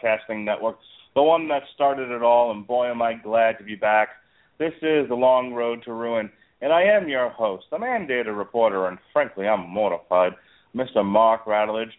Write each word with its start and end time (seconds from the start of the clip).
Broadcasting 0.00 0.44
Network, 0.44 0.78
the 1.14 1.22
one 1.22 1.48
that 1.48 1.62
started 1.74 2.10
it 2.10 2.22
all, 2.22 2.50
and 2.50 2.66
boy, 2.66 2.90
am 2.90 3.02
I 3.02 3.14
glad 3.14 3.58
to 3.58 3.64
be 3.64 3.74
back. 3.74 4.08
This 4.58 4.72
is 4.82 5.08
The 5.08 5.14
Long 5.14 5.52
Road 5.52 5.82
to 5.84 5.92
Ruin, 5.92 6.30
and 6.60 6.72
I 6.72 6.82
am 6.82 7.08
your 7.08 7.30
host, 7.30 7.66
the 7.70 7.78
mandated 7.78 8.36
reporter, 8.36 8.86
and 8.86 8.98
frankly, 9.12 9.46
I'm 9.46 9.68
mortified, 9.68 10.32
Mr. 10.74 11.04
Mark 11.04 11.46
Radulich. 11.46 11.90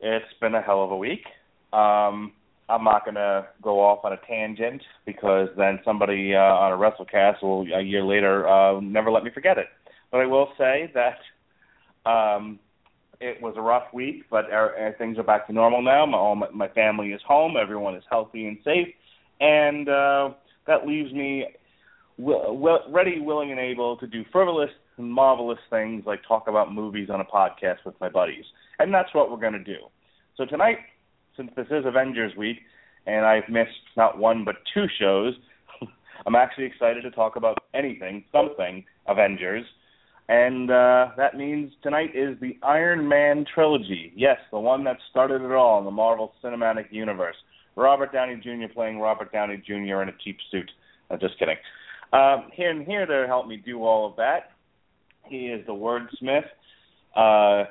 It's 0.00 0.24
been 0.40 0.54
a 0.54 0.62
hell 0.62 0.84
of 0.84 0.90
a 0.90 0.96
week. 0.96 1.24
Um, 1.72 2.32
I'm 2.68 2.84
not 2.84 3.04
going 3.04 3.14
to 3.14 3.46
go 3.62 3.80
off 3.80 4.04
on 4.04 4.12
a 4.12 4.18
tangent 4.28 4.82
because 5.06 5.48
then 5.56 5.80
somebody 5.84 6.34
uh, 6.34 6.38
on 6.38 6.72
a 6.72 6.76
WrestleCast 6.76 7.42
will, 7.42 7.66
a 7.74 7.82
year 7.82 8.04
later, 8.04 8.48
uh, 8.48 8.80
never 8.80 9.10
let 9.10 9.24
me 9.24 9.30
forget 9.32 9.58
it. 9.58 9.66
But 10.10 10.20
I 10.20 10.26
will 10.26 10.48
say 10.58 10.92
that 10.94 12.10
um, 12.10 12.58
it 13.22 13.40
was 13.40 13.54
a 13.56 13.60
rough 13.60 13.84
week, 13.94 14.24
but 14.30 14.46
er, 14.46 14.74
er, 14.78 14.94
things 14.98 15.16
are 15.16 15.22
back 15.22 15.46
to 15.46 15.52
normal 15.52 15.80
now. 15.80 16.04
My, 16.04 16.18
all 16.18 16.34
my, 16.34 16.50
my 16.50 16.68
family 16.68 17.12
is 17.12 17.20
home. 17.26 17.54
Everyone 17.60 17.94
is 17.94 18.02
healthy 18.10 18.46
and 18.46 18.58
safe, 18.64 18.88
and 19.40 19.88
uh, 19.88 20.30
that 20.66 20.86
leaves 20.86 21.12
me 21.12 21.46
ready, 22.18 23.20
willing, 23.20 23.50
and 23.50 23.60
able 23.60 23.96
to 23.96 24.06
do 24.06 24.24
frivolous 24.30 24.70
and 24.98 25.10
marvelous 25.10 25.58
things 25.70 26.04
like 26.04 26.20
talk 26.26 26.48
about 26.48 26.74
movies 26.74 27.08
on 27.10 27.20
a 27.20 27.24
podcast 27.24 27.78
with 27.86 27.94
my 28.00 28.08
buddies, 28.08 28.44
and 28.80 28.92
that's 28.92 29.14
what 29.14 29.30
we're 29.30 29.38
going 29.38 29.52
to 29.52 29.64
do. 29.64 29.78
So 30.36 30.44
tonight, 30.44 30.78
since 31.36 31.50
this 31.56 31.66
is 31.70 31.84
Avengers 31.86 32.32
week, 32.36 32.58
and 33.06 33.24
I've 33.24 33.48
missed 33.48 33.70
not 33.96 34.18
one 34.18 34.44
but 34.44 34.56
two 34.74 34.86
shows, 34.98 35.34
I'm 36.26 36.34
actually 36.34 36.64
excited 36.64 37.02
to 37.02 37.10
talk 37.12 37.36
about 37.36 37.58
anything, 37.72 38.24
something 38.32 38.84
Avengers. 39.06 39.64
And 40.28 40.70
uh, 40.70 41.08
that 41.16 41.36
means 41.36 41.72
tonight 41.82 42.10
is 42.14 42.38
the 42.40 42.56
Iron 42.62 43.08
Man 43.08 43.44
trilogy. 43.54 44.12
Yes, 44.16 44.38
the 44.50 44.58
one 44.58 44.84
that 44.84 44.96
started 45.10 45.42
it 45.42 45.52
all 45.52 45.78
in 45.78 45.84
the 45.84 45.90
Marvel 45.90 46.32
Cinematic 46.42 46.86
Universe. 46.90 47.36
Robert 47.76 48.12
Downey 48.12 48.36
Jr. 48.36 48.72
playing 48.72 48.98
Robert 48.98 49.32
Downey 49.32 49.62
Jr. 49.66 50.02
in 50.02 50.08
a 50.08 50.14
cheap 50.24 50.36
suit. 50.50 50.70
Just 51.20 51.38
kidding. 51.38 51.56
Um, 52.12 52.50
here 52.52 52.70
and 52.70 52.86
here 52.86 53.06
to 53.06 53.26
help 53.26 53.46
me 53.46 53.56
do 53.56 53.84
all 53.84 54.08
of 54.08 54.16
that, 54.16 54.52
he 55.24 55.46
is 55.46 55.64
the 55.66 55.72
wordsmith, 55.72 56.44
uh, 57.16 57.68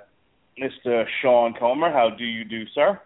Mr. 0.60 1.06
Sean 1.22 1.54
Comer. 1.58 1.92
How 1.92 2.10
do 2.16 2.24
you 2.24 2.44
do, 2.44 2.64
sir? 2.74 3.00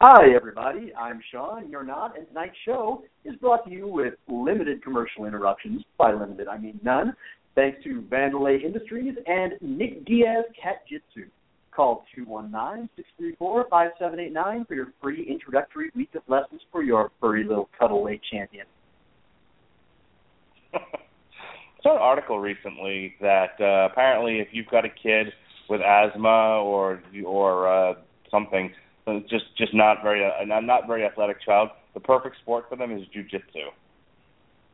Hi, 0.00 0.34
everybody. 0.34 0.92
I'm 0.94 1.20
Sean. 1.32 1.70
You're 1.70 1.82
not, 1.82 2.18
and 2.18 2.28
tonight's 2.28 2.54
show 2.66 3.02
is 3.24 3.34
brought 3.36 3.64
to 3.64 3.70
you 3.70 3.88
with 3.88 4.14
limited 4.28 4.82
commercial 4.84 5.24
interruptions. 5.24 5.82
By 5.96 6.12
limited, 6.12 6.48
I 6.48 6.58
mean 6.58 6.78
none. 6.84 7.16
Thanks 7.56 7.82
to 7.84 8.02
Vandelay 8.02 8.62
Industries 8.62 9.16
and 9.26 9.54
Nick 9.60 10.04
Diaz 10.04 10.44
Cat 10.62 10.82
Jitsu. 10.88 11.28
Call 11.74 12.04
219-634-5789 13.40 14.68
for 14.68 14.74
your 14.74 14.92
free 15.02 15.26
introductory 15.28 15.90
week 15.96 16.14
of 16.14 16.22
lessons 16.28 16.60
for 16.70 16.82
your 16.82 17.10
furry 17.20 17.44
little 17.44 17.68
cuddle 17.78 18.08
champion. 18.30 18.66
saw 21.86 21.94
an 21.94 22.02
article 22.02 22.40
recently 22.40 23.14
that 23.20 23.52
uh, 23.60 23.88
apparently 23.90 24.40
if 24.40 24.48
you've 24.50 24.66
got 24.66 24.84
a 24.84 24.88
kid 24.88 25.28
with 25.68 25.80
asthma 25.80 26.60
or 26.62 27.00
or 27.24 27.68
uh, 27.68 27.94
something, 28.30 28.72
just 29.30 29.44
just 29.56 29.72
not 29.72 30.02
very 30.02 30.24
uh, 30.24 30.44
not 30.44 30.86
very 30.86 31.04
athletic 31.04 31.36
child, 31.44 31.68
the 31.94 32.00
perfect 32.00 32.36
sport 32.42 32.64
for 32.68 32.76
them 32.76 32.90
is 32.92 33.02
jujitsu. 33.14 33.68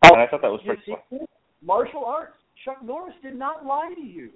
And 0.05 0.21
I 0.21 0.27
thought 0.27 0.43
that 0.43 0.51
was 0.51 0.61
pretty 0.65 0.83
cool. 1.11 1.29
Martial 1.63 2.05
arts. 2.05 2.33
Chuck 2.65 2.83
Norris 2.83 3.15
did 3.23 3.37
not 3.37 3.65
lie 3.67 3.93
to 3.95 4.01
you. 4.01 4.31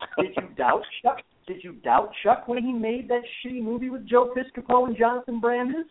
Did 0.18 0.32
you 0.36 0.54
doubt 0.56 0.82
Chuck? 1.02 1.18
Did 1.46 1.62
you 1.62 1.74
doubt 1.74 2.10
Chuck 2.22 2.46
when 2.48 2.62
he 2.62 2.72
made 2.72 3.08
that 3.08 3.22
shitty 3.40 3.62
movie 3.62 3.90
with 3.90 4.06
Joe 4.06 4.34
Piscopo 4.36 4.86
and 4.86 4.96
Jonathan 4.96 5.40
Brandis? 5.40 5.86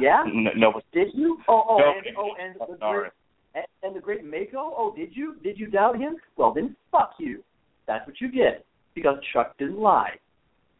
Yeah. 0.00 0.22
No. 0.32 0.50
no 0.56 0.80
did 0.92 1.08
you? 1.12 1.38
Oh, 1.48 1.64
oh, 1.68 1.78
no, 1.78 1.92
and, 2.06 2.16
oh, 2.16 2.30
and 2.40 2.54
the 2.54 2.76
great, 2.76 3.12
and, 3.54 3.64
and 3.82 3.96
the 3.96 4.00
great 4.00 4.24
Mako. 4.24 4.74
Oh, 4.76 4.94
did 4.96 5.10
you? 5.14 5.36
Did 5.42 5.58
you 5.58 5.66
doubt 5.66 5.98
him? 5.98 6.16
Well, 6.36 6.52
then 6.54 6.76
fuck 6.92 7.14
you. 7.18 7.42
That's 7.86 8.06
what 8.06 8.20
you 8.20 8.30
get 8.30 8.64
because 8.94 9.16
Chuck 9.32 9.56
didn't 9.58 9.78
lie. 9.80 10.12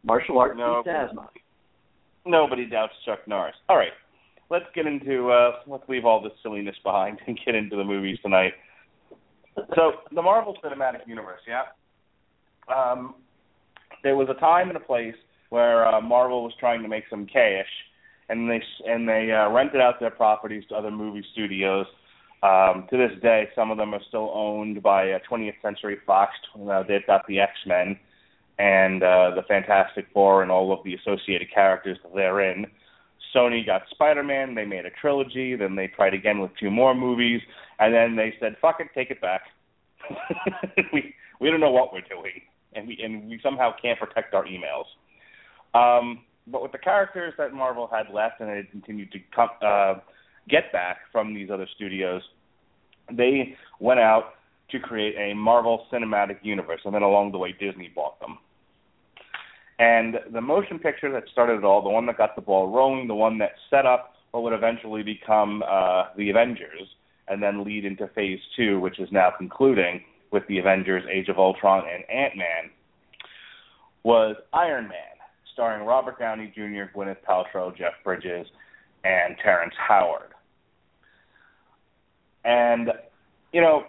Martial 0.03 0.37
arts 0.39 0.55
no, 0.57 0.81
beats 0.83 0.95
asthma. 0.95 1.29
Nobody 2.25 2.65
doubts 2.65 2.93
Chuck 3.05 3.19
Norris. 3.27 3.55
All 3.69 3.77
right, 3.77 3.91
let's 4.49 4.65
get 4.73 4.85
into 4.85 5.29
uh, 5.29 5.51
let's 5.67 5.87
leave 5.89 6.05
all 6.05 6.21
this 6.21 6.33
silliness 6.43 6.75
behind 6.83 7.19
and 7.27 7.39
get 7.45 7.55
into 7.55 7.75
the 7.75 7.83
movies 7.83 8.19
tonight. 8.21 8.53
So 9.75 9.93
the 10.13 10.21
Marvel 10.21 10.57
Cinematic 10.63 11.07
Universe, 11.07 11.41
yeah. 11.47 11.63
Um, 12.73 13.15
there 14.03 14.15
was 14.15 14.27
a 14.29 14.39
time 14.39 14.67
and 14.67 14.77
a 14.77 14.81
place 14.81 15.15
where 15.49 15.87
uh, 15.87 16.01
Marvel 16.01 16.43
was 16.43 16.53
trying 16.59 16.81
to 16.81 16.87
make 16.87 17.05
some 17.09 17.25
cash, 17.25 17.67
and 18.29 18.49
they 18.49 18.61
and 18.85 19.07
they 19.07 19.31
uh, 19.31 19.49
rented 19.49 19.81
out 19.81 19.99
their 19.99 20.11
properties 20.11 20.63
to 20.69 20.75
other 20.75 20.91
movie 20.91 21.23
studios. 21.33 21.85
Um, 22.43 22.85
to 22.91 22.97
this 22.97 23.11
day, 23.23 23.47
some 23.55 23.71
of 23.71 23.77
them 23.77 23.93
are 23.93 24.01
still 24.07 24.31
owned 24.33 24.83
by 24.83 25.11
uh, 25.11 25.19
20th 25.29 25.59
Century 25.61 25.97
Fox. 26.05 26.31
Uh, 26.69 26.83
they've 26.87 27.05
got 27.07 27.25
the 27.27 27.39
X 27.39 27.51
Men 27.65 27.97
and 28.59 29.01
uh, 29.01 29.31
the 29.35 29.41
Fantastic 29.47 30.05
Four 30.13 30.43
and 30.43 30.51
all 30.51 30.71
of 30.71 30.83
the 30.83 30.93
associated 30.95 31.47
characters 31.53 31.97
therein. 32.13 32.67
Sony 33.35 33.65
got 33.65 33.83
Spider 33.91 34.23
Man. 34.23 34.55
They 34.55 34.65
made 34.65 34.85
a 34.85 34.89
trilogy. 35.01 35.55
Then 35.55 35.75
they 35.75 35.87
tried 35.87 36.13
again 36.13 36.39
with 36.39 36.51
two 36.59 36.71
more 36.71 36.95
movies, 36.95 37.41
and 37.79 37.93
then 37.93 38.15
they 38.15 38.33
said, 38.39 38.55
"Fuck 38.61 38.79
it, 38.79 38.87
take 38.95 39.11
it 39.11 39.21
back." 39.21 39.41
we 40.93 41.13
we 41.39 41.49
don't 41.49 41.59
know 41.59 41.71
what 41.71 41.91
we're 41.91 42.01
doing, 42.01 42.41
and 42.73 42.87
we 42.87 42.97
and 43.03 43.29
we 43.29 43.39
somehow 43.43 43.71
can't 43.81 43.99
protect 43.99 44.33
our 44.33 44.45
emails. 44.45 44.85
Um, 45.73 46.21
but 46.47 46.61
with 46.61 46.71
the 46.71 46.77
characters 46.77 47.33
that 47.37 47.53
Marvel 47.53 47.89
had 47.91 48.13
left, 48.13 48.39
and 48.39 48.49
they 48.49 48.67
continued 48.69 49.11
to 49.11 49.19
come, 49.35 49.49
uh, 49.61 49.95
get 50.47 50.71
back 50.71 50.97
from 51.11 51.33
these 51.33 51.49
other 51.49 51.67
studios, 51.75 52.21
they 53.11 53.55
went 53.79 53.99
out 53.99 54.35
to 54.69 54.79
create 54.79 55.15
a 55.17 55.35
Marvel 55.35 55.85
Cinematic 55.91 56.37
Universe, 56.43 56.81
and 56.85 56.93
then 56.93 57.01
along 57.01 57.31
the 57.31 57.37
way, 57.37 57.51
Disney 57.59 57.91
bought 57.93 58.19
them. 58.19 58.37
And 59.77 60.15
the 60.31 60.41
motion 60.41 60.79
picture 60.79 61.11
that 61.11 61.23
started 61.31 61.57
it 61.57 61.63
all, 61.63 61.81
the 61.81 61.89
one 61.89 62.05
that 62.05 62.17
got 62.17 62.35
the 62.35 62.41
ball 62.41 62.69
rolling, 62.69 63.07
the 63.07 63.15
one 63.15 63.37
that 63.39 63.51
set 63.69 63.85
up 63.85 64.13
what 64.31 64.43
would 64.43 64.53
eventually 64.53 65.03
become 65.03 65.63
uh, 65.63 66.05
the 66.17 66.29
Avengers, 66.29 66.87
and 67.27 67.41
then 67.41 67.63
lead 67.63 67.85
into 67.85 68.07
Phase 68.09 68.39
Two, 68.55 68.79
which 68.79 68.99
is 68.99 69.09
now 69.11 69.31
concluding 69.37 70.01
with 70.31 70.43
the 70.47 70.59
Avengers: 70.59 71.03
Age 71.11 71.29
of 71.29 71.37
Ultron 71.37 71.83
and 71.93 72.03
Ant 72.09 72.37
Man, 72.37 72.69
was 74.03 74.35
Iron 74.53 74.87
Man, 74.87 75.15
starring 75.53 75.85
Robert 75.85 76.19
Downey 76.19 76.51
Jr., 76.53 76.91
Gwyneth 76.95 77.17
Paltrow, 77.27 77.75
Jeff 77.77 77.93
Bridges, 78.03 78.47
and 79.03 79.35
Terrence 79.41 79.73
Howard. 79.77 80.33
And 82.43 82.89
you 83.51 83.61
know, 83.61 83.83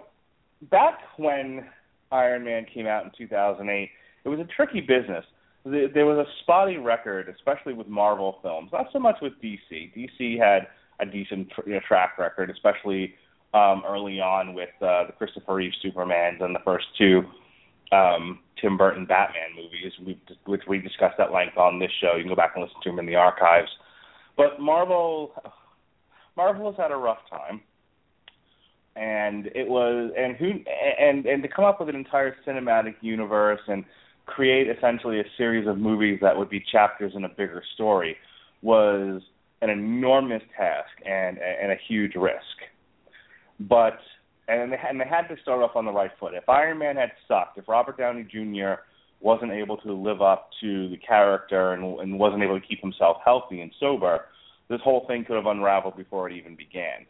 back 0.70 0.98
when 1.16 1.66
Iron 2.10 2.44
Man 2.44 2.66
came 2.72 2.86
out 2.86 3.04
in 3.04 3.10
2008, 3.16 3.90
it 4.24 4.28
was 4.28 4.40
a 4.40 4.46
tricky 4.56 4.80
business 4.80 5.24
there 5.66 6.06
was 6.06 6.18
a 6.18 6.30
spotty 6.42 6.76
record, 6.76 7.28
especially 7.28 7.72
with 7.72 7.88
Marvel 7.88 8.38
films. 8.42 8.70
Not 8.72 8.86
so 8.92 8.98
much 8.98 9.16
with 9.20 9.32
DC. 9.42 9.92
DC 9.96 10.38
had 10.38 10.68
a 11.00 11.10
decent 11.10 11.50
you 11.66 11.74
know, 11.74 11.80
track 11.86 12.18
record, 12.18 12.50
especially 12.50 13.14
um, 13.52 13.82
early 13.86 14.20
on 14.20 14.54
with 14.54 14.70
uh, 14.80 15.06
the 15.06 15.12
Christopher 15.18 15.54
Reeve 15.54 15.72
Supermans 15.84 16.42
and 16.42 16.54
the 16.54 16.60
first 16.64 16.86
two 16.96 17.24
um, 17.92 18.40
Tim 18.60 18.76
Burton 18.76 19.06
Batman 19.06 19.54
movies, 19.56 19.92
we, 20.04 20.20
which 20.44 20.62
we 20.68 20.78
discussed 20.78 21.18
at 21.18 21.32
length 21.32 21.56
on 21.56 21.78
this 21.78 21.90
show. 22.00 22.14
You 22.14 22.22
can 22.22 22.28
go 22.28 22.36
back 22.36 22.52
and 22.54 22.64
listen 22.64 22.80
to 22.82 22.90
them 22.90 22.98
in 22.98 23.06
the 23.06 23.16
archives. 23.16 23.70
But 24.36 24.60
Marvel, 24.60 25.32
Marvel 26.36 26.70
has 26.70 26.76
had 26.76 26.90
a 26.90 26.96
rough 26.96 27.18
time, 27.30 27.60
and 28.94 29.46
it 29.54 29.68
was 29.68 30.12
and 30.16 30.36
who 30.36 30.52
and 30.98 31.26
and 31.26 31.42
to 31.42 31.48
come 31.48 31.64
up 31.64 31.80
with 31.80 31.88
an 31.88 31.96
entire 31.96 32.36
cinematic 32.46 32.94
universe 33.00 33.60
and 33.68 33.84
create 34.26 34.68
essentially 34.68 35.20
a 35.20 35.24
series 35.36 35.66
of 35.66 35.78
movies 35.78 36.18
that 36.20 36.36
would 36.36 36.50
be 36.50 36.62
chapters 36.72 37.12
in 37.14 37.24
a 37.24 37.28
bigger 37.28 37.62
story 37.74 38.16
was 38.62 39.22
an 39.62 39.70
enormous 39.70 40.42
task 40.56 40.90
and 41.04 41.38
and 41.38 41.72
a 41.72 41.76
huge 41.88 42.14
risk. 42.14 42.56
But 43.60 43.98
and 44.48 44.72
they, 44.72 44.76
had, 44.76 44.90
and 44.90 45.00
they 45.00 45.06
had 45.06 45.28
to 45.28 45.40
start 45.42 45.62
off 45.62 45.74
on 45.74 45.84
the 45.84 45.92
right 45.92 46.10
foot. 46.20 46.34
If 46.34 46.48
Iron 46.48 46.78
Man 46.78 46.96
had 46.96 47.10
sucked, 47.26 47.58
if 47.58 47.68
Robert 47.68 47.98
Downey 47.98 48.24
Jr. 48.30 48.80
wasn't 49.20 49.52
able 49.52 49.76
to 49.78 49.92
live 49.92 50.22
up 50.22 50.50
to 50.60 50.88
the 50.88 50.96
character 50.98 51.72
and, 51.72 51.98
and 52.00 52.18
wasn't 52.18 52.42
able 52.42 52.60
to 52.60 52.66
keep 52.66 52.80
himself 52.80 53.16
healthy 53.24 53.60
and 53.60 53.72
sober, 53.80 54.26
this 54.68 54.80
whole 54.84 55.04
thing 55.06 55.24
could 55.24 55.36
have 55.36 55.46
unraveled 55.46 55.96
before 55.96 56.28
it 56.28 56.36
even 56.36 56.54
began. 56.54 57.06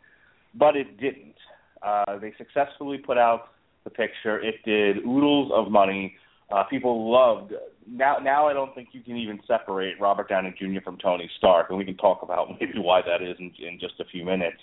But 0.55 0.77
it 0.77 0.99
didn't. 0.99 1.35
Uh, 1.83 2.19
they 2.19 2.33
successfully 2.39 2.99
put 2.99 3.19
out 3.19 3.49
the 3.85 3.91
picture. 3.91 4.39
It 4.41 4.57
did 4.65 4.99
oodles 4.99 5.53
of 5.55 5.71
money. 5.71 6.17
Uh, 6.51 6.63
people 6.65 7.11
loved 7.11 7.53
now. 7.89 8.19
Now 8.23 8.47
I 8.47 8.53
don't 8.53 8.75
think 8.75 8.91
you 8.93 9.01
can 9.01 9.17
even 9.17 9.41
separate 9.47 10.01
Robert 10.01 10.29
Downey 10.29 10.55
Jr. 10.59 10.81
from 10.85 10.97
Tony 10.99 11.29
Stark, 11.39 11.71
and 11.71 11.79
we 11.79 11.85
can 11.85 11.97
talk 11.97 12.23
about 12.23 12.49
maybe 12.61 12.79
why 12.79 13.01
that 13.03 13.23
is 13.23 13.37
in, 13.39 13.53
in 13.59 13.79
just 13.81 13.95
a 14.01 14.05
few 14.05 14.25
minutes. 14.25 14.59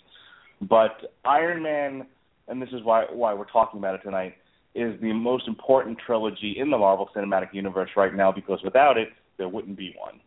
But 0.62 1.14
Iron 1.26 1.62
Man 1.62 2.08
and 2.48 2.62
this 2.62 2.70
is 2.70 2.84
why 2.84 3.06
why 3.12 3.34
we're 3.34 3.50
talking 3.50 3.80
about 3.80 3.96
it 3.96 4.04
tonight, 4.04 4.36
is 4.76 5.00
the 5.02 5.14
most 5.14 5.48
important 5.48 5.98
trilogy 6.06 6.56
in 6.58 6.70
the 6.70 6.78
Marvel 6.78 7.10
Cinematic 7.16 7.54
Universe 7.54 7.90
right 7.96 8.14
now 8.14 8.32
because 8.32 8.60
without 8.64 8.98
it, 8.98 9.10
there 9.38 9.48
wouldn't 9.48 9.78
be 9.78 9.96
one. 9.98 10.20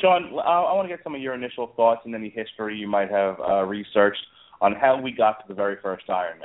Sean, 0.00 0.32
I, 0.38 0.60
I 0.62 0.74
want 0.74 0.88
to 0.88 0.94
get 0.94 1.02
some 1.02 1.14
of 1.14 1.20
your 1.20 1.34
initial 1.34 1.72
thoughts 1.76 2.02
and 2.04 2.14
any 2.14 2.30
history 2.30 2.76
you 2.76 2.88
might 2.88 3.10
have 3.10 3.36
uh, 3.40 3.62
researched 3.64 4.20
on 4.60 4.74
how 4.74 5.00
we 5.00 5.12
got 5.12 5.40
to 5.40 5.44
the 5.48 5.54
very 5.54 5.76
first 5.82 6.04
Iron 6.08 6.38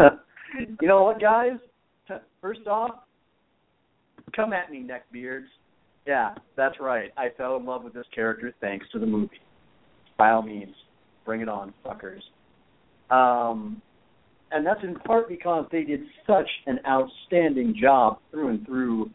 Man. 0.00 0.18
you 0.80 0.88
know 0.88 1.04
what, 1.04 1.20
guys? 1.20 1.58
First 2.40 2.66
off, 2.66 2.90
come 4.34 4.52
at 4.52 4.70
me, 4.70 4.86
neckbeards. 4.86 5.46
Yeah, 6.06 6.34
that's 6.56 6.76
right. 6.80 7.10
I 7.16 7.28
fell 7.36 7.56
in 7.56 7.66
love 7.66 7.84
with 7.84 7.92
this 7.92 8.06
character 8.14 8.54
thanks 8.60 8.86
to 8.92 8.98
the 8.98 9.06
movie. 9.06 9.40
By 10.16 10.30
all 10.30 10.42
means, 10.42 10.74
bring 11.24 11.40
it 11.40 11.48
on, 11.48 11.74
fuckers. 11.84 12.22
Um, 13.10 13.82
and 14.50 14.66
that's 14.66 14.80
in 14.82 14.94
part 14.96 15.28
because 15.28 15.66
they 15.70 15.82
did 15.82 16.00
such 16.26 16.48
an 16.66 16.78
outstanding 16.88 17.74
job 17.80 18.18
through 18.30 18.48
and 18.48 18.66
through 18.66 19.10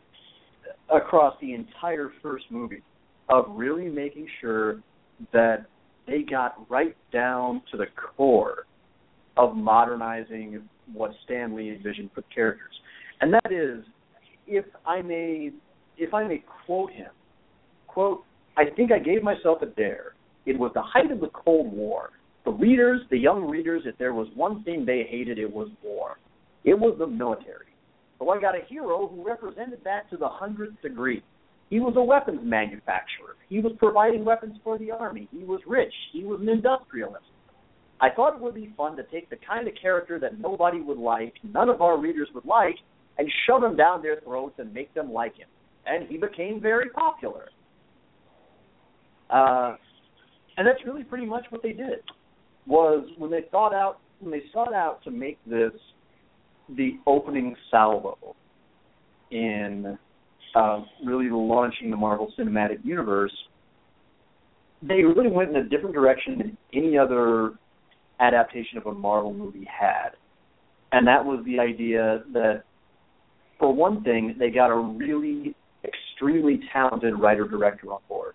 across 0.94 1.36
the 1.42 1.54
entire 1.54 2.12
first 2.22 2.46
movie 2.50 2.84
of 3.30 3.46
really 3.50 3.90
making 3.90 4.28
sure 4.42 4.81
that 5.31 5.66
they 6.06 6.22
got 6.22 6.70
right 6.70 6.96
down 7.12 7.62
to 7.72 7.78
the 7.78 7.86
core 7.96 8.66
of 9.38 9.56
modernizing 9.56 10.62
what 10.94 11.12
Stan 11.24 11.56
Lee 11.56 11.70
envisioned 11.70 12.12
for 12.14 12.22
the 12.22 12.28
characters. 12.34 12.74
And 13.24 13.34
that 13.36 13.54
is, 13.54 13.86
if 14.48 14.66
I 14.86 15.02
may, 15.02 15.52
if 15.98 16.14
I 16.14 16.28
may 16.28 16.44
quote 16.66 16.92
him, 16.92 17.08
quote, 17.88 18.25
I 18.58 18.64
think 18.75 18.92
I 18.92 19.00
gave 19.00 19.24
myself 19.24 19.62
a 19.62 19.66
dare. 19.66 20.16
It 20.46 20.60
was 20.60 20.72
the 20.74 20.81
height 20.81 21.10
of 21.10 21.22
the 21.22 21.30
Cold 21.30 21.72
War. 21.72 22.10
The 22.44 22.52
readers, 22.52 23.00
the 23.10 23.18
young 23.18 23.46
readers, 23.46 23.84
if 23.86 23.98
there 23.98 24.14
was 24.14 24.28
one 24.36 24.62
thing 24.66 24.86
they 24.86 25.08
hated, 25.10 25.40
it 25.40 25.50
was 25.50 25.70
war. 25.81 26.18
It 26.66 26.74
was 26.74 26.98
the 27.00 27.08
military. 27.08 27.68
So 28.20 28.30
I 28.30 28.42
got 28.42 28.56
a 28.56 28.66
hero 28.68 29.08
who 29.08 29.25
represented 29.25 29.80
that 29.86 30.10
to 30.10 30.18
the 30.18 30.28
hundredth 30.28 30.81
degree. 30.81 31.24
He 31.70 31.80
was 31.80 31.94
a 31.96 32.04
weapons 32.04 32.42
manufacturer. 32.44 33.38
He 33.48 33.60
was 33.60 33.72
providing 33.80 34.25
weapons 34.25 34.58
for 34.66 34.78
the 34.78 34.92
army. 34.92 35.30
He 35.31 35.46
was 35.46 35.62
rich. 35.66 35.94
He 36.12 36.25
was 36.25 36.42
an 36.42 36.50
industrialist. 36.50 37.24
I 38.02 38.10
thought 38.10 38.36
it 38.36 38.42
would 38.42 38.56
be 38.56 38.74
fun 38.75 38.98
to 38.98 39.04
take 39.04 39.30
the 39.30 39.38
kind 39.48 39.66
of 39.66 39.75
character 39.81 40.20
that 40.20 40.42
nobody 40.42 40.81
would 40.81 40.98
like, 40.98 41.36
none 41.42 41.70
of 41.70 41.81
our 41.81 41.98
readers 41.98 42.28
would 42.36 42.44
like, 42.44 42.75
and 43.18 43.30
shove 43.45 43.63
him 43.63 43.75
down 43.75 44.01
their 44.01 44.19
throats 44.21 44.56
and 44.57 44.74
make 44.74 44.94
them 44.94 45.12
like 45.12 45.36
him. 45.36 45.48
And 45.86 46.07
he 46.07 46.18
became 46.18 46.60
very 46.62 46.89
popular. 46.89 47.50
Uh, 49.30 49.75
and 50.57 50.68
that's 50.68 50.80
really 50.86 51.04
pretty 51.04 51.25
much 51.25 51.45
what 51.50 51.62
they 51.63 51.74
did. 51.74 52.00
Was 52.65 53.06
when 53.18 53.30
they 53.30 53.45
thought 53.51 53.74
out 53.74 54.00
when 54.20 54.32
they 54.32 54.43
sought 54.53 54.74
out 54.74 55.03
to 55.03 55.12
make 55.12 55.38
this 55.46 55.74
the 56.77 56.98
opening 57.05 57.55
salvo 57.70 58.36
in 59.32 59.98
uh, 60.55 60.82
really 61.05 61.29
launching 61.29 61.89
the 61.89 61.98
Marvel 61.98 62.32
Cinematic 62.38 62.84
Universe, 62.84 63.34
they 64.82 65.03
really 65.03 65.29
went 65.29 65.50
in 65.50 65.55
a 65.58 65.63
different 65.63 65.93
direction 65.93 66.38
than 66.38 66.58
any 66.74 66.98
other 66.98 67.53
adaptation 68.20 68.77
of 68.77 68.86
a 68.86 68.93
Marvel 68.93 69.34
movie 69.34 69.67
had. 69.70 70.10
And 70.91 71.08
that 71.08 71.25
was 71.25 71.43
the 71.46 71.60
idea 71.60 72.24
that, 72.34 72.63
for 73.63 73.74
one 73.74 74.03
thing, 74.03 74.36
they 74.38 74.50
got 74.50 74.72
a 74.72 74.75
really 74.75 75.55
extremely 75.86 76.60
talented 76.74 77.17
writer 77.17 77.48
director 77.48 77.93
on 77.93 78.01
board 78.10 78.34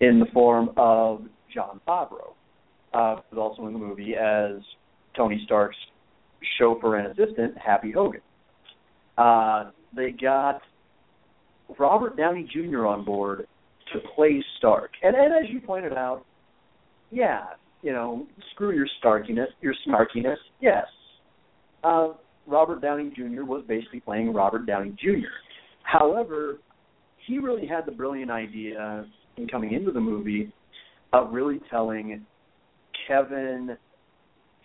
in 0.00 0.20
the 0.20 0.26
form 0.34 0.68
of 0.76 1.22
Jon 1.54 1.80
Favreau, 1.88 2.34
uh, 2.92 3.22
who's 3.30 3.38
also 3.38 3.66
in 3.66 3.72
the 3.72 3.78
movie 3.78 4.14
as 4.14 4.60
Tony 5.16 5.40
Stark's 5.46 5.78
chauffeur 6.58 6.96
and 6.96 7.06
assistant, 7.18 7.56
Happy 7.56 7.90
Hogan. 7.90 8.20
Uh, 9.16 9.70
they 9.96 10.10
got 10.10 10.60
Robert 11.78 12.18
Downey 12.18 12.46
Jr. 12.52 12.84
on 12.84 13.06
board 13.06 13.46
to 13.94 14.00
play 14.14 14.44
Stark, 14.58 14.90
and, 15.02 15.16
and 15.16 15.32
as 15.32 15.50
you 15.50 15.62
pointed 15.62 15.94
out, 15.94 16.26
yeah, 17.10 17.44
you 17.80 17.92
know, 17.92 18.26
screw 18.52 18.74
your 18.74 18.86
Starkiness, 19.02 19.46
your 19.62 19.72
snarkiness. 19.86 20.36
Yes, 20.60 20.84
uh, 21.82 22.08
Robert 22.48 22.80
Downey 22.80 23.12
Jr. 23.14 23.44
was 23.44 23.62
basically 23.68 24.00
playing 24.00 24.32
Robert 24.32 24.66
Downey 24.66 24.96
Jr. 24.98 25.28
However, 25.82 26.58
he 27.26 27.38
really 27.38 27.66
had 27.66 27.84
the 27.86 27.92
brilliant 27.92 28.30
idea 28.30 29.06
in 29.36 29.46
coming 29.46 29.72
into 29.72 29.92
the 29.92 30.00
movie 30.00 30.52
of 31.12 31.32
really 31.32 31.60
telling 31.70 32.24
Kevin 33.06 33.76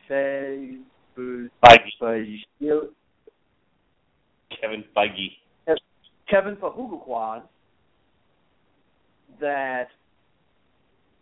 Feige, 0.09 0.79
Feige. 1.17 2.39
Kevin 4.61 4.83
Feige. 4.95 5.29
Kevin 6.29 6.55
Fahuguquad 6.55 7.43
that 9.39 9.87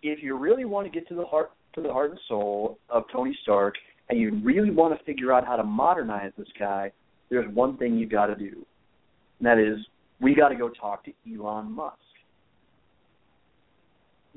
if 0.04 0.24
you 0.24 0.38
really 0.38 0.66
want 0.66 0.86
to 0.86 0.92
get 0.92 1.08
to 1.10 1.16
the 1.16 1.26
heart 1.26 1.52
to 1.74 1.82
the 1.82 1.92
heart 1.92 2.12
and 2.12 2.20
soul 2.28 2.78
of 2.90 3.04
Tony 3.12 3.38
Stark 3.44 3.76
and 4.12 4.20
you 4.20 4.42
really 4.44 4.70
want 4.70 4.98
to 4.98 5.04
figure 5.06 5.32
out 5.32 5.48
how 5.48 5.56
to 5.56 5.64
modernize 5.64 6.34
this 6.38 6.50
guy, 6.60 6.92
there's 7.30 7.52
one 7.56 7.78
thing 7.78 7.98
you 7.98 8.06
got 8.06 8.26
to 8.26 8.36
do. 8.36 8.66
And 9.40 9.46
that 9.48 9.58
is 9.58 9.78
we 10.20 10.36
got 10.36 10.50
to 10.50 10.56
go 10.56 10.70
talk 10.70 11.06
to 11.06 11.14
Elon 11.34 11.72
Musk 11.72 11.96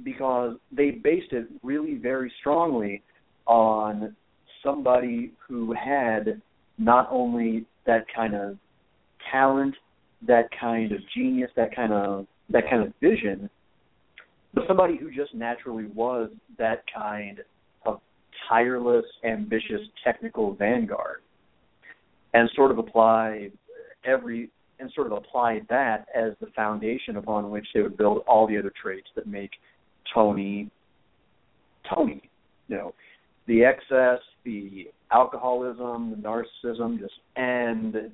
because 0.04 0.56
they 0.72 0.92
based 0.92 1.32
it 1.32 1.46
really 1.62 1.94
very 1.96 2.32
strongly 2.40 3.02
on 3.46 4.14
somebody 4.62 5.32
who 5.46 5.74
had 5.74 6.40
not 6.78 7.08
only 7.10 7.66
that 7.84 8.06
kind 8.14 8.34
of 8.34 8.56
talent, 9.30 9.74
that 10.26 10.48
kind 10.58 10.92
of 10.92 10.98
genius, 11.14 11.50
that 11.56 11.74
kind 11.74 11.92
of 11.92 12.26
that 12.50 12.68
kind 12.70 12.82
of 12.86 12.92
vision, 13.00 13.50
but 14.54 14.64
somebody 14.68 14.96
who 14.96 15.10
just 15.10 15.34
naturally 15.34 15.86
was 15.86 16.30
that 16.58 16.84
kind 16.94 17.40
tireless, 18.48 19.04
ambitious, 19.24 19.80
technical 20.04 20.54
vanguard, 20.54 21.20
and 22.32 22.50
sort 22.54 22.70
of 22.70 22.78
apply 22.78 23.50
every 24.04 24.50
and 24.80 24.90
sort 24.94 25.06
of 25.06 25.12
apply 25.12 25.60
that 25.68 26.06
as 26.14 26.32
the 26.40 26.48
foundation 26.54 27.16
upon 27.16 27.48
which 27.50 27.66
they 27.72 27.80
would 27.80 27.96
build 27.96 28.24
all 28.26 28.46
the 28.46 28.58
other 28.58 28.72
traits 28.80 29.06
that 29.14 29.26
make 29.26 29.50
Tony 30.12 30.70
Tony. 31.92 32.22
You 32.68 32.76
know, 32.76 32.94
the 33.46 33.64
excess, 33.64 34.20
the 34.44 34.88
alcoholism, 35.12 36.10
the 36.10 36.16
narcissism, 36.16 36.98
just 36.98 37.14
and 37.36 38.10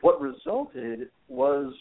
what 0.00 0.20
resulted 0.20 1.08
was 1.28 1.72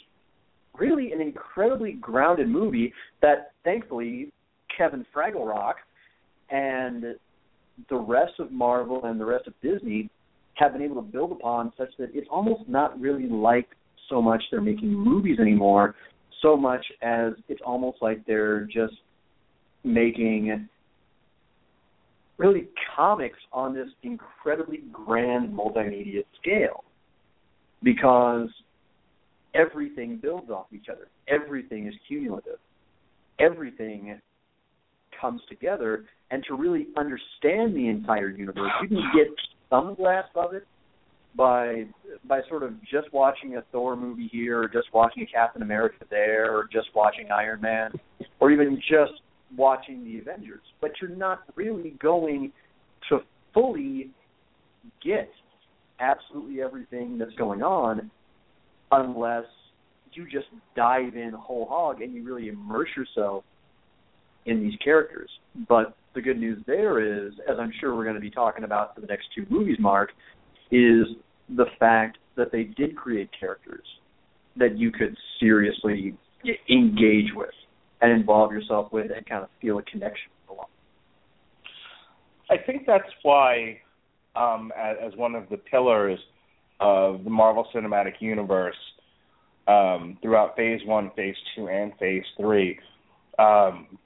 really 0.77 1.11
an 1.11 1.21
incredibly 1.21 1.93
grounded 1.93 2.47
movie 2.47 2.93
that 3.21 3.51
thankfully 3.63 4.31
Kevin 4.75 5.05
Fraggle 5.15 5.47
Rock 5.47 5.77
and 6.51 7.15
the 7.89 7.95
rest 7.95 8.33
of 8.39 8.51
Marvel 8.51 9.05
and 9.05 9.19
the 9.19 9.25
rest 9.25 9.47
of 9.47 9.53
Disney 9.61 10.09
have 10.55 10.73
been 10.73 10.81
able 10.81 10.95
to 10.95 11.01
build 11.01 11.31
upon 11.31 11.71
such 11.77 11.89
that 11.97 12.09
it's 12.13 12.27
almost 12.29 12.67
not 12.67 12.99
really 12.99 13.27
like 13.27 13.69
so 14.09 14.21
much 14.21 14.43
they're 14.51 14.61
making 14.61 14.91
movies 14.91 15.39
anymore, 15.39 15.95
so 16.41 16.57
much 16.57 16.85
as 17.01 17.33
it's 17.47 17.61
almost 17.65 17.97
like 18.01 18.25
they're 18.25 18.65
just 18.65 18.95
making 19.83 20.67
really 22.37 22.67
comics 22.95 23.37
on 23.53 23.73
this 23.73 23.87
incredibly 24.03 24.79
grand 24.91 25.53
multimedia 25.53 26.23
scale 26.41 26.83
because 27.83 28.49
everything 29.53 30.17
builds 30.21 30.49
off 30.49 30.67
each 30.73 30.87
other. 30.91 31.07
Everything 31.27 31.87
is 31.87 31.93
cumulative. 32.07 32.59
Everything 33.39 34.19
comes 35.19 35.41
together 35.49 36.05
and 36.31 36.43
to 36.47 36.55
really 36.55 36.87
understand 36.97 37.75
the 37.75 37.87
entire 37.87 38.29
universe 38.29 38.71
you 38.81 38.87
can 38.87 39.11
get 39.15 39.27
some 39.69 39.95
grasp 39.95 40.35
of 40.35 40.53
it 40.53 40.65
by 41.35 41.85
by 42.27 42.41
sort 42.49 42.63
of 42.63 42.73
just 42.81 43.11
watching 43.13 43.57
a 43.57 43.63
Thor 43.71 43.95
movie 43.95 44.29
here, 44.31 44.63
or 44.63 44.67
just 44.67 44.87
watching 44.93 45.23
a 45.23 45.25
Captain 45.25 45.61
America 45.61 46.05
there, 46.09 46.55
or 46.55 46.67
just 46.71 46.87
watching 46.95 47.29
Iron 47.31 47.61
Man, 47.61 47.91
or 48.39 48.51
even 48.51 48.81
just 48.89 49.21
watching 49.55 50.03
the 50.03 50.19
Avengers. 50.19 50.61
But 50.81 50.91
you're 51.01 51.15
not 51.15 51.43
really 51.55 51.95
going 52.01 52.51
to 53.09 53.19
fully 53.53 54.09
get 55.03 55.29
absolutely 55.99 56.61
everything 56.61 57.17
that's 57.17 57.33
going 57.35 57.61
on 57.61 58.09
unless 58.91 59.45
you 60.13 60.25
just 60.25 60.47
dive 60.75 61.15
in 61.15 61.31
whole 61.31 61.67
hog 61.67 62.01
and 62.01 62.13
you 62.13 62.23
really 62.23 62.49
immerse 62.49 62.89
yourself 62.97 63.43
in 64.49 64.61
these 64.61 64.75
characters. 64.83 65.29
But 65.67 65.95
the 66.15 66.21
good 66.21 66.39
news 66.39 66.63
there 66.65 67.27
is, 67.27 67.33
as 67.49 67.57
I'm 67.59 67.71
sure 67.79 67.95
we're 67.95 68.03
going 68.03 68.15
to 68.15 68.21
be 68.21 68.31
talking 68.31 68.63
about 68.63 68.95
for 68.95 69.01
the 69.01 69.07
next 69.07 69.27
two 69.35 69.45
movies, 69.49 69.77
Mark, 69.79 70.09
is 70.71 71.05
the 71.55 71.65
fact 71.79 72.17
that 72.35 72.51
they 72.51 72.63
did 72.63 72.95
create 72.95 73.29
characters 73.37 73.85
that 74.57 74.77
you 74.77 74.91
could 74.91 75.15
seriously 75.39 76.15
engage 76.69 77.27
with 77.35 77.49
and 78.01 78.11
involve 78.11 78.51
yourself 78.51 78.91
with 78.91 79.11
and 79.15 79.25
kind 79.25 79.43
of 79.43 79.49
feel 79.61 79.77
a 79.77 79.83
connection 79.83 80.31
along. 80.49 80.65
I 82.49 82.55
think 82.57 82.83
that's 82.87 83.09
why, 83.23 83.79
um, 84.35 84.71
as, 84.77 85.15
one 85.15 85.35
of 85.35 85.49
the 85.49 85.57
pillars 85.57 86.19
of 86.79 87.23
the 87.23 87.29
Marvel 87.29 87.67
Cinematic 87.73 88.13
Universe, 88.19 88.75
um, 89.67 90.17
throughout 90.21 90.55
Phase 90.55 90.81
One, 90.85 91.11
Phase 91.15 91.35
Two, 91.55 91.67
and 91.67 91.91
Phase 91.99 92.23
Three, 92.37 92.79
um, 93.37 93.99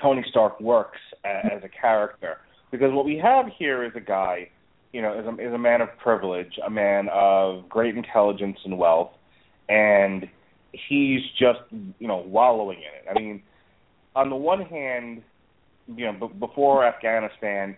Tony 0.00 0.24
Stark 0.30 0.60
works 0.60 0.98
as, 1.24 1.52
as 1.56 1.62
a 1.64 1.68
character 1.68 2.38
because 2.70 2.92
what 2.92 3.04
we 3.04 3.16
have 3.18 3.46
here 3.56 3.84
is 3.84 3.92
a 3.94 4.00
guy, 4.00 4.48
you 4.92 5.00
know, 5.00 5.18
is 5.18 5.26
a, 5.26 5.48
is 5.48 5.52
a 5.52 5.58
man 5.58 5.80
of 5.80 5.88
privilege, 5.98 6.58
a 6.64 6.70
man 6.70 7.08
of 7.12 7.68
great 7.68 7.96
intelligence 7.96 8.58
and 8.64 8.76
wealth, 8.76 9.12
and 9.68 10.28
he's 10.72 11.20
just 11.38 11.60
you 11.70 12.08
know 12.08 12.18
wallowing 12.26 12.78
in 12.78 12.84
it. 12.84 13.10
I 13.10 13.18
mean, 13.18 13.42
on 14.16 14.30
the 14.30 14.36
one 14.36 14.62
hand, 14.62 15.22
you 15.86 16.06
know, 16.06 16.28
b- 16.28 16.34
before 16.38 16.84
Afghanistan, 16.84 17.76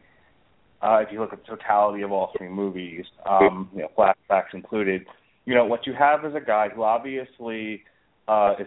uh, 0.82 0.98
if 1.06 1.12
you 1.12 1.20
look 1.20 1.32
at 1.32 1.40
the 1.40 1.56
totality 1.56 2.02
of 2.02 2.12
all 2.12 2.32
three 2.36 2.48
movies, 2.48 3.04
um, 3.28 3.68
you 3.74 3.82
know, 3.82 3.90
flashbacks 3.98 4.54
included, 4.54 5.06
you 5.44 5.54
know, 5.54 5.64
what 5.64 5.86
you 5.86 5.92
have 5.92 6.24
is 6.24 6.34
a 6.34 6.40
guy 6.40 6.68
who 6.68 6.82
obviously 6.82 7.82
uh, 8.28 8.54
is 8.58 8.66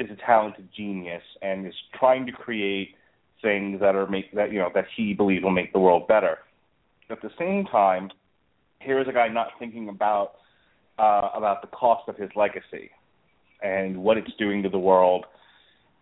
is 0.00 0.10
a 0.10 0.16
talented 0.26 0.68
genius 0.74 1.22
and 1.42 1.66
is 1.66 1.74
trying 1.98 2.24
to 2.26 2.32
create 2.32 2.94
things 3.42 3.80
that 3.80 3.94
are 3.94 4.06
make 4.06 4.32
that 4.34 4.50
you 4.52 4.58
know 4.58 4.70
that 4.74 4.86
he 4.96 5.12
believes 5.14 5.42
will 5.42 5.50
make 5.50 5.72
the 5.72 5.78
world 5.78 6.08
better. 6.08 6.38
At 7.10 7.22
the 7.22 7.30
same 7.38 7.64
time, 7.66 8.10
here 8.80 9.00
is 9.00 9.08
a 9.08 9.12
guy 9.12 9.28
not 9.28 9.48
thinking 9.58 9.88
about 9.88 10.32
uh, 10.98 11.28
about 11.34 11.60
the 11.60 11.68
cost 11.68 12.08
of 12.08 12.16
his 12.16 12.30
legacy 12.34 12.90
and 13.62 13.98
what 14.02 14.16
it's 14.16 14.32
doing 14.38 14.62
to 14.62 14.70
the 14.70 14.78
world, 14.78 15.26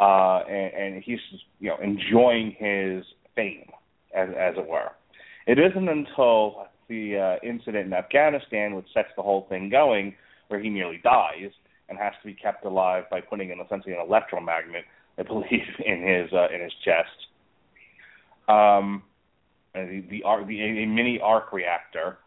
uh, 0.01 0.41
and, 0.49 0.95
and 0.95 1.03
he's 1.05 1.19
you 1.59 1.69
know 1.69 1.77
enjoying 1.83 2.55
his 2.59 3.05
fame 3.35 3.69
as 4.15 4.29
as 4.39 4.55
it 4.57 4.67
were. 4.67 4.91
It 5.47 5.59
isn't 5.59 5.89
until 5.89 6.67
the 6.89 7.39
uh, 7.43 7.47
incident 7.47 7.87
in 7.87 7.93
Afghanistan, 7.93 8.75
which 8.75 8.87
sets 8.95 9.09
the 9.17 9.23
whole 9.23 9.47
thing 9.49 9.71
going, 9.71 10.15
where 10.49 10.61
he 10.61 10.69
nearly 10.69 11.01
dies 11.03 11.51
and 11.89 11.99
has 11.99 12.13
to 12.21 12.27
be 12.27 12.35
kept 12.35 12.65
alive 12.65 13.05
by 13.11 13.21
putting 13.21 13.51
in 13.51 13.61
essentially 13.61 13.95
an 13.95 14.01
electromagnet, 14.01 14.85
I 15.19 15.23
believe, 15.23 15.67
in 15.85 16.03
his 16.03 16.33
uh, 16.33 16.49
in 16.55 16.61
his 16.61 16.73
chest. 16.85 17.09
Um, 18.49 19.03
the 19.75 20.03
the, 20.11 20.23
the 20.23 20.61
a, 20.61 20.83
a 20.83 20.87
mini 20.87 21.21
arc 21.23 21.53
reactor. 21.53 22.19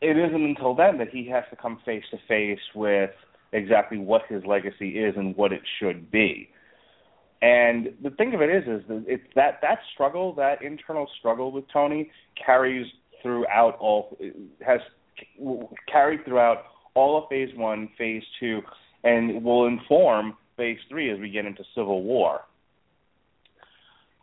It 0.00 0.18
isn't 0.18 0.44
until 0.44 0.74
then 0.74 0.98
that 0.98 1.08
he 1.08 1.28
has 1.28 1.44
to 1.50 1.56
come 1.56 1.80
face 1.84 2.04
to 2.10 2.18
face 2.28 2.60
with 2.74 3.10
exactly 3.52 3.96
what 3.96 4.22
his 4.28 4.44
legacy 4.44 4.98
is 4.98 5.14
and 5.16 5.34
what 5.34 5.52
it 5.52 5.62
should 5.78 6.10
be. 6.10 6.50
And 7.40 7.94
the 8.02 8.10
thing 8.10 8.34
of 8.34 8.42
it 8.42 8.50
is, 8.50 8.64
is 8.66 8.86
that 8.88 9.04
it's 9.06 9.24
that 9.34 9.60
that 9.62 9.78
struggle, 9.92 10.34
that 10.34 10.62
internal 10.62 11.08
struggle 11.18 11.52
with 11.52 11.64
Tony, 11.72 12.10
carries 12.44 12.86
throughout 13.22 13.76
all 13.78 14.16
has 14.64 14.80
carried 15.90 16.24
throughout 16.24 16.64
all 16.94 17.18
of 17.18 17.28
Phase 17.28 17.50
One, 17.56 17.88
Phase 17.98 18.22
Two, 18.38 18.60
and 19.02 19.42
will 19.42 19.66
inform 19.66 20.36
Phase 20.56 20.78
Three 20.88 21.10
as 21.10 21.18
we 21.18 21.30
get 21.30 21.44
into 21.44 21.64
Civil 21.74 22.02
War. 22.02 22.40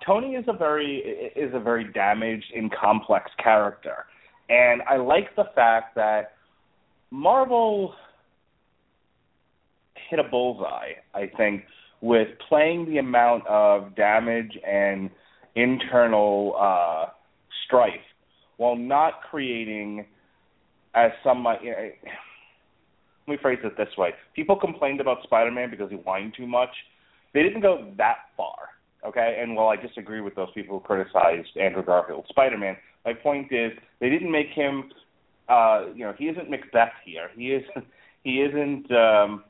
Tony 0.06 0.36
is 0.36 0.46
a 0.48 0.54
very 0.54 0.98
is 1.36 1.54
a 1.54 1.60
very 1.60 1.92
damaged 1.92 2.46
and 2.56 2.72
complex 2.72 3.30
character, 3.44 4.06
and 4.50 4.82
I 4.90 4.98
like 4.98 5.36
the 5.36 5.46
fact 5.54 5.96
that 5.96 6.34
Marvel 7.12 7.94
hit 10.10 10.20
a 10.20 10.24
bullseye. 10.24 10.94
I 11.14 11.30
think 11.38 11.64
with 12.02 12.30
playing 12.50 12.86
the 12.90 12.98
amount 12.98 13.46
of 13.48 13.96
damage 13.96 14.58
and 14.66 15.10
internal 15.56 16.56
uh, 16.60 17.08
strife 17.66 17.92
while 18.58 18.76
not 18.76 19.22
creating 19.30 20.06
as 20.96 21.12
some. 21.24 21.46
Uh, 21.46 21.56
let 23.28 23.34
me 23.34 23.38
phrase 23.42 23.60
it 23.64 23.78
this 23.78 23.96
way: 23.98 24.14
people 24.36 24.56
complained 24.56 25.02
about 25.02 25.24
Spider-Man 25.24 25.70
because 25.70 25.90
he 25.90 25.98
whined 25.98 26.34
too 26.36 26.48
much. 26.48 26.70
They 27.34 27.44
didn't 27.44 27.62
go 27.62 27.92
that 27.98 28.18
far, 28.36 28.70
okay? 29.06 29.40
And 29.42 29.56
while 29.56 29.70
I 29.70 29.76
disagree 29.76 30.22
with 30.22 30.36
those 30.36 30.50
people 30.54 30.80
who 30.80 30.86
criticized 30.86 31.56
Andrew 31.60 31.84
Garfield's 31.84 32.28
Spider-Man, 32.30 32.76
my 33.06 33.14
point 33.14 33.52
is 33.52 33.72
they 34.00 34.10
didn't 34.10 34.32
make 34.32 34.48
him. 34.48 34.92
Uh, 35.48 35.86
you 35.94 36.06
know, 36.06 36.14
he 36.18 36.26
isn't 36.26 36.50
Macbeth 36.50 36.94
here. 37.06 37.30
He 37.36 37.54
isn't. 37.54 37.86
He 38.24 38.44
isn't. 38.44 38.92
Um, 38.92 39.44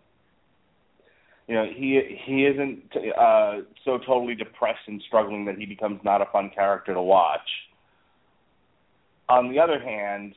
you 1.51 1.56
know, 1.56 1.66
he 1.66 2.18
he 2.24 2.46
isn't 2.46 2.84
uh, 3.20 3.58
so 3.84 3.98
totally 3.98 4.34
depressed 4.34 4.88
and 4.88 5.04
struggling 5.06 5.44
that 5.44 5.58
he 5.58 5.66
becomes 5.66 6.00
not 6.06 6.22
a 6.22 6.25
fun 6.32 6.50
character 6.56 6.94
to 6.94 7.01
watch. 7.01 7.42
On 9.28 9.51
the 9.51 9.60
other 9.60 9.78
hand, 9.78 10.36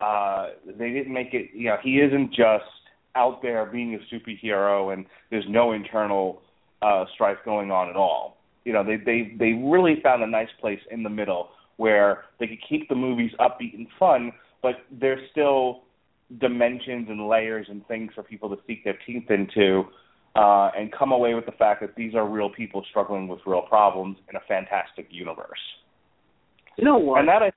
uh, 0.00 0.48
they 0.66 0.90
didn't 0.90 1.12
make 1.12 1.34
it. 1.34 1.50
You 1.52 1.68
know, 1.68 1.76
he 1.82 1.96
isn't 1.98 2.30
just 2.30 2.64
out 3.14 3.42
there 3.42 3.66
being 3.66 3.94
a 3.94 4.14
superhero 4.14 4.92
and 4.92 5.06
there's 5.30 5.44
no 5.48 5.72
internal 5.72 6.42
uh, 6.82 7.04
strife 7.14 7.38
going 7.44 7.70
on 7.70 7.88
at 7.88 7.96
all. 7.96 8.36
You 8.64 8.72
know, 8.72 8.84
they 8.84 8.96
they 8.96 9.34
they 9.38 9.52
really 9.52 10.00
found 10.02 10.22
a 10.22 10.26
nice 10.26 10.48
place 10.60 10.80
in 10.90 11.02
the 11.02 11.10
middle 11.10 11.48
where 11.76 12.24
they 12.38 12.46
could 12.46 12.58
keep 12.68 12.88
the 12.88 12.94
movies 12.94 13.30
upbeat 13.40 13.74
and 13.74 13.86
fun, 13.98 14.32
but 14.62 14.74
there's 14.90 15.20
still 15.30 15.82
dimensions 16.40 17.06
and 17.08 17.26
layers 17.26 17.66
and 17.70 17.86
things 17.88 18.12
for 18.14 18.22
people 18.22 18.50
to 18.50 18.56
sink 18.66 18.84
their 18.84 18.98
teeth 19.06 19.30
into 19.30 19.84
uh, 20.36 20.70
and 20.76 20.92
come 20.92 21.12
away 21.12 21.34
with 21.34 21.46
the 21.46 21.52
fact 21.52 21.80
that 21.80 21.94
these 21.96 22.14
are 22.14 22.28
real 22.28 22.50
people 22.50 22.84
struggling 22.90 23.26
with 23.26 23.40
real 23.46 23.62
problems 23.62 24.18
in 24.28 24.36
a 24.36 24.40
fantastic 24.46 25.06
universe. 25.10 25.58
You 26.76 26.84
know 26.84 26.98
what? 26.98 27.20
And 27.20 27.28
that 27.28 27.42
I 27.42 27.50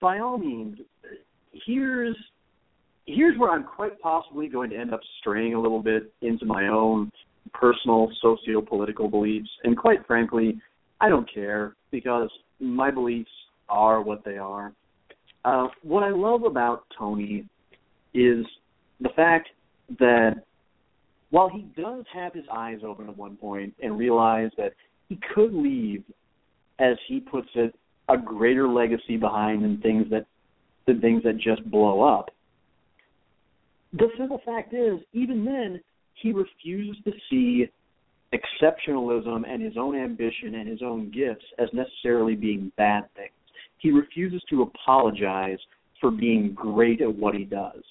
by 0.00 0.18
all 0.18 0.38
means, 0.38 0.78
here's 1.66 2.16
here's 3.06 3.38
where 3.38 3.50
I'm 3.50 3.64
quite 3.64 3.98
possibly 4.00 4.48
going 4.48 4.70
to 4.70 4.76
end 4.76 4.92
up 4.92 5.00
straying 5.20 5.54
a 5.54 5.60
little 5.60 5.82
bit 5.82 6.12
into 6.20 6.44
my 6.44 6.68
own 6.68 7.10
personal 7.54 8.10
socio-political 8.20 9.08
beliefs, 9.08 9.48
and 9.64 9.76
quite 9.76 10.06
frankly, 10.06 10.58
I 11.00 11.08
don't 11.08 11.32
care 11.32 11.74
because 11.90 12.28
my 12.60 12.90
beliefs 12.90 13.30
are 13.68 14.02
what 14.02 14.24
they 14.24 14.36
are. 14.36 14.74
Uh, 15.44 15.68
what 15.82 16.02
I 16.02 16.10
love 16.10 16.44
about 16.44 16.84
Tony 16.98 17.46
is 18.12 18.44
the 19.00 19.08
fact 19.16 19.48
that 19.98 20.42
while 21.30 21.48
he 21.48 21.66
does 21.80 22.04
have 22.12 22.34
his 22.34 22.44
eyes 22.52 22.78
open 22.86 23.08
at 23.08 23.16
one 23.16 23.36
point 23.36 23.74
and 23.82 23.98
realize 23.98 24.50
that 24.56 24.72
he 25.08 25.18
could 25.34 25.54
leave, 25.54 26.02
as 26.78 26.96
he 27.06 27.20
puts 27.20 27.48
it, 27.54 27.74
a 28.08 28.16
greater 28.16 28.68
legacy 28.68 29.16
behind 29.16 29.62
than 29.62 29.80
things 29.80 30.06
that 30.10 30.26
than 30.86 31.00
things 31.00 31.22
that 31.22 31.36
just 31.38 31.68
blow 31.70 32.02
up. 32.02 32.30
The 33.92 34.08
simple 34.18 34.40
fact 34.44 34.74
is, 34.74 35.00
even 35.12 35.44
then, 35.44 35.80
he 36.14 36.32
refuses 36.32 37.02
to 37.04 37.12
see 37.30 37.68
exceptionalism 38.32 39.44
and 39.48 39.62
his 39.62 39.74
own 39.78 39.96
ambition 39.96 40.56
and 40.56 40.68
his 40.68 40.82
own 40.82 41.10
gifts 41.10 41.44
as 41.58 41.68
necessarily 41.72 42.34
being 42.34 42.70
bad 42.76 43.04
things. 43.16 43.32
He 43.78 43.90
refuses 43.90 44.42
to 44.50 44.62
apologize 44.62 45.58
for 46.00 46.10
being 46.10 46.52
great 46.54 47.00
at 47.00 47.14
what 47.14 47.34
he 47.34 47.44
does. 47.44 47.82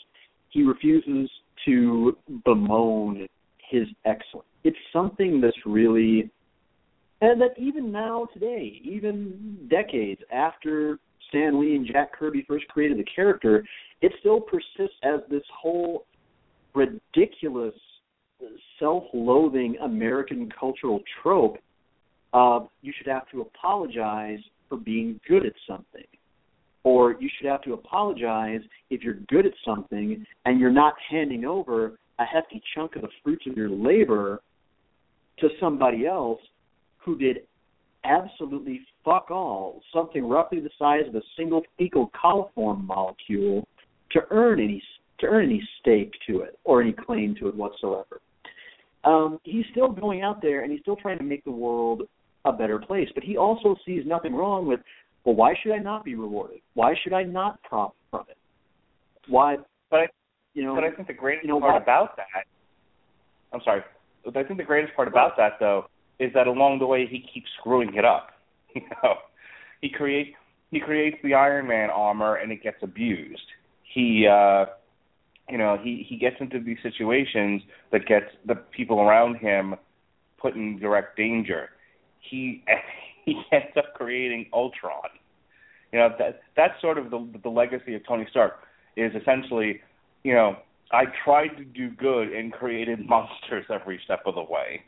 He 0.50 0.64
refuses 0.64 1.30
to 1.66 2.18
bemoan 2.46 3.28
his 3.70 3.88
excellence. 4.06 4.48
It's 4.64 4.78
something 4.94 5.42
that's 5.42 5.58
really, 5.66 6.30
and 7.22 7.42
that 7.42 7.58
even 7.58 7.92
now 7.92 8.28
today, 8.34 8.80
even 8.84 9.68
decades 9.70 10.22
after 10.32 11.00
Stan 11.30 11.60
Lee 11.60 11.76
and 11.76 11.86
Jack 11.86 12.14
Kirby 12.14 12.46
first 12.48 12.68
created 12.68 12.98
the 12.98 13.06
character, 13.16 13.64
it 14.02 14.12
still 14.20 14.40
persists 14.40 14.98
as 15.04 15.22
this 15.30 15.44
whole 15.54 16.06
ridiculous, 16.76 17.74
self-loathing 18.80 19.78
American 19.82 20.50
cultural 20.58 21.02
trope 21.22 21.58
of 22.34 22.68
you 22.82 22.94
should 22.98 23.08
have 23.08 23.28
to 23.32 23.42
apologize 23.42 24.40
for 24.70 24.78
being 24.78 25.20
good 25.28 25.46
at 25.46 25.54
something 25.68 26.06
or 26.84 27.16
you 27.20 27.30
should 27.38 27.50
have 27.50 27.62
to 27.64 27.74
apologize 27.74 28.62
if 28.90 29.02
you're 29.02 29.20
good 29.28 29.46
at 29.46 29.54
something 29.66 30.26
and 30.46 30.60
you're 30.60 30.70
not 30.70 30.94
handing 31.10 31.46
over 31.46 31.98
a 32.20 32.24
hefty 32.26 32.62
chunk 32.76 32.96
of 32.96 33.02
the 33.02 33.10
fruits 33.24 33.46
of 33.50 33.58
your 33.58 33.70
labor 33.70 34.42
to 35.40 35.50
somebody 35.60 36.06
else 36.06 36.40
who 37.08 37.18
did 37.18 37.38
absolutely 38.04 38.82
fuck 39.04 39.32
all, 39.32 39.82
something 39.94 40.28
roughly 40.28 40.60
the 40.60 40.70
size 40.78 41.08
of 41.08 41.16
a 41.16 41.22
single 41.36 41.64
fecal 41.78 42.12
coliform 42.12 42.86
molecule, 42.86 43.66
to 44.12 44.22
earn 44.30 44.60
any 44.60 44.84
to 45.20 45.26
earn 45.26 45.46
any 45.46 45.68
stake 45.80 46.12
to 46.28 46.42
it 46.42 46.60
or 46.64 46.82
any 46.82 46.94
claim 46.94 47.36
to 47.40 47.48
it 47.48 47.56
whatsoever. 47.56 48.22
Um, 49.04 49.40
he's 49.44 49.66
still 49.72 49.90
going 49.90 50.22
out 50.22 50.42
there 50.42 50.62
and 50.62 50.72
he's 50.72 50.82
still 50.82 50.96
trying 50.96 51.18
to 51.18 51.24
make 51.24 51.44
the 51.44 51.52
world 51.52 52.04
a 52.46 52.52
better 52.52 52.78
place, 52.78 53.08
but 53.16 53.24
he 53.24 53.36
also 53.36 53.76
sees 53.86 54.04
nothing 54.06 54.36
wrong 54.36 54.68
with, 54.68 54.80
well, 55.24 55.36
why 55.36 55.56
should 55.62 55.72
I 55.72 55.80
not 55.80 56.06
be 56.06 56.14
rewarded? 56.14 56.60
Why 56.76 56.94
should 57.04 57.14
I 57.14 57.24
not 57.24 57.62
profit 57.64 57.98
from 58.12 58.26
it? 58.30 58.38
Why? 59.28 59.58
But 59.90 60.00
I, 60.00 60.08
you 60.54 60.64
know, 60.64 60.76
but 60.76 60.84
I 60.84 60.92
think 60.92 61.08
the 61.08 61.14
greatest 61.14 61.46
you 61.46 61.50
know, 61.50 61.60
part 61.60 61.82
about 61.82 62.16
that, 62.18 62.44
I'm 63.52 63.62
sorry, 63.64 63.82
but 64.24 64.38
I 64.38 64.44
think 64.44 64.60
the 64.60 64.66
greatest 64.66 64.96
part 64.96 65.08
about 65.08 65.36
that 65.38 65.54
though 65.60 65.88
is 66.20 66.32
that 66.34 66.48
along 66.48 66.80
the 66.80 66.86
way 66.86 67.06
he 67.06 67.20
keeps 67.34 67.48
screwing 67.60 67.96
it 67.96 68.06
up. 68.06 68.30
You 68.76 68.84
know, 69.02 69.16
he 69.82 69.90
creates 69.90 70.38
he 70.70 70.80
creates 70.80 71.18
the 71.24 71.34
Iron 71.34 71.68
Man 71.68 71.90
armor 71.90 72.36
and 72.36 72.52
it 72.52 72.62
gets 72.62 72.78
abused. 72.84 73.42
He 73.82 74.28
uh 74.28 74.66
you 75.50 75.58
know, 75.58 75.78
he 75.82 76.06
he 76.08 76.18
gets 76.18 76.36
into 76.40 76.60
these 76.60 76.78
situations 76.84 77.64
that 77.92 78.06
gets 78.06 78.28
the 78.46 78.56
people 78.56 79.00
around 79.00 79.38
him 79.38 79.76
put 80.38 80.56
in 80.56 80.78
direct 80.80 81.18
danger. 81.18 81.70
He 82.20 82.64
he 83.26 83.42
ends 83.52 83.76
up 83.78 83.94
creating 83.96 84.48
Ultron. 84.54 85.10
You 85.92 86.00
know, 86.00 86.10
that 86.20 86.42
that's 86.56 86.80
sort 86.82 86.98
of 86.98 87.10
the 87.10 87.28
the 87.42 87.50
legacy 87.50 87.96
of 87.96 88.06
Tony 88.06 88.28
Stark 88.30 88.60
is 88.96 89.12
essentially, 89.20 89.82
you 90.24 90.34
know, 90.34 90.58
I 90.92 91.06
tried 91.24 91.50
to 91.58 91.64
do 91.64 91.90
good 91.90 92.30
and 92.30 92.52
created 92.52 93.00
monsters 93.08 93.66
every 93.74 94.00
step 94.04 94.22
of 94.26 94.36
the 94.36 94.44
way. 94.44 94.82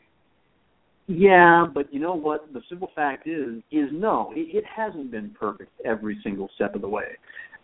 Yeah, 1.10 1.66
but 1.74 1.92
you 1.92 1.98
know 1.98 2.14
what? 2.14 2.52
The 2.52 2.62
simple 2.68 2.90
fact 2.94 3.26
is, 3.26 3.56
is 3.72 3.88
no, 3.92 4.32
it, 4.36 4.54
it 4.54 4.64
hasn't 4.64 5.10
been 5.10 5.30
perfect 5.38 5.72
every 5.84 6.16
single 6.22 6.48
step 6.54 6.76
of 6.76 6.82
the 6.82 6.88
way. 6.88 7.16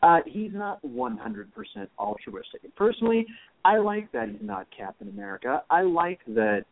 Uh, 0.03 0.19
he's 0.27 0.51
not 0.53 0.83
100% 0.83 1.47
altruistic. 1.97 2.75
Personally, 2.75 3.25
I 3.65 3.79
like 3.79 4.11
that 4.11 4.31
he's 4.31 4.43
not 4.43 4.67
Captain 4.77 5.09
America. 5.09 5.63
I 5.71 5.83
like 5.83 6.19
that 6.35 6.65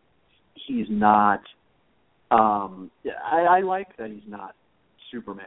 he's 0.66 0.86
not. 0.90 1.40
Um, 2.32 2.90
I, 3.24 3.42
I 3.42 3.60
like 3.60 3.96
that 3.96 4.10
he's 4.10 4.28
not 4.28 4.56
Superman. 5.12 5.46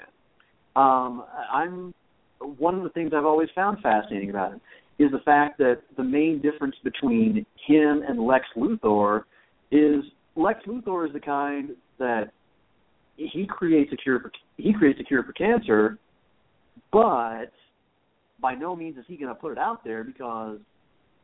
Um, 0.78 1.26
I'm 1.52 1.94
one 2.40 2.76
of 2.76 2.84
the 2.84 2.90
things 2.90 3.12
I've 3.14 3.26
always 3.26 3.50
found 3.54 3.80
fascinating 3.82 4.30
about 4.30 4.54
him 4.54 4.62
is 4.98 5.12
the 5.12 5.20
fact 5.26 5.58
that 5.58 5.82
the 5.98 6.04
main 6.04 6.42
difference 6.42 6.76
between 6.86 7.46
him 7.68 8.02
and 8.08 8.26
Lex 8.26 8.46
Luthor 8.56 9.24
is 9.72 10.04
Lex 10.38 10.60
Luthor 10.68 11.08
is 11.08 11.14
the 11.14 11.20
kind 11.20 11.72
that 11.98 12.32
he 13.18 13.46
creates 13.48 13.92
a 13.92 13.98
cure 13.98 14.20
for 14.20 14.32
he 14.58 14.72
creates 14.72 15.00
a 15.00 15.04
cure 15.04 15.24
for 15.24 15.34
cancer, 15.34 15.98
but 16.92 17.52
by 18.40 18.54
no 18.54 18.76
means 18.76 18.98
is 18.98 19.04
he 19.08 19.18
going 19.18 19.34
to 19.34 19.40
put 19.40 19.52
it 19.52 19.58
out 19.58 19.84
there 19.84 20.04
because 20.04 20.60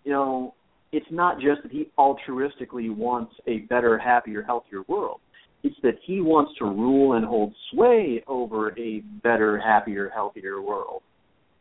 you 0.03 0.11
know 0.11 0.55
it's 0.91 1.05
not 1.11 1.39
just 1.39 1.61
that 1.63 1.71
he 1.71 1.89
altruistically 1.97 2.93
wants 2.95 3.33
a 3.47 3.59
better, 3.59 3.97
happier, 3.97 4.43
healthier 4.43 4.81
world. 4.87 5.19
It's 5.63 5.75
that 5.81 5.95
he 6.05 6.19
wants 6.19 6.51
to 6.59 6.65
rule 6.65 7.13
and 7.13 7.25
hold 7.25 7.53
sway 7.71 8.23
over 8.27 8.77
a 8.77 8.99
better, 9.23 9.59
happier, 9.59 10.11
healthier 10.13 10.61
world. 10.61 11.01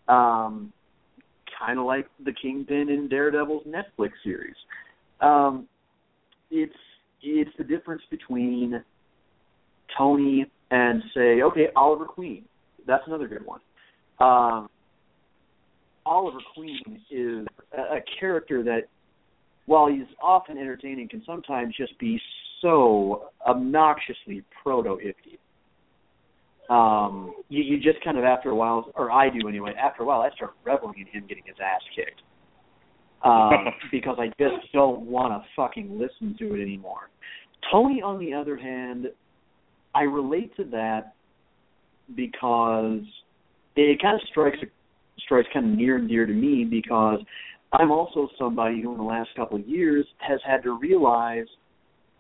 Um, 0.09 0.73
kind 1.59 1.79
of 1.79 1.87
like 1.87 2.09
the 2.25 2.33
Kingpin 2.33 2.89
in 2.89 3.09
Daredevil's 3.09 3.65
Netflix 3.67 4.11
series. 4.25 4.57
Um, 5.21 5.69
it's 6.51 6.75
it's 7.23 7.51
the 7.57 7.65
difference 7.65 8.03
between 8.11 8.83
Tony 9.97 10.47
and 10.71 11.03
say, 11.15 11.43
okay, 11.43 11.69
Oliver 11.77 12.05
Queen. 12.05 12.45
That's 12.87 13.03
another 13.07 13.29
good 13.29 13.45
one. 13.45 13.61
Um, 14.19 14.69
Oliver 16.05 16.39
Queen 16.55 17.01
is 17.11 17.47
a, 17.77 17.97
a 17.97 18.01
character 18.19 18.63
that, 18.65 18.83
while 19.67 19.87
he's 19.87 20.07
often 20.21 20.59
entertaining, 20.59 21.09
can 21.09 21.23
sometimes 21.25 21.75
just 21.77 21.97
be 21.99 22.21
so 22.61 23.29
obnoxiously 23.47 24.43
proto 24.63 24.99
hippie. 24.99 25.39
Um, 26.73 27.35
you, 27.49 27.63
you 27.63 27.77
just 27.77 28.03
kind 28.03 28.19
of 28.19 28.25
after 28.25 28.51
a 28.51 28.55
while, 28.55 28.91
or 28.97 29.11
I 29.11 29.29
do 29.29 29.49
anyway. 29.49 29.75
After 29.81 30.03
a 30.03 30.07
while, 30.07 30.23
I 30.23 30.31
start 30.35 30.53
reveling 30.65 30.99
in 30.99 31.07
him 31.07 31.27
getting 31.29 31.45
his 31.47 31.57
ass 31.61 31.83
kicked 31.95 32.23
um, 33.25 33.67
because 33.91 34.17
I 34.19 34.29
just 34.39 34.73
don't 34.73 35.03
want 35.03 35.33
to 35.33 35.49
fucking 35.57 35.99
listen 35.99 36.37
to 36.39 36.55
it 36.55 36.63
anymore. 36.63 37.11
Tony, 37.71 38.03
on 38.03 38.19
the 38.19 38.35
other 38.35 38.57
hand, 38.57 39.07
I 39.95 40.03
relate 40.03 40.57
to 40.57 40.65
that 40.65 41.15
because 42.15 43.01
it 43.77 44.01
kind 44.01 44.15
of 44.15 44.21
strikes 44.31 44.59
strikes 45.19 45.49
kind 45.53 45.71
of 45.71 45.79
near 45.79 45.97
and 45.97 46.09
dear 46.09 46.27
to 46.27 46.33
me 46.33 46.65
because 46.65 47.21
I'm 47.73 47.91
also 47.91 48.29
somebody 48.39 48.83
who 48.83 48.93
in 48.93 48.99
the 48.99 49.05
last 49.05 49.31
couple 49.37 49.59
of 49.59 49.67
years 49.67 50.07
has 50.19 50.41
had 50.47 50.63
to 50.65 50.79
realize, 50.79 51.47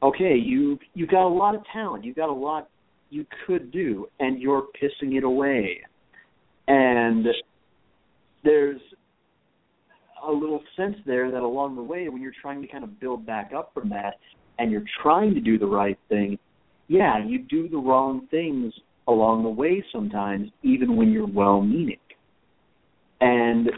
okay, 0.03 0.35
you 0.37 0.79
you've 0.95 1.11
got 1.11 1.27
a 1.27 1.29
lot 1.29 1.55
of 1.55 1.63
talent, 1.73 2.05
you've 2.05 2.17
got 2.17 2.29
a 2.29 2.35
lot 2.35 2.69
you 3.11 3.27
could 3.47 3.71
do, 3.71 4.07
and 4.21 4.41
you're 4.41 4.67
pissing 4.81 5.17
it 5.17 5.25
away. 5.25 5.81
And 6.69 7.27
there's 8.45 8.81
a 10.27 10.33
little 10.33 10.61
sense 10.77 10.97
there 11.07 11.31
that 11.31 11.43
along 11.43 11.77
the 11.77 11.83
way, 11.83 12.09
when 12.09 12.23
you're 12.23 12.33
trying 12.41 12.63
to 12.63 12.69
kind 12.69 12.85
of 12.85 13.01
build 13.01 13.27
back 13.27 13.53
up 13.57 13.73
from 13.75 13.89
that, 13.91 14.15
and 14.59 14.71
you're 14.71 14.85
trying 15.03 15.35
to 15.35 15.41
do 15.41 15.59
the 15.59 15.67
right 15.67 15.99
thing, 16.09 16.39
yeah, 16.89 17.25
you 17.25 17.39
do 17.39 17.69
the 17.69 17.79
wrong 17.79 18.27
things 18.31 18.73
along 19.09 19.43
the 19.43 19.49
way 19.49 19.85
sometimes, 19.93 20.51
even 20.63 20.97
when 20.97 21.11
you're 21.11 21.27
well-meaning. 21.27 21.97
And 23.21 23.71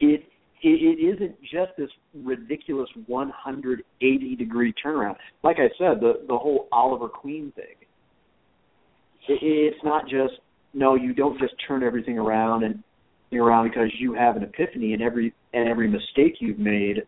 it 0.00 0.24
it 0.62 1.16
isn't 1.16 1.40
just 1.40 1.72
this 1.78 1.88
ridiculous 2.14 2.88
180 3.06 4.36
degree 4.36 4.74
turnaround. 4.84 5.16
Like 5.42 5.56
I 5.58 5.68
said, 5.78 6.00
the 6.00 6.24
the 6.28 6.36
whole 6.36 6.68
Oliver 6.70 7.08
Queen 7.08 7.52
thing. 7.56 7.64
It, 9.28 9.38
it's 9.42 9.84
not 9.84 10.04
just 10.04 10.34
no, 10.72 10.94
you 10.94 11.12
don't 11.12 11.38
just 11.38 11.54
turn 11.66 11.82
everything 11.82 12.18
around 12.18 12.62
and 12.64 12.82
around 13.38 13.68
because 13.68 13.90
you 13.98 14.14
have 14.14 14.36
an 14.36 14.42
epiphany 14.42 14.92
and 14.92 15.02
every 15.02 15.32
and 15.52 15.68
every 15.68 15.88
mistake 15.88 16.36
you've 16.40 16.58
made 16.58 17.02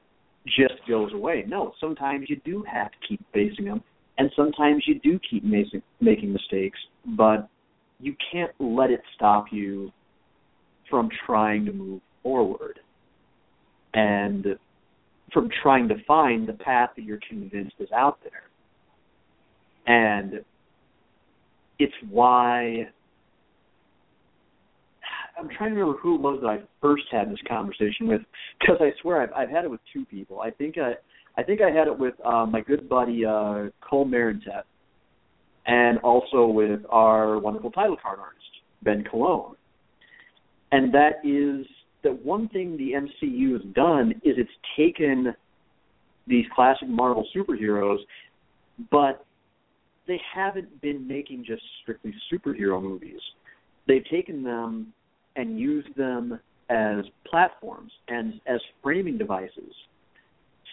just 0.46 0.74
goes 0.88 1.12
away. 1.12 1.44
No, 1.46 1.72
sometimes 1.80 2.26
you 2.28 2.40
do 2.44 2.64
have 2.70 2.90
to 2.90 2.96
keep 3.08 3.20
facing 3.32 3.64
them, 3.64 3.82
and 4.18 4.30
sometimes 4.36 4.84
you 4.86 5.00
do 5.00 5.18
keep 5.28 5.44
making 5.44 5.82
making 6.00 6.32
mistakes, 6.32 6.78
but 7.16 7.48
you 8.00 8.14
can't 8.32 8.52
let 8.58 8.90
it 8.90 9.00
stop 9.14 9.46
you 9.50 9.90
from 10.90 11.08
trying 11.26 11.64
to 11.64 11.72
move 11.72 12.00
forward 12.22 12.78
and 13.94 14.46
from 15.32 15.48
trying 15.62 15.88
to 15.88 15.94
find 16.06 16.46
the 16.48 16.52
path 16.52 16.90
that 16.96 17.02
you're 17.02 17.20
convinced 17.26 17.74
is 17.78 17.88
out 17.92 18.18
there. 18.22 18.42
And 19.86 20.44
it's 21.78 21.94
why 22.10 22.88
I'm 25.38 25.48
trying 25.48 25.74
to 25.74 25.80
remember 25.80 25.98
who 25.98 26.16
it 26.16 26.20
was 26.20 26.38
that 26.42 26.48
I 26.48 26.58
first 26.80 27.04
had 27.10 27.30
this 27.30 27.38
conversation 27.48 28.06
with 28.06 28.20
because 28.60 28.76
I 28.80 28.90
swear 29.00 29.22
I've 29.22 29.32
I've 29.32 29.50
had 29.50 29.64
it 29.64 29.70
with 29.70 29.80
two 29.92 30.04
people. 30.06 30.40
I 30.40 30.50
think 30.50 30.76
I 30.78 30.94
I 31.36 31.42
think 31.42 31.60
I 31.60 31.70
had 31.70 31.88
it 31.88 31.98
with 31.98 32.14
uh, 32.24 32.46
my 32.46 32.60
good 32.60 32.88
buddy 32.88 33.24
uh, 33.24 33.64
Cole 33.80 34.06
Marentet, 34.06 34.64
and 35.66 35.98
also 35.98 36.46
with 36.46 36.80
our 36.90 37.38
wonderful 37.38 37.70
title 37.70 37.96
card 38.00 38.18
artist 38.18 38.44
Ben 38.82 39.04
Cologne. 39.04 39.54
And 40.72 40.92
that 40.94 41.20
is 41.24 41.66
that 42.02 42.24
one 42.24 42.48
thing 42.48 42.76
the 42.76 42.92
MCU 42.92 43.52
has 43.52 43.62
done 43.74 44.12
is 44.24 44.34
it's 44.36 44.50
taken 44.76 45.34
these 46.26 46.44
classic 46.54 46.88
Marvel 46.88 47.26
superheroes, 47.34 47.98
but 48.90 49.24
they 50.06 50.20
haven't 50.34 50.80
been 50.80 51.06
making 51.06 51.44
just 51.46 51.62
strictly 51.82 52.12
superhero 52.32 52.82
movies. 52.82 53.20
They've 53.86 54.04
taken 54.10 54.42
them 54.42 54.92
and 55.36 55.58
use 55.58 55.86
them 55.96 56.38
as 56.70 57.04
platforms 57.28 57.92
and 58.08 58.34
as 58.46 58.60
framing 58.82 59.18
devices 59.18 59.72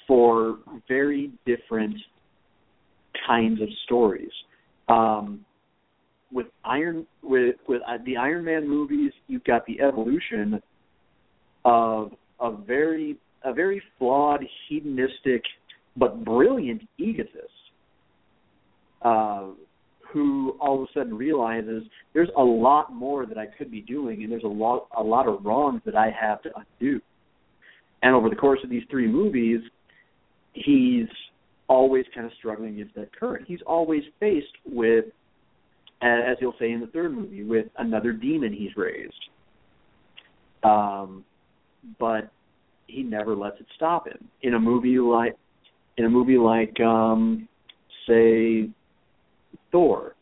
for 0.07 0.57
very 0.87 1.31
different 1.45 1.95
kinds 3.27 3.61
of 3.61 3.67
stories. 3.85 4.31
Um, 4.87 5.45
with 6.31 6.47
Iron 6.63 7.05
with 7.23 7.55
with 7.67 7.81
uh, 7.87 7.97
the 8.05 8.17
Iron 8.17 8.45
Man 8.45 8.67
movies, 8.67 9.11
you've 9.27 9.43
got 9.43 9.65
the 9.65 9.81
evolution 9.81 10.61
of 11.65 12.11
a 12.39 12.55
very 12.55 13.17
a 13.43 13.53
very 13.53 13.81
flawed, 13.97 14.43
hedonistic, 14.67 15.43
but 15.97 16.23
brilliant 16.23 16.81
egotist. 16.97 17.47
Uh, 19.01 19.47
who 20.11 20.57
all 20.59 20.81
of 20.81 20.89
a 20.89 20.99
sudden 20.99 21.15
realizes 21.15 21.83
there's 22.13 22.29
a 22.37 22.43
lot 22.43 22.93
more 22.93 23.25
that 23.25 23.37
I 23.37 23.45
could 23.45 23.69
be 23.69 23.81
doing, 23.81 24.23
and 24.23 24.31
there's 24.31 24.43
a 24.43 24.47
lot 24.47 24.87
a 24.97 25.03
lot 25.03 25.27
of 25.27 25.45
wrongs 25.45 25.81
that 25.85 25.95
I 25.95 26.11
have 26.19 26.41
to 26.43 26.49
undo. 26.55 26.99
And 28.01 28.15
over 28.15 28.29
the 28.29 28.35
course 28.35 28.59
of 28.63 28.69
these 28.69 28.83
three 28.89 29.07
movies, 29.07 29.61
he's 30.53 31.07
always 31.67 32.05
kind 32.13 32.25
of 32.25 32.31
struggling 32.37 32.75
against 32.75 32.95
that 32.95 33.15
current. 33.15 33.45
He's 33.47 33.59
always 33.67 34.03
faced 34.19 34.47
with, 34.65 35.05
as 36.01 36.37
he'll 36.39 36.55
say 36.59 36.71
in 36.71 36.79
the 36.79 36.87
third 36.87 37.13
movie, 37.13 37.43
with 37.43 37.67
another 37.77 38.11
demon 38.11 38.53
he's 38.53 38.75
raised. 38.75 39.13
Um, 40.63 41.23
but 41.99 42.31
he 42.87 43.03
never 43.03 43.35
lets 43.35 43.59
it 43.59 43.67
stop 43.75 44.07
him. 44.07 44.27
In 44.41 44.55
a 44.55 44.59
movie 44.59 44.97
like, 44.97 45.35
in 45.97 46.05
a 46.05 46.09
movie 46.09 46.37
like, 46.37 46.79
um, 46.79 47.47
say, 48.07 48.69
Thor. 49.71 50.15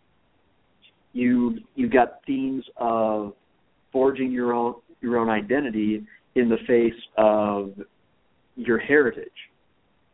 You 1.14 1.60
you 1.76 1.90
got 1.90 2.20
themes 2.26 2.64
of 2.78 3.34
forging 3.92 4.32
your 4.32 4.54
own 4.54 4.76
your 5.02 5.18
own 5.18 5.30
identity 5.30 6.06
in 6.36 6.50
the 6.50 6.58
face 6.68 7.00
of 7.18 7.74
your 8.56 8.78
heritage 8.78 9.30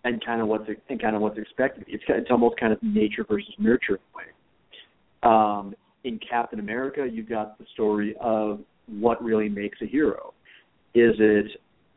and 0.04 0.24
kind 0.24 0.42
of 0.42 0.48
what's 0.48 0.66
and 0.90 1.02
kind 1.02 1.16
of 1.16 1.22
what's 1.22 1.38
expected. 1.38 1.86
It's 1.88 2.04
it's 2.08 2.32
almost 2.32 2.60
kind 2.60 2.74
of 2.74 2.82
nature 2.82 3.26
versus 3.28 3.54
nurture 3.58 4.00
way. 4.16 4.24
Um, 5.24 5.74
in 6.04 6.20
Captain 6.20 6.60
America, 6.60 7.08
you've 7.10 7.30
got 7.30 7.58
the 7.58 7.66
story 7.74 8.16
of 8.20 8.60
what 8.88 9.24
really 9.24 9.50
makes 9.50 9.80
a 9.82 9.86
hero. 9.86 10.34
Is 10.94 11.16
it 11.20 11.46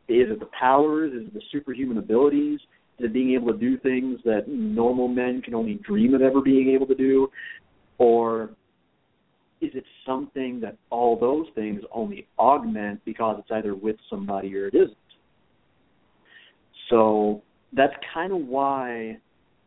is 0.07 0.31
it 0.31 0.39
the 0.39 0.49
powers? 0.57 1.11
Is 1.13 1.27
it 1.27 1.33
the 1.33 1.41
superhuman 1.51 1.97
abilities? 1.97 2.59
It 2.99 3.13
being 3.13 3.33
able 3.33 3.53
to 3.53 3.57
do 3.57 3.77
things 3.77 4.19
that 4.25 4.47
normal 4.47 5.07
men 5.07 5.41
can 5.41 5.53
only 5.53 5.75
dream 5.75 6.13
of 6.13 6.21
ever 6.21 6.41
being 6.41 6.69
able 6.69 6.87
to 6.87 6.95
do? 6.95 7.29
Or 7.99 8.51
is 9.61 9.71
it 9.73 9.83
something 10.05 10.59
that 10.61 10.77
all 10.89 11.17
those 11.19 11.45
things 11.55 11.81
only 11.91 12.27
augment 12.39 13.01
because 13.05 13.37
it's 13.39 13.51
either 13.51 13.75
with 13.75 13.97
somebody 14.09 14.55
or 14.55 14.67
it 14.67 14.75
isn't? 14.75 14.97
So 16.89 17.41
that's 17.73 17.93
kind 18.13 18.31
of 18.31 18.39
why 18.47 19.17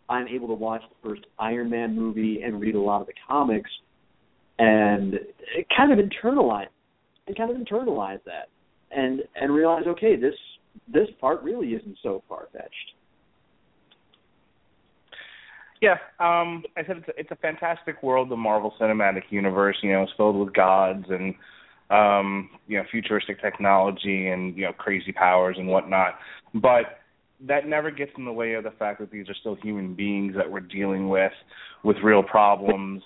I'm 0.09 0.27
able 0.27 0.49
to 0.49 0.55
watch 0.55 0.83
the 0.89 1.09
first 1.09 1.23
Iron 1.39 1.71
Man 1.71 1.95
movie 1.95 2.43
and 2.43 2.61
read 2.61 2.75
a 2.75 2.81
lot 2.81 3.01
of 3.01 3.07
the 3.07 3.13
comics 3.29 3.71
and 4.59 5.15
kind 5.77 5.93
of 5.93 5.99
internalize 5.99 6.67
and 7.27 7.37
kind 7.37 7.51
of 7.51 7.57
internalize 7.57 8.21
that 8.25 8.49
and 8.91 9.23
and 9.37 9.53
realize 9.53 9.85
okay 9.87 10.17
this 10.17 10.35
this 10.93 11.09
part 11.21 11.43
really 11.43 11.69
isn't 11.69 11.97
so 12.03 12.23
far 12.29 12.49
fetched 12.53 12.95
yeah, 15.81 15.95
um, 16.19 16.63
I 16.77 16.85
said 16.87 16.99
it's 16.99 17.09
a, 17.09 17.21
it's 17.21 17.31
a 17.31 17.37
fantastic 17.37 18.03
world, 18.03 18.29
the 18.29 18.37
Marvel 18.37 18.75
Cinematic 18.79 19.25
Universe. 19.31 19.79
You 19.83 19.93
know, 19.93 20.03
it's 20.03 20.13
filled 20.17 20.37
with 20.37 20.53
gods 20.53 21.07
and 21.09 21.35
um, 21.91 22.51
you 22.69 22.79
know 22.79 22.85
futuristic 22.91 23.41
technology 23.41 24.29
and 24.29 24.57
you 24.57 24.65
know 24.65 24.73
crazy 24.73 25.13
powers 25.13 25.57
and 25.59 25.69
whatnot. 25.69 26.19
But 26.55 27.01
that 27.47 27.67
never 27.67 27.91
gets 27.91 28.13
in 28.19 28.27
the 28.27 28.33
way 28.33 28.53
of 28.55 28.65
the 28.65 28.73
fact 28.73 29.01
that 29.01 29.11
these 29.11 29.29
are 29.31 29.35
still 29.35 29.55
human 29.55 29.95
beings 29.95 30.35
that 30.37 30.51
we're 30.51 30.61
dealing 30.61 31.09
with, 31.09 31.33
with 31.83 31.97
real 32.05 32.23
problems, 32.23 33.03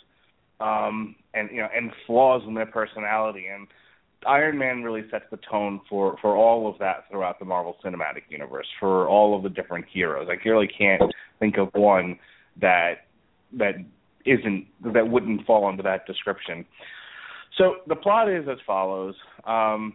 um, 0.61 1.15
and 1.33 1.51
you 1.53 1.59
know, 1.59 1.69
and 1.75 1.93
flaws 2.09 2.43
in 2.47 2.55
their 2.55 2.67
personality. 2.67 3.47
And 3.47 3.69
Iron 4.27 4.59
Man 4.59 4.83
really 4.83 5.05
sets 5.13 5.27
the 5.31 5.39
tone 5.49 5.81
for 5.89 6.17
for 6.21 6.37
all 6.37 6.69
of 6.69 6.77
that 6.81 7.05
throughout 7.09 7.39
the 7.39 7.45
Marvel 7.45 7.77
Cinematic 7.85 8.23
Universe 8.31 8.67
for 8.81 9.07
all 9.07 9.37
of 9.37 9.45
the 9.45 9.49
different 9.49 9.85
heroes. 9.93 10.27
I 10.29 10.49
really 10.49 10.69
can't 10.77 11.03
think 11.39 11.57
of 11.57 11.69
one 11.75 12.19
that 12.61 13.07
that 13.53 13.75
isn't 14.25 14.67
that 14.93 15.09
wouldn't 15.09 15.47
fall 15.47 15.67
under 15.67 15.83
that 15.83 16.07
description. 16.07 16.65
So 17.57 17.77
the 17.87 17.97
plot 17.97 18.29
is 18.29 18.47
as 18.49 18.59
follows. 18.67 19.15
Um, 19.47 19.95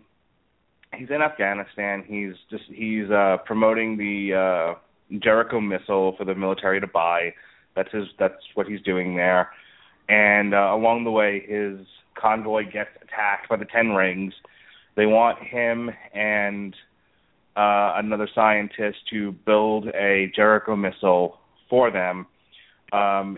he's 0.95 1.09
in 1.09 1.21
Afghanistan. 1.21 2.03
He's 2.07 2.33
just 2.49 2.63
he's 2.69 3.09
uh, 3.09 3.37
promoting 3.45 3.97
the 3.97 4.33
uh, 4.33 5.17
Jericho 5.19 5.59
missile 5.59 6.15
for 6.17 6.25
the 6.25 6.35
military 6.35 6.79
to 6.79 6.87
buy. 6.87 7.33
That's 7.75 7.91
his. 7.91 8.05
That's 8.17 8.41
what 8.55 8.67
he's 8.67 8.81
doing 8.81 9.15
there. 9.15 9.49
And 10.07 10.53
uh, 10.53 10.71
along 10.73 11.03
the 11.03 11.11
way, 11.11 11.45
his 11.47 11.85
convoy 12.19 12.63
gets 12.63 12.89
attacked 13.01 13.49
by 13.49 13.57
the 13.57 13.65
Ten 13.65 13.89
Rings. 13.89 14.33
They 14.95 15.05
want 15.05 15.39
him 15.39 15.91
and 16.13 16.75
uh, 17.55 17.93
another 17.95 18.27
scientist 18.33 18.97
to 19.11 19.31
build 19.31 19.87
a 19.89 20.31
Jericho 20.35 20.75
missile 20.75 21.37
for 21.69 21.91
them 21.91 22.25
um, 22.91 23.37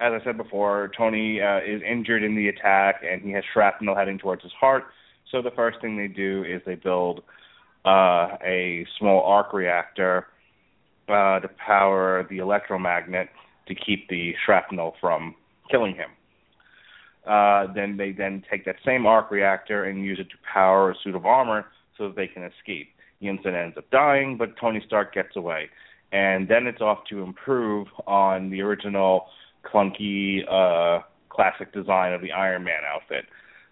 as 0.00 0.12
I 0.12 0.24
said 0.24 0.36
before, 0.36 0.90
Tony 0.96 1.40
uh, 1.40 1.58
is 1.58 1.82
injured 1.82 2.22
in 2.22 2.36
the 2.36 2.48
attack 2.48 3.02
and 3.08 3.22
he 3.22 3.32
has 3.32 3.42
shrapnel 3.52 3.96
heading 3.96 4.18
towards 4.18 4.42
his 4.42 4.52
heart. 4.52 4.84
So 5.30 5.42
the 5.42 5.50
first 5.50 5.80
thing 5.80 5.96
they 5.96 6.08
do 6.08 6.44
is 6.44 6.62
they 6.64 6.76
build 6.76 7.22
uh, 7.84 8.36
a 8.44 8.86
small 8.98 9.22
arc 9.22 9.52
reactor 9.52 10.26
uh, 11.08 11.40
to 11.40 11.48
power 11.64 12.26
the 12.30 12.38
electromagnet 12.38 13.28
to 13.66 13.74
keep 13.74 14.08
the 14.08 14.34
shrapnel 14.44 14.94
from 15.00 15.34
killing 15.70 15.94
him. 15.94 16.10
Uh, 17.26 17.70
then 17.74 17.96
they 17.96 18.12
then 18.12 18.42
take 18.50 18.64
that 18.64 18.76
same 18.86 19.04
arc 19.04 19.30
reactor 19.30 19.84
and 19.84 20.04
use 20.04 20.18
it 20.18 20.30
to 20.30 20.36
power 20.50 20.92
a 20.92 20.94
suit 21.02 21.14
of 21.14 21.26
armor 21.26 21.66
so 21.96 22.08
that 22.08 22.16
they 22.16 22.26
can 22.26 22.44
escape. 22.44 22.88
Yinsen 23.20 23.54
ends 23.54 23.76
up 23.76 23.90
dying, 23.90 24.36
but 24.38 24.56
Tony 24.58 24.82
Stark 24.86 25.12
gets 25.12 25.34
away 25.36 25.68
and 26.12 26.48
then 26.48 26.66
it's 26.66 26.80
off 26.80 26.98
to 27.10 27.22
improve 27.22 27.86
on 28.06 28.50
the 28.50 28.62
original 28.62 29.26
clunky 29.64 30.40
uh, 30.50 31.02
classic 31.28 31.72
design 31.72 32.12
of 32.12 32.22
the 32.22 32.32
Iron 32.32 32.64
Man 32.64 32.80
outfit. 32.86 33.26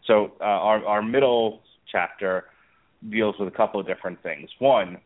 So 0.07 0.33
uh, 0.41 0.45
our 0.45 0.85
our 0.85 1.03
middle 1.03 1.63
chapter 1.91 2.45
deals 3.11 3.37
with 3.39 3.49
a 3.49 3.57
couple 3.57 3.81
of 3.81 3.87
different 3.87 4.23
things. 4.23 4.51
One, 4.59 4.99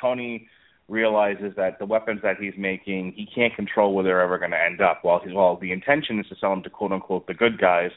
Tony 0.00 0.48
realizes 0.88 1.52
that 1.56 1.78
the 1.78 1.84
weapons 1.84 2.20
that 2.22 2.36
he's 2.40 2.54
making, 2.56 3.12
he 3.14 3.26
can't 3.26 3.54
control 3.54 3.94
where 3.94 4.04
they're 4.04 4.22
ever 4.22 4.38
going 4.38 4.52
to 4.52 4.62
end 4.62 4.80
up. 4.80 5.00
While 5.02 5.20
he's 5.22 5.34
well, 5.34 5.58
the 5.60 5.72
intention 5.72 6.18
is 6.18 6.26
to 6.28 6.36
sell 6.40 6.50
them 6.50 6.62
to 6.62 6.70
quote 6.70 6.92
unquote 6.92 7.26
the 7.26 7.34
good 7.34 7.58
guys, 7.58 7.90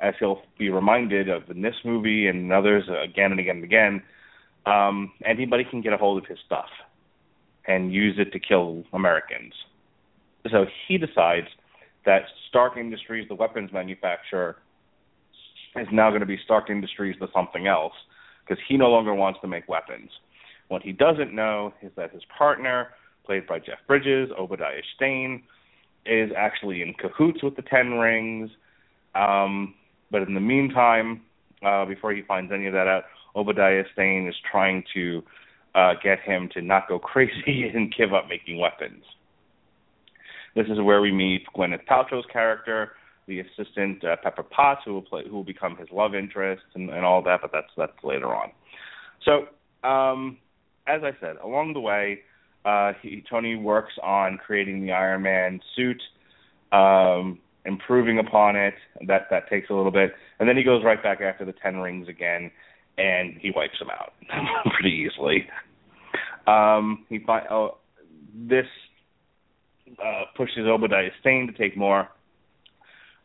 as 0.00 0.14
he'll 0.18 0.42
be 0.58 0.70
reminded 0.70 1.28
of 1.28 1.48
in 1.50 1.62
this 1.62 1.76
movie 1.84 2.26
and 2.26 2.52
others 2.52 2.84
again 2.88 3.30
and 3.30 3.40
again 3.40 3.56
and 3.56 3.64
again. 3.64 4.02
Um, 4.66 5.12
anybody 5.26 5.64
can 5.70 5.82
get 5.82 5.92
a 5.92 5.98
hold 5.98 6.22
of 6.22 6.26
his 6.26 6.38
stuff 6.46 6.70
and 7.66 7.92
use 7.92 8.16
it 8.18 8.32
to 8.32 8.38
kill 8.38 8.84
Americans. 8.92 9.54
So 10.50 10.66
he 10.86 10.98
decides 10.98 11.46
that 12.04 12.22
Stark 12.48 12.76
Industries, 12.76 13.26
the 13.28 13.34
weapons 13.34 13.72
manufacturer, 13.72 14.56
is 15.76 15.88
now 15.90 16.10
going 16.10 16.20
to 16.20 16.26
be 16.26 16.38
Stark 16.44 16.70
Industries 16.70 17.16
to 17.20 17.28
something 17.34 17.66
else 17.66 17.94
because 18.46 18.62
he 18.68 18.76
no 18.76 18.90
longer 18.90 19.14
wants 19.14 19.40
to 19.40 19.48
make 19.48 19.68
weapons. 19.68 20.10
What 20.68 20.82
he 20.82 20.92
doesn't 20.92 21.34
know 21.34 21.72
is 21.82 21.90
that 21.96 22.12
his 22.12 22.22
partner, 22.36 22.88
played 23.24 23.46
by 23.46 23.58
Jeff 23.58 23.78
Bridges, 23.86 24.30
Obadiah 24.38 24.82
Stane, 24.96 25.42
is 26.06 26.30
actually 26.36 26.82
in 26.82 26.94
cahoots 26.94 27.42
with 27.42 27.56
the 27.56 27.62
Ten 27.62 27.92
Rings. 27.92 28.50
Um, 29.14 29.74
but 30.10 30.22
in 30.22 30.34
the 30.34 30.40
meantime, 30.40 31.22
uh, 31.64 31.86
before 31.86 32.12
he 32.12 32.22
finds 32.22 32.52
any 32.52 32.66
of 32.66 32.74
that 32.74 32.86
out, 32.86 33.04
Obadiah 33.34 33.84
Stane 33.92 34.28
is 34.28 34.34
trying 34.50 34.84
to 34.94 35.22
uh, 35.74 35.94
get 36.02 36.20
him 36.20 36.48
to 36.54 36.62
not 36.62 36.88
go 36.88 36.98
crazy 36.98 37.70
and 37.74 37.94
give 37.96 38.12
up 38.12 38.28
making 38.28 38.58
weapons. 38.58 39.04
This 40.54 40.66
is 40.66 40.80
where 40.80 41.00
we 41.00 41.12
meet 41.12 41.46
Gwyneth 41.56 41.84
Paltrow's 41.90 42.26
character, 42.32 42.92
the 43.26 43.40
assistant 43.40 44.04
uh, 44.04 44.16
Pepper 44.22 44.44
Potts, 44.44 44.82
who 44.84 44.94
will 44.94 45.02
play, 45.02 45.22
who 45.28 45.34
will 45.34 45.44
become 45.44 45.76
his 45.76 45.88
love 45.90 46.14
interest, 46.14 46.62
and, 46.74 46.90
and 46.90 47.04
all 47.04 47.22
that. 47.22 47.40
But 47.42 47.50
that's 47.52 47.70
that's 47.76 48.04
later 48.04 48.32
on. 48.34 48.50
So, 49.24 49.88
um, 49.88 50.38
as 50.86 51.02
I 51.02 51.10
said, 51.20 51.36
along 51.42 51.72
the 51.72 51.80
way, 51.80 52.20
uh, 52.64 52.92
he, 53.02 53.24
Tony 53.28 53.56
works 53.56 53.94
on 54.02 54.38
creating 54.38 54.82
the 54.82 54.92
Iron 54.92 55.22
Man 55.22 55.60
suit, 55.74 56.00
um, 56.70 57.40
improving 57.64 58.20
upon 58.20 58.54
it. 58.54 58.74
That 59.08 59.26
that 59.30 59.48
takes 59.48 59.70
a 59.70 59.74
little 59.74 59.90
bit, 59.90 60.12
and 60.38 60.48
then 60.48 60.56
he 60.56 60.62
goes 60.62 60.84
right 60.84 61.02
back 61.02 61.20
after 61.20 61.44
the 61.44 61.54
Ten 61.54 61.78
Rings 61.78 62.08
again, 62.08 62.50
and 62.98 63.34
he 63.40 63.50
wipes 63.54 63.78
them 63.78 63.90
out 63.90 64.12
pretty 64.74 64.94
easily. 64.94 65.46
Um, 66.46 67.06
he 67.08 67.18
find 67.20 67.46
oh, 67.50 67.78
this 68.34 68.66
uh, 70.02 70.24
pushes 70.36 70.66
Obadiah 70.66 71.10
Stane 71.20 71.46
to 71.46 71.52
take 71.52 71.76
more 71.76 72.08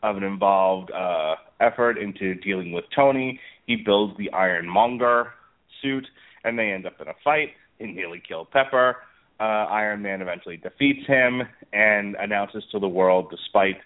of 0.01 0.17
an 0.17 0.23
involved 0.23 0.91
uh, 0.91 1.35
effort 1.59 1.97
into 1.97 2.35
dealing 2.35 2.71
with 2.71 2.85
Tony. 2.95 3.39
He 3.65 3.75
builds 3.75 4.17
the 4.17 4.31
Ironmonger 4.31 5.33
suit, 5.81 6.07
and 6.43 6.57
they 6.57 6.71
end 6.71 6.85
up 6.85 6.99
in 7.01 7.07
a 7.07 7.13
fight. 7.23 7.49
He 7.77 7.87
nearly 7.87 8.21
killed 8.25 8.49
Pepper. 8.51 8.97
Uh, 9.39 9.65
Iron 9.69 10.01
Man 10.01 10.21
eventually 10.21 10.57
defeats 10.57 11.05
him 11.07 11.41
and 11.71 12.15
announces 12.15 12.63
to 12.71 12.79
the 12.79 12.87
world, 12.87 13.29
despite 13.29 13.77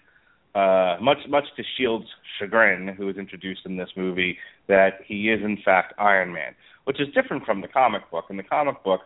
uh, 0.54 0.96
much 1.00 1.18
much 1.28 1.44
to 1.56 1.62
Shield's 1.76 2.08
chagrin, 2.38 2.88
who 2.88 3.06
was 3.06 3.16
introduced 3.16 3.62
in 3.64 3.76
this 3.76 3.90
movie, 3.96 4.38
that 4.68 5.00
he 5.04 5.28
is 5.28 5.42
in 5.42 5.58
fact 5.64 5.94
Iron 5.98 6.32
Man, 6.32 6.54
which 6.84 7.00
is 7.00 7.08
different 7.14 7.44
from 7.44 7.60
the 7.60 7.68
comic 7.68 8.08
book. 8.10 8.26
In 8.30 8.36
the 8.36 8.42
comic 8.42 8.82
book, 8.84 9.00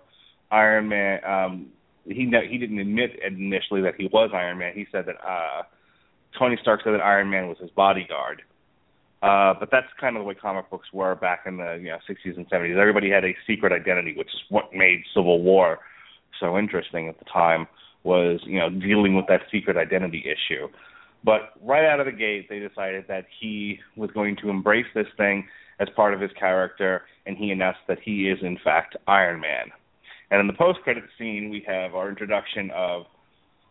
Iron 0.50 0.88
Man, 0.88 1.24
um, 1.24 1.66
he 2.04 2.30
he 2.50 2.58
didn't 2.58 2.78
admit 2.78 3.18
initially 3.26 3.80
that 3.82 3.94
he 3.96 4.08
was 4.12 4.30
Iron 4.34 4.58
Man. 4.58 4.72
He 4.74 4.86
said 4.92 5.06
that 5.06 5.16
uh, 5.26 5.62
Tony 6.38 6.58
Stark 6.60 6.80
said 6.84 6.92
that 6.92 7.00
Iron 7.00 7.30
Man 7.30 7.48
was 7.48 7.58
his 7.58 7.70
bodyguard. 7.70 8.42
Uh, 9.20 9.52
but 9.58 9.68
that's 9.72 9.88
kind 10.00 10.16
of 10.16 10.20
the 10.20 10.24
way 10.24 10.34
comic 10.34 10.70
books 10.70 10.88
were 10.92 11.16
back 11.16 11.40
in 11.46 11.56
the 11.56 11.78
you 11.80 11.88
know 11.88 11.98
60s 12.08 12.36
and 12.36 12.48
70s. 12.48 12.78
Everybody 12.78 13.10
had 13.10 13.24
a 13.24 13.34
secret 13.46 13.72
identity, 13.72 14.14
which 14.16 14.28
is 14.28 14.40
what 14.48 14.72
made 14.72 15.02
Civil 15.12 15.42
War 15.42 15.80
so 16.38 16.56
interesting 16.56 17.08
at 17.08 17.18
the 17.18 17.24
time. 17.24 17.66
Was 18.04 18.40
you 18.44 18.60
know 18.60 18.70
dealing 18.70 19.16
with 19.16 19.26
that 19.26 19.40
secret 19.50 19.76
identity 19.76 20.24
issue. 20.24 20.68
But 21.24 21.52
right 21.62 21.84
out 21.84 22.00
of 22.00 22.06
the 22.06 22.12
gate, 22.12 22.48
they 22.48 22.58
decided 22.60 23.06
that 23.08 23.26
he 23.40 23.80
was 23.96 24.10
going 24.12 24.36
to 24.36 24.50
embrace 24.50 24.86
this 24.94 25.06
thing 25.16 25.46
as 25.80 25.88
part 25.94 26.14
of 26.14 26.20
his 26.20 26.30
character, 26.38 27.02
and 27.26 27.36
he 27.36 27.50
announced 27.50 27.80
that 27.88 27.98
he 28.04 28.28
is, 28.28 28.38
in 28.42 28.58
fact, 28.64 28.96
Iron 29.06 29.40
Man. 29.40 29.66
And 30.30 30.40
in 30.40 30.46
the 30.46 30.52
post-credit 30.52 31.04
scene, 31.18 31.50
we 31.50 31.64
have 31.66 31.94
our 31.94 32.08
introduction 32.08 32.70
of 32.74 33.06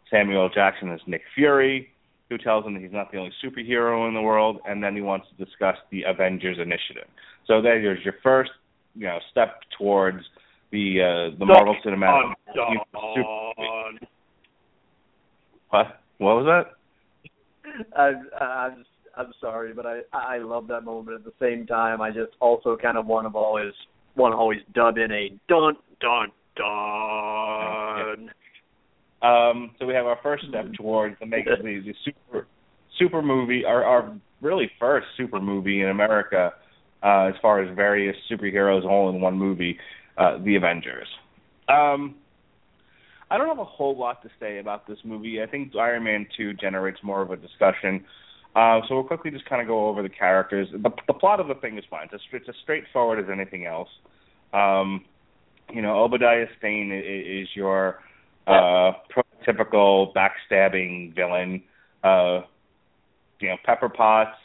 Samuel 0.09 0.49
Jackson 0.49 0.91
as 0.91 0.99
Nick 1.05 1.21
Fury, 1.35 1.89
who 2.29 2.37
tells 2.37 2.65
him 2.65 2.73
that 2.73 2.81
he's 2.81 2.91
not 2.91 3.11
the 3.11 3.17
only 3.17 3.31
superhero 3.43 4.07
in 4.07 4.13
the 4.13 4.21
world, 4.21 4.59
and 4.67 4.83
then 4.83 4.95
he 4.95 5.01
wants 5.01 5.27
to 5.29 5.45
discuss 5.45 5.77
the 5.91 6.03
Avengers 6.03 6.57
Initiative. 6.59 7.07
So 7.45 7.61
there's 7.61 8.03
your 8.03 8.15
first, 8.23 8.51
you 8.95 9.05
know, 9.05 9.19
step 9.31 9.61
towards 9.77 10.23
the 10.71 11.31
uh, 11.33 11.37
the 11.39 11.45
Marvel 11.45 11.75
Cinematic. 11.85 12.33
Super... 12.53 14.05
What? 15.69 16.01
What 16.17 16.35
was 16.35 16.45
that? 16.45 16.76
I, 17.95 18.13
I'm 18.43 18.85
I'm 19.15 19.33
sorry, 19.41 19.73
but 19.73 19.85
I 19.85 20.01
I 20.13 20.37
love 20.39 20.67
that 20.67 20.81
moment. 20.81 21.17
At 21.19 21.25
the 21.25 21.33
same 21.39 21.65
time, 21.65 22.01
I 22.01 22.09
just 22.09 22.33
also 22.39 22.77
kind 22.77 22.97
of 22.97 23.05
want 23.05 23.31
to 23.31 23.37
always 23.37 23.73
want 24.15 24.33
to 24.33 24.37
always 24.37 24.59
dub 24.73 24.97
in 24.97 25.11
a 25.11 25.29
dun 25.47 25.75
dun 26.01 26.31
dun. 26.55 28.29
Um, 29.21 29.71
so 29.79 29.85
we 29.85 29.93
have 29.95 30.05
our 30.05 30.19
first 30.21 30.45
step 30.47 30.67
towards 30.73 31.19
the 31.19 31.25
making 31.25 31.53
of 31.53 31.63
the 31.63 31.93
super 32.05 32.47
super 32.99 33.21
movie, 33.21 33.63
our, 33.65 33.83
our 33.83 34.15
really 34.41 34.69
first 34.79 35.07
super 35.17 35.39
movie 35.39 35.81
in 35.81 35.89
America, 35.89 36.53
uh, 37.03 37.25
as 37.25 37.33
far 37.41 37.61
as 37.61 37.75
various 37.75 38.15
superheroes 38.31 38.85
all 38.85 39.09
in 39.09 39.21
one 39.21 39.37
movie, 39.37 39.77
uh, 40.17 40.37
The 40.43 40.55
Avengers. 40.55 41.07
Um, 41.69 42.15
I 43.29 43.37
don't 43.37 43.47
have 43.47 43.59
a 43.59 43.65
whole 43.65 43.97
lot 43.97 44.21
to 44.23 44.29
say 44.39 44.59
about 44.59 44.87
this 44.87 44.97
movie. 45.03 45.41
I 45.41 45.47
think 45.47 45.75
Iron 45.75 46.03
Man 46.03 46.27
2 46.37 46.53
generates 46.53 46.99
more 47.03 47.21
of 47.21 47.31
a 47.31 47.35
discussion. 47.35 48.05
Uh, 48.55 48.79
so 48.87 48.95
we'll 48.95 49.03
quickly 49.03 49.29
just 49.29 49.45
kind 49.45 49.61
of 49.61 49.67
go 49.67 49.87
over 49.87 50.01
the 50.01 50.09
characters. 50.09 50.67
The, 50.71 50.89
the 51.07 51.13
plot 51.13 51.39
of 51.39 51.47
the 51.47 51.55
thing 51.55 51.77
is 51.77 51.83
fine. 51.89 52.07
It's, 52.11 52.23
it's 52.31 52.49
as 52.49 52.55
straightforward 52.63 53.19
as 53.23 53.29
anything 53.31 53.65
else. 53.65 53.89
Um, 54.53 55.05
you 55.71 55.81
know, 55.81 56.03
Obadiah 56.03 56.45
Stane 56.57 56.91
is, 56.91 57.43
is 57.43 57.55
your 57.55 57.99
uh, 58.47 58.93
prototypical 59.13 60.13
backstabbing 60.13 61.13
villain. 61.13 61.61
Uh, 62.03 62.41
you 63.39 63.49
know, 63.49 63.57
Pepper 63.65 63.89
Potts, 63.89 64.37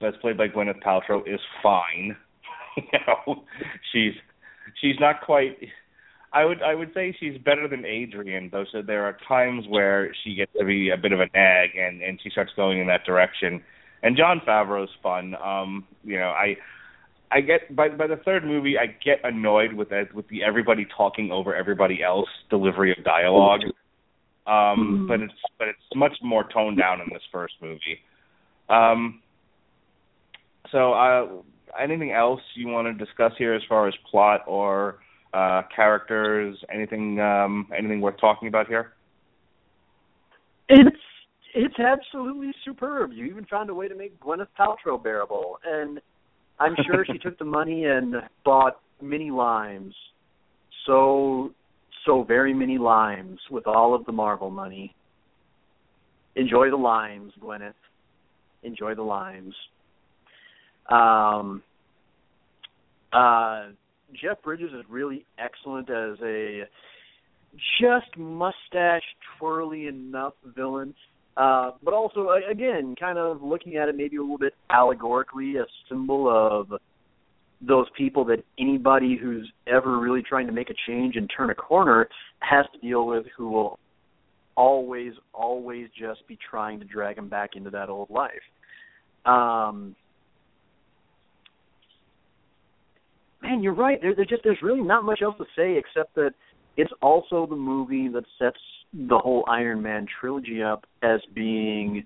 that's 0.00 0.16
played 0.18 0.36
by 0.36 0.48
Gwyneth 0.48 0.82
Paltrow, 0.82 1.20
is 1.26 1.40
fine. 1.62 2.16
you 2.76 2.98
know, 3.06 3.44
she's 3.92 4.12
she's 4.80 4.96
not 5.00 5.22
quite. 5.22 5.56
I 6.32 6.44
would 6.44 6.62
I 6.62 6.74
would 6.74 6.92
say 6.94 7.14
she's 7.18 7.38
better 7.38 7.66
than 7.66 7.84
Adrian, 7.84 8.50
though. 8.52 8.64
So 8.70 8.82
there 8.82 9.04
are 9.04 9.16
times 9.26 9.64
where 9.68 10.14
she 10.22 10.34
gets 10.34 10.52
to 10.58 10.64
be 10.64 10.90
a 10.90 10.96
bit 10.96 11.12
of 11.12 11.20
a 11.20 11.26
nag, 11.34 11.70
and 11.76 12.02
and 12.02 12.20
she 12.22 12.30
starts 12.30 12.52
going 12.54 12.78
in 12.78 12.86
that 12.86 13.04
direction. 13.04 13.62
And 14.02 14.16
Jon 14.16 14.40
Favreau's 14.46 14.90
fun. 15.02 15.34
Um, 15.34 15.86
you 16.04 16.18
know, 16.18 16.28
I 16.30 16.56
I 17.32 17.40
get 17.40 17.74
by 17.74 17.88
by 17.88 18.06
the 18.06 18.16
third 18.16 18.44
movie, 18.44 18.76
I 18.78 18.86
get 19.04 19.18
annoyed 19.24 19.72
with 19.72 19.88
that 19.90 20.14
with 20.14 20.28
the 20.28 20.44
everybody 20.44 20.86
talking 20.96 21.32
over 21.32 21.54
everybody 21.54 22.02
else 22.02 22.28
delivery 22.48 22.94
of 22.96 23.04
dialogue. 23.04 23.62
Um, 24.46 24.54
mm-hmm. 24.54 25.06
but 25.08 25.20
it's 25.20 25.32
but 25.58 25.68
it's 25.68 25.78
much 25.94 26.16
more 26.22 26.44
toned 26.52 26.78
down 26.78 27.00
in 27.00 27.08
this 27.12 27.22
first 27.32 27.54
movie. 27.60 27.98
Um, 28.68 29.20
so, 30.70 30.92
uh, 30.92 31.26
anything 31.80 32.12
else 32.12 32.40
you 32.54 32.68
want 32.68 32.86
to 32.86 33.04
discuss 33.04 33.32
here 33.36 33.54
as 33.54 33.62
far 33.68 33.88
as 33.88 33.94
plot 34.10 34.42
or 34.46 34.98
uh, 35.32 35.62
characters? 35.74 36.56
Anything 36.72 37.20
um, 37.20 37.68
anything 37.76 38.00
worth 38.00 38.18
talking 38.20 38.48
about 38.48 38.66
here? 38.66 38.92
It's 40.68 40.96
it's 41.54 41.78
absolutely 41.78 42.52
superb. 42.64 43.12
You 43.12 43.26
even 43.26 43.44
found 43.46 43.70
a 43.70 43.74
way 43.74 43.88
to 43.88 43.94
make 43.94 44.18
Gwyneth 44.20 44.48
Paltrow 44.58 45.02
bearable, 45.02 45.58
and 45.64 46.00
I'm 46.58 46.74
sure 46.86 47.04
she 47.04 47.18
took 47.22 47.38
the 47.38 47.44
money 47.44 47.84
and 47.84 48.14
bought 48.44 48.80
mini 49.02 49.30
limes. 49.30 49.94
So 50.86 51.52
so 52.06 52.22
very 52.22 52.54
many 52.54 52.78
limes 52.78 53.38
with 53.50 53.66
all 53.66 53.94
of 53.94 54.04
the 54.06 54.12
Marvel 54.12 54.50
money. 54.50 54.94
Enjoy 56.36 56.70
the 56.70 56.76
limes, 56.76 57.32
Gwyneth 57.42 57.74
enjoy 58.62 58.94
the 58.94 59.02
limes. 59.02 59.54
Um, 60.90 61.62
uh, 63.12 63.68
Jeff 64.20 64.42
Bridges 64.42 64.72
is 64.72 64.84
really 64.88 65.26
excellent 65.38 65.90
as 65.90 66.18
a 66.22 66.62
just 67.80 68.16
mustache 68.16 69.02
twirly 69.38 69.86
enough 69.86 70.34
villain. 70.56 70.94
Uh, 71.36 71.72
but 71.82 71.94
also, 71.94 72.28
again, 72.50 72.94
kind 72.98 73.18
of 73.18 73.42
looking 73.42 73.76
at 73.76 73.88
it 73.88 73.96
maybe 73.96 74.16
a 74.16 74.20
little 74.20 74.38
bit 74.38 74.54
allegorically, 74.68 75.56
a 75.56 75.64
symbol 75.88 76.28
of 76.28 76.78
those 77.60 77.86
people 77.96 78.24
that 78.24 78.42
anybody 78.58 79.18
who's 79.20 79.50
ever 79.66 79.98
really 79.98 80.22
trying 80.22 80.46
to 80.46 80.52
make 80.52 80.70
a 80.70 80.74
change 80.86 81.16
and 81.16 81.30
turn 81.34 81.50
a 81.50 81.54
corner 81.54 82.08
has 82.40 82.64
to 82.72 82.78
deal 82.80 83.06
with 83.06 83.26
who 83.36 83.50
will 83.50 83.78
always, 84.56 85.12
always 85.32 85.88
just 85.98 86.26
be 86.26 86.38
trying 86.50 86.78
to 86.80 86.84
drag 86.84 87.16
him 87.18 87.28
back 87.28 87.50
into 87.54 87.70
that 87.70 87.88
old 87.88 88.10
life. 88.10 88.30
Um, 89.24 89.94
man, 93.50 93.62
you're 93.62 93.74
right. 93.74 94.00
There, 94.00 94.14
there 94.14 94.24
just 94.24 94.42
there's 94.44 94.62
really 94.62 94.82
not 94.82 95.04
much 95.04 95.22
else 95.22 95.36
to 95.38 95.44
say 95.56 95.76
except 95.76 96.14
that 96.14 96.32
it's 96.76 96.92
also 97.02 97.46
the 97.48 97.56
movie 97.56 98.08
that 98.08 98.24
sets 98.38 98.58
the 98.92 99.18
whole 99.18 99.44
Iron 99.48 99.82
Man 99.82 100.06
trilogy 100.20 100.62
up 100.62 100.84
as 101.02 101.20
being 101.34 102.04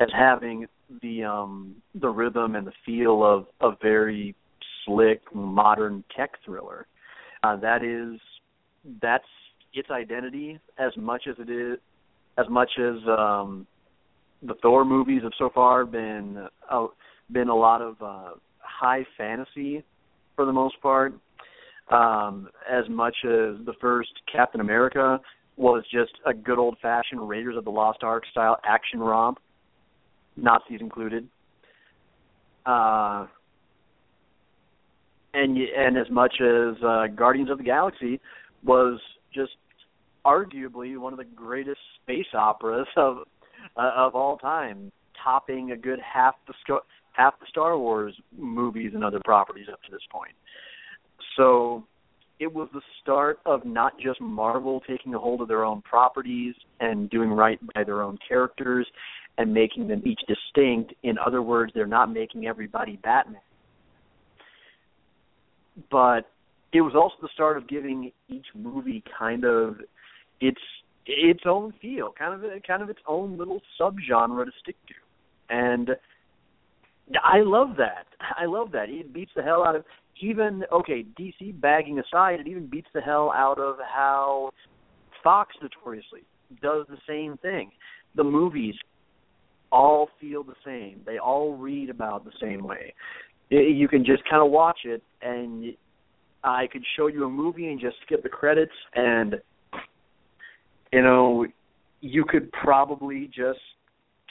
as 0.00 0.08
having 0.16 0.66
the 1.02 1.24
um 1.24 1.76
the 1.94 2.08
rhythm 2.08 2.56
and 2.56 2.66
the 2.66 2.72
feel 2.84 3.24
of 3.24 3.46
a 3.60 3.76
very 3.82 4.34
slick 4.84 5.22
modern 5.34 6.04
tech 6.16 6.32
thriller. 6.44 6.86
Uh, 7.42 7.56
that 7.56 7.82
is 7.84 8.20
that's 9.00 9.24
its 9.72 9.90
identity 9.90 10.58
as 10.78 10.92
much 10.96 11.22
as 11.28 11.36
it 11.38 11.50
is 11.50 11.78
as 12.38 12.46
much 12.48 12.70
as 12.78 12.96
um 13.08 13.66
the 14.42 14.54
Thor 14.60 14.84
movies 14.84 15.22
have 15.22 15.32
so 15.38 15.50
far 15.54 15.84
been 15.84 16.46
uh, 16.70 16.86
been 17.30 17.48
a 17.48 17.56
lot 17.56 17.80
of 17.80 17.96
uh, 18.02 18.30
high 18.58 19.06
fantasy 19.16 19.82
for 20.36 20.44
the 20.44 20.52
most 20.52 20.80
part. 20.80 21.14
Um, 21.90 22.48
as 22.70 22.88
much 22.88 23.14
as 23.24 23.56
the 23.66 23.74
first 23.80 24.10
Captain 24.30 24.60
America 24.60 25.20
was 25.56 25.84
just 25.92 26.12
a 26.26 26.32
good 26.32 26.58
old 26.58 26.76
fashioned 26.80 27.28
Raiders 27.28 27.56
of 27.56 27.64
the 27.64 27.70
Lost 27.70 28.02
Ark 28.02 28.24
style 28.30 28.56
action 28.64 29.00
romp, 29.00 29.38
Nazis 30.36 30.80
included. 30.80 31.28
Uh, 32.66 33.26
and 35.34 35.58
and 35.58 35.98
as 35.98 36.10
much 36.10 36.34
as 36.40 36.82
uh, 36.82 37.06
Guardians 37.14 37.50
of 37.50 37.58
the 37.58 37.64
Galaxy 37.64 38.20
was 38.64 38.98
just 39.34 39.52
arguably 40.24 40.96
one 40.96 41.12
of 41.12 41.18
the 41.18 41.24
greatest 41.24 41.80
space 42.02 42.26
operas 42.32 42.86
of 42.96 43.18
uh, 43.76 43.90
of 43.96 44.14
all 44.14 44.38
time, 44.38 44.90
topping 45.22 45.72
a 45.72 45.76
good 45.76 45.98
half 46.00 46.34
the 46.46 46.54
half 47.14 47.38
the 47.40 47.46
Star 47.48 47.78
Wars 47.78 48.14
movies 48.36 48.92
and 48.94 49.04
other 49.04 49.20
properties 49.24 49.66
up 49.72 49.82
to 49.84 49.90
this 49.90 50.02
point. 50.10 50.34
So 51.36 51.84
it 52.40 52.52
was 52.52 52.68
the 52.72 52.82
start 53.00 53.38
of 53.46 53.64
not 53.64 53.98
just 53.98 54.20
Marvel 54.20 54.82
taking 54.86 55.14
a 55.14 55.18
hold 55.18 55.40
of 55.40 55.48
their 55.48 55.64
own 55.64 55.80
properties 55.82 56.54
and 56.80 57.08
doing 57.10 57.30
right 57.30 57.58
by 57.74 57.84
their 57.84 58.02
own 58.02 58.18
characters 58.28 58.86
and 59.38 59.52
making 59.52 59.88
them 59.88 60.02
each 60.04 60.20
distinct. 60.28 60.92
In 61.02 61.16
other 61.18 61.42
words, 61.42 61.72
they're 61.74 61.86
not 61.86 62.12
making 62.12 62.46
everybody 62.46 62.96
Batman. 63.02 63.40
But 65.90 66.30
it 66.72 66.80
was 66.80 66.94
also 66.94 67.14
the 67.22 67.28
start 67.32 67.56
of 67.56 67.68
giving 67.68 68.12
each 68.28 68.46
movie 68.54 69.02
kind 69.16 69.44
of 69.44 69.76
its 70.40 70.60
its 71.06 71.40
own 71.46 71.72
feel, 71.82 72.12
kind 72.18 72.32
of 72.32 72.62
kind 72.66 72.82
of 72.82 72.90
its 72.90 73.00
own 73.06 73.36
little 73.36 73.60
subgenre 73.80 74.44
to 74.44 74.52
stick 74.62 74.76
to, 74.88 74.94
and 75.50 75.90
I 77.22 77.40
love 77.40 77.76
that. 77.78 78.06
I 78.20 78.46
love 78.46 78.72
that. 78.72 78.88
It 78.88 79.12
beats 79.12 79.32
the 79.36 79.42
hell 79.42 79.64
out 79.64 79.76
of 79.76 79.84
even 80.20 80.64
okay 80.72 81.04
DC 81.18 81.60
bagging 81.60 81.98
aside. 81.98 82.40
It 82.40 82.46
even 82.46 82.66
beats 82.66 82.88
the 82.94 83.00
hell 83.00 83.32
out 83.34 83.58
of 83.58 83.76
how 83.92 84.50
Fox 85.22 85.54
notoriously 85.60 86.22
does 86.62 86.86
the 86.88 86.98
same 87.06 87.36
thing. 87.38 87.70
The 88.14 88.24
movies 88.24 88.74
all 89.72 90.08
feel 90.20 90.44
the 90.44 90.54
same. 90.64 91.00
They 91.04 91.18
all 91.18 91.56
read 91.56 91.90
about 91.90 92.24
the 92.24 92.32
same 92.40 92.62
way. 92.62 92.94
You 93.50 93.88
can 93.88 94.04
just 94.04 94.22
kind 94.28 94.42
of 94.42 94.50
watch 94.50 94.80
it, 94.84 95.02
and 95.20 95.74
I 96.42 96.66
could 96.68 96.82
show 96.96 97.08
you 97.08 97.24
a 97.24 97.30
movie 97.30 97.68
and 97.68 97.80
just 97.80 97.96
skip 98.06 98.22
the 98.22 98.28
credits 98.28 98.72
and 98.94 99.36
you 100.94 101.02
know, 101.02 101.44
you 102.00 102.24
could 102.24 102.52
probably 102.52 103.26
just 103.34 103.58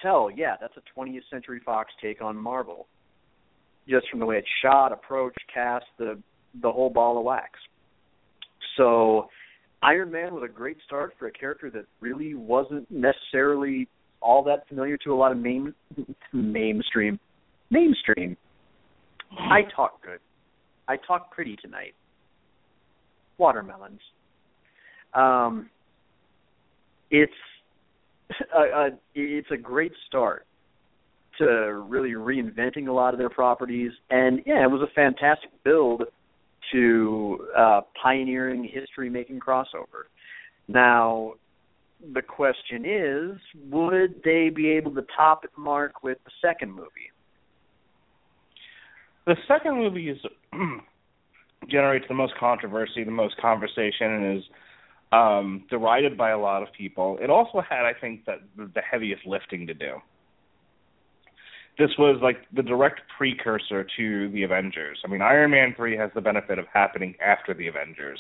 tell, 0.04 0.30
yeah, 0.30 0.56
that's 0.62 0.76
a 0.78 1.00
20th 1.00 1.22
Century 1.32 1.62
Fox 1.66 1.92
take 2.02 2.22
on 2.22 2.38
Marvel, 2.38 2.88
just 3.90 4.08
from 4.10 4.20
the 4.20 4.26
way 4.26 4.38
it's 4.38 4.48
shot, 4.62 4.92
approach, 4.92 5.34
cast, 5.52 5.86
the 5.98 6.22
the 6.62 6.72
whole 6.72 6.92
ball 6.92 7.18
of 7.18 7.24
wax. 7.24 7.60
So, 8.78 9.28
Iron 9.82 10.12
Man 10.12 10.36
was 10.36 10.44
a 10.44 10.54
great 10.54 10.78
start 10.86 11.14
for 11.18 11.28
a 11.28 11.32
character 11.32 11.72
that 11.72 11.86
really 12.00 12.36
wasn't 12.36 12.90
necessarily 12.92 13.88
all 14.22 14.44
that 14.44 14.68
familiar 14.68 14.98
to 14.98 15.14
a 15.14 15.16
lot 15.16 15.32
of 15.32 15.38
main 15.40 15.74
mainstream 16.32 17.20
mainstream. 17.72 18.38
I 19.32 19.62
talk 19.76 20.04
good. 20.04 20.20
I 20.88 20.98
talk 21.08 21.32
pretty 21.32 21.58
tonight. 21.62 21.96
Watermelons. 23.38 24.00
Um, 25.14 25.70
it's 27.10 27.32
a 28.56 28.90
it's 29.16 29.52
a 29.52 29.58
great 29.58 29.92
start 30.08 30.46
to 31.38 31.46
really 31.88 32.12
reinventing 32.12 32.88
a 32.88 32.92
lot 32.92 33.14
of 33.14 33.18
their 33.18 33.30
properties, 33.30 33.92
and 34.10 34.42
yeah, 34.46 34.64
it 34.64 34.70
was 34.70 34.82
a 34.82 34.94
fantastic 34.94 35.50
build 35.64 36.04
to 36.72 37.48
uh, 37.58 37.82
pioneering 38.02 38.64
history 38.64 39.10
making 39.10 39.40
crossover. 39.40 40.06
Now, 40.68 41.34
the 42.14 42.22
question 42.22 42.86
is, 42.86 43.40
would 43.70 44.22
they 44.24 44.50
be 44.50 44.70
able 44.72 44.94
to 44.96 45.06
top 45.16 45.44
it 45.44 45.52
mark 45.58 46.04
with 46.04 46.18
the 46.26 46.32
second 46.42 46.72
movie? 46.72 47.12
The 49.26 49.36
second 49.48 49.76
movie 49.76 50.10
is 50.10 50.18
generates 51.70 52.06
the 52.08 52.14
most 52.14 52.34
controversy, 52.40 53.04
the 53.04 53.12
most 53.12 53.38
conversation, 53.38 54.08
and 54.08 54.38
is 54.38 54.44
um, 55.14 55.64
derided 55.70 56.18
by 56.18 56.32
a 56.32 56.40
lot 56.40 56.64
of 56.64 56.70
people. 56.74 57.20
It 57.22 57.30
also 57.30 57.62
had, 57.62 57.86
I 57.86 57.94
think, 57.94 58.26
that 58.26 58.40
the 58.58 58.82
heaviest 58.82 59.26
lifting 59.28 59.68
to 59.68 59.74
do. 59.74 59.94
This 61.78 61.92
was 61.98 62.20
like 62.22 62.38
the 62.54 62.64
direct 62.64 63.02
precursor 63.18 63.86
to 63.98 64.30
the 64.30 64.44
Avengers. 64.44 64.98
I 65.06 65.08
mean, 65.08 65.22
Iron 65.22 65.52
Man 65.52 65.74
three 65.76 65.96
has 65.98 66.12
the 66.16 66.22
benefit 66.22 66.58
of 66.60 66.66
happening 66.74 67.16
after 67.24 67.54
the 67.54 67.68
Avengers, 67.68 68.20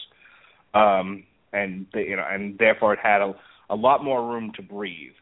um, 0.73 1.23
and 1.51 1.86
the, 1.93 2.01
you 2.01 2.15
know, 2.15 2.25
and 2.29 2.58
therefore 2.58 2.93
it 2.93 2.99
had 3.01 3.21
a, 3.21 3.34
a 3.69 3.75
lot 3.75 4.03
more 4.03 4.21
room 4.32 4.51
to 4.56 4.62
breathe. 4.62 5.13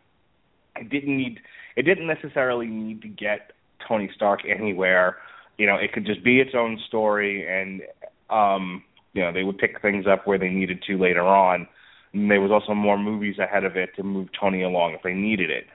It 0.77 0.89
didn't 0.89 1.17
need, 1.17 1.39
it 1.75 1.83
didn't 1.83 2.07
necessarily 2.07 2.67
need 2.67 3.01
to 3.01 3.09
get 3.09 3.51
Tony 3.87 4.09
Stark 4.15 4.41
anywhere. 4.45 5.17
You 5.57 5.67
know, 5.67 5.75
it 5.75 5.91
could 5.93 6.05
just 6.05 6.23
be 6.23 6.39
its 6.39 6.51
own 6.55 6.79
story, 6.87 7.45
and 7.47 7.81
um, 8.29 8.83
you 9.13 9.21
know, 9.21 9.31
they 9.31 9.43
would 9.43 9.57
pick 9.57 9.81
things 9.81 10.05
up 10.07 10.25
where 10.25 10.37
they 10.37 10.49
needed 10.49 10.83
to 10.87 10.97
later 10.97 11.25
on. 11.25 11.67
And 12.13 12.29
there 12.29 12.41
was 12.41 12.51
also 12.51 12.73
more 12.73 12.97
movies 12.97 13.39
ahead 13.39 13.63
of 13.63 13.75
it 13.75 13.89
to 13.95 14.03
move 14.03 14.29
Tony 14.39 14.63
along 14.63 14.93
if 14.93 15.01
they 15.03 15.13
needed 15.13 15.49
it. 15.49 15.65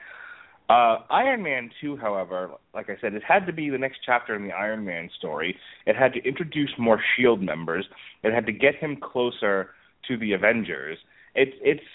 Uh, 0.69 0.97
Iron 1.09 1.43
Man 1.43 1.69
2, 1.79 1.95
however, 1.97 2.51
like 2.73 2.89
I 2.89 2.97
said, 2.99 3.13
it 3.13 3.23
had 3.25 3.45
to 3.45 3.53
be 3.53 3.69
the 3.69 3.77
next 3.77 3.99
chapter 4.05 4.35
in 4.35 4.45
the 4.45 4.53
Iron 4.53 4.83
Man 4.83 5.09
story. 5.17 5.55
It 5.85 5.95
had 5.95 6.13
to 6.13 6.23
introduce 6.27 6.71
more 6.77 6.99
Shield 7.15 7.41
members. 7.41 7.85
It 8.23 8.33
had 8.33 8.45
to 8.47 8.51
get 8.51 8.75
him 8.75 8.97
closer 8.97 9.69
to 10.09 10.17
the 10.17 10.33
Avengers. 10.33 10.97
It's 11.35 11.55
it's 11.61 11.87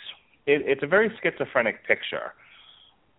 it, 0.47 0.63
it's 0.65 0.83
a 0.83 0.87
very 0.87 1.11
schizophrenic 1.23 1.87
picture. 1.87 2.33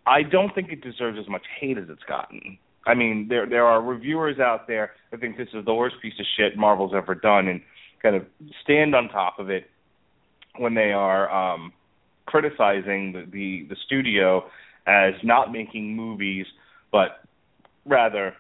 I 0.08 0.24
don't 0.24 0.54
think 0.56 0.72
it 0.72 0.82
deserves 0.82 1.20
as 1.20 1.30
much 1.30 1.44
hate 1.60 1.78
as 1.78 1.86
it's 1.88 2.04
gotten. 2.08 2.58
I 2.88 2.96
mean, 2.96 3.28
there 3.30 3.48
there 3.48 3.66
are 3.66 3.82
reviewers 3.82 4.40
out 4.40 4.68
there 4.68 4.92
that 5.12 5.20
think 5.20 5.38
this 5.38 5.50
is 5.54 5.66
the 5.66 5.74
worst 5.74 5.98
piece 6.02 6.20
of 6.20 6.26
shit 6.36 6.58
Marvel's 6.58 6.94
ever 6.96 7.14
done, 7.14 7.48
and 7.48 7.62
kind 8.04 8.16
of 8.16 8.26
stand 8.62 8.94
on 8.94 9.10
top 9.10 9.40
of 9.40 9.50
it 9.50 9.70
when 10.58 10.76
they 10.76 10.92
are 10.92 11.32
um, 11.32 11.74
criticizing 12.26 13.14
the, 13.14 13.26
the 13.32 13.66
the 13.70 13.76
studio 13.86 14.44
as 14.86 15.14
not 15.24 15.52
making 15.52 15.96
movies, 15.96 16.46
but 16.92 17.24
rather 17.86 18.34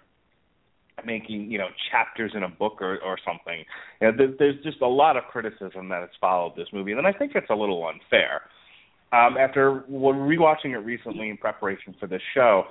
making 1.05 1.49
you 1.49 1.57
know 1.57 1.69
chapters 1.91 2.31
in 2.35 2.43
a 2.43 2.49
book 2.49 2.81
or 2.81 2.99
or 2.99 3.17
something. 3.25 3.63
You 4.01 4.11
know, 4.11 4.17
there, 4.17 4.33
there's 4.37 4.63
just 4.63 4.81
a 4.81 4.87
lot 4.87 5.17
of 5.17 5.23
criticism 5.25 5.89
that 5.89 6.01
has 6.01 6.09
followed 6.21 6.55
this 6.55 6.67
movie, 6.73 6.91
and 6.91 7.07
I 7.07 7.13
think 7.13 7.31
it's 7.35 7.49
a 7.49 7.55
little 7.55 7.87
unfair. 7.87 8.41
Um, 9.11 9.37
after 9.37 9.83
rewatching 9.91 10.73
it 10.73 10.79
recently 10.79 11.29
in 11.29 11.37
preparation 11.37 11.95
for 11.99 12.07
this 12.07 12.21
show, 12.33 12.63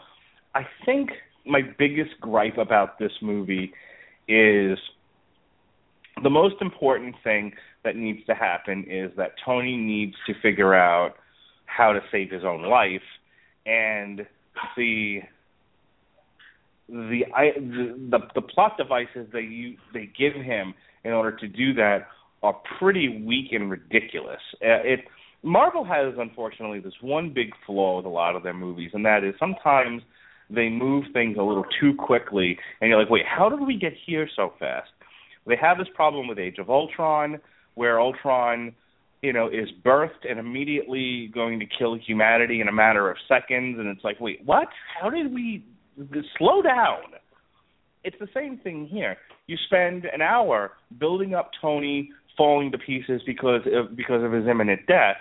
I 0.55 0.63
think 0.85 1.11
my 1.47 1.61
biggest 1.79 2.11
gripe 2.21 2.59
about 2.59 2.99
this 2.99 3.13
movie 3.23 3.73
is 4.27 4.79
the 6.23 6.31
most 6.31 6.57
important 6.61 7.15
thing 7.25 7.53
that 7.85 7.97
needs 7.97 8.25
to 8.27 8.35
happen 8.35 8.85
is 8.89 9.11
that 9.17 9.33
Tony 9.45 9.77
needs 9.77 10.15
to 10.27 10.35
figure 10.41 10.75
out 10.75 11.15
how 11.67 11.93
to 11.93 12.01
save 12.11 12.31
his 12.31 12.45
own 12.45 12.63
life 12.63 13.03
and 13.67 14.27
the 14.77 15.21
the 16.89 17.23
I, 17.35 17.53
the, 17.57 18.19
the 18.35 18.43
plot 18.43 18.77
devices 18.77 19.27
they 19.33 19.41
you 19.41 19.77
they 19.95 20.11
give 20.19 20.35
him 20.35 20.75
in 21.05 21.13
order 21.13 21.35
to 21.37 21.49
do 21.49 21.73
that 21.75 22.09
are 22.43 22.61
pretty 22.79 23.23
weak 23.25 23.53
and 23.53 23.71
ridiculous. 23.71 24.41
Uh, 24.63 24.83
it 24.85 25.01
Marvel 25.43 25.85
has 25.85 26.15
unfortunately 26.19 26.81
this 26.81 26.93
one 27.01 27.33
big 27.33 27.51
flaw 27.67 27.97
with 27.97 28.07
a 28.07 28.11
lot 28.11 28.37
of 28.37 28.43
their 28.43 28.55
movies, 28.55 28.91
and 28.93 29.05
that 29.05 29.25
is 29.25 29.35
sometimes 29.39 30.03
they 30.51 30.69
move 30.69 31.05
things 31.13 31.37
a 31.39 31.43
little 31.43 31.65
too 31.81 31.95
quickly, 31.95 32.59
and 32.81 32.91
you're 32.91 32.99
like, 32.99 33.11
wait, 33.11 33.25
how 33.27 33.49
did 33.49 33.61
we 33.61 33.77
get 33.79 33.93
here 34.07 34.29
so 34.37 34.53
fast? 34.59 34.91
They 35.47 35.57
have 35.57 35.79
this 35.79 35.89
problem 35.95 36.29
with 36.29 36.39
Age 36.39 36.59
of 36.59 36.71
Ultron, 36.71 37.41
where 37.75 38.01
Ultron 38.01 38.75
you 39.23 39.33
know, 39.33 39.47
is 39.47 39.69
birthed 39.85 40.29
and 40.29 40.39
immediately 40.39 41.31
going 41.33 41.61
to 41.61 41.67
kill 41.67 41.97
humanity 41.97 42.61
in 42.61 42.67
a 42.67 42.73
matter 42.73 43.09
of 43.09 43.17
seconds, 43.29 43.79
and 43.79 43.87
it's 43.87 44.03
like, 44.03 44.21
wait, 44.21 44.41
what? 44.45 44.69
How 45.01 45.11
did 45.11 45.33
we 45.33 45.65
slow 46.37 46.61
down? 46.61 47.03
It's 48.03 48.17
the 48.19 48.29
same 48.35 48.59
thing 48.59 48.89
here. 48.89 49.17
You 49.47 49.57
spend 49.67 50.07
an 50.07 50.23
hour 50.23 50.73
building 50.99 51.35
up 51.35 51.53
Tony 51.61 52.11
falling 52.37 52.73
to 52.73 52.79
pieces 52.79 53.23
because 53.25 53.63
of 53.73 53.97
because 53.97 54.25
of 54.25 54.33
his 54.33 54.47
imminent 54.49 54.87
death, 54.89 55.19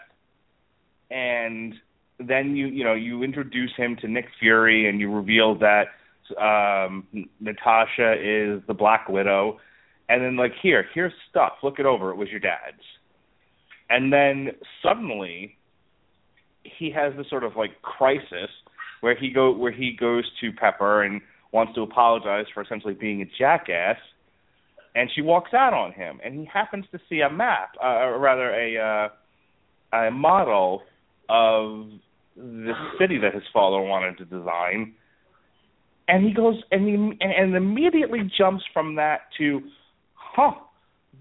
and 1.12 1.76
then 2.20 2.56
you 2.56 2.68
you 2.68 2.84
know 2.84 2.96
you 2.96 3.22
introduce 3.22 3.72
him 3.78 3.98
to 4.02 4.08
Nick 4.08 4.26
Fury 4.40 4.90
and 4.90 5.00
you 5.00 5.12
reveal 5.12 5.60
that 5.60 5.86
um 6.42 7.06
Natasha 7.40 8.14
is 8.14 8.62
the 8.68 8.74
Black 8.74 9.10
Widow, 9.10 9.60
and 10.12 10.24
then 10.24 10.36
like 10.36 10.54
here 10.62 10.86
here's 10.94 11.14
stuff. 11.30 11.54
Look 11.64 11.80
it 11.80 11.86
over. 11.86 12.12
It 12.12 12.18
was 12.18 12.30
your 12.30 12.40
dad's. 12.40 12.84
And 13.90 14.12
then 14.12 14.50
suddenly 14.84 15.58
he 16.64 16.92
has 16.92 17.14
this 17.18 17.30
sort 17.30 17.44
of 17.44 17.56
like 17.56 17.82
crisis 17.82 18.50
where 19.02 19.16
he 19.16 19.32
go 19.32 19.52
where 19.52 19.72
he 19.72 19.96
goes 20.00 20.24
to 20.42 20.52
Pepper 20.52 21.04
and 21.04 21.22
wants 21.52 21.74
to 21.76 21.82
apologize 21.82 22.46
for 22.54 22.64
essentially 22.64 22.94
being 22.94 23.22
a 23.22 23.26
jackass, 23.38 23.98
and 24.96 25.10
she 25.14 25.22
walks 25.22 25.54
out 25.54 25.74
on 25.74 25.92
him, 25.92 26.20
and 26.24 26.36
he 26.36 26.46
happens 26.46 26.86
to 26.92 27.00
see 27.10 27.22
a 27.22 27.30
map, 27.30 27.72
uh, 27.84 28.06
or 28.06 28.20
rather 28.20 28.52
a 28.54 29.10
uh, 29.94 29.98
a 29.98 30.12
model 30.12 30.82
of 31.30 31.88
the 32.36 32.74
city 33.00 33.18
that 33.18 33.34
his 33.34 33.44
father 33.52 33.82
wanted 33.82 34.18
to 34.18 34.26
design, 34.26 34.94
and 36.08 36.26
he 36.26 36.34
goes 36.34 36.56
and 36.72 36.88
he 36.88 37.26
and 37.26 37.56
immediately 37.56 38.20
jumps 38.38 38.64
from 38.74 38.96
that 38.96 39.22
to, 39.38 39.62
huh, 40.34 40.52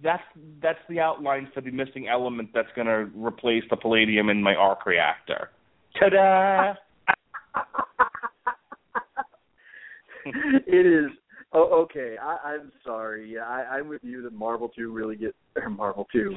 that's 0.02 0.22
that's 0.62 0.78
the 0.88 1.00
outline 1.00 1.48
for 1.52 1.60
the 1.60 1.70
missing 1.70 2.08
element 2.08 2.50
that's 2.54 2.68
going 2.74 2.86
to 2.86 3.10
replace 3.14 3.64
the 3.70 3.76
palladium 3.76 4.28
in 4.28 4.42
my 4.42 4.54
arc 4.54 4.86
reactor. 4.86 5.50
Ta-da! 5.98 6.74
it 10.66 10.86
is. 10.86 11.10
Oh, 11.52 11.82
okay. 11.82 12.14
I, 12.22 12.36
I'm 12.50 12.70
sorry. 12.84 13.36
I, 13.38 13.64
I'm 13.64 13.88
with 13.88 14.04
you 14.04 14.22
that 14.22 14.32
Marvel 14.32 14.68
Two 14.68 14.92
really 14.92 15.16
get 15.16 15.34
or 15.56 15.68
Marvel 15.68 16.06
Two. 16.12 16.34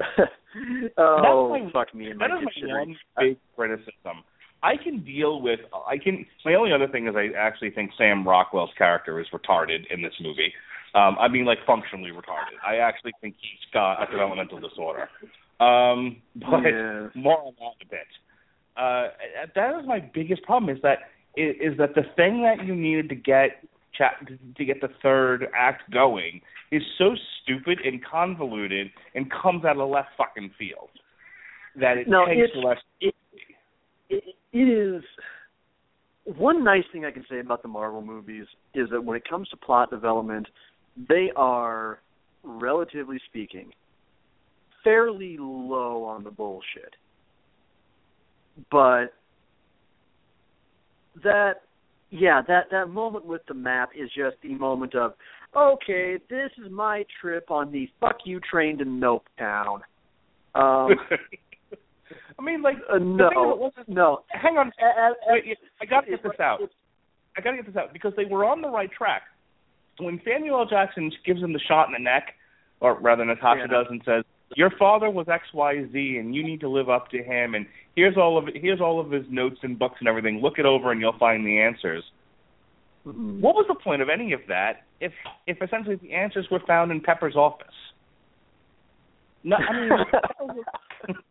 oh, 0.98 1.48
my, 1.50 1.70
fuck 1.72 1.94
me 1.94 2.12
That 2.18 2.30
is 2.30 2.48
my 2.62 2.78
one 2.78 2.96
big 3.18 3.38
criticism. 3.54 4.24
I 4.62 4.76
can 4.82 5.04
deal 5.04 5.40
with. 5.40 5.60
I 5.86 5.96
can. 5.98 6.26
My 6.44 6.54
only 6.54 6.72
other 6.72 6.88
thing 6.88 7.06
is 7.06 7.14
I 7.16 7.28
actually 7.38 7.70
think 7.70 7.92
Sam 7.96 8.26
Rockwell's 8.26 8.70
character 8.76 9.20
is 9.20 9.26
retarded 9.32 9.84
in 9.90 10.02
this 10.02 10.12
movie. 10.20 10.52
Um, 10.94 11.16
I 11.20 11.28
mean, 11.28 11.44
like 11.44 11.58
functionally 11.66 12.10
retarded. 12.10 12.58
I 12.66 12.76
actually 12.76 13.12
think 13.20 13.36
he's 13.40 13.72
got 13.72 14.02
a 14.02 14.10
developmental 14.10 14.58
disorder. 14.60 15.08
Um, 15.60 16.16
but 16.34 16.62
yeah. 16.64 17.08
more 17.14 17.38
on 17.38 17.54
that 17.58 17.76
a 17.82 17.88
bit. 17.88 18.08
Uh, 18.76 19.08
that 19.54 19.80
is 19.80 19.86
my 19.86 20.00
biggest 20.14 20.42
problem. 20.42 20.74
Is 20.74 20.82
that 20.82 20.98
is, 21.36 21.72
is 21.72 21.78
that 21.78 21.94
the 21.94 22.02
thing 22.16 22.42
that 22.42 22.64
you 22.64 22.74
needed 22.74 23.08
to 23.10 23.14
get 23.14 23.62
to 24.56 24.64
get 24.64 24.80
the 24.80 24.88
third 25.02 25.46
act 25.54 25.90
going 25.92 26.40
is 26.72 26.82
so 26.96 27.14
stupid 27.42 27.78
and 27.84 28.02
convoluted 28.04 28.88
and 29.14 29.30
comes 29.30 29.64
out 29.64 29.76
of 29.76 29.90
left 29.90 30.08
fucking 30.16 30.50
field 30.58 30.88
that 31.78 31.98
it 31.98 32.08
no, 32.08 32.24
takes 32.26 32.56
less. 32.56 32.78
It, 33.00 33.14
it, 34.08 34.24
it 34.52 34.58
is 34.58 35.02
one 36.24 36.64
nice 36.64 36.84
thing 36.92 37.04
I 37.04 37.10
can 37.10 37.24
say 37.28 37.40
about 37.40 37.62
the 37.62 37.68
Marvel 37.68 38.02
movies 38.02 38.46
is 38.74 38.88
that 38.90 39.04
when 39.04 39.16
it 39.16 39.28
comes 39.28 39.48
to 39.48 39.56
plot 39.56 39.90
development, 39.90 40.46
they 41.08 41.30
are, 41.36 42.00
relatively 42.42 43.18
speaking, 43.28 43.72
fairly 44.82 45.36
low 45.38 46.04
on 46.04 46.24
the 46.24 46.30
bullshit. 46.30 46.94
But 48.70 49.12
that 51.22 51.62
yeah, 52.10 52.42
that 52.48 52.66
that 52.70 52.88
moment 52.88 53.24
with 53.24 53.42
the 53.46 53.54
map 53.54 53.90
is 53.96 54.10
just 54.16 54.36
the 54.42 54.54
moment 54.54 54.94
of 54.94 55.14
okay, 55.56 56.18
this 56.28 56.50
is 56.64 56.70
my 56.70 57.04
trip 57.20 57.50
on 57.50 57.72
the 57.72 57.88
fuck 58.00 58.18
you 58.24 58.40
train 58.50 58.78
to 58.78 58.84
Nope 58.84 59.26
Town. 59.38 59.82
Um 60.54 60.90
I 62.38 62.42
mean, 62.42 62.62
like, 62.62 62.76
uh, 62.92 62.96
no, 62.98 63.70
no. 63.86 64.20
Hang 64.28 64.56
on, 64.56 64.72
wait, 65.28 65.58
I 65.80 65.84
got 65.84 66.02
to 66.02 66.10
get 66.10 66.22
this 66.22 66.40
out. 66.40 66.60
I 67.36 67.42
got 67.42 67.50
to 67.50 67.56
get 67.58 67.66
this 67.66 67.76
out 67.76 67.92
because 67.92 68.14
they 68.16 68.24
were 68.24 68.46
on 68.46 68.62
the 68.62 68.68
right 68.68 68.90
track 68.90 69.22
when 70.00 70.20
Samuel 70.24 70.60
L. 70.60 70.66
Jackson 70.66 71.10
gives 71.24 71.42
him 71.42 71.52
the 71.52 71.60
shot 71.60 71.86
in 71.86 71.92
the 71.92 71.98
neck, 71.98 72.34
or 72.80 72.98
rather 72.98 73.24
Natasha 73.24 73.62
yeah. 73.62 73.66
does, 73.66 73.86
and 73.90 74.02
says, 74.04 74.24
"Your 74.56 74.70
father 74.78 75.10
was 75.10 75.28
X, 75.28 75.44
Y, 75.52 75.86
Z, 75.92 76.16
and 76.18 76.34
you 76.34 76.42
need 76.42 76.60
to 76.60 76.68
live 76.68 76.88
up 76.88 77.10
to 77.10 77.22
him." 77.22 77.54
And 77.54 77.66
here's 77.96 78.16
all 78.16 78.38
of 78.38 78.48
it, 78.48 78.56
here's 78.56 78.80
all 78.80 79.00
of 79.00 79.10
his 79.10 79.24
notes 79.28 79.58
and 79.62 79.78
books 79.78 79.96
and 80.00 80.08
everything. 80.08 80.40
Look 80.40 80.58
it 80.58 80.66
over, 80.66 80.92
and 80.92 81.00
you'll 81.00 81.18
find 81.18 81.46
the 81.46 81.60
answers. 81.60 82.04
Mm-hmm. 83.06 83.40
What 83.40 83.54
was 83.54 83.66
the 83.68 83.74
point 83.74 84.02
of 84.02 84.08
any 84.08 84.32
of 84.32 84.40
that 84.48 84.84
if 85.00 85.12
if 85.46 85.62
essentially 85.62 85.96
the 85.96 86.12
answers 86.12 86.46
were 86.50 86.60
found 86.66 86.90
in 86.90 87.00
Pepper's 87.00 87.36
office? 87.36 87.66
No, 89.42 89.56
I 89.56 89.72
mean, 89.72 91.16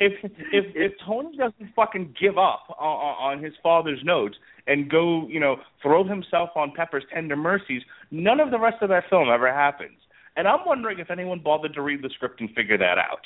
if 0.00 0.12
if 0.24 0.64
if 0.74 0.92
Tony 1.06 1.36
doesn't 1.36 1.74
fucking 1.76 2.14
give 2.20 2.38
up 2.38 2.74
on, 2.78 3.36
on 3.36 3.44
his 3.44 3.52
father's 3.62 4.00
notes 4.02 4.34
and 4.66 4.90
go, 4.90 5.26
you 5.28 5.38
know, 5.38 5.56
throw 5.82 6.04
himself 6.04 6.50
on 6.56 6.72
Pepper's 6.74 7.04
tender 7.12 7.36
mercies, 7.36 7.82
none 8.10 8.40
of 8.40 8.50
the 8.50 8.58
rest 8.58 8.76
of 8.82 8.88
that 8.88 9.04
film 9.10 9.28
ever 9.32 9.52
happens. 9.52 9.98
And 10.36 10.48
I'm 10.48 10.60
wondering 10.64 11.00
if 11.00 11.10
anyone 11.10 11.40
bothered 11.44 11.74
to 11.74 11.82
read 11.82 12.02
the 12.02 12.10
script 12.14 12.40
and 12.40 12.48
figure 12.54 12.78
that 12.78 12.96
out. 12.96 13.20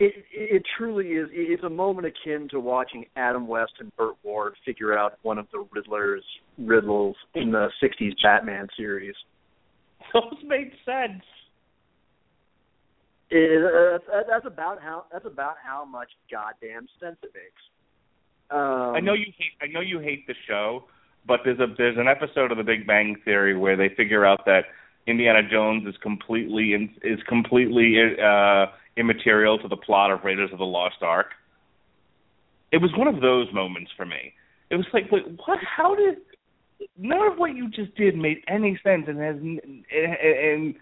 It 0.00 0.24
it 0.32 0.62
truly 0.76 1.10
is. 1.10 1.28
It's 1.32 1.62
a 1.62 1.70
moment 1.70 2.08
akin 2.08 2.48
to 2.50 2.58
watching 2.58 3.04
Adam 3.14 3.46
West 3.46 3.74
and 3.78 3.94
Burt 3.96 4.16
Ward 4.24 4.54
figure 4.64 4.98
out 4.98 5.18
one 5.22 5.38
of 5.38 5.46
the 5.52 5.64
Riddler's 5.70 6.24
riddles 6.58 7.14
in 7.34 7.52
the 7.52 7.68
'60s 7.80 8.14
Batman 8.20 8.66
series. 8.76 9.14
Those 10.12 10.34
made 10.44 10.72
sense. 10.84 11.22
It, 13.34 13.64
uh, 13.64 14.22
that's 14.28 14.44
about 14.44 14.82
how 14.82 15.06
that's 15.10 15.24
about 15.24 15.54
how 15.64 15.86
much 15.86 16.10
goddamn 16.30 16.86
sense 17.00 17.16
it 17.22 17.30
makes. 17.32 17.62
Um, 18.50 18.94
I 18.94 19.00
know 19.00 19.14
you 19.14 19.32
hate 19.38 19.52
I 19.62 19.72
know 19.72 19.80
you 19.80 20.00
hate 20.00 20.26
the 20.26 20.34
show, 20.46 20.84
but 21.26 21.40
there's 21.42 21.58
a 21.58 21.66
there's 21.78 21.96
an 21.96 22.08
episode 22.08 22.52
of 22.52 22.58
The 22.58 22.64
Big 22.64 22.86
Bang 22.86 23.16
Theory 23.24 23.56
where 23.56 23.74
they 23.74 23.88
figure 23.88 24.26
out 24.26 24.44
that 24.44 24.64
Indiana 25.06 25.40
Jones 25.50 25.88
is 25.88 25.94
completely 26.02 26.74
in, 26.74 26.90
is 27.02 27.20
completely 27.26 27.96
uh 28.22 28.66
immaterial 28.98 29.58
to 29.60 29.68
the 29.68 29.78
plot 29.78 30.10
of 30.10 30.24
Raiders 30.24 30.50
of 30.52 30.58
the 30.58 30.66
Lost 30.66 31.00
Ark. 31.00 31.28
It 32.70 32.82
was 32.82 32.90
one 32.98 33.08
of 33.08 33.22
those 33.22 33.46
moments 33.54 33.90
for 33.96 34.04
me. 34.04 34.34
It 34.68 34.76
was 34.76 34.84
like, 34.92 35.10
wait, 35.10 35.24
what? 35.46 35.58
How 35.64 35.94
did? 35.94 36.18
None 36.98 37.32
of 37.32 37.38
what 37.38 37.54
you 37.54 37.70
just 37.70 37.94
did 37.94 38.14
made 38.14 38.42
any 38.46 38.78
sense, 38.84 39.04
and 39.08 39.18
has 39.18 39.36
and, 39.36 39.84
and 39.90 40.74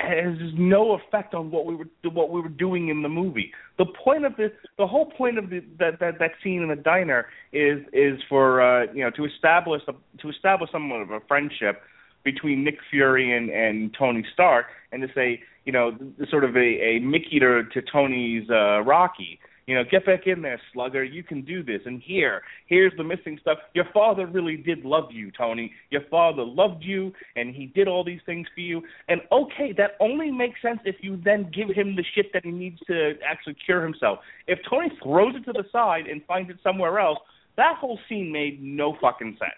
has 0.00 0.36
no 0.54 0.92
effect 0.92 1.34
on 1.34 1.50
what 1.50 1.66
we 1.66 1.74
were 1.74 1.86
what 2.10 2.30
we 2.30 2.40
were 2.40 2.48
doing 2.48 2.88
in 2.88 3.02
the 3.02 3.08
movie. 3.08 3.52
The 3.78 3.86
point 3.86 4.24
of 4.24 4.36
this, 4.36 4.50
the 4.78 4.86
whole 4.86 5.06
point 5.06 5.38
of 5.38 5.50
the, 5.50 5.62
that 5.78 6.00
that 6.00 6.18
that 6.18 6.32
scene 6.42 6.62
in 6.62 6.68
the 6.68 6.76
diner 6.76 7.26
is 7.52 7.80
is 7.92 8.20
for 8.28 8.60
uh, 8.60 8.92
you 8.92 9.02
know 9.04 9.10
to 9.10 9.24
establish 9.24 9.82
a, 9.88 9.92
to 10.18 10.28
establish 10.28 10.70
somewhat 10.72 11.02
of 11.02 11.10
a 11.10 11.20
friendship 11.28 11.82
between 12.24 12.64
Nick 12.64 12.78
Fury 12.90 13.36
and, 13.36 13.50
and 13.50 13.94
Tony 13.98 14.24
Stark, 14.32 14.66
and 14.92 15.02
to 15.02 15.08
say, 15.14 15.42
you 15.64 15.72
know, 15.72 15.96
sort 16.28 16.44
of 16.44 16.56
a, 16.56 16.58
a 16.58 16.98
Mickey 17.00 17.38
to, 17.40 17.62
to 17.72 17.82
Tony's 17.82 18.48
uh, 18.50 18.80
Rocky. 18.82 19.38
You 19.70 19.76
know, 19.76 19.84
get 19.88 20.04
back 20.04 20.26
in 20.26 20.42
there, 20.42 20.60
slugger. 20.72 21.04
You 21.04 21.22
can 21.22 21.42
do 21.42 21.62
this. 21.62 21.80
And 21.86 22.02
here, 22.04 22.42
here's 22.66 22.92
the 22.96 23.04
missing 23.04 23.38
stuff. 23.40 23.58
Your 23.72 23.84
father 23.94 24.26
really 24.26 24.56
did 24.56 24.84
love 24.84 25.12
you, 25.12 25.30
Tony. 25.30 25.72
Your 25.90 26.00
father 26.10 26.42
loved 26.42 26.82
you, 26.82 27.12
and 27.36 27.54
he 27.54 27.66
did 27.66 27.86
all 27.86 28.02
these 28.02 28.18
things 28.26 28.48
for 28.52 28.62
you. 28.62 28.82
And 29.06 29.20
okay, 29.30 29.72
that 29.76 29.92
only 30.00 30.32
makes 30.32 30.60
sense 30.60 30.80
if 30.84 30.96
you 31.02 31.20
then 31.24 31.52
give 31.54 31.68
him 31.68 31.94
the 31.94 32.02
shit 32.16 32.32
that 32.32 32.44
he 32.44 32.50
needs 32.50 32.80
to 32.88 33.12
actually 33.24 33.54
cure 33.64 33.84
himself. 33.84 34.18
If 34.48 34.58
Tony 34.68 34.88
throws 35.00 35.36
it 35.36 35.44
to 35.44 35.52
the 35.52 35.62
side 35.70 36.08
and 36.08 36.20
finds 36.24 36.50
it 36.50 36.56
somewhere 36.64 36.98
else, 36.98 37.20
that 37.56 37.76
whole 37.76 38.00
scene 38.08 38.32
made 38.32 38.60
no 38.60 38.96
fucking 39.00 39.36
sense 39.38 39.52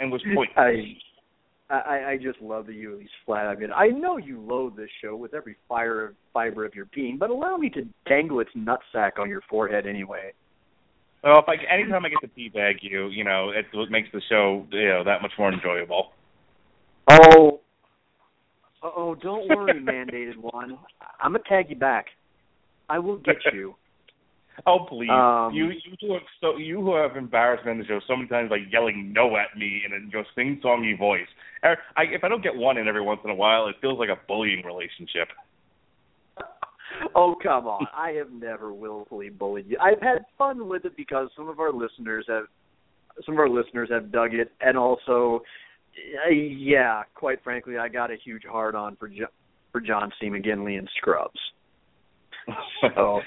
and 0.00 0.10
was 0.10 0.22
pointless. 0.34 0.56
I 0.56 0.96
I, 1.70 2.12
I 2.12 2.16
just 2.16 2.40
love 2.40 2.66
that 2.66 2.74
you 2.74 2.94
at 2.94 2.98
least 2.98 3.12
flat 3.26 3.46
out 3.46 3.54
admit. 3.54 3.70
I 3.74 3.88
know 3.88 4.16
you 4.16 4.40
loathe 4.40 4.76
this 4.76 4.88
show 5.02 5.14
with 5.14 5.34
every 5.34 5.56
fire 5.68 6.14
fiber 6.32 6.64
of 6.64 6.74
your 6.74 6.86
being, 6.94 7.18
but 7.18 7.28
allow 7.28 7.58
me 7.58 7.68
to 7.70 7.86
dangle 8.08 8.40
its 8.40 8.50
nutsack 8.56 9.18
on 9.18 9.28
your 9.28 9.42
forehead 9.50 9.86
anyway. 9.86 10.32
Well, 11.22 11.40
if 11.40 11.44
I 11.48 11.56
anytime 11.72 12.06
I 12.06 12.08
get 12.08 12.20
to 12.22 12.28
teabag 12.28 12.76
you, 12.80 13.08
you 13.08 13.22
know, 13.22 13.50
it, 13.50 13.66
it 13.72 13.90
makes 13.90 14.08
the 14.12 14.22
show 14.30 14.64
you 14.70 14.88
know 14.88 15.04
that 15.04 15.20
much 15.20 15.32
more 15.38 15.52
enjoyable. 15.52 16.12
Oh, 17.10 17.60
oh, 18.82 19.14
don't 19.16 19.48
worry, 19.48 19.74
mandated 19.82 20.36
one. 20.36 20.78
I'm 21.20 21.32
gonna 21.32 21.44
tag 21.48 21.66
you 21.68 21.76
back. 21.76 22.06
I 22.88 22.98
will 22.98 23.18
get 23.18 23.36
you. 23.52 23.74
Oh 24.66 24.86
please, 24.88 25.10
Um, 25.10 25.54
you 25.54 25.70
you 25.70 25.94
who 26.00 26.14
have 26.14 26.22
so 26.40 26.56
you 26.56 26.80
who 26.80 26.94
have 26.96 27.16
embarrassed 27.16 27.64
me 27.64 27.72
on 27.72 27.78
the 27.78 27.84
show 27.84 28.00
so 28.06 28.16
many 28.16 28.28
times 28.28 28.50
by 28.50 28.58
yelling 28.70 29.12
no 29.12 29.36
at 29.36 29.56
me 29.56 29.82
in 29.86 29.92
a 29.92 30.00
just 30.10 30.34
sing 30.34 30.60
songy 30.64 30.98
voice. 30.98 31.28
Er, 31.64 31.76
I, 31.96 32.02
if 32.04 32.24
I 32.24 32.28
don't 32.28 32.42
get 32.42 32.54
one 32.54 32.78
in 32.78 32.88
every 32.88 33.02
once 33.02 33.20
in 33.24 33.30
a 33.30 33.34
while, 33.34 33.68
it 33.68 33.76
feels 33.80 33.98
like 33.98 34.08
a 34.08 34.18
bullying 34.26 34.64
relationship. 34.64 35.28
oh 37.14 37.36
come 37.42 37.66
on! 37.66 37.86
I 37.96 38.10
have 38.12 38.30
never 38.30 38.72
willfully 38.72 39.28
bullied 39.28 39.66
you. 39.68 39.78
I've 39.80 40.00
had 40.00 40.24
fun 40.36 40.68
with 40.68 40.84
it 40.84 40.96
because 40.96 41.28
some 41.36 41.48
of 41.48 41.60
our 41.60 41.72
listeners 41.72 42.24
have, 42.28 42.44
some 43.24 43.34
of 43.34 43.38
our 43.38 43.48
listeners 43.48 43.88
have 43.92 44.10
dug 44.10 44.34
it, 44.34 44.50
and 44.60 44.76
also, 44.76 45.42
uh, 46.26 46.30
yeah, 46.30 47.02
quite 47.14 47.42
frankly, 47.44 47.78
I 47.78 47.88
got 47.88 48.10
a 48.10 48.16
huge 48.16 48.42
hard 48.44 48.74
on 48.74 48.96
for 48.96 49.08
jo- 49.08 49.26
for 49.72 49.80
John 49.80 50.12
C. 50.20 50.28
McGinley 50.28 50.78
and 50.78 50.88
Scrubs. 50.96 51.38
So, 52.96 53.20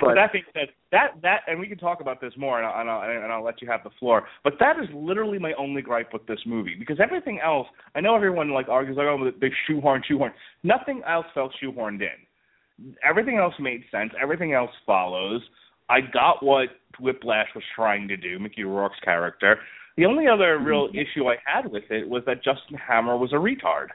but 0.00 0.14
that 0.14 0.32
being 0.32 0.44
said, 0.52 0.68
that 0.90 1.12
that 1.22 1.42
and 1.46 1.60
we 1.60 1.68
can 1.68 1.78
talk 1.78 2.00
about 2.00 2.20
this 2.20 2.32
more, 2.36 2.60
and 2.60 2.66
I'll, 2.66 2.80
and 2.80 2.90
I'll, 2.90 3.24
and 3.24 3.32
I'll 3.32 3.44
let 3.44 3.62
you 3.62 3.68
have 3.70 3.84
the 3.84 3.90
floor. 4.00 4.24
But 4.42 4.54
that 4.58 4.76
is 4.82 4.88
literally 4.92 5.38
my 5.38 5.52
only 5.56 5.80
gripe 5.80 6.12
with 6.12 6.26
this 6.26 6.40
movie 6.44 6.74
because 6.76 6.98
everything 7.00 7.38
else, 7.42 7.68
I 7.94 8.00
know 8.00 8.16
everyone 8.16 8.50
like 8.50 8.68
argues 8.68 8.96
like, 8.96 9.06
oh, 9.06 9.30
they 9.40 9.50
shoehorn, 9.68 10.02
shoehorn. 10.08 10.32
Nothing 10.64 11.02
else 11.08 11.26
felt 11.34 11.52
shoehorned 11.62 12.00
in. 12.00 12.94
Everything 13.08 13.38
else 13.38 13.54
made 13.60 13.82
sense. 13.92 14.10
Everything 14.20 14.52
else 14.52 14.70
follows. 14.84 15.40
I 15.88 16.00
got 16.00 16.44
what 16.44 16.68
Whiplash 17.00 17.48
was 17.54 17.64
trying 17.74 18.08
to 18.08 18.16
do, 18.16 18.38
Mickey 18.38 18.64
Rourke's 18.64 18.98
character. 19.04 19.58
The 19.96 20.04
only 20.04 20.26
other 20.26 20.56
mm-hmm. 20.56 20.66
real 20.66 20.88
issue 20.90 21.28
I 21.28 21.36
had 21.44 21.70
with 21.70 21.84
it 21.90 22.08
was 22.08 22.22
that 22.26 22.36
Justin 22.42 22.76
Hammer 22.76 23.16
was 23.16 23.32
a 23.32 23.36
retard. 23.36 23.88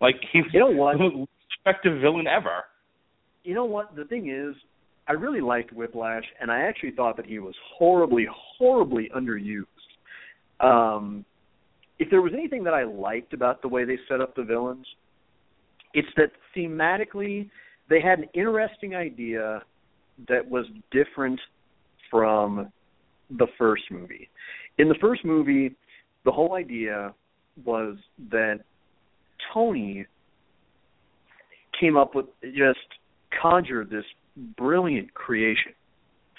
Like 0.00 0.16
he's 0.32 0.44
You 0.52 0.60
know 0.60 0.70
what? 0.70 0.98
the 0.98 1.10
most 1.10 1.30
effective 1.60 2.00
villain 2.00 2.26
ever. 2.26 2.64
You 3.44 3.54
know 3.54 3.64
what? 3.64 3.94
The 3.96 4.04
thing 4.04 4.30
is, 4.30 4.54
I 5.08 5.12
really 5.12 5.40
liked 5.40 5.72
Whiplash, 5.72 6.24
and 6.40 6.50
I 6.50 6.60
actually 6.60 6.90
thought 6.90 7.16
that 7.16 7.26
he 7.26 7.38
was 7.38 7.54
horribly, 7.76 8.26
horribly 8.58 9.10
underused. 9.16 9.64
Um, 10.60 11.24
if 11.98 12.10
there 12.10 12.20
was 12.20 12.32
anything 12.34 12.62
that 12.64 12.74
I 12.74 12.84
liked 12.84 13.32
about 13.32 13.62
the 13.62 13.68
way 13.68 13.84
they 13.84 13.98
set 14.08 14.20
up 14.20 14.34
the 14.34 14.44
villains, 14.44 14.86
it's 15.94 16.08
that 16.16 16.30
thematically 16.56 17.48
they 17.88 18.00
had 18.00 18.18
an 18.18 18.28
interesting 18.34 18.94
idea 18.94 19.62
that 20.28 20.48
was 20.48 20.66
different 20.90 21.40
from 22.10 22.70
the 23.38 23.46
first 23.56 23.84
movie. 23.90 24.28
In 24.78 24.88
the 24.88 24.94
first 25.00 25.24
movie, 25.24 25.74
the 26.24 26.30
whole 26.30 26.54
idea 26.54 27.14
was 27.64 27.96
that 28.30 28.60
Tony 29.52 30.06
came 31.80 31.96
up 31.96 32.14
with 32.14 32.26
just 32.42 32.78
conjured 33.40 33.90
this 33.90 34.04
brilliant 34.56 35.12
creation 35.14 35.72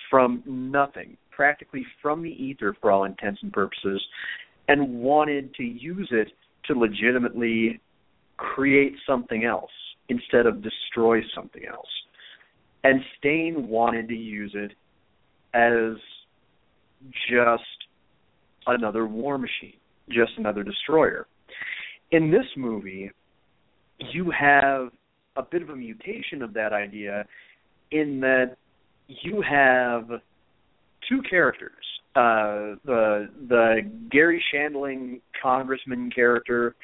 from 0.09 0.43
nothing, 0.45 1.17
practically 1.31 1.85
from 2.01 2.23
the 2.23 2.29
ether 2.29 2.75
for 2.81 2.91
all 2.91 3.03
intents 3.03 3.39
and 3.43 3.53
purposes, 3.53 4.03
and 4.67 5.01
wanted 5.01 5.53
to 5.55 5.63
use 5.63 6.09
it 6.11 6.29
to 6.65 6.73
legitimately 6.73 7.79
create 8.37 8.93
something 9.07 9.43
else 9.43 9.71
instead 10.09 10.45
of 10.45 10.63
destroy 10.63 11.21
something 11.35 11.63
else. 11.65 11.87
And 12.83 13.01
Stane 13.17 13.67
wanted 13.67 14.07
to 14.07 14.15
use 14.15 14.55
it 14.55 14.71
as 15.53 15.97
just 17.29 17.63
another 18.67 19.05
war 19.05 19.37
machine, 19.37 19.77
just 20.09 20.31
another 20.37 20.63
destroyer. 20.63 21.27
In 22.11 22.31
this 22.31 22.45
movie, 22.55 23.11
you 24.13 24.31
have 24.31 24.89
a 25.39 25.43
bit 25.43 25.61
of 25.61 25.69
a 25.69 25.75
mutation 25.75 26.41
of 26.41 26.53
that 26.53 26.73
idea 26.73 27.25
in 27.91 28.19
that 28.19 28.57
you 29.07 29.41
have 29.41 30.09
two 31.07 31.21
characters. 31.29 31.71
Uh, 32.15 32.75
the 32.85 33.29
the 33.47 33.81
Garry 34.11 34.43
Shandling 34.53 35.21
congressman 35.41 36.11
character 36.11 36.75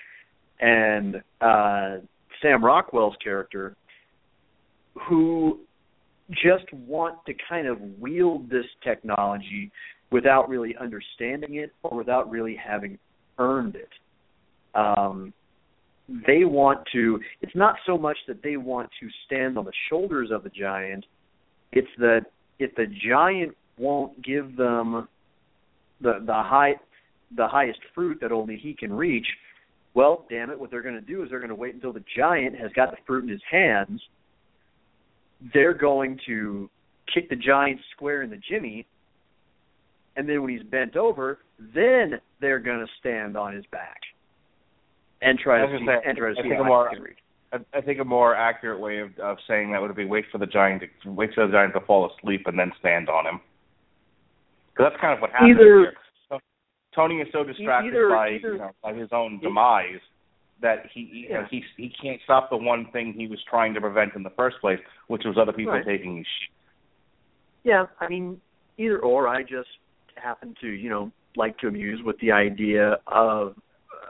and 0.60 1.18
uh, 1.42 1.98
Sam 2.42 2.64
Rockwell's 2.64 3.16
character 3.24 3.76
who 5.08 5.60
just 6.32 6.72
want 6.74 7.18
to 7.26 7.34
kind 7.50 7.68
of 7.68 7.78
wield 8.00 8.50
this 8.50 8.66
technology 8.84 9.72
without 10.12 10.48
really 10.48 10.76
understanding 10.80 11.56
it 11.56 11.72
or 11.84 11.98
without 11.98 12.30
really 12.30 12.56
having 12.56 12.98
earned 13.38 13.76
it. 13.76 13.90
Um, 14.74 15.34
they 16.08 16.46
want 16.46 16.80
to 16.92 17.20
it's 17.42 17.56
not 17.56 17.76
so 17.86 17.98
much 17.98 18.18
that 18.28 18.44
they 18.44 18.58
want 18.58 18.90
to 19.00 19.08
stand 19.26 19.58
on 19.58 19.66
the 19.66 19.72
shoulders 19.90 20.30
of 20.32 20.44
the 20.44 20.50
giant 20.50 21.06
it's 21.72 21.88
that 21.98 22.26
if 22.60 22.74
the 22.76 22.86
giant 23.08 23.56
won't 23.78 24.22
give 24.24 24.56
them 24.56 25.08
the 26.02 26.20
the 26.26 26.34
high 26.34 26.76
the 27.36 27.48
highest 27.48 27.80
fruit 27.94 28.18
that 28.22 28.32
only 28.32 28.56
he 28.56 28.74
can 28.74 28.94
reach 28.94 29.26
well 29.94 30.26
damn 30.30 30.52
it 30.52 30.60
what 30.60 30.70
they're 30.70 30.84
going 30.84 30.96
to 30.96 31.02
do 31.02 31.24
is 31.24 31.30
they're 31.30 31.40
going 31.40 31.50
to 31.50 31.56
wait 31.56 31.74
until 31.74 31.92
the 31.92 32.04
giant 32.16 32.56
has 32.56 32.72
got 32.74 32.92
the 32.92 32.98
fruit 33.06 33.24
in 33.24 33.30
his 33.30 33.42
hands. 33.50 34.02
They're 35.54 35.74
going 35.74 36.20
to 36.28 36.70
kick 37.14 37.30
the 37.30 37.36
giant 37.36 37.80
square 37.96 38.22
in 38.22 38.30
the 38.30 38.40
jimmy 38.50 38.86
and 40.16 40.30
then 40.30 40.42
when 40.42 40.52
he's 40.52 40.64
bent 40.64 40.96
over 40.96 41.40
then 41.74 42.20
they're 42.42 42.60
going 42.60 42.80
to 42.80 42.92
stand 43.00 43.36
on 43.36 43.56
his 43.56 43.66
back 43.72 44.00
and 45.26 45.40
try 45.40 45.64
I 45.64 45.66
to 45.66 45.78
see 45.78 45.86
say, 45.86 45.98
and 46.06 46.18
try 46.18 46.34
to 46.34 46.40
I 46.40 46.44
see 46.44 46.50
think 46.50 46.56
how 46.56 46.62
I'm 46.62 46.68
more- 46.68 46.90
can 46.90 47.02
reach. 47.02 47.18
I, 47.54 47.58
I 47.78 47.82
think 47.82 48.00
a 48.00 48.06
more 48.06 48.36
accurate 48.36 48.80
way 48.80 49.00
of, 49.00 49.18
of 49.20 49.38
saying 49.48 49.72
that 49.72 49.82
would 49.82 49.96
be 49.96 50.06
wait 50.06 50.26
for 50.32 50.38
the 50.38 50.48
giant 50.48 50.82
to 51.04 51.12
wait 51.12 51.32
for 51.34 51.46
the 51.46 51.54
giant 51.54 51.74
to 51.74 51.82
fall 51.82 52.10
asleep 52.12 52.44
and 52.48 52.58
then 52.58 52.72
stand 52.80 53.10
on 53.10 53.26
him. 53.26 53.40
Because 54.74 54.92
that's 54.92 55.02
kind 55.02 55.14
of 55.14 55.22
what 55.22 55.32
happens 55.32 55.52
either, 55.56 55.80
here. 55.80 55.94
So, 56.30 56.40
Tony 56.94 57.16
is 57.16 57.28
so 57.32 57.44
distracted 57.44 57.94
either, 57.94 58.10
by 58.10 58.30
either, 58.32 58.54
you 58.54 58.58
know 58.58 58.72
by 58.84 58.94
his 58.94 59.10
own 59.12 59.40
demise 59.42 60.02
that 60.62 60.86
he 60.94 61.02
you 61.02 61.28
yeah. 61.30 61.42
know, 61.42 61.48
he 61.50 61.64
he 61.78 61.92
can't 62.02 62.20
stop 62.24 62.50
the 62.50 62.58
one 62.58 62.88
thing 62.92 63.14
he 63.16 63.28
was 63.28 63.40
trying 63.50 63.74
to 63.74 63.82
prevent 63.82 64.16
in 64.16 64.24
the 64.24 64.32
first 64.32 64.58
place, 64.60 64.80
which 65.08 65.24
was 65.26 65.38
other 65.38 65.54
people 65.54 65.74
right. 65.74 65.86
taking 65.86 66.18
his 66.18 66.26
shit. 66.26 66.52
Yeah, 67.64 67.86
I 68.00 68.08
mean, 68.10 68.42
either 68.78 69.00
or. 69.00 69.28
I 69.28 69.42
just 69.42 69.70
happen 70.16 70.56
to, 70.62 70.68
you 70.68 70.90
know, 70.90 71.12
like 71.36 71.58
to 71.60 71.68
amuse 71.68 72.02
with 72.04 72.18
the 72.20 72.32
idea 72.32 72.98
of 73.08 73.56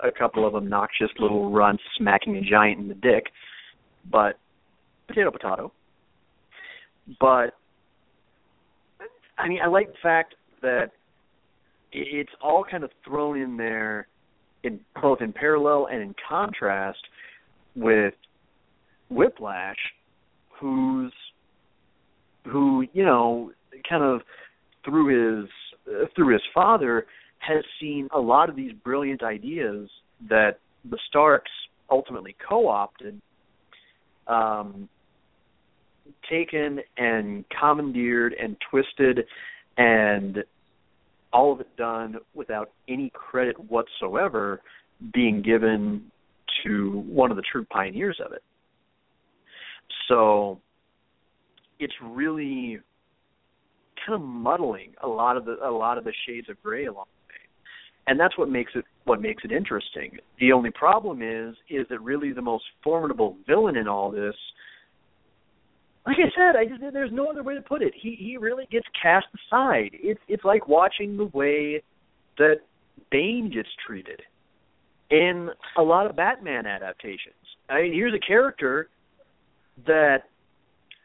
a 0.08 0.12
couple 0.12 0.48
of 0.48 0.56
obnoxious 0.56 1.10
little 1.20 1.52
runts 1.52 1.84
smacking 1.98 2.38
a 2.38 2.42
giant 2.42 2.80
in 2.80 2.88
the 2.88 2.96
dick. 2.96 3.26
But 4.12 4.38
potato, 5.08 5.32
potato. 5.32 5.72
But 7.20 7.54
I 9.38 9.48
mean, 9.48 9.60
I 9.64 9.68
like 9.68 9.88
the 9.88 9.98
fact 10.02 10.36
that 10.62 10.92
it's 11.92 12.32
all 12.42 12.64
kind 12.70 12.84
of 12.84 12.92
thrown 13.06 13.40
in 13.40 13.58
there, 13.58 14.08
in 14.64 14.80
both 15.02 15.22
in 15.22 15.32
parallel 15.32 15.88
and 15.92 16.02
in 16.02 16.16
contrast 16.28 17.00
with 17.76 18.14
Whiplash, 19.10 19.78
who's 20.60 21.14
who 22.46 22.86
you 22.94 23.04
know 23.04 23.52
kind 23.88 24.04
of 24.04 24.22
through 24.84 25.42
his 25.42 25.50
uh, 25.88 26.06
through 26.16 26.34
his 26.34 26.42
father 26.54 27.06
has 27.40 27.64
seen 27.80 28.08
a 28.14 28.20
lot 28.20 28.50
of 28.50 28.56
these 28.56 28.72
brilliant 28.84 29.24
ideas 29.24 29.90
that 30.30 30.60
the 30.90 30.98
Starks 31.08 31.52
ultimately 31.90 32.36
co-opted 32.48 33.22
um 34.28 34.90
taken 36.30 36.80
and 36.98 37.46
commandeered 37.60 38.34
and 38.34 38.58
twisted 38.70 39.26
and 39.78 40.44
all 41.34 41.52
of 41.52 41.60
it 41.60 41.68
done 41.78 42.16
without 42.34 42.72
any 42.88 43.12
credit 43.14 43.56
whatsoever 43.70 44.62
being 45.14 45.42
given 45.42 46.02
to 46.64 47.04
one 47.08 47.32
of 47.32 47.38
the 47.38 47.44
true 47.52 47.66
pioneers 47.66 48.20
of 48.26 48.32
it. 48.32 48.42
So 50.08 50.60
it's 51.80 51.94
really 52.02 52.80
kind 54.06 54.16
of 54.16 54.22
muddling 54.22 54.94
a 55.04 55.08
lot 55.08 55.36
of 55.36 55.46
the 55.46 55.58
a 55.62 55.70
lot 55.70 55.98
of 55.98 56.04
the 56.04 56.14
shades 56.26 56.50
of 56.50 56.62
gray 56.64 56.86
along 56.86 57.06
and 58.08 58.20
that's 58.20 58.38
what 58.38 58.50
makes 58.50 58.72
it 58.76 58.86
what 59.06 59.22
makes 59.22 59.44
it 59.44 59.52
interesting. 59.52 60.18
The 60.40 60.52
only 60.52 60.72
problem 60.72 61.22
is 61.22 61.56
is 61.70 61.88
that 61.90 62.02
really 62.02 62.34
the 62.34 62.42
most 62.42 62.64
formidable 62.84 63.38
villain 63.48 63.78
in 63.78 63.88
all 63.88 64.12
this. 64.12 64.36
Like 66.06 66.18
I 66.20 66.30
said, 66.36 66.56
I 66.56 66.66
just 66.66 66.82
there's 66.94 67.12
no 67.12 67.28
other 67.28 67.44
way 67.44 67.56
to 67.56 67.62
put 67.62 67.82
it. 67.82 67.94
He 68.00 68.16
he 68.20 68.38
really 68.38 68.68
gets 68.72 68.86
cast 69.02 69.28
aside. 69.48 69.92
It's 69.94 70.20
it's 70.28 70.44
like 70.44 70.68
watching 70.68 71.18
the 71.18 71.26
way 71.26 71.82
that 72.38 72.58
Bane 73.12 73.52
gets 73.54 73.70
treated 73.86 74.22
in 75.10 75.50
a 75.78 75.82
lot 75.82 76.06
of 76.08 76.16
Batman 76.16 76.66
adaptations. 76.66 77.36
I 77.70 77.84
mean, 77.84 77.94
here's 77.94 78.14
a 78.14 78.26
character 78.26 78.90
that 79.88 80.24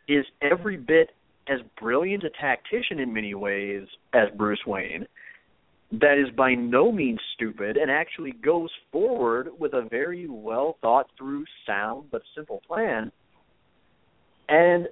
is 0.09 0.25
every 0.43 0.77
bit 0.77 1.11
as 1.49 1.61
brilliant 1.81 2.25
a 2.25 2.31
tactician 2.31 3.01
in 3.01 3.13
many 3.13 3.35
ways 3.35 3.87
as 4.13 4.29
Bruce 4.37 4.61
Wayne, 4.67 5.07
that 5.93 6.19
is 6.19 6.35
by 6.37 6.55
no 6.55 6.93
means 6.93 7.19
stupid 7.35 7.77
and 7.77 7.91
actually 7.91 8.33
goes 8.33 8.71
forward 8.93 9.49
with 9.59 9.73
a 9.73 9.89
very 9.91 10.27
well 10.29 10.77
thought 10.81 11.07
through, 11.19 11.45
sound 11.67 12.07
but 12.11 12.23
simple 12.37 12.63
plan, 12.67 13.11
and 14.49 14.87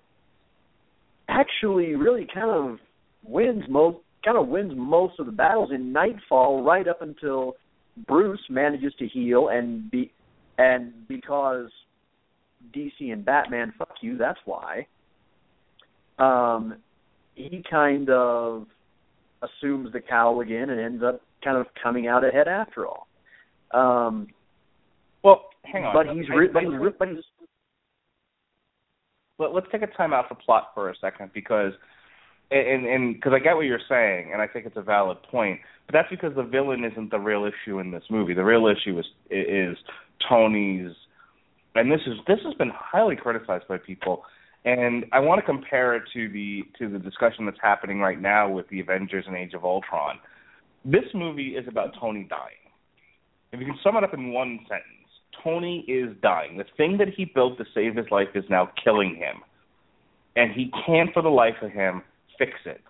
actually 1.28 1.94
really 1.94 2.26
kind 2.32 2.50
of 2.50 2.78
wins 3.22 3.62
most 3.68 3.98
kind 4.24 4.36
of 4.36 4.48
wins 4.48 4.72
most 4.74 5.20
of 5.20 5.26
the 5.26 5.32
battles 5.32 5.70
in 5.72 5.92
Knightfall 5.92 6.62
right 6.64 6.88
up 6.88 7.02
until 7.02 7.54
Bruce 8.06 8.40
manages 8.50 8.92
to 8.98 9.06
heal 9.06 9.48
and 9.48 9.90
be 9.90 10.10
and 10.58 11.06
because 11.06 11.70
DC 12.74 13.12
and 13.12 13.24
Batman 13.24 13.72
fuck 13.78 13.94
you, 14.02 14.18
that's 14.18 14.40
why 14.44 14.86
um, 16.18 16.76
he 17.34 17.62
kind 17.70 18.10
of 18.10 18.66
assumes 19.42 19.92
the 19.92 20.00
cowl 20.00 20.40
again 20.40 20.70
and 20.70 20.80
ends 20.80 21.02
up 21.02 21.20
kind 21.44 21.56
of 21.56 21.66
coming 21.82 22.06
out 22.06 22.24
ahead 22.24 22.48
after 22.48 22.86
all. 22.86 23.06
Um, 23.72 24.28
well, 25.22 25.46
hang 25.64 25.84
on. 25.84 25.94
But 25.94 26.14
he's 26.14 26.28
re- 26.28 26.48
but 26.52 26.62
he's 26.62 26.72
re- 26.72 26.92
but 26.98 27.08
he's. 27.08 27.18
Let, 29.38 29.54
let's 29.54 29.66
take 29.70 29.82
a 29.82 29.86
time 29.86 30.12
out 30.12 30.28
for 30.28 30.34
plot 30.34 30.70
for 30.74 30.90
a 30.90 30.94
second 31.00 31.30
because, 31.32 31.72
and 32.50 32.86
and 32.86 33.14
because 33.14 33.32
I 33.34 33.38
get 33.38 33.54
what 33.54 33.62
you're 33.62 33.78
saying 33.88 34.30
and 34.32 34.42
I 34.42 34.46
think 34.46 34.66
it's 34.66 34.76
a 34.76 34.82
valid 34.82 35.18
point, 35.30 35.60
but 35.86 35.92
that's 35.92 36.10
because 36.10 36.34
the 36.34 36.42
villain 36.42 36.84
isn't 36.84 37.10
the 37.10 37.18
real 37.18 37.44
issue 37.44 37.78
in 37.78 37.90
this 37.90 38.04
movie. 38.10 38.34
The 38.34 38.44
real 38.44 38.66
issue 38.66 38.98
is 38.98 39.06
is 39.30 39.76
Tony's, 40.28 40.90
and 41.74 41.92
this 41.92 42.00
is 42.06 42.14
this 42.26 42.38
has 42.44 42.54
been 42.54 42.72
highly 42.74 43.16
criticized 43.16 43.68
by 43.68 43.78
people 43.78 44.22
and 44.68 45.06
I 45.12 45.20
want 45.20 45.40
to 45.40 45.46
compare 45.46 45.96
it 45.96 46.02
to 46.12 46.28
the 46.28 46.62
to 46.78 46.90
the 46.90 46.98
discussion 46.98 47.46
that's 47.46 47.58
happening 47.62 48.00
right 48.00 48.20
now 48.20 48.50
with 48.50 48.68
the 48.68 48.80
Avengers 48.80 49.24
and 49.26 49.34
Age 49.34 49.54
of 49.54 49.64
Ultron. 49.64 50.18
This 50.84 51.04
movie 51.14 51.56
is 51.56 51.66
about 51.66 51.94
Tony 51.98 52.26
dying. 52.28 52.68
If 53.50 53.60
you 53.60 53.66
can 53.66 53.78
sum 53.82 53.96
it 53.96 54.04
up 54.04 54.12
in 54.12 54.30
one 54.30 54.58
sentence, 54.68 55.08
Tony 55.42 55.86
is 55.88 56.14
dying. 56.20 56.58
The 56.58 56.66
thing 56.76 56.98
that 56.98 57.08
he 57.16 57.24
built 57.24 57.56
to 57.56 57.64
save 57.74 57.96
his 57.96 58.04
life 58.10 58.28
is 58.34 58.44
now 58.50 58.70
killing 58.84 59.16
him. 59.16 59.36
And 60.36 60.52
he 60.52 60.70
can't 60.86 61.14
for 61.14 61.22
the 61.22 61.30
life 61.30 61.56
of 61.62 61.70
him 61.70 62.02
fix 62.38 62.52
it. 62.66 62.82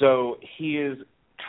So 0.00 0.38
he 0.58 0.78
is 0.78 0.98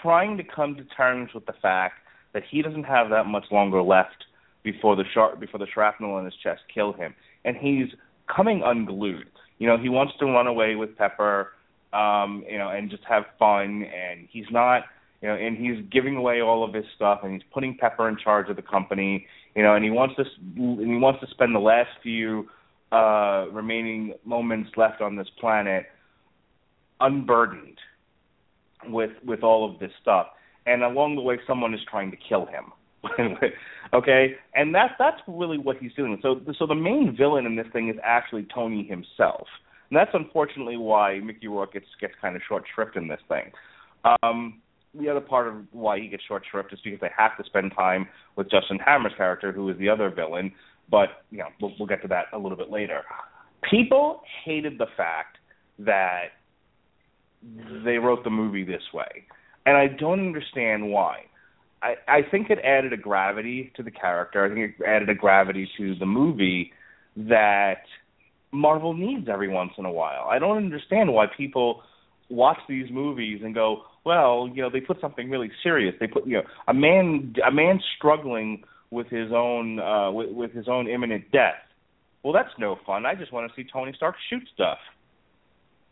trying 0.03 0.37
to 0.37 0.43
come 0.43 0.75
to 0.75 0.83
terms 0.83 1.31
with 1.33 1.47
the 1.47 1.55
fact 1.59 1.95
that 2.33 2.43
he 2.51 2.61
doesn't 2.61 2.83
have 2.83 3.09
that 3.09 3.25
much 3.25 3.45
longer 3.51 3.81
left 3.81 4.25
before 4.61 4.95
the 4.95 5.05
sharp 5.11 5.39
before 5.39 5.59
the 5.59 5.67
shrapnel 5.73 6.19
in 6.19 6.25
his 6.25 6.35
chest 6.43 6.61
kill 6.71 6.93
him. 6.93 7.15
And 7.45 7.57
he's 7.57 7.87
coming 8.35 8.61
unglued. 8.63 9.27
You 9.59 9.67
know, 9.67 9.77
he 9.77 9.89
wants 9.89 10.13
to 10.19 10.25
run 10.25 10.47
away 10.47 10.75
with 10.75 10.97
Pepper, 10.97 11.53
um, 11.93 12.43
you 12.49 12.57
know, 12.57 12.69
and 12.69 12.89
just 12.89 13.03
have 13.03 13.23
fun. 13.39 13.83
And 13.83 14.27
he's 14.31 14.45
not, 14.51 14.83
you 15.21 15.29
know, 15.29 15.35
and 15.35 15.57
he's 15.57 15.85
giving 15.91 16.15
away 16.15 16.41
all 16.41 16.63
of 16.63 16.73
his 16.73 16.85
stuff, 16.95 17.21
and 17.23 17.33
he's 17.33 17.43
putting 17.53 17.77
Pepper 17.77 18.09
in 18.09 18.17
charge 18.17 18.49
of 18.49 18.55
the 18.55 18.61
company. 18.61 19.27
You 19.55 19.63
know, 19.63 19.75
and 19.75 19.83
he 19.83 19.91
wants 19.91 20.15
to, 20.15 20.23
and 20.55 20.87
he 20.87 20.97
wants 20.97 21.21
to 21.21 21.27
spend 21.27 21.55
the 21.55 21.59
last 21.59 21.91
few 22.01 22.49
uh, 22.91 23.45
remaining 23.51 24.13
moments 24.25 24.71
left 24.77 25.01
on 25.01 25.15
this 25.15 25.27
planet 25.39 25.85
unburdened 26.99 27.77
with 28.85 29.11
with 29.25 29.43
all 29.43 29.69
of 29.69 29.79
this 29.79 29.91
stuff. 30.01 30.27
And 30.65 30.83
along 30.83 31.15
the 31.15 31.21
way, 31.21 31.39
someone 31.45 31.73
is 31.73 31.81
trying 31.89 32.11
to 32.11 32.17
kill 32.17 32.45
him. 32.45 32.71
okay, 33.93 34.35
and 34.55 34.73
that's 34.73 34.93
that's 34.97 35.19
really 35.27 35.57
what 35.57 35.77
he's 35.77 35.93
doing. 35.93 36.17
So 36.21 36.41
so 36.57 36.65
the 36.65 36.75
main 36.75 37.15
villain 37.17 37.45
in 37.45 37.55
this 37.55 37.67
thing 37.73 37.89
is 37.89 37.95
actually 38.03 38.47
Tony 38.53 38.87
himself, 38.87 39.47
and 39.89 39.97
that's 39.97 40.11
unfortunately 40.13 40.77
why 40.77 41.19
Mickey 41.19 41.47
Rourke 41.47 41.73
gets 41.73 41.85
gets 41.99 42.13
kind 42.21 42.35
of 42.35 42.41
short 42.47 42.63
shrift 42.73 42.95
in 42.95 43.07
this 43.07 43.19
thing. 43.27 43.51
Um, 44.23 44.61
the 44.99 45.09
other 45.09 45.21
part 45.21 45.47
of 45.47 45.55
why 45.71 45.99
he 45.99 46.07
gets 46.07 46.23
short 46.27 46.43
shrift 46.49 46.71
is 46.71 46.79
because 46.83 46.99
they 46.99 47.09
have 47.17 47.37
to 47.37 47.43
spend 47.45 47.73
time 47.75 48.07
with 48.35 48.49
Justin 48.49 48.79
Hammer's 48.79 49.13
character, 49.17 49.51
who 49.51 49.69
is 49.69 49.77
the 49.77 49.89
other 49.89 50.09
villain. 50.09 50.51
But 50.89 51.23
you 51.31 51.39
know, 51.39 51.47
we'll, 51.61 51.73
we'll 51.79 51.87
get 51.87 52.01
to 52.03 52.07
that 52.09 52.25
a 52.33 52.37
little 52.37 52.57
bit 52.57 52.69
later. 52.69 53.01
People 53.69 54.21
hated 54.45 54.77
the 54.77 54.87
fact 54.95 55.37
that 55.79 56.27
they 57.83 57.97
wrote 57.97 58.23
the 58.23 58.29
movie 58.29 58.63
this 58.63 58.83
way, 58.93 59.25
and 59.65 59.75
I 59.75 59.87
don't 59.87 60.19
understand 60.19 60.89
why. 60.89 61.23
I, 61.83 61.95
I 62.07 62.21
think 62.31 62.49
it 62.49 62.59
added 62.63 62.93
a 62.93 62.97
gravity 62.97 63.71
to 63.75 63.83
the 63.83 63.91
character. 63.91 64.45
I 64.45 64.49
think 64.49 64.75
it 64.79 64.83
added 64.85 65.09
a 65.09 65.15
gravity 65.15 65.69
to 65.77 65.95
the 65.95 66.05
movie 66.05 66.71
that 67.17 67.83
Marvel 68.51 68.93
needs 68.93 69.27
every 69.29 69.49
once 69.49 69.73
in 69.77 69.85
a 69.85 69.91
while. 69.91 70.27
I 70.29 70.39
don't 70.39 70.57
understand 70.57 71.11
why 71.11 71.25
people 71.35 71.83
watch 72.29 72.59
these 72.69 72.89
movies 72.89 73.41
and 73.43 73.53
go, 73.53 73.83
well, 74.05 74.49
you 74.53 74.61
know, 74.61 74.69
they 74.69 74.79
put 74.79 75.01
something 75.01 75.29
really 75.29 75.51
serious. 75.61 75.93
They 75.99 76.07
put, 76.07 76.25
you 76.25 76.37
know, 76.37 76.43
a 76.67 76.73
man 76.73 77.35
a 77.45 77.51
man 77.51 77.79
struggling 77.97 78.63
with 78.89 79.07
his 79.07 79.31
own 79.33 79.79
uh 79.79 80.11
with, 80.11 80.31
with 80.31 80.51
his 80.53 80.67
own 80.67 80.87
imminent 80.87 81.31
death. 81.31 81.55
Well, 82.23 82.33
that's 82.33 82.53
no 82.57 82.77
fun. 82.85 83.05
I 83.05 83.15
just 83.15 83.33
want 83.33 83.51
to 83.51 83.55
see 83.55 83.67
Tony 83.71 83.91
Stark 83.95 84.15
shoot 84.29 84.43
stuff. 84.53 84.77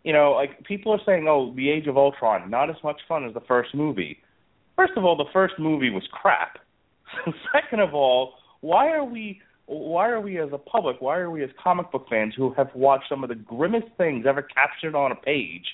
You 0.04 0.14
know, 0.14 0.32
like 0.32 0.64
people 0.64 0.94
are 0.94 1.02
saying, 1.06 1.28
"Oh, 1.28 1.54
The 1.56 1.70
Age 1.70 1.88
of 1.88 1.98
Ultron, 1.98 2.50
not 2.50 2.70
as 2.70 2.78
much 2.84 3.02
fun 3.08 3.26
as 3.26 3.34
the 3.34 3.42
first 3.42 3.76
movie." 3.76 4.20
First 4.82 4.98
of 4.98 5.06
all, 5.06 5.16
the 5.16 5.30
first 5.32 5.54
movie 5.60 5.92
was 5.92 6.02
crap. 6.12 6.58
Second 7.54 7.82
of 7.82 7.94
all, 7.94 8.34
why 8.62 8.88
are 8.88 9.04
we 9.04 9.40
why 9.68 10.10
are 10.10 10.20
we 10.20 10.40
as 10.40 10.50
a 10.54 10.58
public, 10.58 11.00
why 11.02 11.20
are 11.20 11.30
we 11.30 11.44
as 11.44 11.52
comic 11.64 11.92
book 11.92 12.08
fans 12.10 12.34
who 12.36 12.52
have 12.56 12.70
watched 12.74 13.06
some 13.08 13.24
of 13.24 13.30
the 13.30 13.36
grimmest 13.36 13.86
things 13.96 14.26
ever 14.28 14.42
captured 14.42 14.96
on 14.96 15.12
a 15.12 15.16
page 15.16 15.66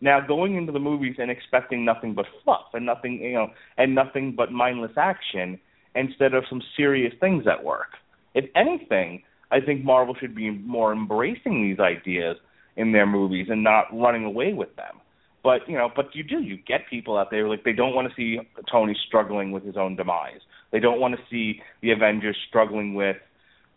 now 0.00 0.20
going 0.20 0.54
into 0.54 0.70
the 0.70 0.78
movies 0.78 1.16
and 1.18 1.32
expecting 1.32 1.84
nothing 1.84 2.14
but 2.14 2.26
fluff 2.44 2.66
and 2.74 2.86
nothing, 2.86 3.14
you 3.14 3.32
know, 3.32 3.48
and 3.76 3.92
nothing 3.92 4.34
but 4.36 4.52
mindless 4.52 4.92
action 4.96 5.58
instead 5.96 6.32
of 6.32 6.44
some 6.48 6.62
serious 6.76 7.12
things 7.18 7.44
at 7.52 7.64
work? 7.64 7.96
If 8.36 8.44
anything, 8.54 9.24
I 9.50 9.60
think 9.60 9.84
Marvel 9.84 10.14
should 10.14 10.36
be 10.36 10.50
more 10.50 10.92
embracing 10.92 11.64
these 11.64 11.80
ideas 11.80 12.36
in 12.76 12.92
their 12.92 13.06
movies 13.06 13.48
and 13.50 13.64
not 13.64 13.86
running 13.92 14.24
away 14.24 14.52
with 14.52 14.76
them. 14.76 15.00
But 15.48 15.66
you 15.66 15.78
know, 15.78 15.88
but 15.96 16.14
you 16.14 16.22
do. 16.22 16.42
You 16.42 16.58
get 16.58 16.82
people 16.90 17.16
out 17.16 17.30
there 17.30 17.48
like 17.48 17.64
they 17.64 17.72
don't 17.72 17.94
want 17.94 18.06
to 18.06 18.14
see 18.14 18.38
Tony 18.70 18.94
struggling 19.06 19.50
with 19.50 19.64
his 19.64 19.78
own 19.78 19.96
demise. 19.96 20.40
They 20.72 20.78
don't 20.78 21.00
want 21.00 21.14
to 21.14 21.20
see 21.30 21.62
the 21.80 21.92
Avengers 21.92 22.36
struggling 22.50 22.92
with, 22.92 23.16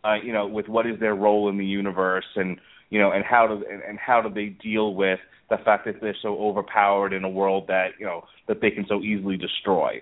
uh, 0.03 0.15
you 0.21 0.33
know, 0.33 0.47
with 0.47 0.67
what 0.67 0.85
is 0.85 0.99
their 0.99 1.15
role 1.15 1.47
in 1.47 1.57
the 1.57 1.65
universe 1.65 2.25
and 2.35 2.59
you 2.89 2.99
know, 2.99 3.13
and 3.13 3.23
how 3.23 3.47
do 3.47 3.65
and, 3.71 3.81
and 3.83 3.97
how 3.97 4.21
do 4.21 4.27
they 4.27 4.47
deal 4.47 4.95
with 4.95 5.19
the 5.49 5.55
fact 5.63 5.85
that 5.85 6.01
they're 6.01 6.13
so 6.21 6.37
overpowered 6.39 7.13
in 7.13 7.23
a 7.23 7.29
world 7.29 7.67
that 7.69 7.91
you 7.97 8.05
know 8.05 8.25
that 8.49 8.59
they 8.59 8.71
can 8.71 8.85
so 8.89 8.99
easily 8.99 9.37
destroy, 9.37 10.01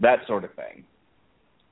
that 0.00 0.18
sort 0.26 0.44
of 0.44 0.52
thing. 0.52 0.84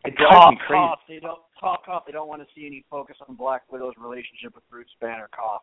It 0.07 0.17
drives 0.17 0.37
cough, 0.37 0.51
me 0.53 0.59
crazy. 0.67 0.81
Cough. 0.81 0.99
They 1.07 1.19
don't 1.19 1.39
cough, 1.61 1.81
cough. 1.85 2.03
They 2.07 2.13
don't 2.13 2.29
want 2.29 2.41
to 2.41 2.49
see 2.55 2.67
any 2.67 2.83
focus 2.91 3.17
on 3.29 3.35
Black 3.35 3.71
Widow's 3.71 3.93
relationship 4.01 4.55
with 4.55 4.65
Bruce 4.71 4.89
Banner. 5.03 5.29
Cough. 5.37 5.61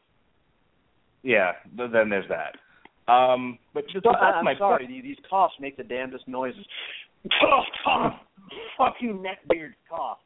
Yeah, 1.23 1.53
then 1.75 2.09
there's 2.09 2.29
that. 2.29 2.57
Um, 3.07 3.57
but 3.73 3.85
just, 3.85 4.03
so, 4.03 4.11
that's 4.11 4.37
I'm 4.37 4.45
my 4.45 4.57
sorry. 4.57 4.85
Point. 4.85 5.03
These 5.03 5.17
coughs 5.29 5.53
make 5.59 5.77
the 5.77 5.83
damnedest 5.83 6.27
noises. 6.27 6.65
Cough, 7.39 7.65
cough. 7.83 8.13
Fuck 8.77 8.95
you, 8.99 9.13
neckbeard. 9.13 9.73
Cough. 9.89 10.17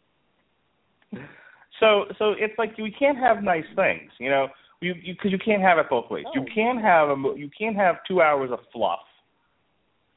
So, 1.79 2.05
so 2.17 2.33
it's 2.37 2.53
like 2.57 2.77
we 2.77 2.91
can't 2.91 3.17
have 3.17 3.43
nice 3.43 3.65
things, 3.75 4.11
you 4.17 4.29
know, 4.29 4.47
you 4.81 4.93
because 4.93 5.31
you, 5.31 5.31
you, 5.31 5.39
can't 5.43 5.61
have 5.61 5.77
it 5.77 5.87
both 5.89 6.09
ways. 6.09 6.25
No. 6.33 6.41
You 6.41 6.47
can't 6.53 6.81
have 6.81 7.09
a 7.09 7.15
you 7.35 7.49
can't 7.57 7.75
have 7.75 7.97
two 8.07 8.21
hours 8.21 8.49
of 8.51 8.59
fluff, 8.71 8.99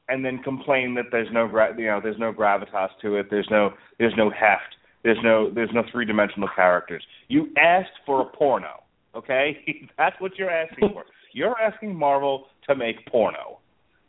and 0.07 0.23
then 0.23 0.39
complain 0.39 0.95
that 0.95 1.05
there's 1.11 1.27
no 1.31 1.47
gra- 1.47 1.75
you 1.77 1.87
know 1.87 1.99
there's 2.01 2.19
no 2.19 2.31
gravitas 2.31 2.89
to 3.01 3.15
it. 3.15 3.27
There's 3.29 3.47
no 3.51 3.71
there's 3.97 4.13
no 4.17 4.29
heft. 4.29 4.75
There's 5.03 5.17
no 5.23 5.51
there's 5.53 5.69
no 5.73 5.83
three 5.91 6.05
dimensional 6.05 6.49
characters. 6.55 7.03
You 7.27 7.49
asked 7.57 7.97
for 8.05 8.21
a 8.21 8.25
porno, 8.25 8.83
okay? 9.15 9.57
That's 9.97 10.15
what 10.19 10.37
you're 10.37 10.49
asking 10.49 10.89
for. 10.93 11.03
You're 11.33 11.59
asking 11.59 11.95
Marvel 11.95 12.45
to 12.67 12.75
make 12.75 13.05
porno, 13.07 13.59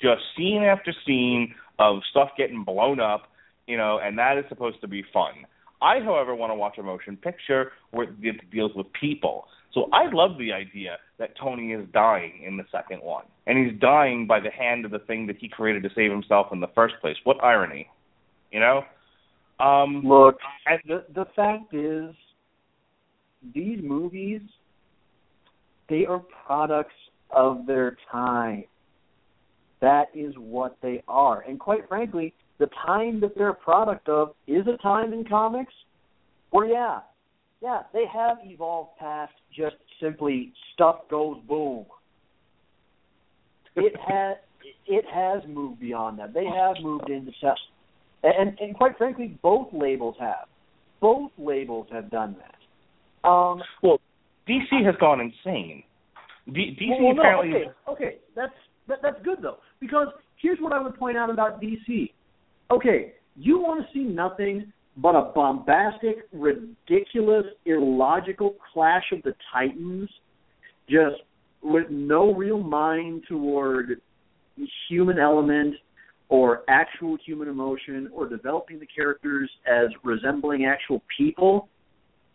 just 0.01 0.21
scene 0.37 0.63
after 0.63 0.93
scene 1.07 1.55
of 1.79 1.99
stuff 2.11 2.31
getting 2.37 2.65
blown 2.65 3.01
up, 3.01 3.31
you 3.67 3.77
know, 3.77 4.01
and 4.03 4.19
that 4.19 4.39
is 4.39 4.45
supposed 4.49 4.81
to 4.81 4.89
be 4.89 5.05
fun. 5.13 5.47
I, 5.83 6.01
however, 6.01 6.35
want 6.35 6.51
to 6.51 6.55
watch 6.55 6.77
a 6.79 6.83
motion 6.83 7.17
picture 7.17 7.73
where 7.91 8.09
it 8.23 8.51
deals 8.51 8.73
with 8.75 8.87
people. 8.93 9.47
So 9.73 9.89
I 9.93 10.11
love 10.13 10.37
the 10.39 10.53
idea 10.53 10.99
that 11.19 11.37
Tony 11.41 11.73
is 11.73 11.87
dying 11.93 12.43
in 12.45 12.57
the 12.57 12.65
second 12.73 13.03
one, 13.03 13.25
and 13.47 13.57
he's 13.57 13.79
dying 13.81 14.27
by 14.27 14.41
the 14.41 14.51
hand 14.51 14.85
of 14.85 14.91
the 14.91 14.99
thing 14.99 15.27
that 15.29 15.37
he 15.39 15.49
created 15.49 15.83
to 15.85 15.91
save 15.95 16.11
himself 16.11 16.49
in 16.53 16.61
the 16.61 16.69
first 16.75 16.95
place. 17.01 17.17
What 17.25 17.43
irony, 17.43 17.89
you 18.51 18.61
know? 18.61 18.83
Um, 19.61 20.03
Look, 20.05 20.39
and 20.67 20.81
the 20.87 21.05
the 21.15 21.27
fact 21.37 21.73
is, 21.73 22.15
these 23.55 23.79
movies, 23.83 24.41
they 25.91 26.07
are 26.07 26.23
products 26.47 26.95
of 27.31 27.67
their 27.67 27.97
time. 28.11 28.65
That 29.81 30.07
is 30.15 30.35
what 30.39 30.77
they 30.83 31.03
are. 31.09 31.43
And 31.43 31.59
quite 31.59 31.89
frankly, 31.89 32.33
the 32.59 32.69
time 32.87 33.21
that 33.21 33.35
they're 33.37 33.51
a 33.51 33.55
product 33.55 34.09
of 34.09 34.35
is 34.47 34.67
a 34.67 34.81
time 34.83 35.13
in 35.13 35.25
comics 35.25 35.73
where, 36.51 36.67
yeah, 36.67 37.01
yeah, 37.61 37.81
they 37.93 38.05
have 38.13 38.39
evolved 38.45 38.91
past 38.99 39.33
just 39.55 39.77
simply 40.01 40.53
stuff 40.75 41.01
goes 41.11 41.39
boom. 41.49 41.85
It 43.77 43.95
has 44.07 44.37
it 44.87 45.05
has 45.13 45.43
moved 45.49 45.81
beyond 45.81 46.19
that. 46.19 46.35
They 46.35 46.45
have 46.45 46.77
moved 46.83 47.09
into 47.09 47.33
stuff, 47.39 47.57
and 48.23 48.59
and 48.59 48.75
quite 48.75 48.99
frankly, 48.99 49.39
both 49.43 49.69
labels 49.73 50.17
have. 50.19 50.47
Both 51.01 51.31
labels 51.39 51.87
have 51.93 52.11
done 52.11 52.37
that. 52.39 53.29
Um, 53.29 53.63
well, 53.83 54.01
DC 54.51 54.85
has 54.85 54.95
gone 54.99 55.21
insane. 55.21 55.85
D- 56.53 56.77
DC 56.81 57.01
well, 57.01 57.13
apparently. 57.13 57.51
No, 57.51 57.93
okay, 57.93 58.05
okay, 58.07 58.17
that's 58.35 58.53
that, 58.89 58.99
that's 59.03 59.23
good 59.25 59.39
though 59.41 59.59
because 59.81 60.09
here's 60.43 60.59
what 60.61 60.73
I 60.73 60.83
would 60.83 60.99
point 60.99 61.17
out 61.17 61.31
about 61.31 61.63
DC. 61.63 62.11
Okay, 62.71 63.13
you 63.37 63.59
want 63.59 63.87
to 63.87 63.93
see 63.93 64.05
nothing 64.05 64.73
but 64.97 65.15
a 65.15 65.33
bombastic, 65.35 66.29
ridiculous, 66.33 67.45
illogical 67.65 68.57
clash 68.73 69.05
of 69.13 69.23
the 69.23 69.35
titans, 69.53 70.11
just 70.89 71.17
with 71.63 71.87
no 71.91 72.35
real 72.35 72.61
mind 72.61 73.23
toward 73.29 74.01
human 74.89 75.19
element 75.19 75.75
or 76.29 76.63
actual 76.69 77.17
human 77.25 77.49
emotion 77.49 78.09
or 78.13 78.29
developing 78.29 78.79
the 78.79 78.87
characters 78.87 79.51
as 79.67 79.89
resembling 80.05 80.65
actual 80.65 81.03
people. 81.17 81.69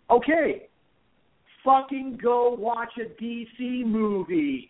Okay, 0.10 0.68
fucking 1.66 2.20
go 2.22 2.56
watch 2.58 2.92
a 2.98 3.22
DC 3.22 3.86
movie. 3.86 4.70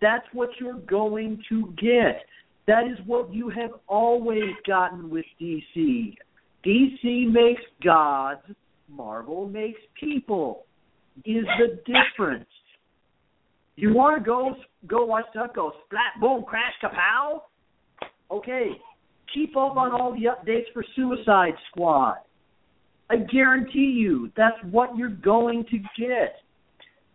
That's 0.00 0.26
what 0.32 0.48
you're 0.58 0.80
going 0.80 1.40
to 1.48 1.72
get. 1.80 2.24
That 2.66 2.84
is 2.84 2.98
what 3.06 3.32
you 3.32 3.48
have 3.50 3.70
always 3.86 4.52
gotten 4.66 5.08
with 5.08 5.24
DC. 5.40 6.14
DC 6.66 7.30
makes 7.30 7.62
gods, 7.84 8.42
Marvel 8.88 9.48
makes 9.48 9.80
people. 9.98 10.64
Is 11.24 11.44
the 11.58 11.80
difference. 11.86 12.48
You 13.76 13.94
want 13.94 14.22
to 14.22 14.24
go 14.24 14.54
go 14.86 15.04
watch 15.06 15.24
stuff 15.30 15.54
go 15.54 15.72
splat 15.86 16.20
boom 16.20 16.44
crash 16.44 16.74
kapow? 16.82 17.40
Okay, 18.30 18.70
keep 19.32 19.56
up 19.56 19.76
on 19.76 19.92
all 19.92 20.12
the 20.12 20.26
updates 20.26 20.70
for 20.74 20.84
Suicide 20.94 21.54
Squad. 21.70 22.16
I 23.08 23.16
guarantee 23.16 23.94
you 23.96 24.30
that's 24.36 24.56
what 24.70 24.96
you're 24.96 25.08
going 25.08 25.64
to 25.70 25.78
get. 25.98 26.36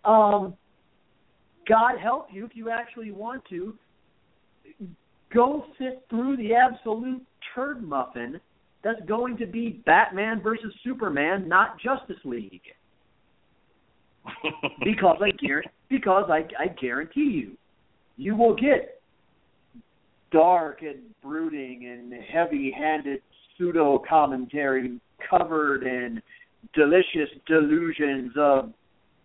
Um, 0.06 0.56
God 1.68 2.00
help 2.02 2.28
you 2.32 2.46
if 2.46 2.52
you 2.56 2.70
actually 2.70 3.12
want 3.12 3.44
to. 3.50 3.76
Go 5.34 5.66
sit 5.78 6.06
through 6.10 6.38
the 6.38 6.54
absolute 6.54 7.22
turd 7.54 7.84
muffin 7.84 8.40
that's 8.84 9.00
going 9.08 9.38
to 9.38 9.46
be 9.46 9.82
Batman 9.86 10.42
versus 10.42 10.74
Superman, 10.84 11.48
not 11.48 11.80
Justice 11.80 12.18
League. 12.26 12.62
because 14.84 15.18
I 15.22 15.32
guarantee, 15.32 15.70
because 15.90 16.30
I, 16.30 16.46
I 16.62 16.68
guarantee 16.68 17.22
you, 17.22 17.58
you 18.18 18.36
will 18.36 18.56
get 18.56 19.02
dark 20.32 20.82
and 20.82 21.00
brooding 21.24 21.88
and 21.88 22.14
heavy-handed 22.24 23.22
pseudo 23.58 24.02
commentary 24.08 25.00
covered 25.30 25.84
in 25.84 26.22
delicious 26.74 27.30
delusions 27.48 28.32
of 28.38 28.72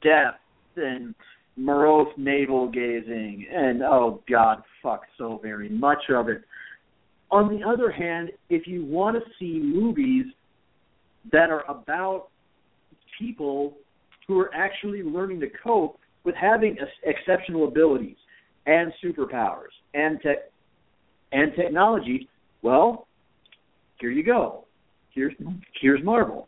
depth 0.03 0.41
and 0.77 1.15
morose 1.57 2.13
navel 2.19 2.69
gazing 2.69 3.47
and 3.51 3.83
oh 3.83 4.23
god 4.31 4.63
fuck 4.83 5.03
so 5.17 5.41
very 5.43 5.69
much 5.69 6.11
of 6.11 6.29
it. 6.29 6.43
On 7.31 7.49
the 7.49 7.67
other 7.67 7.91
hand 7.91 8.31
if 8.51 8.67
you 8.67 8.85
want 8.85 9.17
to 9.17 9.23
see 9.39 9.59
movies 9.59 10.27
that 11.33 11.51
are 11.51 11.65
about 11.71 12.29
people 13.19 13.75
who 14.29 14.39
are 14.39 14.55
actually 14.55 15.03
learning 15.03 15.41
to 15.41 15.49
cope 15.63 15.99
with 16.25 16.35
having 16.35 16.77
exceptional 17.05 17.69
abilities 17.69 18.17
and 18.67 18.93
superpowers 19.03 19.73
and 19.95 20.21
tech 20.21 20.51
and 21.33 21.53
technology 21.57 22.29
well 22.63 23.07
here 23.99 24.11
you 24.11 24.23
go 24.23 24.66
here's 25.17 25.35
here's 25.81 26.03
marvel 26.05 26.47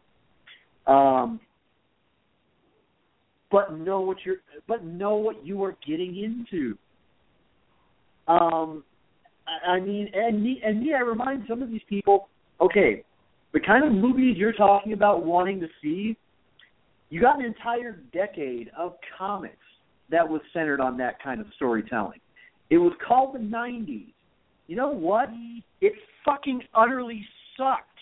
um, 0.89 1.41
but 3.51 3.79
know 3.79 4.01
what 4.01 4.19
you're 4.25 4.37
but 4.67 4.85
know 4.85 5.17
what 5.17 5.45
you 5.45 5.63
are 5.63 5.77
getting 5.87 6.17
into. 6.17 6.77
Um, 8.27 8.85
I, 9.47 9.73
I 9.73 9.81
mean, 9.81 10.11
and 10.15 10.43
me, 10.43 10.61
and 10.65 10.81
me, 10.81 10.95
I 10.95 11.01
remind 11.01 11.45
some 11.49 11.63
of 11.63 11.71
these 11.71 11.83
people, 11.89 12.29
okay, 12.61 13.05
the 13.53 13.61
kind 13.61 13.85
of 13.85 13.93
movies 13.93 14.37
you're 14.37 14.53
talking 14.53 14.93
about 14.93 15.25
wanting 15.25 15.61
to 15.61 15.69
see, 15.83 16.17
you 17.11 17.21
got 17.21 17.39
an 17.39 17.45
entire 17.45 18.01
decade 18.13 18.71
of 18.77 18.95
comics 19.17 19.57
that 20.11 20.27
was 20.27 20.41
centered 20.53 20.81
on 20.81 20.97
that 20.99 21.23
kind 21.23 21.41
of 21.41 21.47
storytelling. 21.57 22.21
It 22.71 22.79
was 22.79 22.93
called 23.07 23.35
the 23.35 23.39
'90s. 23.39 24.13
You 24.67 24.77
know 24.77 24.91
what? 24.91 25.31
It 25.81 25.93
fucking 26.25 26.63
utterly 26.75 27.25
sucked. 27.57 27.98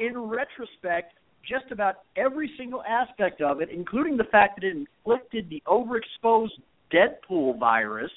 In 0.00 0.18
retrospect, 0.18 1.14
just 1.48 1.70
about 1.70 1.96
every 2.16 2.50
single 2.56 2.82
aspect 2.84 3.40
of 3.40 3.60
it, 3.60 3.68
including 3.70 4.16
the 4.16 4.24
fact 4.24 4.60
that 4.60 4.66
it 4.66 4.76
inflicted 4.76 5.48
the 5.50 5.62
overexposed 5.66 6.50
Deadpool 6.92 7.58
virus 7.58 8.10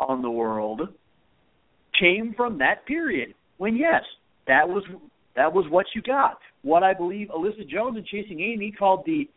on 0.00 0.22
the 0.22 0.30
world, 0.30 0.88
came 1.98 2.34
from 2.36 2.58
that 2.58 2.84
period. 2.86 3.34
When 3.58 3.76
yes, 3.76 4.02
that 4.46 4.68
was 4.68 4.82
that 5.36 5.52
was 5.52 5.66
what 5.70 5.86
you 5.94 6.02
got. 6.02 6.38
What 6.62 6.82
I 6.82 6.94
believe 6.94 7.28
Alyssa 7.28 7.68
Jones 7.68 7.96
and 7.96 8.06
Chasing 8.06 8.40
Amy 8.40 8.72
called 8.72 9.04
the 9.06 9.28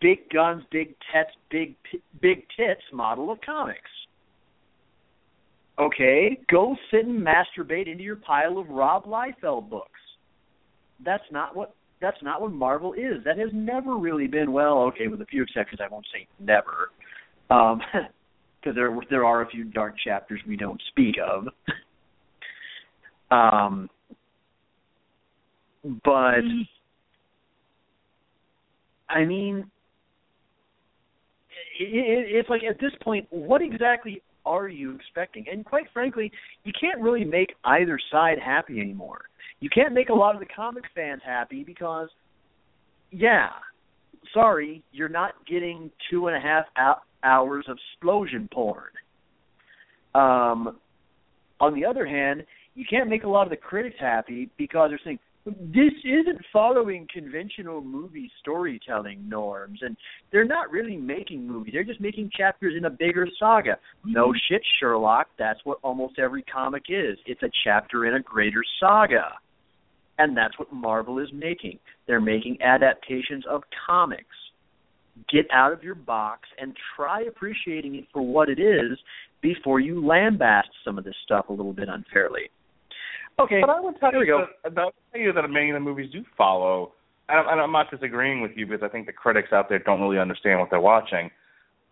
big 0.00 0.30
guns, 0.30 0.62
big 0.70 0.94
tits, 1.12 1.30
big 1.50 1.74
big 2.20 2.44
tits 2.56 2.82
model 2.92 3.30
of 3.30 3.40
comics. 3.42 3.80
Okay, 5.78 6.38
go 6.50 6.76
sit 6.90 7.06
and 7.06 7.26
masturbate 7.26 7.90
into 7.90 8.02
your 8.04 8.16
pile 8.16 8.58
of 8.58 8.68
Rob 8.68 9.04
Liefeld 9.06 9.70
books 9.70 9.99
that's 11.04 11.24
not 11.30 11.54
what 11.56 11.74
that's 12.00 12.22
not 12.22 12.40
what 12.40 12.52
Marvel 12.52 12.94
is. 12.94 13.22
That 13.24 13.38
has 13.38 13.50
never 13.52 13.96
really 13.96 14.26
been 14.26 14.52
well, 14.52 14.78
okay, 14.84 15.08
with 15.08 15.20
a 15.20 15.26
few 15.26 15.42
exceptions. 15.42 15.80
I 15.84 15.92
won't 15.92 16.06
say 16.12 16.26
never, 16.38 16.90
because 17.48 17.72
um, 17.72 17.80
there 18.74 18.96
there 19.10 19.24
are 19.24 19.42
a 19.42 19.48
few 19.48 19.64
dark 19.64 19.94
chapters 20.02 20.40
we 20.46 20.56
don't 20.56 20.80
speak 20.88 21.16
of. 21.18 21.48
um, 23.30 23.88
but 26.04 26.44
I 29.08 29.24
mean, 29.24 29.70
it, 31.78 31.84
it, 31.84 32.36
it's 32.36 32.48
like 32.48 32.62
at 32.68 32.80
this 32.80 32.92
point, 33.02 33.26
what 33.30 33.62
exactly 33.62 34.22
are 34.46 34.68
you 34.68 34.94
expecting? 34.94 35.46
And 35.50 35.64
quite 35.64 35.86
frankly, 35.92 36.30
you 36.64 36.72
can't 36.78 37.00
really 37.00 37.24
make 37.24 37.54
either 37.64 37.98
side 38.10 38.38
happy 38.44 38.80
anymore. 38.80 39.22
You 39.60 39.68
can't 39.68 39.92
make 39.92 40.08
a 40.08 40.14
lot 40.14 40.34
of 40.34 40.40
the 40.40 40.46
comic 40.46 40.84
fans 40.94 41.20
happy 41.24 41.62
because, 41.62 42.08
yeah, 43.10 43.50
sorry, 44.32 44.82
you're 44.92 45.08
not 45.08 45.32
getting 45.46 45.90
two 46.10 46.28
and 46.28 46.36
a 46.36 46.40
half 46.40 46.64
hours 47.22 47.66
of 47.68 47.76
explosion 47.94 48.48
porn. 48.52 48.90
Um, 50.14 50.78
on 51.60 51.74
the 51.74 51.84
other 51.84 52.06
hand, 52.06 52.44
you 52.74 52.84
can't 52.88 53.08
make 53.08 53.24
a 53.24 53.28
lot 53.28 53.42
of 53.42 53.50
the 53.50 53.56
critics 53.56 53.96
happy 54.00 54.48
because 54.56 54.90
they're 54.90 55.00
saying, 55.04 55.18
this 55.46 55.92
isn't 56.04 56.38
following 56.52 57.06
conventional 57.12 57.80
movie 57.80 58.30
storytelling 58.40 59.26
norms 59.26 59.80
and 59.82 59.96
they're 60.30 60.44
not 60.44 60.70
really 60.70 60.96
making 60.96 61.46
movies. 61.46 61.72
They're 61.72 61.84
just 61.84 62.00
making 62.00 62.30
chapters 62.36 62.74
in 62.76 62.84
a 62.84 62.90
bigger 62.90 63.26
saga. 63.38 63.78
No 64.04 64.32
shit 64.48 64.62
sherlock. 64.78 65.28
That's 65.38 65.58
what 65.64 65.78
almost 65.82 66.18
every 66.18 66.42
comic 66.42 66.84
is. 66.88 67.18
It's 67.26 67.42
a 67.42 67.50
chapter 67.64 68.06
in 68.06 68.14
a 68.14 68.20
greater 68.20 68.62
saga 68.78 69.32
and 70.20 70.36
that's 70.36 70.58
what 70.58 70.72
marvel 70.72 71.18
is 71.18 71.28
making 71.32 71.78
they're 72.06 72.20
making 72.20 72.56
adaptations 72.62 73.44
of 73.48 73.62
comics 73.86 74.36
get 75.30 75.46
out 75.52 75.72
of 75.72 75.82
your 75.82 75.94
box 75.94 76.48
and 76.58 76.74
try 76.96 77.22
appreciating 77.22 77.96
it 77.96 78.04
for 78.12 78.22
what 78.22 78.48
it 78.48 78.60
is 78.60 78.98
before 79.42 79.80
you 79.80 80.00
lambast 80.00 80.70
some 80.84 80.98
of 80.98 81.04
this 81.04 81.14
stuff 81.24 81.46
a 81.48 81.52
little 81.52 81.72
bit 81.72 81.88
unfairly 81.88 82.50
Okay, 83.40 83.60
but 83.60 83.70
I 83.70 83.80
would 83.80 83.98
tell 83.98 84.12
you 84.12 84.44
that, 84.64 84.74
that, 84.74 84.92
tell 85.12 85.20
you 85.20 85.32
that 85.32 85.48
many 85.48 85.70
of 85.70 85.74
the 85.74 85.80
movies 85.80 86.10
do 86.12 86.24
follow. 86.36 86.92
And 87.28 87.60
I'm 87.60 87.72
not 87.72 87.90
disagreeing 87.90 88.42
with 88.42 88.50
you 88.56 88.66
because 88.66 88.82
I 88.82 88.88
think 88.88 89.06
the 89.06 89.12
critics 89.12 89.50
out 89.52 89.68
there 89.68 89.78
don't 89.78 90.00
really 90.00 90.18
understand 90.18 90.58
what 90.58 90.68
they're 90.68 90.80
watching. 90.80 91.30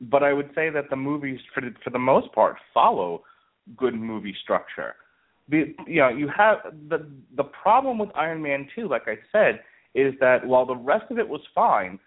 But 0.00 0.22
I 0.22 0.32
would 0.32 0.50
say 0.54 0.68
that 0.70 0.90
the 0.90 0.96
movies, 0.96 1.38
for 1.54 1.60
the, 1.60 1.70
for 1.82 1.90
the 1.90 1.98
most 1.98 2.32
part, 2.32 2.56
follow 2.74 3.22
good 3.76 3.94
movie 3.94 4.34
structure. 4.42 4.94
You 5.50 5.74
know, 5.88 6.08
you 6.08 6.28
have 6.36 6.58
the 6.88 7.08
the 7.36 7.44
problem 7.44 7.98
with 7.98 8.10
Iron 8.14 8.42
Man 8.42 8.68
2, 8.74 8.88
like 8.88 9.04
I 9.06 9.16
said, 9.32 9.60
is 9.94 10.14
that 10.20 10.46
while 10.46 10.66
the 10.66 10.76
rest 10.76 11.10
of 11.10 11.18
it 11.18 11.28
was 11.28 11.40
fine, 11.54 11.98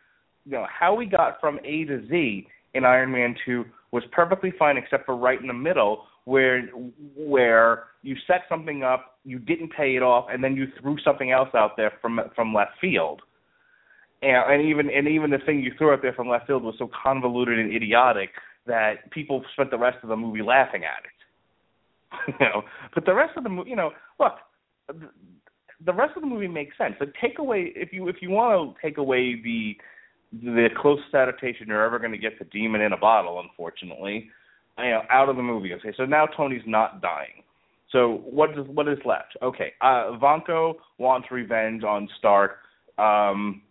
you 0.46 0.52
know, 0.52 0.66
how 0.68 0.94
we 0.94 1.06
got 1.06 1.39
from 1.39 1.60
A 1.64 1.86
to 1.86 2.08
Z 2.08 2.48
in 2.74 2.86
Iron 2.86 3.12
Man 3.12 3.36
2 3.46 3.66
was 3.92 4.04
perfectly 4.12 4.54
fine 4.58 4.78
except 4.78 5.06
for 5.06 5.16
right 5.16 5.39
in 5.39 5.48
the 5.48 5.54
middle 5.54 6.04
where 6.26 6.68
where 7.16 7.86
you 8.04 8.16
set 8.28 8.42
something 8.48 8.84
up, 8.84 9.18
you 9.24 9.39
didn't 9.39 9.72
pay 9.74 9.96
it 9.96 10.04
off, 10.04 10.28
and 10.32 10.44
then 10.44 10.56
you 10.56 10.68
threw 10.80 10.98
something 11.04 11.32
else 11.32 11.50
out 11.56 11.72
there 11.78 11.94
from 12.02 12.20
from 12.36 12.54
left 12.54 12.72
field. 12.80 13.22
And, 14.22 14.62
and 14.62 14.70
even 14.70 14.89
and 14.89 15.08
even 15.08 15.32
the 15.32 15.39
thing 15.39 15.62
you 15.62 15.72
threw 15.78 15.92
out 15.94 16.02
there 16.02 16.14
from 16.14 16.30
left 16.30 16.48
field 16.48 16.64
was 16.64 16.76
so 16.78 16.89
convoluted 17.04 17.60
and 17.60 17.74
idiotic 17.74 18.30
that 18.68 19.10
people 19.12 19.44
spent 19.54 19.72
the 19.72 19.78
rest 19.78 19.98
of 20.04 20.10
the 20.10 20.16
movie 20.16 20.44
laughing 20.44 20.84
at 20.84 21.04
it. 21.04 21.21
you 22.28 22.34
know, 22.39 22.64
but 22.93 23.05
the 23.05 23.14
rest 23.14 23.38
of 23.38 23.43
the 23.43 23.49
movie, 23.49 23.70
you 23.70 23.76
know, 23.76 23.91
look, 24.20 24.34
the 25.86 25.93
rest 25.93 26.14
of 26.16 26.22
the 26.22 26.28
movie 26.28 26.47
makes 26.47 26.78
sense. 26.78 26.95
The 26.99 27.07
takeaway, 27.07 27.72
if 27.76 27.91
you 27.93 28.07
if 28.07 28.18
you 28.22 28.30
want 28.30 28.76
to 28.76 28.82
take 28.82 28.97
away 28.97 29.41
the 29.41 29.76
the 30.32 30.70
closest 30.80 31.14
adaptation 31.14 31.68
you're 31.68 31.84
ever 31.84 31.99
going 31.99 32.12
to 32.12 32.18
get 32.18 32.38
to 32.39 32.45
Demon 32.45 32.82
in 32.82 32.93
a 32.93 32.97
Bottle, 32.97 33.39
unfortunately, 33.41 34.30
you 34.78 34.89
know, 34.89 35.01
out 35.09 35.30
of 35.30 35.36
the 35.36 35.43
movie. 35.43 35.74
Okay, 35.74 35.93
so 35.97 36.05
now 36.05 36.26
Tony's 36.26 36.62
not 36.66 37.01
dying. 37.01 37.43
So 37.91 38.22
what 38.30 38.51
is 38.51 38.66
what 38.68 38.88
is 38.88 38.99
left? 39.05 39.36
Okay, 39.41 39.74
uh, 39.82 40.18
Vanko 40.22 40.76
wants 40.97 41.30
revenge 41.32 41.84
on 41.84 42.07
Stark 42.18 42.59
um, 42.97 43.62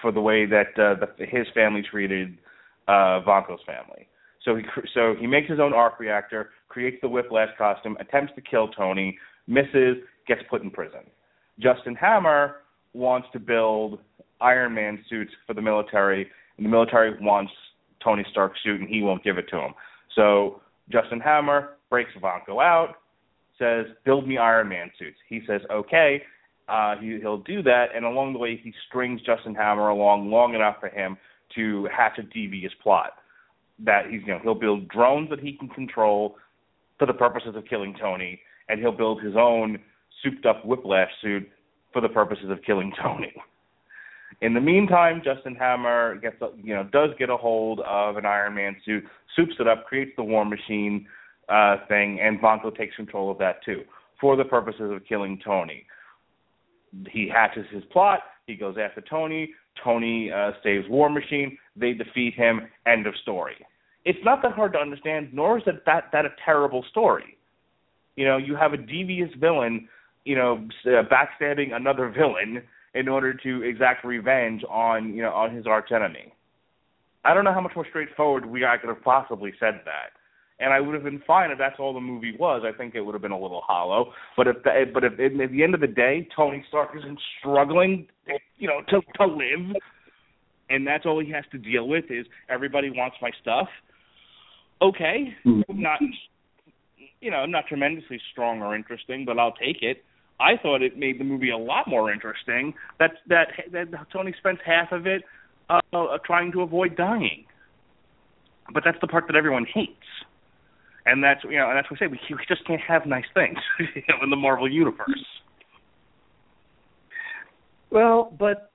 for 0.00 0.12
the 0.12 0.20
way 0.20 0.46
that 0.46 0.68
uh, 0.76 0.94
the, 1.00 1.26
his 1.26 1.46
family 1.54 1.82
treated 1.82 2.38
uh, 2.86 3.22
Vanko's 3.26 3.60
family. 3.66 4.06
So 4.44 4.56
he 4.56 4.64
so 4.94 5.14
he 5.18 5.26
makes 5.26 5.48
his 5.48 5.60
own 5.60 5.72
arc 5.72 6.00
reactor, 6.00 6.50
creates 6.68 6.96
the 7.02 7.08
Whiplash 7.08 7.50
costume, 7.58 7.96
attempts 8.00 8.32
to 8.36 8.40
kill 8.40 8.68
Tony, 8.68 9.18
misses, 9.46 9.96
gets 10.26 10.40
put 10.48 10.62
in 10.62 10.70
prison. 10.70 11.00
Justin 11.58 11.94
Hammer 11.94 12.56
wants 12.94 13.28
to 13.32 13.38
build 13.38 14.00
Iron 14.40 14.74
Man 14.74 15.04
suits 15.08 15.32
for 15.46 15.54
the 15.54 15.62
military, 15.62 16.28
and 16.56 16.64
the 16.64 16.70
military 16.70 17.14
wants 17.20 17.52
Tony 18.02 18.24
Stark's 18.30 18.58
suit, 18.64 18.80
and 18.80 18.88
he 18.88 19.02
won't 19.02 19.22
give 19.22 19.36
it 19.36 19.48
to 19.50 19.56
him. 19.56 19.74
So 20.16 20.62
Justin 20.90 21.20
Hammer 21.20 21.76
breaks 21.90 22.10
Vanko 22.20 22.62
out, 22.62 22.94
says, 23.58 23.86
"Build 24.04 24.26
me 24.26 24.38
Iron 24.38 24.68
Man 24.68 24.90
suits." 24.98 25.18
He 25.28 25.42
says, 25.46 25.60
"Okay." 25.70 26.22
Uh, 26.68 26.94
he, 26.98 27.18
he'll 27.18 27.38
do 27.38 27.64
that, 27.64 27.86
and 27.96 28.04
along 28.04 28.32
the 28.32 28.38
way, 28.38 28.56
he 28.56 28.72
strings 28.86 29.20
Justin 29.22 29.56
Hammer 29.56 29.88
along 29.88 30.30
long 30.30 30.54
enough 30.54 30.76
for 30.78 30.88
him 30.88 31.18
to 31.56 31.88
hatch 31.92 32.16
a 32.18 32.22
devious 32.22 32.72
plot. 32.80 33.14
That 33.84 34.10
he's, 34.10 34.20
you 34.22 34.34
know, 34.34 34.40
he'll 34.42 34.54
build 34.54 34.88
drones 34.88 35.30
that 35.30 35.40
he 35.40 35.52
can 35.52 35.68
control 35.68 36.36
for 36.98 37.06
the 37.06 37.14
purposes 37.14 37.54
of 37.56 37.64
killing 37.64 37.94
Tony, 38.00 38.40
and 38.68 38.80
he'll 38.80 38.92
build 38.92 39.22
his 39.22 39.34
own 39.36 39.78
souped-up 40.22 40.64
Whiplash 40.64 41.10
suit 41.22 41.48
for 41.92 42.02
the 42.02 42.08
purposes 42.08 42.50
of 42.50 42.58
killing 42.64 42.92
Tony. 43.02 43.32
In 44.42 44.54
the 44.54 44.60
meantime, 44.60 45.22
Justin 45.24 45.54
Hammer 45.54 46.16
gets 46.16 46.36
a, 46.40 46.48
you 46.62 46.74
know 46.74 46.84
does 46.92 47.10
get 47.18 47.30
a 47.30 47.36
hold 47.36 47.80
of 47.80 48.16
an 48.16 48.26
Iron 48.26 48.54
Man 48.54 48.76
suit, 48.84 49.04
soups 49.36 49.54
it 49.58 49.66
up, 49.66 49.86
creates 49.86 50.12
the 50.16 50.22
War 50.22 50.44
Machine 50.44 51.06
uh, 51.48 51.76
thing, 51.88 52.20
and 52.22 52.40
Vanko 52.40 52.74
takes 52.74 52.96
control 52.96 53.30
of 53.30 53.38
that 53.38 53.64
too 53.64 53.82
for 54.20 54.36
the 54.36 54.44
purposes 54.44 54.90
of 54.92 55.04
killing 55.06 55.40
Tony. 55.44 55.84
He 57.10 57.28
hatches 57.28 57.66
his 57.72 57.82
plot. 57.92 58.20
He 58.46 58.54
goes 58.54 58.76
after 58.78 59.00
Tony. 59.00 59.54
Tony 59.82 60.30
uh, 60.30 60.50
saves 60.62 60.86
War 60.88 61.08
Machine. 61.08 61.56
They 61.76 61.92
defeat 61.92 62.34
him. 62.34 62.68
End 62.86 63.06
of 63.06 63.14
story. 63.22 63.54
It's 64.04 64.18
not 64.24 64.42
that 64.42 64.52
hard 64.52 64.72
to 64.72 64.78
understand, 64.78 65.28
nor 65.32 65.58
is 65.58 65.64
it 65.66 65.84
that 65.86 66.04
that 66.12 66.24
a 66.24 66.30
terrible 66.44 66.84
story. 66.90 67.36
You 68.16 68.24
know, 68.24 68.36
you 68.36 68.56
have 68.56 68.72
a 68.72 68.76
devious 68.76 69.30
villain, 69.38 69.88
you 70.24 70.36
know, 70.36 70.66
uh, 70.86 71.02
backstabbing 71.04 71.72
another 71.72 72.08
villain 72.10 72.62
in 72.94 73.08
order 73.08 73.32
to 73.32 73.62
exact 73.62 74.04
revenge 74.04 74.62
on 74.68 75.14
you 75.14 75.22
know 75.22 75.32
on 75.32 75.54
his 75.54 75.66
archenemy. 75.66 76.32
I 77.24 77.34
don't 77.34 77.44
know 77.44 77.52
how 77.52 77.60
much 77.60 77.72
more 77.76 77.86
straightforward 77.88 78.46
we 78.46 78.64
I 78.64 78.78
could 78.78 78.88
have 78.88 79.02
possibly 79.02 79.52
said 79.60 79.82
that, 79.84 80.12
and 80.58 80.72
I 80.72 80.80
would 80.80 80.94
have 80.94 81.04
been 81.04 81.22
fine 81.26 81.50
if 81.50 81.58
that's 81.58 81.76
all 81.78 81.92
the 81.92 82.00
movie 82.00 82.34
was. 82.38 82.62
I 82.64 82.76
think 82.76 82.94
it 82.94 83.02
would 83.02 83.14
have 83.14 83.22
been 83.22 83.30
a 83.30 83.38
little 83.38 83.62
hollow. 83.66 84.12
But 84.36 84.48
if 84.48 84.62
the, 84.62 84.84
but 84.92 85.04
if 85.04 85.12
at 85.12 85.52
the 85.52 85.62
end 85.62 85.74
of 85.74 85.80
the 85.80 85.86
day 85.86 86.26
Tony 86.34 86.64
Stark 86.68 86.90
isn't 86.96 87.20
struggling, 87.38 88.08
you 88.58 88.68
know, 88.68 88.80
to 88.88 89.00
to 89.18 89.26
live, 89.26 89.76
and 90.70 90.86
that's 90.86 91.04
all 91.04 91.22
he 91.22 91.30
has 91.32 91.44
to 91.52 91.58
deal 91.58 91.86
with 91.86 92.04
is 92.10 92.26
everybody 92.48 92.90
wants 92.90 93.16
my 93.20 93.30
stuff. 93.40 93.68
Okay, 94.82 95.34
mm-hmm. 95.44 95.80
not 95.80 96.00
you 97.20 97.30
know 97.30 97.44
not 97.46 97.66
tremendously 97.68 98.20
strong 98.32 98.62
or 98.62 98.74
interesting, 98.74 99.24
but 99.24 99.38
I'll 99.38 99.52
take 99.52 99.82
it. 99.82 100.02
I 100.40 100.56
thought 100.60 100.80
it 100.80 100.96
made 100.96 101.20
the 101.20 101.24
movie 101.24 101.50
a 101.50 101.58
lot 101.58 101.86
more 101.86 102.10
interesting. 102.10 102.74
That 102.98 103.12
that 103.28 103.48
that 103.72 103.88
Tony 104.12 104.34
spends 104.38 104.60
half 104.64 104.92
of 104.92 105.06
it 105.06 105.22
uh, 105.68 105.80
trying 106.24 106.52
to 106.52 106.62
avoid 106.62 106.96
dying, 106.96 107.44
but 108.72 108.82
that's 108.84 108.98
the 109.00 109.06
part 109.06 109.26
that 109.26 109.36
everyone 109.36 109.66
hates, 109.72 109.92
and 111.04 111.22
that's 111.22 111.44
you 111.44 111.58
know, 111.58 111.68
and 111.68 111.76
that's 111.76 111.90
what 111.90 112.00
I 112.00 112.06
say 112.06 112.10
we, 112.10 112.18
we 112.30 112.44
just 112.48 112.66
can't 112.66 112.80
have 112.80 113.04
nice 113.04 113.28
things 113.34 113.58
you 113.78 114.02
know, 114.08 114.22
in 114.22 114.30
the 114.30 114.36
Marvel 114.36 114.70
universe. 114.70 115.26
Well, 117.90 118.34
but 118.38 118.70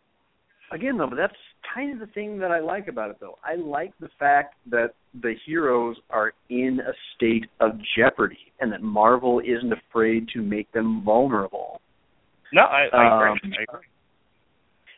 again, 0.72 0.98
though, 0.98 1.08
but 1.08 1.16
that's 1.16 1.34
kind 1.74 1.94
of 1.94 2.00
the 2.08 2.14
thing 2.14 2.40
that 2.40 2.52
I 2.52 2.60
like 2.60 2.88
about 2.88 3.10
it, 3.10 3.18
though. 3.20 3.38
I 3.44 3.56
like 3.56 3.94
the 4.00 4.10
fact 4.20 4.56
that 4.70 4.94
the 5.22 5.34
heroes 5.46 5.98
are 6.10 6.34
in 6.50 6.80
a 6.86 6.92
state 7.16 7.46
of 7.60 7.72
jeopardy, 7.98 8.52
and 8.60 8.72
that 8.72 8.82
Marvel 8.82 9.40
isn't 9.40 9.74
afraid 9.74 10.28
to 10.34 10.42
make 10.42 10.72
them 10.72 11.04
vulnerable. 11.04 11.82
No, 12.54 12.62
I, 12.62 12.88
I 12.94 13.30
um, 13.30 13.38
agree. 13.38 13.56
I 13.60 13.64
agree. 13.64 13.86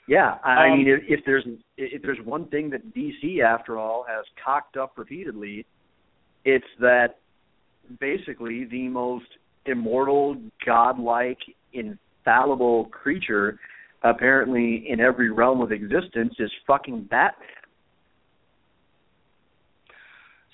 Yeah, 0.08 0.36
I, 0.44 0.70
um, 0.70 0.78
mean, 0.78 0.88
if, 0.88 1.02
if 1.08 1.26
there's 1.26 1.46
if 1.78 2.02
there's 2.02 2.20
one 2.24 2.48
thing 2.48 2.70
that 2.70 2.96
DC, 2.96 3.42
after 3.44 3.78
all, 3.78 4.06
has 4.08 4.26
cocked 4.44 4.78
up 4.78 4.94
repeatedly, 4.98 5.66
it's 6.46 6.66
that 6.80 7.18
basically 8.00 8.66
the 8.66 8.88
most 8.88 9.26
immortal, 9.66 10.38
godlike, 10.66 11.40
infallible 11.74 12.86
creature 12.86 13.60
apparently 14.04 14.86
in 14.88 15.00
every 15.00 15.32
realm 15.32 15.62
of 15.62 15.72
existence 15.72 16.34
is 16.40 16.52
fucking 16.66 17.04
Batman. 17.10 17.48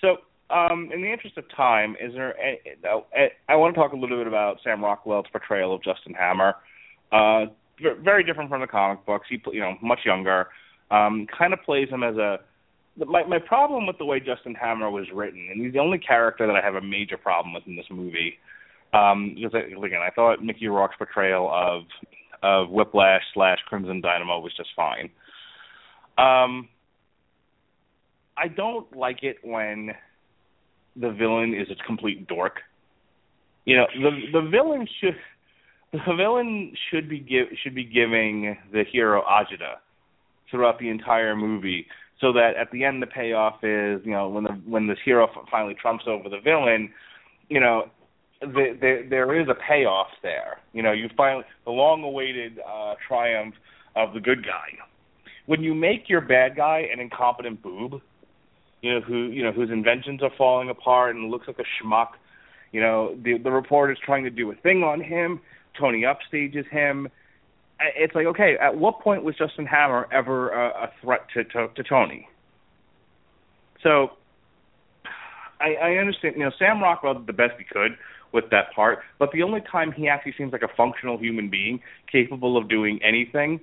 So, 0.02 0.18
um, 0.54 0.90
in 0.94 1.02
the 1.02 1.12
interest 1.12 1.38
of 1.38 1.46
time, 1.56 1.96
is 2.00 2.14
there? 2.14 2.36
I 3.50 3.56
want 3.56 3.74
to 3.74 3.80
talk 3.80 3.94
a 3.94 3.96
little 3.96 4.18
bit 4.18 4.28
about 4.28 4.58
Sam 4.64 4.84
Rockwell's 4.84 5.26
portrayal 5.32 5.74
of 5.74 5.84
Justin 5.84 6.14
Hammer. 6.14 6.56
Uh, 7.12 7.46
very 8.04 8.24
different 8.24 8.50
from 8.50 8.62
the 8.62 8.68
comic 8.68 9.06
books. 9.06 9.28
He, 9.30 9.42
you 9.52 9.60
know, 9.60 9.76
much 9.82 10.00
younger. 10.06 10.48
Um, 10.92 11.28
kind 11.36 11.54
of 11.54 11.60
plays 11.66 11.90
him 11.90 12.04
as 12.04 12.16
a. 12.18 12.40
My 12.98 13.24
my 13.24 13.40
problem 13.40 13.88
with 13.88 13.98
the 13.98 14.06
way 14.06 14.20
Justin 14.20 14.54
Hammer 14.54 14.92
was 14.92 15.08
written, 15.12 15.48
and 15.52 15.64
he's 15.64 15.74
the 15.74 15.80
only 15.80 15.98
character 15.98 16.46
that 16.46 16.56
I 16.56 16.62
have 16.64 16.76
a 16.76 16.82
major 16.82 17.18
problem 17.18 17.54
with 17.56 17.64
in 17.66 17.76
this 17.76 17.88
movie. 17.90 18.38
Um, 18.94 19.34
because 19.36 19.56
I, 19.56 19.86
again, 19.86 20.02
I 20.02 20.12
thought 20.12 20.44
Mickey 20.44 20.68
Rourke's 20.68 20.96
portrayal 20.98 21.50
of 21.52 21.84
of 22.44 22.70
Whiplash 22.70 23.24
slash 23.34 23.58
Crimson 23.68 24.02
Dynamo 24.02 24.40
was 24.40 24.54
just 24.56 24.70
fine. 24.76 25.10
Um, 26.18 26.70
I 28.38 28.48
don't 28.56 28.96
like 28.96 29.24
it 29.24 29.38
when 29.44 29.92
the 30.96 31.12
villain 31.12 31.54
is 31.54 31.68
a 31.72 31.86
complete 31.86 32.28
dork. 32.28 32.60
You 33.66 33.78
know, 33.78 33.86
the 33.96 34.40
the 34.42 34.50
villain 34.50 34.88
should 35.00 35.16
the 35.92 36.16
villain 36.16 36.74
should 36.90 37.10
be 37.10 37.20
give 37.20 37.48
should 37.62 37.76
be 37.76 37.84
giving 37.84 38.58
the 38.72 38.84
hero 38.92 39.24
agita 39.24 39.76
throughout 40.52 40.80
the 40.80 40.90
entire 40.90 41.36
movie, 41.36 41.86
so 42.20 42.34
that 42.34 42.52
at 42.60 42.72
the 42.72 42.84
end 42.84 43.02
the 43.02 43.08
payoff 43.08 43.64
is 43.64 44.02
you 44.06 44.12
know 44.12 44.28
when 44.28 44.44
the 44.44 44.52
when 44.66 44.88
this 44.88 44.98
hero 45.06 45.28
finally 45.50 45.76
trumps 45.82 46.06
over 46.08 46.30
the 46.30 46.40
villain, 46.44 46.92
you 47.50 47.60
know, 47.60 47.90
the, 48.42 48.78
the, 48.80 49.08
there 49.10 49.40
is 49.40 49.48
a 49.48 49.56
payoff 49.68 50.08
there. 50.22 50.58
You 50.74 50.84
know, 50.84 50.92
you 50.92 51.10
finally 51.16 51.46
the 51.66 51.72
long-awaited 51.72 52.60
uh, 52.60 52.96
triumph 53.08 53.56
of 53.96 54.14
the 54.14 54.20
good 54.20 54.44
guy. 54.44 54.78
When 55.46 55.62
you 55.62 55.74
make 55.74 56.10
your 56.10 56.22
bad 56.22 56.56
guy 56.56 56.84
an 56.92 57.00
incompetent 57.00 57.62
boob, 57.62 58.02
you 58.84 58.94
know 58.94 59.02
who 59.02 59.28
you 59.28 59.42
know 59.42 59.52
whose 59.54 59.72
inventions 59.72 60.22
are 60.22 60.32
falling 60.38 60.70
apart 60.70 61.16
and 61.16 61.32
looks 61.32 61.48
like 61.48 61.58
a 61.58 61.64
schmuck. 61.64 62.10
You 62.74 62.82
know, 62.82 63.16
the 63.24 63.38
the 63.38 63.50
reporter's 63.50 63.98
trying 64.04 64.26
to 64.26 64.30
do 64.30 64.52
a 64.52 64.56
thing 64.56 64.84
on 64.84 65.02
him. 65.02 65.40
Tony 65.80 66.04
upstages 66.04 66.68
him. 66.70 67.08
It's 67.98 68.14
like, 68.14 68.28
okay, 68.28 68.56
at 68.62 68.78
what 68.78 69.00
point 69.00 69.24
was 69.24 69.36
Justin 69.38 69.66
Hammer 69.66 70.08
ever 70.12 70.50
a, 70.52 70.84
a 70.84 70.92
threat 71.02 71.22
to, 71.34 71.46
to 71.46 71.70
to 71.74 71.84
Tony? 71.84 72.28
So, 73.82 74.12
I, 75.60 75.76
I 75.76 75.92
understand. 75.96 76.36
You 76.36 76.44
know, 76.44 76.52
Sam 76.60 76.82
Rockwell 76.82 77.16
did 77.16 77.28
the 77.28 77.34
best 77.34 77.54
he 77.58 77.64
could 77.64 77.98
with 78.34 78.50
that 78.52 78.74
part, 78.76 79.00
but 79.18 79.32
the 79.32 79.44
only 79.44 79.62
time 79.62 79.94
he 79.94 80.10
actually 80.10 80.34
seems 80.38 80.52
like 80.52 80.64
a 80.64 80.76
functional 80.76 81.18
human 81.18 81.50
being 81.50 81.80
capable 82.12 82.58
of 82.58 82.68
doing 82.68 83.00
anything 83.02 83.62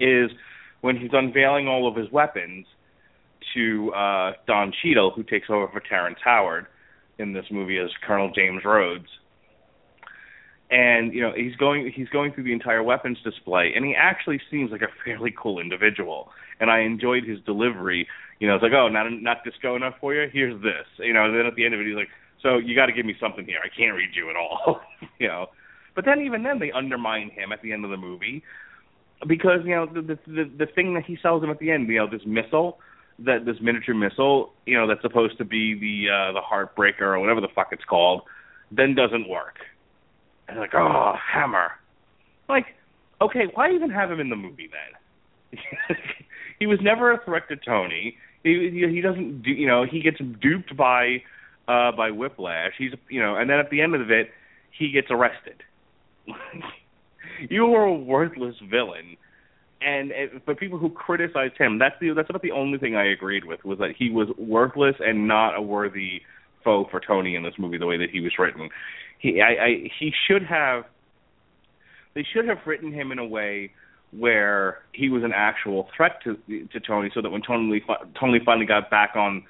is 0.00 0.30
when 0.80 0.96
he's 0.96 1.10
unveiling 1.12 1.68
all 1.68 1.86
of 1.86 1.94
his 1.94 2.10
weapons 2.10 2.66
to 3.54 3.92
uh, 3.92 4.32
Don 4.46 4.72
Cheadle, 4.82 5.12
who 5.14 5.22
takes 5.22 5.48
over 5.50 5.68
for 5.68 5.80
Terrence 5.80 6.18
Howard 6.24 6.66
in 7.18 7.32
this 7.32 7.46
movie 7.50 7.78
as 7.78 7.90
Colonel 8.06 8.30
James 8.34 8.62
Rhodes. 8.64 9.06
And 10.68 11.14
you 11.14 11.20
know 11.20 11.32
he's 11.36 11.54
going 11.56 11.92
he's 11.94 12.08
going 12.08 12.32
through 12.32 12.42
the 12.42 12.52
entire 12.52 12.82
weapons 12.82 13.18
display, 13.22 13.72
and 13.76 13.84
he 13.84 13.94
actually 13.96 14.40
seems 14.50 14.72
like 14.72 14.82
a 14.82 14.88
fairly 15.04 15.32
cool 15.40 15.60
individual. 15.60 16.28
And 16.58 16.70
I 16.70 16.80
enjoyed 16.80 17.22
his 17.24 17.38
delivery. 17.46 18.08
You 18.40 18.48
know, 18.48 18.56
it's 18.56 18.62
like, 18.62 18.72
oh, 18.72 18.88
not 18.88 19.06
not 19.10 19.44
disco 19.44 19.76
enough 19.76 19.94
for 20.00 20.12
you. 20.12 20.28
Here's 20.32 20.60
this. 20.62 20.86
You 20.98 21.12
know, 21.12 21.26
and 21.26 21.38
then 21.38 21.46
at 21.46 21.54
the 21.54 21.64
end 21.64 21.74
of 21.74 21.80
it, 21.80 21.86
he's 21.86 21.94
like, 21.94 22.08
so 22.42 22.58
you 22.58 22.74
got 22.74 22.86
to 22.86 22.92
give 22.92 23.06
me 23.06 23.14
something 23.20 23.44
here. 23.44 23.58
I 23.62 23.68
can't 23.68 23.94
read 23.94 24.10
you 24.14 24.28
at 24.28 24.34
all. 24.34 24.80
you 25.20 25.28
know, 25.28 25.46
but 25.94 26.04
then 26.04 26.20
even 26.22 26.42
then 26.42 26.58
they 26.58 26.72
undermine 26.72 27.30
him 27.30 27.52
at 27.52 27.62
the 27.62 27.72
end 27.72 27.84
of 27.84 27.92
the 27.92 27.96
movie 27.96 28.42
because 29.28 29.60
you 29.64 29.74
know 29.74 29.86
the 29.86 30.18
the 30.26 30.50
the 30.58 30.66
thing 30.74 30.94
that 30.94 31.04
he 31.04 31.16
sells 31.22 31.42
him 31.42 31.50
at 31.50 31.60
the 31.60 31.70
end, 31.70 31.88
you 31.88 31.98
know, 31.98 32.10
this 32.10 32.22
missile 32.26 32.78
that 33.18 33.44
this 33.44 33.56
miniature 33.60 33.94
missile, 33.94 34.52
you 34.66 34.76
know, 34.76 34.86
that's 34.86 35.02
supposed 35.02 35.38
to 35.38 35.44
be 35.44 35.74
the 35.74 36.10
uh 36.10 36.32
the 36.32 36.40
heartbreaker 36.40 37.02
or 37.02 37.18
whatever 37.18 37.40
the 37.40 37.48
fuck 37.54 37.68
it's 37.72 37.84
called, 37.84 38.22
then 38.70 38.94
doesn't 38.94 39.28
work. 39.28 39.56
And 40.48 40.58
like, 40.58 40.74
oh, 40.74 41.14
hammer. 41.16 41.72
Like, 42.48 42.66
okay, 43.20 43.46
why 43.54 43.72
even 43.72 43.90
have 43.90 44.10
him 44.10 44.20
in 44.20 44.28
the 44.28 44.36
movie 44.36 44.70
then? 44.70 45.60
he 46.58 46.66
was 46.66 46.78
never 46.82 47.12
a 47.12 47.24
threat 47.24 47.48
to 47.48 47.56
Tony. 47.56 48.16
He 48.42 48.88
he, 48.92 49.00
doesn't 49.00 49.42
do 49.42 49.50
you 49.50 49.66
know, 49.66 49.84
he 49.84 50.00
gets 50.00 50.18
duped 50.40 50.76
by 50.76 51.22
uh 51.68 51.92
by 51.92 52.10
Whiplash. 52.10 52.72
He's 52.78 52.92
you 53.08 53.20
know, 53.20 53.36
and 53.36 53.48
then 53.48 53.58
at 53.58 53.70
the 53.70 53.80
end 53.80 53.94
of 53.94 54.10
it 54.10 54.30
he 54.70 54.90
gets 54.90 55.08
arrested. 55.10 55.62
you 57.48 57.66
were 57.66 57.84
a 57.84 57.94
worthless 57.94 58.56
villain 58.70 59.16
and 59.86 60.10
it, 60.10 60.42
for 60.44 60.56
people 60.56 60.78
who 60.78 60.90
criticized 60.90 61.56
him, 61.56 61.78
that's 61.78 61.94
the 62.00 62.12
that's 62.12 62.28
about 62.28 62.42
the 62.42 62.50
only 62.50 62.76
thing 62.76 62.96
I 62.96 63.06
agreed 63.12 63.44
with 63.44 63.64
was 63.64 63.78
that 63.78 63.94
he 63.96 64.10
was 64.10 64.28
worthless 64.36 64.96
and 64.98 65.28
not 65.28 65.56
a 65.56 65.62
worthy 65.62 66.22
foe 66.64 66.88
for 66.90 66.98
Tony 66.98 67.36
in 67.36 67.44
this 67.44 67.54
movie 67.56 67.78
the 67.78 67.86
way 67.86 67.96
that 67.96 68.10
he 68.10 68.20
was 68.20 68.32
written. 68.36 68.68
He 69.20 69.40
I, 69.40 69.64
I 69.64 69.90
he 69.96 70.12
should 70.26 70.42
have 70.42 70.86
they 72.14 72.26
should 72.34 72.48
have 72.48 72.58
written 72.66 72.92
him 72.92 73.12
in 73.12 73.20
a 73.20 73.24
way 73.24 73.70
where 74.10 74.78
he 74.92 75.08
was 75.08 75.22
an 75.22 75.32
actual 75.32 75.88
threat 75.96 76.20
to 76.24 76.36
to 76.72 76.80
Tony, 76.80 77.08
so 77.14 77.22
that 77.22 77.30
when 77.30 77.42
Tony 77.42 77.80
Tony 78.18 78.40
finally 78.44 78.66
got 78.66 78.90
back 78.90 79.14
on 79.14 79.44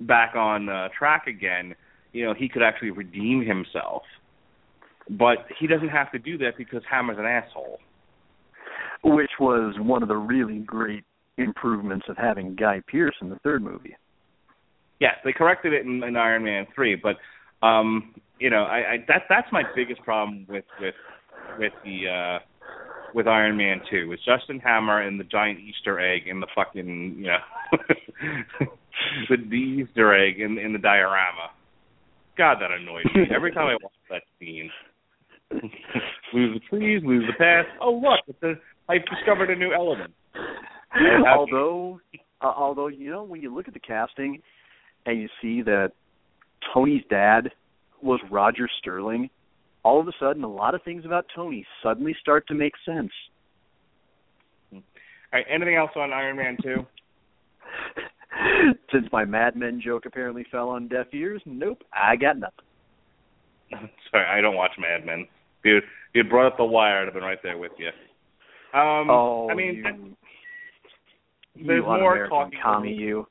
back 0.00 0.36
on 0.36 0.68
uh, 0.68 0.88
track 0.96 1.26
again, 1.26 1.74
you 2.12 2.24
know 2.24 2.32
he 2.32 2.48
could 2.48 2.62
actually 2.62 2.92
redeem 2.92 3.44
himself. 3.44 4.04
But 5.08 5.46
he 5.58 5.66
doesn't 5.66 5.88
have 5.88 6.12
to 6.12 6.20
do 6.20 6.38
that 6.38 6.56
because 6.56 6.84
Hammer's 6.88 7.18
an 7.18 7.24
asshole 7.24 7.80
which 9.02 9.30
was 9.38 9.74
one 9.78 10.02
of 10.02 10.08
the 10.08 10.16
really 10.16 10.58
great 10.58 11.04
improvements 11.38 12.06
of 12.08 12.16
having 12.16 12.54
Guy 12.54 12.82
Pearce 12.86 13.14
in 13.20 13.30
the 13.30 13.38
third 13.42 13.62
movie. 13.62 13.96
Yes, 15.00 15.14
they 15.24 15.32
corrected 15.32 15.72
it 15.72 15.86
in, 15.86 16.02
in 16.02 16.16
Iron 16.16 16.44
Man 16.44 16.66
three, 16.74 16.94
but 16.94 17.16
um, 17.66 18.14
you 18.38 18.50
know, 18.50 18.64
I, 18.64 18.76
I 18.76 18.96
that 19.08 19.22
that's 19.28 19.48
my 19.52 19.62
biggest 19.74 20.02
problem 20.02 20.46
with 20.48 20.64
with 20.80 20.94
with 21.58 21.72
the 21.84 22.08
uh 22.08 22.38
with 23.14 23.26
Iron 23.26 23.56
Man 23.56 23.80
two. 23.90 24.12
It's 24.12 24.24
Justin 24.24 24.60
Hammer 24.60 25.00
and 25.00 25.18
the 25.18 25.24
giant 25.24 25.58
Easter 25.60 25.98
egg 26.00 26.22
in 26.26 26.40
the 26.40 26.46
fucking 26.54 27.16
you 27.18 27.26
know 27.26 27.38
the, 29.28 29.36
the 29.36 29.56
Easter 29.56 30.14
egg 30.14 30.40
in 30.40 30.58
in 30.58 30.72
the 30.72 30.78
diorama. 30.78 31.50
God, 32.36 32.58
that 32.60 32.70
annoys 32.70 33.04
me 33.14 33.24
every 33.34 33.52
time 33.52 33.66
I 33.66 33.76
watch 33.82 33.92
that 34.10 34.22
scene. 34.38 34.70
lose 36.32 36.60
the 36.60 36.60
trees, 36.68 37.02
lose 37.04 37.24
the 37.26 37.36
path. 37.36 37.66
Oh 37.80 37.92
look, 37.92 38.20
it's 38.28 38.42
a 38.42 38.54
I've 38.90 39.06
discovered 39.06 39.50
a 39.50 39.56
new 39.56 39.72
element. 39.72 40.12
although, 41.26 42.00
uh, 42.40 42.52
although 42.56 42.88
you 42.88 43.10
know, 43.10 43.22
when 43.22 43.40
you 43.40 43.54
look 43.54 43.68
at 43.68 43.74
the 43.74 43.80
casting 43.80 44.42
and 45.06 45.20
you 45.20 45.28
see 45.40 45.62
that 45.62 45.92
Tony's 46.74 47.02
dad 47.08 47.50
was 48.02 48.20
Roger 48.30 48.68
Sterling, 48.80 49.30
all 49.82 50.00
of 50.00 50.08
a 50.08 50.12
sudden, 50.18 50.44
a 50.44 50.48
lot 50.48 50.74
of 50.74 50.82
things 50.82 51.04
about 51.04 51.26
Tony 51.34 51.64
suddenly 51.82 52.14
start 52.20 52.46
to 52.48 52.54
make 52.54 52.72
sense. 52.84 53.10
All 54.72 54.82
right. 55.32 55.46
Anything 55.48 55.76
else 55.76 55.90
on 55.96 56.12
Iron 56.12 56.36
Man 56.36 56.56
Two? 56.62 56.86
Since 58.92 59.06
my 59.12 59.24
Mad 59.24 59.56
Men 59.56 59.80
joke 59.84 60.04
apparently 60.06 60.44
fell 60.50 60.68
on 60.68 60.88
deaf 60.88 61.06
ears, 61.12 61.42
nope, 61.46 61.82
I 61.92 62.16
got 62.16 62.38
nothing. 62.38 62.64
Sorry, 64.10 64.26
I 64.26 64.40
don't 64.40 64.56
watch 64.56 64.72
Mad 64.78 65.06
Men. 65.06 65.26
If 65.60 65.64
you, 65.64 65.76
if 65.78 65.84
you 66.14 66.24
brought 66.24 66.46
up 66.46 66.56
The 66.56 66.64
Wire, 66.64 67.00
I'd 67.00 67.04
have 67.04 67.14
been 67.14 67.22
right 67.22 67.38
there 67.42 67.58
with 67.58 67.72
you. 67.78 67.90
Um, 68.72 69.10
oh, 69.10 69.48
I 69.50 69.54
mean, 69.54 70.16
you, 71.56 71.66
there's 71.66 71.82
you 71.82 71.82
more 71.82 72.28
talking. 72.28 72.58
Commie, 72.62 72.94
you. 72.94 73.26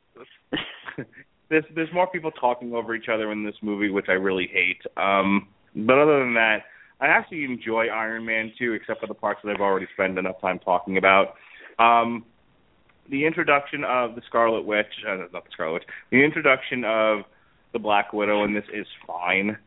there's 1.50 1.64
there's 1.76 1.94
more 1.94 2.08
people 2.08 2.32
talking 2.32 2.74
over 2.74 2.96
each 2.96 3.08
other 3.12 3.32
in 3.32 3.46
this 3.46 3.56
movie, 3.62 3.90
which 3.90 4.08
I 4.10 4.14
really 4.14 4.50
hate. 4.52 4.82
Um, 4.98 5.48
but 5.76 5.98
other 5.98 6.20
than 6.20 6.34
that, 6.34 6.60
I 7.00 7.08
actually 7.08 7.46
enjoy 7.46 7.88
Iron 7.88 8.26
Man 8.26 8.52
2, 8.60 8.74
except 8.74 9.02
for 9.02 9.08
the 9.08 9.14
parts 9.14 9.40
that 9.44 9.52
I've 9.52 9.62
already 9.62 9.88
spent 9.94 10.18
enough 10.18 10.42
time 10.42 10.60
talking 10.60 10.98
about. 10.98 11.36
Um, 11.78 12.26
the 13.10 13.26
introduction 13.26 13.84
of 13.84 14.16
the 14.16 14.22
Scarlet 14.28 14.66
Witch, 14.66 14.86
uh, 15.08 15.16
not 15.32 15.46
the 15.46 15.52
Scarlet 15.54 15.74
Witch, 15.74 15.84
the 16.12 16.24
introduction 16.24 16.84
of 16.84 17.22
the 17.74 17.80
Black 17.80 18.14
Widow 18.14 18.44
in 18.44 18.54
this 18.54 18.66
is 18.74 18.86
fine. 19.08 19.58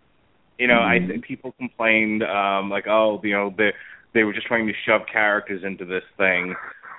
You 0.58 0.68
know, 0.68 0.74
mm-hmm. 0.74 1.04
I 1.04 1.08
think 1.08 1.24
people 1.24 1.52
complained 1.52 2.22
um 2.22 2.70
like, 2.70 2.86
oh, 2.86 3.20
you 3.24 3.32
know, 3.32 3.52
the 3.56 3.70
they 4.14 4.24
were 4.24 4.32
just 4.32 4.46
trying 4.46 4.66
to 4.66 4.72
shove 4.86 5.02
characters 5.10 5.62
into 5.64 5.84
this 5.84 6.02
thing, 6.16 6.54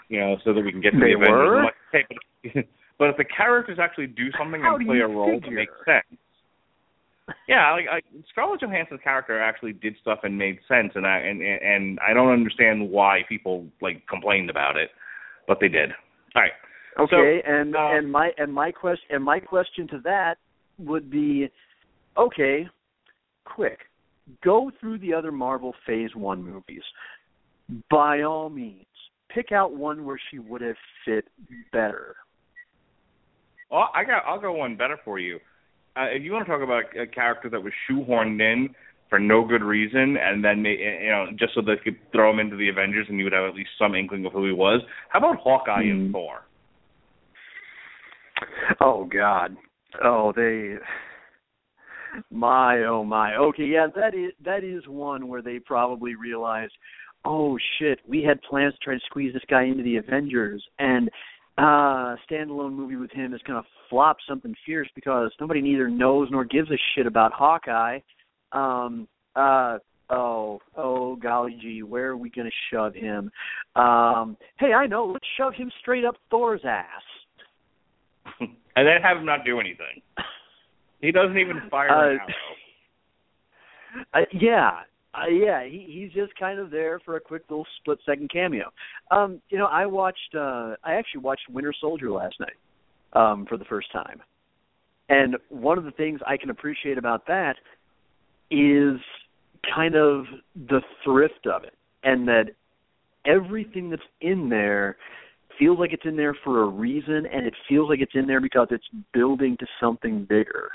you 0.09 0.19
know, 0.19 0.37
so 0.43 0.53
that 0.53 0.61
we 0.61 0.71
can 0.71 0.81
get 0.81 0.91
to 0.91 0.99
they 0.99 1.13
the 1.13 1.15
Avengers. 1.15 1.73
Were? 2.55 2.63
But, 2.99 3.09
if 3.09 3.17
the 3.17 3.25
characters 3.25 3.79
actually 3.81 4.07
do 4.07 4.29
something 4.37 4.61
How 4.61 4.75
and 4.75 4.85
play 4.85 4.99
a 4.99 5.07
role 5.07 5.25
figure? 5.41 5.49
that 5.49 5.55
makes 5.55 5.73
sense. 5.83 6.19
Yeah, 7.47 7.71
like 7.71 7.85
I, 7.91 8.01
Scarlett 8.31 8.61
Johansson's 8.61 9.01
character 9.03 9.41
actually 9.41 9.73
did 9.73 9.95
stuff 10.01 10.19
and 10.23 10.37
made 10.37 10.59
sense, 10.67 10.91
and 10.95 11.05
I 11.05 11.17
and 11.19 11.41
and 11.41 11.99
I 12.05 12.13
don't 12.13 12.31
understand 12.31 12.89
why 12.89 13.21
people 13.27 13.65
like 13.81 14.05
complained 14.07 14.49
about 14.49 14.77
it, 14.77 14.89
but 15.47 15.57
they 15.59 15.69
did. 15.69 15.91
All 16.35 16.41
right. 16.41 16.51
Okay, 16.99 17.41
so, 17.45 17.51
and 17.51 17.75
uh, 17.75 17.89
and 17.93 18.11
my 18.11 18.31
and 18.37 18.53
my 18.53 18.71
question 18.71 19.07
and 19.09 19.23
my 19.23 19.39
question 19.39 19.87
to 19.89 19.99
that 20.03 20.35
would 20.79 21.09
be, 21.09 21.49
okay, 22.17 22.67
quick, 23.45 23.79
go 24.43 24.71
through 24.79 24.99
the 24.99 25.13
other 25.13 25.31
Marvel 25.31 25.73
Phase 25.85 26.15
One 26.15 26.43
movies. 26.43 26.83
By 27.89 28.21
all 28.21 28.49
means, 28.49 28.85
pick 29.33 29.51
out 29.51 29.73
one 29.73 30.05
where 30.05 30.19
she 30.29 30.39
would 30.39 30.61
have 30.61 30.75
fit 31.05 31.25
better. 31.71 32.15
Well, 33.71 33.89
I 33.95 34.03
got. 34.03 34.23
I'll 34.27 34.39
go 34.39 34.53
one 34.53 34.77
better 34.77 34.97
for 35.03 35.19
you. 35.19 35.39
Uh, 35.95 36.05
if 36.11 36.23
you 36.23 36.31
want 36.31 36.45
to 36.45 36.51
talk 36.51 36.61
about 36.61 36.83
a 36.99 37.07
character 37.07 37.49
that 37.49 37.63
was 37.63 37.73
shoehorned 37.89 38.41
in 38.41 38.69
for 39.09 39.19
no 39.19 39.45
good 39.45 39.63
reason, 39.63 40.17
and 40.17 40.43
then 40.43 40.63
you 40.65 41.09
know 41.09 41.27
just 41.37 41.53
so 41.53 41.61
they 41.61 41.75
could 41.83 41.97
throw 42.11 42.31
him 42.31 42.39
into 42.39 42.55
the 42.55 42.69
Avengers, 42.69 43.07
and 43.09 43.17
you 43.17 43.23
would 43.23 43.33
have 43.33 43.45
at 43.45 43.55
least 43.55 43.69
some 43.77 43.95
inkling 43.95 44.25
of 44.25 44.33
who 44.33 44.45
he 44.45 44.51
was. 44.51 44.81
How 45.09 45.19
about 45.19 45.37
Hawkeye 45.37 45.83
mm. 45.83 45.91
and. 45.91 46.11
Thor? 46.11 46.41
Oh 48.81 49.05
God, 49.05 49.55
oh 50.03 50.33
they, 50.35 50.75
my 52.31 52.83
oh 52.83 53.03
my. 53.03 53.35
Okay, 53.35 53.65
yeah, 53.65 53.87
that 53.95 54.13
is 54.13 54.31
that 54.43 54.63
is 54.63 54.87
one 54.87 55.27
where 55.27 55.41
they 55.41 55.59
probably 55.59 56.15
realized, 56.15 56.73
oh 57.25 57.57
shit, 57.79 57.99
we 58.07 58.23
had 58.23 58.41
plans 58.41 58.73
to 58.73 58.79
try 58.79 58.93
to 58.93 58.99
squeeze 59.05 59.33
this 59.33 59.43
guy 59.49 59.63
into 59.63 59.83
the 59.83 59.97
Avengers, 59.97 60.63
and 60.79 61.09
uh 61.57 62.15
standalone 62.29 62.73
movie 62.73 62.95
with 62.95 63.11
him 63.11 63.33
is 63.33 63.41
to 63.45 63.61
flop 63.89 64.17
something 64.27 64.55
fierce 64.65 64.89
because 64.95 65.31
nobody 65.39 65.61
neither 65.61 65.87
knows 65.87 66.27
nor 66.31 66.43
gives 66.43 66.71
a 66.71 66.77
shit 66.95 67.05
about 67.05 67.31
Hawkeye 67.31 67.99
um, 68.53 69.07
uh, 69.35 69.79
oh, 70.09 70.59
oh, 70.77 71.15
golly 71.15 71.57
gee, 71.61 71.83
where 71.83 72.09
are 72.09 72.17
we 72.17 72.29
going 72.29 72.47
to 72.47 72.53
shove 72.71 72.93
him? 72.93 73.31
Um, 73.75 74.37
hey, 74.59 74.73
I 74.73 74.85
know, 74.87 75.05
let's 75.05 75.25
shove 75.37 75.53
him 75.55 75.71
straight 75.81 76.05
up 76.05 76.15
Thor's 76.29 76.61
ass. 76.63 76.85
and 78.39 78.87
then 78.87 79.01
have 79.01 79.17
him 79.17 79.25
not 79.25 79.43
do 79.45 79.59
anything. 79.59 80.01
He 81.03 81.11
doesn't 81.11 81.37
even 81.37 81.61
fire 81.69 81.91
uh. 81.91 82.17
Uh, 84.13 84.21
yeah, 84.33 84.79
uh, 85.13 85.27
yeah, 85.27 85.63
he 85.65 85.85
he's 85.87 86.13
just 86.13 86.33
kind 86.39 86.59
of 86.59 86.71
there 86.71 86.99
for 87.03 87.17
a 87.17 87.19
quick 87.19 87.43
little 87.49 87.67
split 87.79 87.99
second 88.05 88.31
cameo. 88.31 88.71
Um, 89.11 89.41
you 89.49 89.57
know, 89.57 89.65
I 89.67 89.85
watched 89.85 90.33
uh 90.35 90.75
I 90.83 90.93
actually 90.93 91.21
watched 91.21 91.43
Winter 91.51 91.73
Soldier 91.79 92.09
last 92.09 92.35
night 92.39 92.55
um 93.21 93.45
for 93.47 93.57
the 93.57 93.65
first 93.65 93.91
time. 93.91 94.21
And 95.09 95.35
one 95.49 95.77
of 95.77 95.83
the 95.83 95.91
things 95.91 96.21
I 96.25 96.37
can 96.37 96.49
appreciate 96.49 96.97
about 96.97 97.27
that 97.27 97.55
is 98.49 98.97
kind 99.75 99.95
of 99.95 100.23
the 100.55 100.81
thrift 101.03 101.45
of 101.53 101.65
it, 101.65 101.73
and 102.03 102.25
that 102.29 102.45
everything 103.25 103.89
that's 103.89 104.01
in 104.21 104.47
there 104.47 104.95
feels 105.59 105.77
like 105.77 105.91
it's 105.91 106.05
in 106.05 106.15
there 106.15 106.35
for 106.45 106.63
a 106.63 106.65
reason, 106.65 107.25
and 107.31 107.45
it 107.45 107.53
feels 107.67 107.89
like 107.89 107.99
it's 107.99 108.15
in 108.15 108.25
there 108.25 108.41
because 108.41 108.69
it's 108.71 108.87
building 109.13 109.57
to 109.59 109.65
something 109.81 110.25
bigger 110.27 110.71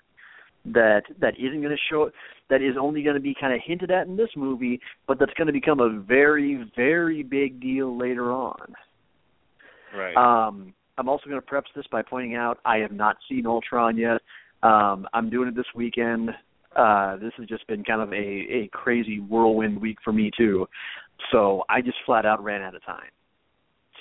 that 0.67 1.03
that 1.21 1.35
isn't 1.39 1.61
going 1.61 1.75
to 1.75 1.83
show 1.91 2.11
that 2.51 2.63
is 2.63 2.77
only 2.81 3.03
going 3.03 3.15
to 3.15 3.21
be 3.21 3.35
kind 3.39 3.53
of 3.53 3.61
hinted 3.65 3.91
at 3.91 4.07
in 4.07 4.17
this 4.17 4.31
movie, 4.37 4.81
but 5.07 5.19
that's 5.19 5.33
going 5.35 5.47
to 5.47 5.53
become 5.53 5.81
a 5.81 6.01
very 6.01 6.71
very 6.77 7.23
big 7.23 7.61
deal 7.61 7.97
later 7.97 8.33
on. 8.33 8.75
Right. 9.97 10.17
Um, 10.17 10.75
I'm 10.99 11.09
also 11.09 11.29
going 11.29 11.41
to 11.41 11.47
preface 11.47 11.71
this 11.77 11.87
by 11.91 12.03
pointing 12.03 12.35
out 12.35 12.59
I 12.65 12.79
have 12.79 12.93
not 12.93 13.17
seen 13.29 13.47
Ultron 13.47 13.97
yet. 13.97 14.21
Um, 14.63 15.07
I'm 15.15 15.31
doing 15.31 15.49
it 15.49 15.55
this 15.55 15.67
weekend 15.75 16.31
uh, 16.77 17.17
this 17.17 17.33
has 17.37 17.47
just 17.47 17.67
been 17.67 17.83
kind 17.83 18.01
of 18.01 18.13
a, 18.13 18.17
a 18.17 18.71
crazy 18.73 19.21
whirlwind 19.21 19.81
week 19.81 19.99
for 20.05 20.13
me 20.13 20.31
too. 20.37 20.67
So 21.33 21.65
I 21.69 21.81
just 21.81 21.97
flat 22.07 22.27
out 22.27 22.43
ran 22.43 22.63
out 22.63 22.75
of 22.75 22.85
time. 22.85 23.11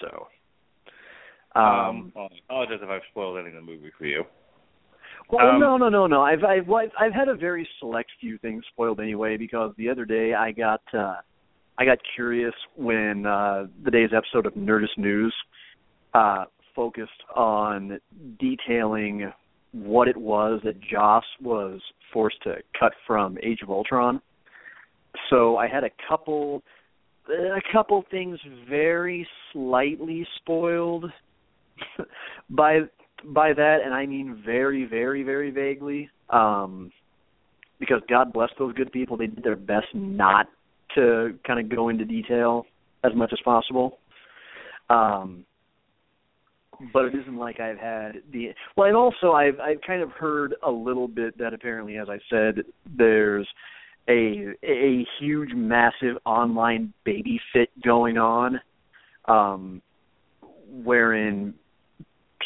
So 0.02 0.28
um, 1.56 1.64
um 1.64 2.12
well, 2.16 2.30
I 2.32 2.38
apologize 2.46 2.80
if 2.82 2.90
I've 2.90 3.02
spoiled 3.12 3.40
any 3.40 3.48
of 3.48 3.56
the 3.56 3.62
movie 3.62 3.92
for 3.98 4.06
you. 4.06 4.24
Well, 5.30 5.46
um, 5.46 5.60
no, 5.60 5.78
no, 5.78 5.90
no, 5.90 6.08
no. 6.08 6.22
I've 6.22 6.44
I've 6.44 6.70
I've 6.70 7.14
had 7.14 7.28
a 7.28 7.36
very 7.36 7.68
select 7.80 8.10
few 8.20 8.38
things 8.38 8.64
spoiled 8.72 9.00
anyway 9.00 9.38
because 9.38 9.74
the 9.78 9.90
other 9.90 10.06
day 10.06 10.34
I 10.34 10.52
got 10.52 10.82
uh 10.94 11.16
I 11.78 11.86
got 11.86 11.98
curious 12.16 12.54
when 12.76 13.26
uh 13.26 13.66
the 13.84 13.92
day's 13.92 14.12
episode 14.16 14.46
of 14.46 14.54
Nerdist 14.54 14.98
News 14.98 15.34
uh 16.14 16.46
focused 16.76 17.24
on 17.36 18.00
detailing 18.40 19.32
what 19.74 20.08
it 20.08 20.16
was 20.16 20.62
that 20.64 20.80
Joss 20.80 21.26
was 21.42 21.82
forced 22.14 22.42
to 22.44 22.56
cut 22.80 22.94
from 23.06 23.38
Age 23.44 23.60
of 23.62 23.70
Ultron. 23.70 24.22
So 25.30 25.58
I 25.58 25.68
had 25.68 25.84
a 25.84 25.90
couple 26.08 26.64
a 27.30 27.62
couple 27.74 28.06
things 28.10 28.40
very 28.70 29.28
slightly 29.52 30.26
spoiled 30.38 31.06
by 32.50 32.80
by 33.26 33.54
that 33.54 33.80
and 33.84 33.94
I 33.94 34.06
mean 34.06 34.42
very 34.46 34.86
very 34.86 35.24
very 35.24 35.52
vaguely 35.52 36.10
um 36.30 36.92
because 37.80 38.02
God 38.10 38.34
bless 38.34 38.50
those 38.58 38.74
good 38.74 38.92
people. 38.92 39.18
They 39.18 39.28
did 39.28 39.44
their 39.44 39.56
best 39.56 39.88
not 39.94 40.48
to 40.96 41.38
kind 41.46 41.60
of 41.60 41.70
go 41.76 41.90
into 41.90 42.06
detail 42.06 42.66
as 43.04 43.14
much 43.16 43.32
as 43.34 43.40
possible. 43.44 44.00
Um 44.90 45.46
but 46.94 47.06
it 47.06 47.16
isn't 47.16 47.38
like 47.38 47.60
I've 47.60 47.78
had 47.78 48.22
the 48.32 48.50
well, 48.76 48.88
and 48.88 48.96
also 48.96 49.32
I've 49.32 49.60
I've 49.60 49.82
kind 49.86 50.02
of 50.02 50.12
heard 50.12 50.56
a 50.64 50.72
little 50.72 51.08
bit 51.08 51.38
that 51.40 51.54
apparently, 51.54 51.98
as 51.98 52.08
I 52.10 52.20
said, 52.30 52.64
there's 52.98 53.48
a 54.08 54.54
a 54.64 55.06
huge, 55.20 55.50
massive 55.54 56.18
online 56.26 56.94
baby 57.04 57.40
fit 57.54 57.70
going 57.84 58.18
on, 58.18 58.60
um, 59.26 59.82
wherein 60.84 61.54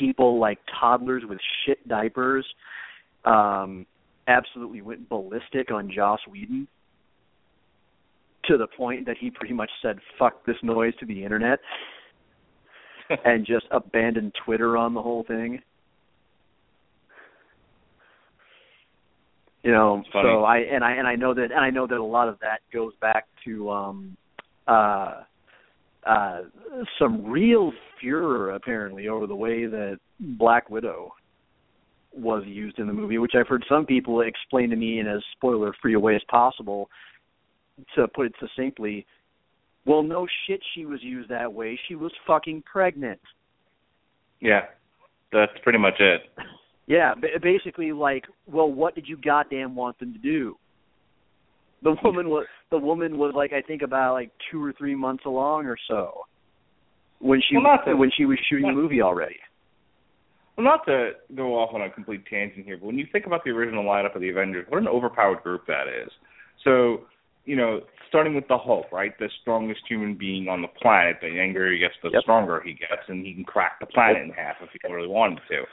people 0.02 0.39
like 0.39 0.58
toddlers 0.80 1.24
with 1.30 1.39
shit 1.66 1.88
diapers 1.88 2.45
um 3.26 3.86
absolutely 4.28 4.82
went 4.82 5.08
ballistic 5.10 5.72
on 5.72 5.91
Joss 5.93 6.20
Whedon 6.30 6.68
to 8.45 8.58
the 8.58 8.68
point 8.76 9.06
that 9.06 9.18
he 9.20 9.30
pretty 9.30 9.54
much 9.54 9.70
said 9.82 9.99
fuck 10.18 10.45
this 10.45 10.56
noise 10.64 10.93
to 10.99 11.06
the 11.06 11.24
internet 11.24 11.60
and 13.26 13.45
just 13.45 13.66
abandoned 13.72 14.34
Twitter 14.45 14.78
on 14.78 14.93
the 14.93 15.02
whole 15.02 15.24
thing. 15.24 15.60
You 19.64 19.72
know, 19.72 20.04
so 20.12 20.43
I 20.43 20.58
and 20.60 20.84
I 20.84 20.93
and 20.93 21.08
I 21.08 21.16
know 21.16 21.36
that 21.36 21.52
and 21.52 21.60
I 21.60 21.70
know 21.70 21.86
that 21.86 21.97
a 21.97 22.04
lot 22.04 22.28
of 22.28 22.39
that 22.39 22.62
goes 22.74 22.93
back 22.99 23.28
to 23.45 23.70
um 23.70 24.18
uh 24.68 25.22
uh 26.06 26.41
some 26.97 27.26
real 27.26 27.72
furor 27.99 28.52
apparently 28.52 29.08
over 29.08 29.28
the 29.28 29.36
way 29.36 29.66
that 29.66 29.99
Black 30.20 30.70
Widow 30.70 31.14
was 32.14 32.43
used 32.45 32.80
in 32.80 32.88
the 32.88 32.93
movie, 32.93 33.18
which 33.18 33.34
I've 33.39 33.47
heard 33.47 33.64
some 33.70 33.86
people 33.86 34.22
explain 34.22 34.70
to 34.72 34.76
me 34.76 34.99
in 34.99 35.08
as 35.08 35.22
spoiler 35.36 35.74
free 35.82 35.93
a 35.93 35.99
way 35.99 36.16
as 36.16 36.22
possible. 36.30 36.89
To 37.95 38.08
put 38.10 38.28
it 38.28 38.34
succinctly, 38.39 39.06
well, 39.86 40.04
no 40.04 40.28
shit, 40.45 40.62
she 40.76 40.86
was 40.86 41.02
used 41.02 41.30
that 41.30 41.52
way. 41.52 41.80
She 41.88 41.95
was 41.95 42.12
fucking 42.28 42.64
pregnant. 42.72 43.20
Yeah, 44.39 44.66
that's 45.32 45.54
pretty 45.64 45.80
much 45.80 45.95
it. 45.99 46.22
Yeah, 46.88 47.14
basically, 47.41 47.93
like, 47.93 48.26
well, 48.47 48.70
what 48.70 48.95
did 48.95 49.08
you 49.08 49.16
goddamn 49.16 49.76
want 49.76 49.97
them 49.99 50.12
to 50.12 50.20
do? 50.20 50.58
The 51.84 51.95
woman 52.03 52.29
was 52.29 52.45
the 52.69 52.77
woman 52.77 53.17
was 53.17 53.34
like 53.36 53.53
I 53.53 53.61
think 53.61 53.82
about 53.82 54.13
like 54.13 54.32
two 54.51 54.63
or 54.63 54.71
three 54.71 54.93
months 54.93 55.23
along 55.25 55.65
or 55.65 55.77
so 55.88 56.25
when 57.19 57.41
she 57.41 57.57
well, 57.57 57.79
to, 57.86 57.95
when 57.95 58.11
she 58.15 58.25
was 58.25 58.38
shooting 58.49 58.67
not, 58.67 58.75
the 58.75 58.82
movie 58.82 59.01
already. 59.01 59.38
Well, 60.55 60.65
not 60.65 60.86
to 60.86 61.11
go 61.36 61.57
off 61.57 61.73
on 61.73 61.82
a 61.82 61.89
complete 61.89 62.23
tangent 62.29 62.65
here, 62.65 62.77
but 62.77 62.86
when 62.86 62.99
you 62.99 63.07
think 63.11 63.25
about 63.25 63.43
the 63.43 63.49
original 63.49 63.84
lineup 63.84 64.15
of 64.15 64.21
the 64.21 64.29
Avengers, 64.29 64.65
what 64.69 64.79
an 64.79 64.88
overpowered 64.88 65.41
group 65.41 65.65
that 65.67 65.88
is. 65.88 66.11
So 66.63 67.01
you 67.45 67.55
know, 67.55 67.82
starting 68.07 68.36
with 68.36 68.47
the 68.47 68.57
Hulk, 68.57 68.91
right? 68.91 69.17
The 69.17 69.29
strongest 69.41 69.82
human 69.88 70.15
being 70.15 70.47
on 70.47 70.61
the 70.61 70.67
planet. 70.67 71.17
The 71.21 71.29
younger 71.29 71.71
he 71.71 71.79
gets, 71.79 71.93
the 72.03 72.09
yep. 72.13 72.21
stronger 72.21 72.61
he 72.63 72.73
gets, 72.73 73.01
and 73.07 73.25
he 73.25 73.34
can 73.34 73.43
crack 73.43 73.79
the 73.79 73.88
planet 73.88 74.17
yep. 74.17 74.25
in 74.25 74.32
half 74.32 74.55
if 74.61 74.69
he 74.71 74.93
really 74.93 75.07
wanted 75.07 75.39
to. 75.49 75.63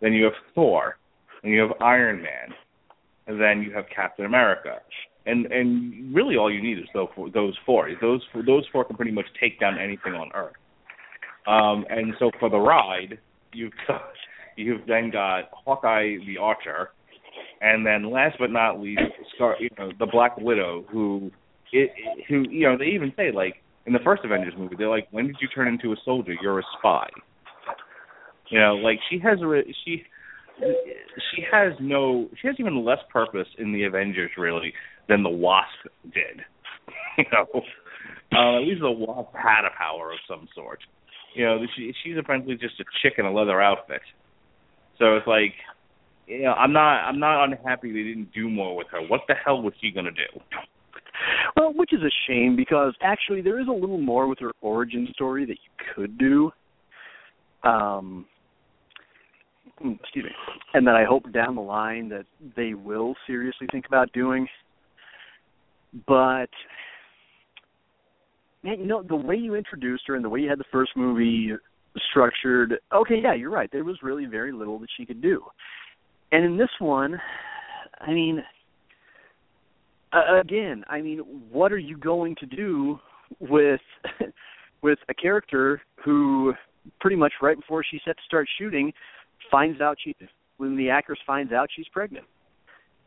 Then 0.00 0.12
you 0.12 0.24
have 0.24 0.34
Thor, 0.54 0.98
and 1.42 1.52
you 1.52 1.60
have 1.60 1.70
Iron 1.80 2.22
Man, 2.22 2.54
and 3.26 3.40
then 3.40 3.62
you 3.62 3.72
have 3.74 3.84
Captain 3.94 4.26
America. 4.26 4.78
And 5.26 5.46
and 5.46 6.14
really 6.14 6.36
all 6.36 6.52
you 6.52 6.62
need 6.62 6.78
is 6.78 6.84
those 6.92 7.08
four, 7.14 7.30
those 7.30 7.56
four. 7.64 7.88
Those 8.00 8.22
those 8.46 8.64
four 8.70 8.84
can 8.84 8.96
pretty 8.96 9.12
much 9.12 9.26
take 9.40 9.58
down 9.58 9.78
anything 9.78 10.12
on 10.12 10.30
Earth. 10.34 10.54
Um, 11.46 11.84
and 11.90 12.14
so 12.18 12.30
for 12.40 12.48
the 12.50 12.58
ride, 12.58 13.18
you've 13.52 13.72
got, 13.86 14.02
you've 14.56 14.86
then 14.86 15.10
got 15.10 15.50
Hawkeye 15.52 16.16
the 16.26 16.38
Archer, 16.38 16.90
and 17.60 17.86
then 17.86 18.10
last 18.10 18.36
but 18.38 18.50
not 18.50 18.80
least, 18.80 19.00
Scar, 19.34 19.56
you 19.60 19.68
know, 19.78 19.90
the 19.98 20.06
Black 20.06 20.36
Widow, 20.38 20.84
who, 20.90 21.30
it, 21.72 21.90
who, 22.28 22.44
you 22.50 22.68
know, 22.68 22.78
they 22.78 22.86
even 22.86 23.12
say 23.16 23.30
like 23.32 23.56
in 23.86 23.92
the 23.92 23.98
first 24.04 24.24
Avengers 24.24 24.54
movie, 24.56 24.76
they're 24.76 24.88
like, 24.88 25.08
when 25.10 25.26
did 25.26 25.36
you 25.40 25.48
turn 25.54 25.68
into 25.68 25.92
a 25.92 25.96
soldier? 26.04 26.34
You're 26.40 26.58
a 26.58 26.64
spy. 26.78 27.08
You 28.50 28.60
know, 28.60 28.74
like 28.74 28.98
she 29.10 29.18
has 29.18 29.40
a 29.40 29.62
she 29.84 30.02
she 30.60 31.42
has 31.50 31.72
no 31.80 32.28
she 32.40 32.46
has 32.46 32.56
even 32.58 32.84
less 32.84 32.98
purpose 33.12 33.48
in 33.58 33.72
the 33.72 33.84
Avengers 33.84 34.30
really 34.38 34.72
than 35.08 35.22
the 35.22 35.30
Wasp 35.30 35.68
did. 36.04 36.42
you 37.18 37.24
know, 37.32 37.62
uh, 38.32 38.56
at 38.56 38.66
least 38.66 38.80
the 38.80 38.90
Wasp 38.90 39.34
had 39.34 39.64
a 39.64 39.76
power 39.76 40.12
of 40.12 40.18
some 40.28 40.48
sort. 40.54 40.80
You 41.34 41.44
know, 41.44 41.58
she 41.76 41.92
she's 42.02 42.16
apparently 42.18 42.54
just 42.54 42.80
a 42.80 42.84
chick 43.02 43.14
in 43.18 43.26
a 43.26 43.32
leather 43.32 43.60
outfit. 43.60 44.02
So 44.98 45.16
it's 45.16 45.26
like 45.26 45.54
you 46.26 46.42
know, 46.42 46.52
I'm 46.52 46.72
not 46.72 47.04
I'm 47.04 47.18
not 47.18 47.44
unhappy 47.44 47.92
they 47.92 48.02
didn't 48.02 48.32
do 48.32 48.48
more 48.48 48.76
with 48.76 48.86
her. 48.92 49.00
What 49.02 49.22
the 49.28 49.34
hell 49.34 49.62
was 49.62 49.74
she 49.80 49.90
gonna 49.90 50.10
do? 50.10 50.40
Well, 51.56 51.72
which 51.74 51.92
is 51.92 52.00
a 52.00 52.10
shame 52.26 52.56
because 52.56 52.94
actually 53.02 53.40
there 53.40 53.60
is 53.60 53.68
a 53.68 53.72
little 53.72 54.00
more 54.00 54.26
with 54.26 54.38
her 54.40 54.52
origin 54.60 55.08
story 55.12 55.44
that 55.46 55.52
you 55.52 55.94
could 55.94 56.18
do. 56.18 56.50
Um 57.62 58.26
hmm, 59.78 59.92
excuse 60.00 60.24
me. 60.24 60.30
And 60.72 60.86
that 60.86 60.96
I 60.96 61.04
hope 61.04 61.30
down 61.32 61.54
the 61.56 61.62
line 61.62 62.08
that 62.10 62.26
they 62.56 62.74
will 62.74 63.14
seriously 63.26 63.66
think 63.70 63.86
about 63.86 64.12
doing. 64.12 64.46
But 66.06 66.50
man, 68.62 68.80
you 68.80 68.86
know 68.86 69.02
the 69.02 69.16
way 69.16 69.36
you 69.36 69.54
introduced 69.54 70.04
her 70.06 70.16
and 70.16 70.24
the 70.24 70.28
way 70.28 70.40
you 70.40 70.48
had 70.48 70.58
the 70.58 70.64
first 70.72 70.92
movie 70.96 71.52
structured. 72.10 72.74
Okay, 72.92 73.20
yeah, 73.22 73.34
you're 73.34 73.50
right. 73.50 73.70
There 73.70 73.84
was 73.84 73.98
really 74.02 74.26
very 74.26 74.52
little 74.52 74.78
that 74.80 74.88
she 74.96 75.06
could 75.06 75.22
do, 75.22 75.42
and 76.32 76.44
in 76.44 76.56
this 76.56 76.70
one, 76.78 77.20
I 78.00 78.12
mean, 78.12 78.42
again, 80.12 80.84
I 80.88 81.00
mean, 81.00 81.18
what 81.50 81.72
are 81.72 81.78
you 81.78 81.96
going 81.96 82.36
to 82.36 82.46
do 82.46 82.98
with 83.40 83.80
with 84.82 84.98
a 85.08 85.14
character 85.14 85.80
who 86.04 86.52
pretty 87.00 87.16
much 87.16 87.32
right 87.40 87.56
before 87.56 87.84
she's 87.88 88.00
set 88.04 88.16
to 88.16 88.22
start 88.26 88.46
shooting 88.58 88.92
finds 89.50 89.80
out 89.80 89.96
she 90.02 90.14
when 90.56 90.76
the 90.76 90.90
actress 90.90 91.18
finds 91.26 91.52
out 91.52 91.68
she's 91.74 91.88
pregnant. 91.92 92.24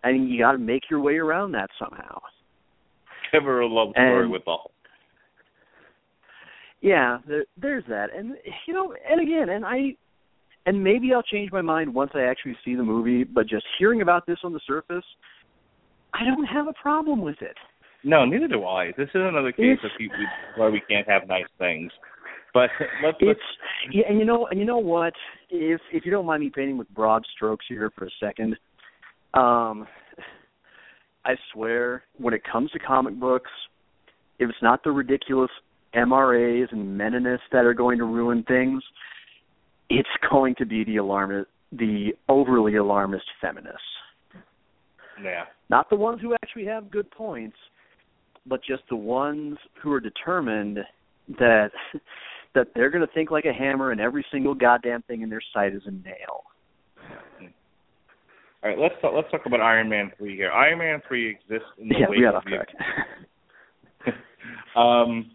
I 0.03 0.11
mean, 0.11 0.27
you 0.27 0.39
got 0.39 0.53
to 0.53 0.57
make 0.57 0.83
your 0.89 1.01
way 1.01 1.17
around 1.17 1.51
that 1.53 1.69
somehow. 1.79 2.19
Her 3.32 3.61
a 3.61 3.67
love 3.67 3.89
story 3.91 4.23
and, 4.23 4.32
with 4.32 4.43
the 4.45 4.51
Hulk. 4.51 4.71
Yeah, 6.82 7.19
there, 7.28 7.45
there's 7.59 7.84
that, 7.89 8.07
and 8.15 8.36
you 8.67 8.73
know, 8.73 8.93
and 9.09 9.21
again, 9.21 9.49
and 9.49 9.65
I, 9.65 9.95
and 10.65 10.84
maybe 10.84 11.13
I'll 11.13 11.23
change 11.23 11.51
my 11.51 11.61
mind 11.61 11.93
once 11.93 12.11
I 12.13 12.21
actually 12.21 12.55
see 12.63 12.75
the 12.75 12.84
movie. 12.84 13.23
But 13.23 13.47
just 13.47 13.65
hearing 13.80 14.01
about 14.01 14.28
this 14.28 14.38
on 14.43 14.53
the 14.53 14.59
surface, 14.67 15.05
I 16.13 16.23
don't 16.23 16.45
have 16.45 16.67
a 16.67 16.73
problem 16.73 17.21
with 17.21 17.41
it. 17.41 17.55
No, 18.03 18.25
neither 18.25 18.47
do 18.47 18.63
I. 18.63 18.91
This 18.97 19.09
is 19.09 19.15
another 19.15 19.51
case 19.51 19.78
it's, 19.84 19.84
of 19.84 19.91
people 19.97 20.17
where 20.55 20.71
we 20.71 20.82
can't 20.88 21.07
have 21.09 21.28
nice 21.28 21.47
things. 21.57 21.91
But 22.53 22.69
let's, 23.03 23.17
let's 23.21 23.39
it's 23.39 23.39
yeah, 23.91 24.03
and 24.07 24.19
you 24.19 24.25
know, 24.25 24.47
and 24.47 24.59
you 24.59 24.65
know 24.65 24.78
what? 24.78 25.13
If 25.49 25.82
if 25.91 26.05
you 26.05 26.11
don't 26.11 26.25
mind 26.25 26.43
me 26.43 26.51
painting 26.53 26.78
with 26.78 26.89
broad 26.89 27.23
strokes 27.36 27.65
here 27.67 27.91
for 27.97 28.05
a 28.05 28.09
second, 28.19 28.55
um, 29.34 29.88
I 31.28 31.36
swear, 31.51 32.03
when 32.17 32.34
it 32.34 32.41
comes 32.49 32.71
to 32.71 32.80
comic 32.80 33.19
books, 33.19 33.51
if 34.39 34.49
it's 34.49 34.61
not 34.61 34.82
the 34.84 34.91
ridiculous 34.91 35.51
MRAs 35.93 36.71
and 36.71 36.99
meninists 36.99 37.49
that 37.51 37.65
are 37.65 37.73
going 37.73 37.97
to 37.97 38.05
ruin 38.05 38.43
things, 38.47 38.82
it's 39.89 40.07
going 40.30 40.55
to 40.55 40.65
be 40.65 40.86
the 40.86 40.97
alarmist, 40.97 41.49
the 41.73 42.13
overly 42.30 42.78
alarmist 42.78 43.25
feminists. 43.41 43.82
Yeah. 45.21 45.45
Not 45.69 45.89
the 45.89 45.97
ones 45.97 46.21
who 46.21 46.34
actually 46.34 46.65
have 46.65 46.89
good 46.89 47.11
points, 47.11 47.57
but 48.45 48.61
just 48.63 48.84
the 48.89 48.95
ones 48.95 49.57
who 49.82 49.91
are 49.91 49.99
determined 49.99 50.80
that 51.39 51.71
that 52.55 52.67
they're 52.73 52.89
going 52.89 53.05
to 53.05 53.13
think 53.13 53.30
like 53.30 53.45
a 53.45 53.53
hammer 53.53 53.91
and 53.91 53.99
every 53.99 54.25
single 54.32 54.55
goddamn 54.55 55.01
thing 55.03 55.21
in 55.21 55.30
their 55.30 55.41
sight 55.53 55.75
is 55.75 55.82
a 55.86 55.91
nail. 55.91 56.43
Mm-hmm. 56.97 57.47
All 58.63 58.69
right, 58.69 58.79
let's 58.79 58.95
talk, 59.01 59.13
let's 59.15 59.29
talk 59.29 59.45
about 59.45 59.61
Iron 59.61 59.89
Man 59.89 60.11
three 60.17 60.35
here. 60.35 60.51
Iron 60.51 60.79
Man 60.79 61.01
three 61.07 61.29
exists 61.29 61.69
in 61.77 61.89
the 61.89 61.95
yeah, 61.99 62.09
wake 62.09 62.17
we 62.17 62.23
got 62.23 62.35
of 62.35 62.35
off 62.35 62.43
track. 62.43 64.15
um, 64.75 65.31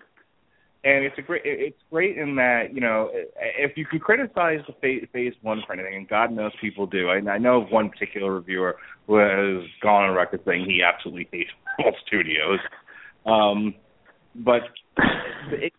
and 0.84 1.04
it's 1.04 1.16
a 1.16 1.22
great 1.22 1.42
it's 1.44 1.78
great 1.90 2.18
in 2.18 2.34
that 2.36 2.74
you 2.74 2.80
know 2.80 3.10
if 3.12 3.76
you 3.76 3.86
can 3.86 4.00
criticize 4.00 4.58
the 4.66 4.74
phase, 4.80 5.06
phase 5.12 5.32
one 5.42 5.62
for 5.66 5.74
anything, 5.74 5.94
and 5.94 6.08
God 6.08 6.32
knows 6.32 6.50
people 6.60 6.86
do. 6.86 7.08
I, 7.08 7.18
I 7.30 7.38
know 7.38 7.62
of 7.62 7.70
one 7.70 7.90
particular 7.90 8.34
reviewer 8.34 8.76
who 9.06 9.16
has 9.16 9.68
gone 9.80 10.10
on 10.10 10.16
record 10.16 10.40
saying 10.44 10.64
he 10.64 10.82
absolutely 10.82 11.28
hates 11.30 11.50
all 11.78 11.92
Studios. 12.06 12.58
Um, 13.24 13.74
but 14.34 14.62
it 15.52 15.72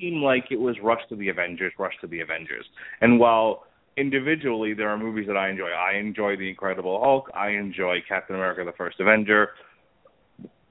seemed 0.00 0.22
like 0.22 0.46
it 0.50 0.60
was 0.60 0.76
rushed 0.82 1.08
to 1.10 1.16
the 1.16 1.28
Avengers, 1.28 1.72
rushed 1.78 2.00
to 2.00 2.06
the 2.06 2.20
Avengers. 2.20 2.64
And 3.02 3.18
while 3.18 3.64
individually 3.96 4.74
there 4.74 4.88
are 4.88 4.98
movies 4.98 5.26
that 5.26 5.36
I 5.36 5.50
enjoy, 5.50 5.68
I 5.68 5.96
enjoy 5.98 6.36
The 6.36 6.48
Incredible 6.48 7.00
Hulk, 7.00 7.30
I 7.34 7.50
enjoy 7.50 7.98
Captain 8.08 8.36
America: 8.36 8.64
The 8.64 8.76
First 8.76 9.00
Avenger. 9.00 9.50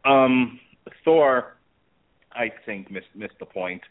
Um, 0.06 0.60
Thor, 1.04 1.58
I 2.34 2.52
think 2.66 2.92
missed 2.92 3.08
missed 3.16 3.40
the 3.40 3.46
point 3.46 3.82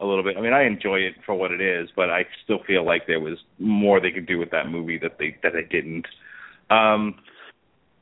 a 0.00 0.06
little 0.06 0.24
bit. 0.24 0.36
I 0.36 0.40
mean, 0.40 0.52
I 0.52 0.64
enjoy 0.64 0.96
it 0.96 1.14
for 1.24 1.34
what 1.34 1.52
it 1.52 1.60
is, 1.60 1.88
but 1.94 2.10
I 2.10 2.22
still 2.44 2.60
feel 2.66 2.84
like 2.84 3.06
there 3.06 3.20
was 3.20 3.38
more 3.58 4.00
they 4.00 4.10
could 4.10 4.26
do 4.26 4.38
with 4.38 4.50
that 4.50 4.68
movie 4.68 4.98
that 4.98 5.18
they 5.18 5.36
that 5.42 5.52
they 5.52 5.64
didn't. 5.70 6.06
Um, 6.70 7.16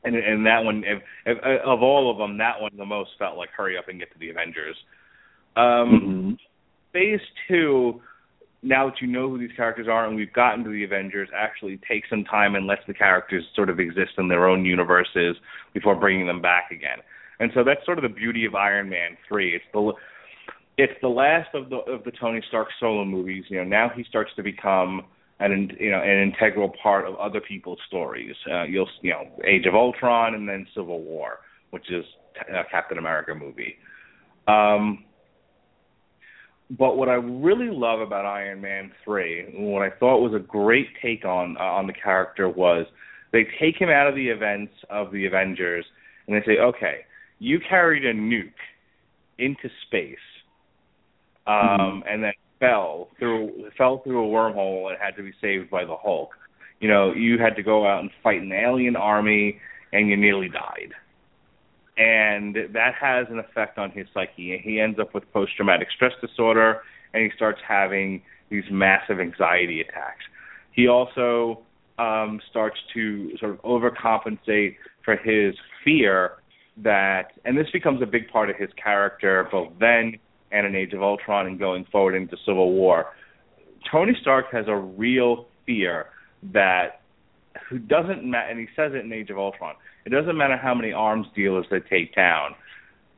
and 0.03 0.15
and 0.15 0.45
that 0.45 0.63
one, 0.63 0.83
if, 0.85 1.03
if, 1.25 1.37
of 1.65 1.81
all 1.83 2.09
of 2.09 2.17
them, 2.17 2.37
that 2.37 2.61
one 2.61 2.71
the 2.77 2.85
most 2.85 3.11
felt 3.19 3.37
like 3.37 3.49
hurry 3.49 3.77
up 3.77 3.89
and 3.89 3.99
get 3.99 4.11
to 4.13 4.19
the 4.19 4.29
Avengers. 4.29 4.75
Um, 5.55 5.63
mm-hmm. 5.63 6.31
Phase 6.93 7.19
two, 7.47 8.01
now 8.61 8.89
that 8.89 9.01
you 9.01 9.07
know 9.07 9.29
who 9.29 9.37
these 9.37 9.55
characters 9.55 9.87
are 9.87 10.05
and 10.05 10.15
we've 10.15 10.33
gotten 10.33 10.63
to 10.63 10.69
the 10.69 10.83
Avengers, 10.83 11.29
actually 11.35 11.79
take 11.87 12.03
some 12.09 12.23
time 12.25 12.55
and 12.55 12.67
lets 12.67 12.81
the 12.87 12.93
characters 12.93 13.43
sort 13.55 13.69
of 13.69 13.79
exist 13.79 14.11
in 14.17 14.27
their 14.27 14.47
own 14.47 14.65
universes 14.65 15.37
before 15.73 15.95
bringing 15.95 16.27
them 16.27 16.41
back 16.41 16.71
again. 16.71 16.99
And 17.39 17.51
so 17.53 17.63
that's 17.63 17.83
sort 17.85 17.97
of 17.97 18.03
the 18.03 18.09
beauty 18.09 18.45
of 18.45 18.55
Iron 18.55 18.89
Man 18.89 19.17
three. 19.27 19.55
It's 19.55 19.65
the 19.73 19.93
it's 20.77 20.93
the 21.01 21.07
last 21.07 21.49
of 21.53 21.69
the 21.69 21.77
of 21.77 22.03
the 22.03 22.11
Tony 22.11 22.41
Stark 22.47 22.67
solo 22.79 23.05
movies. 23.05 23.45
You 23.47 23.59
know, 23.59 23.63
now 23.63 23.89
he 23.95 24.03
starts 24.03 24.31
to 24.35 24.43
become 24.43 25.03
an 25.39 25.71
you 25.79 25.91
know 25.91 26.01
an 26.01 26.21
integral 26.21 26.73
part 26.83 27.05
of 27.05 27.15
other 27.15 27.39
people's 27.39 27.79
stories. 27.87 28.35
Uh, 28.49 28.63
you'll 28.63 28.89
you 29.01 29.11
know 29.11 29.25
Age 29.47 29.65
of 29.65 29.75
Ultron 29.75 30.35
and 30.35 30.47
then 30.47 30.67
Civil 30.75 31.01
War, 31.01 31.39
which 31.71 31.89
is 31.89 32.03
a 32.49 32.63
Captain 32.69 32.97
America 32.97 33.33
movie. 33.33 33.75
Um, 34.47 35.05
but 36.77 36.97
what 36.97 37.09
I 37.09 37.13
really 37.13 37.69
love 37.71 37.99
about 37.99 38.25
Iron 38.25 38.61
Man 38.61 38.91
three, 39.03 39.45
what 39.55 39.81
I 39.81 39.89
thought 39.89 40.19
was 40.19 40.33
a 40.33 40.39
great 40.39 40.87
take 41.01 41.25
on 41.25 41.57
uh, 41.57 41.63
on 41.63 41.87
the 41.87 41.93
character 41.93 42.47
was 42.47 42.85
they 43.31 43.47
take 43.59 43.79
him 43.79 43.89
out 43.89 44.07
of 44.07 44.15
the 44.15 44.27
events 44.27 44.73
of 44.89 45.11
the 45.11 45.25
Avengers 45.25 45.85
and 46.27 46.35
they 46.35 46.45
say, 46.45 46.59
okay, 46.59 47.05
you 47.39 47.59
carried 47.67 48.05
a 48.05 48.13
nuke 48.13 48.51
into 49.39 49.69
space, 49.87 50.17
um, 51.47 51.55
mm-hmm. 51.55 52.07
and 52.07 52.23
then 52.23 52.33
fell 52.59 53.09
through 53.17 53.69
fell 53.77 54.01
through 54.03 54.23
a 54.23 54.27
wormhole 54.27 54.89
and 54.89 54.97
had 55.01 55.15
to 55.15 55.23
be 55.23 55.31
saved 55.41 55.69
by 55.71 55.85
the 55.85 55.95
Hulk. 55.95 56.29
You 56.79 56.87
know, 56.87 57.13
you 57.13 57.39
had 57.39 57.55
to 57.55 57.63
go 57.63 57.87
out 57.87 58.01
and 58.01 58.11
fight 58.23 58.41
an 58.41 58.51
alien 58.51 58.95
army, 58.95 59.59
and 59.91 60.07
you 60.07 60.17
nearly 60.17 60.49
died. 60.49 60.93
And 61.99 62.55
that 62.73 62.93
has 62.99 63.27
an 63.29 63.39
effect 63.39 63.77
on 63.77 63.91
his 63.91 64.07
psyche. 64.13 64.59
He 64.63 64.79
ends 64.79 64.97
up 64.99 65.13
with 65.13 65.29
post 65.33 65.51
traumatic 65.57 65.89
stress 65.93 66.13
disorder, 66.21 66.81
and 67.13 67.21
he 67.21 67.29
starts 67.35 67.59
having 67.67 68.21
these 68.49 68.63
massive 68.71 69.19
anxiety 69.19 69.81
attacks. 69.81 70.23
He 70.71 70.87
also 70.87 71.59
um, 71.97 72.39
starts 72.49 72.77
to 72.93 73.37
sort 73.37 73.51
of 73.51 73.61
overcompensate 73.63 74.77
for 75.03 75.17
his 75.17 75.55
fear 75.83 76.37
that, 76.77 77.33
and 77.43 77.57
this 77.57 77.69
becomes 77.73 78.01
a 78.01 78.05
big 78.05 78.29
part 78.29 78.49
of 78.49 78.55
his 78.55 78.69
character 78.81 79.49
both 79.51 79.73
then 79.77 80.17
and 80.51 80.65
in 80.65 80.75
Age 80.75 80.93
of 80.93 81.03
Ultron 81.03 81.47
and 81.47 81.59
going 81.59 81.85
forward 81.91 82.15
into 82.15 82.37
Civil 82.45 82.71
War. 82.71 83.07
Tony 83.91 84.13
Stark 84.21 84.45
has 84.53 84.65
a 84.69 84.75
real 84.75 85.47
fear 85.65 86.07
that 86.53 87.01
who 87.69 87.79
doesn't 87.79 88.23
matter, 88.23 88.49
and 88.49 88.59
he 88.59 88.67
says 88.75 88.91
it 88.93 89.05
in 89.05 89.13
Age 89.13 89.29
of 89.29 89.37
Ultron. 89.37 89.75
It 90.05 90.09
doesn't 90.09 90.37
matter 90.37 90.57
how 90.57 90.73
many 90.73 90.91
arms 90.91 91.27
dealers 91.35 91.65
they 91.69 91.79
take 91.79 92.15
down. 92.15 92.55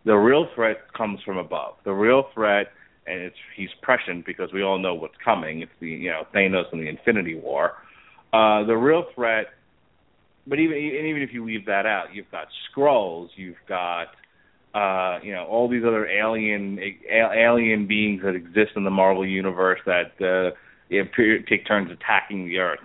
The 0.06 0.16
real 0.16 0.48
threat 0.56 0.78
comes 0.98 1.20
from 1.24 1.38
above. 1.38 1.76
The 1.86 1.94
real 1.94 2.24
threat, 2.34 2.68
and 3.06 3.22
it's 3.22 3.36
he's 3.56 3.70
prescient 3.82 4.26
because 4.26 4.52
we 4.54 4.64
all 4.64 4.80
know 4.80 4.96
what's 4.96 5.18
coming. 5.24 5.62
It's 5.62 5.72
the 5.80 5.90
you 5.90 6.10
know 6.10 6.24
Thanos 6.34 6.72
and 6.72 6.82
the 6.82 6.90
Infinity 6.90 7.36
War. 7.36 7.74
Uh, 8.34 8.64
the 8.66 8.76
real 8.76 9.06
threat 9.14 9.48
but 10.48 10.60
even 10.60 10.78
and 10.78 11.08
even 11.08 11.22
if 11.22 11.34
you 11.34 11.46
leave 11.46 11.66
that 11.66 11.86
out, 11.86 12.14
you've 12.14 12.30
got 12.32 12.48
Skrulls, 12.70 13.30
you've 13.36 13.56
got 13.68 14.08
uh, 14.74 15.20
you 15.24 15.34
know 15.34 15.46
all 15.46 15.70
these 15.70 15.84
other 15.86 16.08
alien 16.08 16.80
alien 17.12 17.88
beings 17.88 18.22
that 18.24 18.36
exist 18.36 18.72
in 18.76 18.84
the 18.84 18.90
Marvel 18.90 19.26
universe 19.26 19.80
that 19.86 20.12
uh, 20.20 20.56
take 21.50 21.68
turns 21.68 21.92
attacking 21.92 22.46
the 22.48 22.58
Earth, 22.58 22.80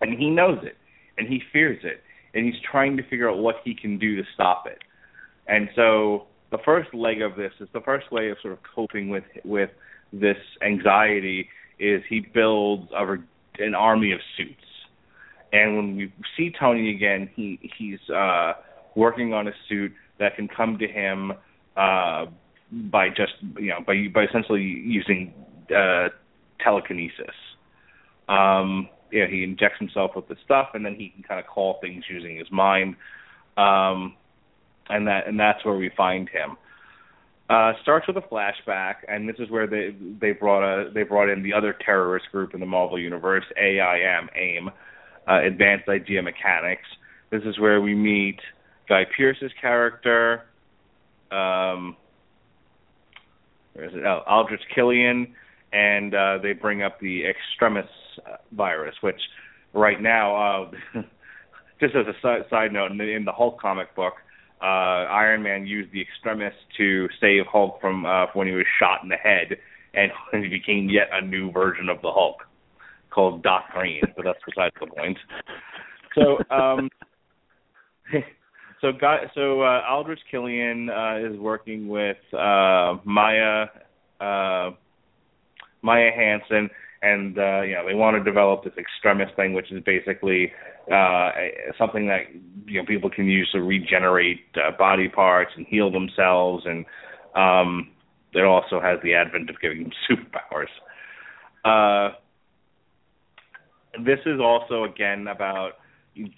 and 0.00 0.18
he 0.18 0.30
knows 0.30 0.58
it, 0.62 0.76
and 1.16 1.28
he 1.28 1.42
fears 1.52 1.80
it, 1.82 2.02
and 2.34 2.46
he's 2.46 2.60
trying 2.70 2.96
to 2.96 3.02
figure 3.04 3.30
out 3.30 3.38
what 3.38 3.56
he 3.64 3.74
can 3.74 3.98
do 3.98 4.16
to 4.16 4.22
stop 4.34 4.64
it. 4.66 4.78
And 5.46 5.68
so 5.74 6.26
the 6.50 6.58
first 6.64 6.92
leg 6.94 7.22
of 7.22 7.36
this 7.36 7.52
is 7.60 7.68
the 7.72 7.80
first 7.80 8.10
way 8.12 8.30
of 8.30 8.38
sort 8.42 8.52
of 8.52 8.60
coping 8.74 9.08
with 9.08 9.24
with 9.44 9.70
this 10.12 10.38
anxiety 10.64 11.48
is 11.78 12.02
he 12.08 12.20
builds 12.20 12.90
a, 12.92 13.04
an 13.62 13.74
army 13.74 14.12
of 14.12 14.20
suits 14.36 14.64
and 15.52 15.76
when 15.76 15.96
we 15.96 16.12
see 16.36 16.52
Tony 16.58 16.94
again, 16.94 17.30
he 17.34 17.58
he's 17.78 17.98
uh, 18.10 18.54
working 18.94 19.32
on 19.32 19.48
a 19.48 19.52
suit 19.68 19.92
that 20.18 20.36
can 20.36 20.48
come 20.48 20.78
to 20.78 20.86
him 20.86 21.32
uh, 21.76 22.26
by 22.70 23.08
just 23.08 23.32
you 23.58 23.68
know 23.68 23.78
by 23.86 24.06
by 24.12 24.24
essentially 24.24 24.62
using 24.62 25.32
uh, 25.74 26.08
telekinesis. 26.62 27.34
Um, 28.28 28.88
you 29.10 29.20
know, 29.20 29.26
he 29.26 29.44
injects 29.44 29.78
himself 29.78 30.12
with 30.14 30.28
the 30.28 30.36
stuff, 30.44 30.70
and 30.74 30.84
then 30.84 30.94
he 30.94 31.10
can 31.10 31.22
kind 31.22 31.40
of 31.40 31.46
call 31.46 31.78
things 31.80 32.04
using 32.08 32.36
his 32.36 32.50
mind. 32.50 32.96
Um, 33.56 34.16
and 34.88 35.06
that 35.06 35.26
and 35.26 35.38
that's 35.38 35.64
where 35.64 35.76
we 35.76 35.90
find 35.96 36.28
him. 36.28 36.56
Uh, 37.50 37.72
starts 37.82 38.06
with 38.06 38.16
a 38.16 38.20
flashback, 38.20 38.96
and 39.08 39.28
this 39.28 39.36
is 39.38 39.50
where 39.50 39.66
they 39.66 39.94
they 40.20 40.32
brought 40.32 40.62
a 40.62 40.90
they 40.90 41.02
brought 41.02 41.28
in 41.28 41.42
the 41.42 41.52
other 41.52 41.74
terrorist 41.84 42.26
group 42.30 42.54
in 42.54 42.60
the 42.60 42.66
Marvel 42.66 42.98
universe, 42.98 43.44
AIM, 43.56 44.28
AIM, 44.34 44.70
uh, 45.26 45.40
Advanced 45.42 45.88
Idea 45.88 46.22
Mechanics. 46.22 46.86
This 47.30 47.42
is 47.44 47.58
where 47.58 47.80
we 47.80 47.94
meet 47.94 48.40
Guy 48.88 49.04
Pearce's 49.16 49.52
character, 49.60 50.44
um, 51.30 51.96
where 53.74 53.86
is 53.86 53.94
it? 53.94 54.04
Oh, 54.04 54.22
Aldrich 54.26 54.62
Killian, 54.74 55.34
and 55.72 56.14
uh, 56.14 56.38
they 56.42 56.52
bring 56.52 56.82
up 56.82 57.00
the 57.00 57.24
extremis 57.26 57.90
uh, 58.26 58.36
virus, 58.52 58.94
which 59.00 59.20
right 59.74 60.00
now, 60.00 60.36
uh, 60.64 60.70
just 61.80 61.94
as 61.94 62.06
a 62.06 62.44
side, 62.50 62.72
note, 62.72 62.90
in 62.90 62.98
the, 62.98 63.04
in 63.04 63.24
the 63.24 63.32
Hulk 63.32 63.60
comic 63.60 63.94
book, 63.94 64.14
uh, 64.60 64.64
Iron 64.64 65.42
Man 65.42 65.66
used 65.66 65.92
the 65.92 66.00
extremis 66.00 66.54
to 66.78 67.08
save 67.20 67.44
Hulk 67.50 67.80
from 67.80 68.04
uh, 68.04 68.26
when 68.32 68.48
he 68.48 68.54
was 68.54 68.66
shot 68.80 69.02
in 69.02 69.08
the 69.08 69.16
head, 69.16 69.56
and 69.94 70.10
he 70.42 70.48
became 70.48 70.88
yet 70.88 71.08
a 71.12 71.24
new 71.24 71.52
version 71.52 71.88
of 71.88 72.02
the 72.02 72.10
Hulk 72.10 72.42
called 73.10 73.42
Doc 73.42 73.64
Green. 73.72 74.02
But 74.16 74.24
that's 74.24 74.38
besides 74.46 74.74
the 74.80 74.86
point. 74.86 75.18
So, 76.14 76.38
um, 76.54 76.90
so 78.80 78.92
guy, 78.92 79.30
so 79.34 79.62
uh, 79.62 79.82
Aldrich 79.88 80.20
Killian 80.30 80.90
uh, 80.90 81.18
is 81.18 81.38
working 81.38 81.88
with 81.88 82.16
uh, 82.32 82.96
Maya 83.04 83.66
uh, 84.20 84.70
Maya 85.82 86.10
Hansen, 86.14 86.70
and 87.02 87.38
uh, 87.38 87.62
you 87.62 87.74
know 87.74 87.86
they 87.86 87.94
want 87.94 88.16
to 88.16 88.24
develop 88.24 88.64
this 88.64 88.72
extremis 88.78 89.28
thing, 89.36 89.54
which 89.54 89.70
is 89.70 89.82
basically 89.84 90.52
uh, 90.92 91.30
something 91.78 92.06
that 92.08 92.22
you 92.66 92.80
know 92.80 92.86
people 92.86 93.10
can 93.10 93.26
use 93.26 93.48
to 93.52 93.60
regenerate 93.60 94.40
uh, 94.56 94.76
body 94.76 95.08
parts 95.08 95.52
and 95.56 95.66
heal 95.66 95.90
themselves, 95.90 96.64
and 96.66 96.84
um, 97.34 97.90
it 98.34 98.44
also 98.44 98.80
has 98.80 98.98
the 99.02 99.14
advent 99.14 99.50
of 99.50 99.60
giving 99.60 99.84
them 99.84 99.92
superpowers. 100.10 100.68
Uh, 101.64 102.14
this 104.04 104.20
is 104.26 104.40
also 104.40 104.84
again 104.84 105.26
about 105.28 105.72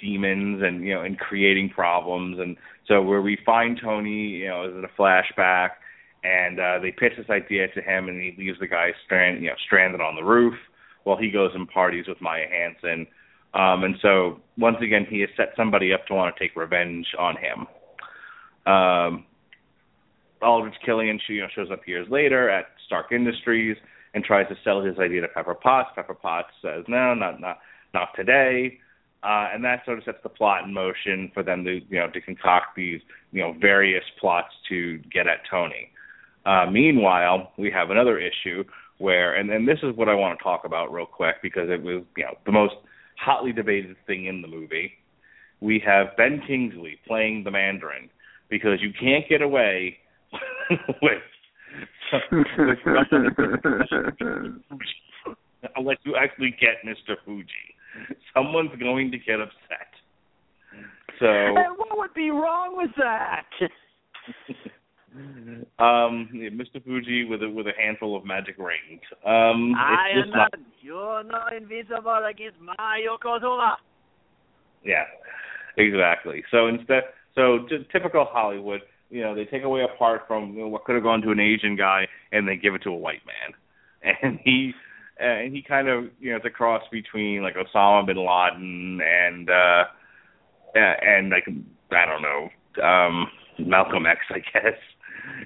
demons 0.01 0.63
and 0.63 0.85
you 0.85 0.95
know 0.95 1.03
and 1.03 1.19
creating 1.19 1.69
problems 1.69 2.39
and 2.39 2.57
so 2.87 3.01
where 3.01 3.23
we 3.23 3.39
find 3.47 3.81
Tony 3.83 4.29
you 4.29 4.49
know 4.49 4.69
is 4.69 4.75
in 4.75 4.85
a 4.85 5.01
flashback 5.01 5.71
and 6.25 6.61
uh 6.61 6.79
they 6.81 6.91
pitch 6.91 7.13
this 7.17 7.31
idea 7.31 7.69
to 7.69 7.81
him 7.81 8.09
and 8.09 8.21
he 8.21 8.35
leaves 8.37 8.59
the 8.61 8.67
guy 8.67 8.93
strand 9.05 9.43
you 9.43 9.49
know 9.49 9.55
stranded 9.67 10.01
on 10.01 10.15
the 10.15 10.23
roof 10.23 10.55
while 11.05 11.17
he 11.17 11.31
goes 11.31 11.51
and 11.55 11.69
parties 11.69 12.07
with 12.07 12.21
Maya 12.21 12.47
Hansen. 12.49 13.07
Um 13.55 13.85
and 13.85 13.97
so 14.03 14.41
once 14.59 14.77
again 14.83 15.07
he 15.09 15.21
has 15.21 15.31
set 15.37 15.53
somebody 15.57 15.93
up 15.93 16.07
to 16.07 16.15
want 16.15 16.35
to 16.35 16.41
take 16.43 16.57
revenge 16.57 17.07
on 17.19 17.37
him. 17.37 17.67
Um 18.73 19.25
Aldrich 20.43 20.75
Killian 20.85 21.21
you 21.29 21.41
know 21.41 21.49
shows 21.55 21.71
up 21.71 21.87
years 21.87 22.09
later 22.11 22.49
at 22.49 22.67
Stark 22.87 23.13
Industries 23.13 23.77
and 24.15 24.25
tries 24.25 24.49
to 24.49 24.57
sell 24.65 24.83
his 24.83 24.99
idea 24.99 25.21
to 25.21 25.29
Pepper 25.29 25.55
Potts. 25.55 25.91
Pepper 25.95 26.15
Potts 26.15 26.53
says 26.63 26.85
no 26.89 27.15
not 27.15 27.41
not 27.41 27.59
not 27.95 28.09
today. 28.15 28.79
Uh, 29.23 29.49
and 29.53 29.63
that 29.63 29.85
sort 29.85 29.99
of 29.99 30.05
sets 30.05 30.17
the 30.23 30.31
plot 30.31 30.65
in 30.65 30.73
motion 30.73 31.31
for 31.35 31.43
them 31.43 31.63
to 31.65 31.81
you 31.91 31.99
know 31.99 32.09
to 32.11 32.21
concoct 32.21 32.75
these 32.75 33.01
you 33.33 33.43
know 33.43 33.55
various 33.61 34.05
plots 34.19 34.49
to 34.69 34.99
get 35.13 35.27
at 35.27 35.41
Tony. 35.51 35.91
Uh, 36.47 36.67
meanwhile, 36.71 37.53
we 37.59 37.71
have 37.71 37.91
another 37.91 38.19
issue 38.19 38.65
where, 38.99 39.35
and, 39.35 39.51
and 39.51 39.67
this 39.67 39.79
is 39.83 39.97
what 39.97 40.09
I 40.09 40.15
want 40.15 40.39
to 40.39 40.43
talk 40.43 40.63
about 40.65 40.93
real 40.93 41.07
quick 41.07 41.37
because 41.43 41.69
it 41.69 41.83
was 41.83 42.03
you 42.17 42.25
know 42.25 42.35
the 42.47 42.53
most 42.53 42.75
hotly 43.23 43.53
debated 43.53 43.97
thing 44.07 44.27
in 44.27 44.43
the 44.43 44.49
movie. 44.49 44.93
We 45.61 45.83
have 45.87 46.17
Ben 46.17 46.43
Kingsley 46.47 46.99
playing 47.07 47.45
the 47.45 47.51
Mandarin 47.51 48.09
because 48.49 48.81
you 48.81 48.91
can't 48.99 49.29
get 49.29 49.43
away 49.43 49.99
with 51.03 51.23
unless 55.77 55.97
you 56.05 56.17
actually 56.17 56.55
get 56.61 56.83
Mr. 56.85 57.17
Fuji. 57.25 57.47
someone's 58.35 58.71
going 58.81 59.11
to 59.11 59.19
get 59.19 59.41
upset. 59.41 59.91
So 61.19 61.27
and 61.27 61.77
what 61.77 61.99
would 61.99 62.15
be 62.15 62.31
wrong 62.31 62.77
with 62.77 62.91
that? 62.97 63.45
um, 65.15 66.29
Mr. 66.35 66.83
Fuji 66.85 67.25
with 67.25 67.43
a 67.43 67.51
with 67.51 67.67
a 67.67 67.73
handful 67.81 68.17
of 68.17 68.25
magic 68.25 68.57
rings. 68.59 69.03
Um, 69.25 69.75
I 69.75 70.11
am 70.15 70.31
not. 70.31 70.55
You're 70.81 71.25
not 71.25 71.53
invincible 71.55 72.21
against 72.29 72.59
my 72.61 73.01
Yokozuna. 73.07 73.75
Yeah, 74.85 75.05
exactly. 75.77 76.45
So 76.51 76.69
instead, 76.69 77.03
so 77.35 77.67
typical 77.93 78.27
Hollywood, 78.31 78.81
you 79.11 79.23
know, 79.23 79.35
they 79.35 79.45
take 79.45 79.65
away 79.65 79.83
a 79.83 79.99
part 79.99 80.23
from 80.27 80.55
you 80.55 80.61
know, 80.61 80.69
what 80.69 80.85
could 80.85 80.95
have 80.95 81.05
gone 81.05 81.23
to 81.23 81.31
an 81.31 81.41
Asian 81.41 81.77
guy 81.77 82.07
and 82.33 82.47
they 82.47 82.57
give 82.57 82.75
it 82.75 82.83
to 82.85 82.91
a 82.91 82.97
white 82.97 83.23
man, 83.27 84.15
and 84.23 84.39
he 84.45 84.73
and 85.19 85.55
he 85.55 85.63
kind 85.63 85.89
of 85.89 86.05
you 86.19 86.31
know 86.31 86.37
it's 86.37 86.47
a 86.47 86.51
cross 86.51 86.83
between 86.91 87.43
like 87.43 87.55
Osama 87.57 88.07
bin 88.07 88.17
Laden 88.17 89.01
and 89.03 89.51
uh 89.51 89.85
and 90.75 91.31
like 91.31 91.45
I 91.91 92.07
don't 92.07 92.23
know 92.23 92.49
um 92.83 93.27
Malcolm 93.59 94.07
X 94.07 94.21
I 94.31 94.39
guess 94.39 94.79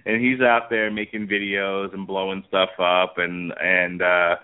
and 0.06 0.24
he's 0.24 0.40
out 0.40 0.68
there 0.70 0.90
making 0.90 1.26
videos 1.28 1.92
and 1.94 2.06
blowing 2.06 2.44
stuff 2.48 2.70
up 2.78 3.14
and 3.18 3.52
and 3.60 4.02
uh 4.02 4.36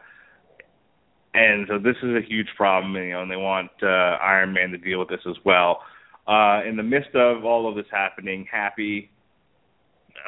and 1.32 1.66
so 1.68 1.78
this 1.78 1.96
is 2.02 2.10
a 2.16 2.26
huge 2.28 2.48
problem 2.56 2.94
you 2.96 3.10
know 3.10 3.22
and 3.22 3.30
they 3.30 3.36
want 3.36 3.70
uh 3.82 3.86
Iron 4.22 4.52
Man 4.52 4.70
to 4.70 4.78
deal 4.78 4.98
with 4.98 5.08
this 5.08 5.20
as 5.28 5.36
well. 5.44 5.80
Uh 6.26 6.60
in 6.68 6.76
the 6.76 6.82
midst 6.82 7.14
of 7.14 7.44
all 7.44 7.68
of 7.68 7.74
this 7.76 7.86
happening 7.90 8.46
Happy 8.50 9.10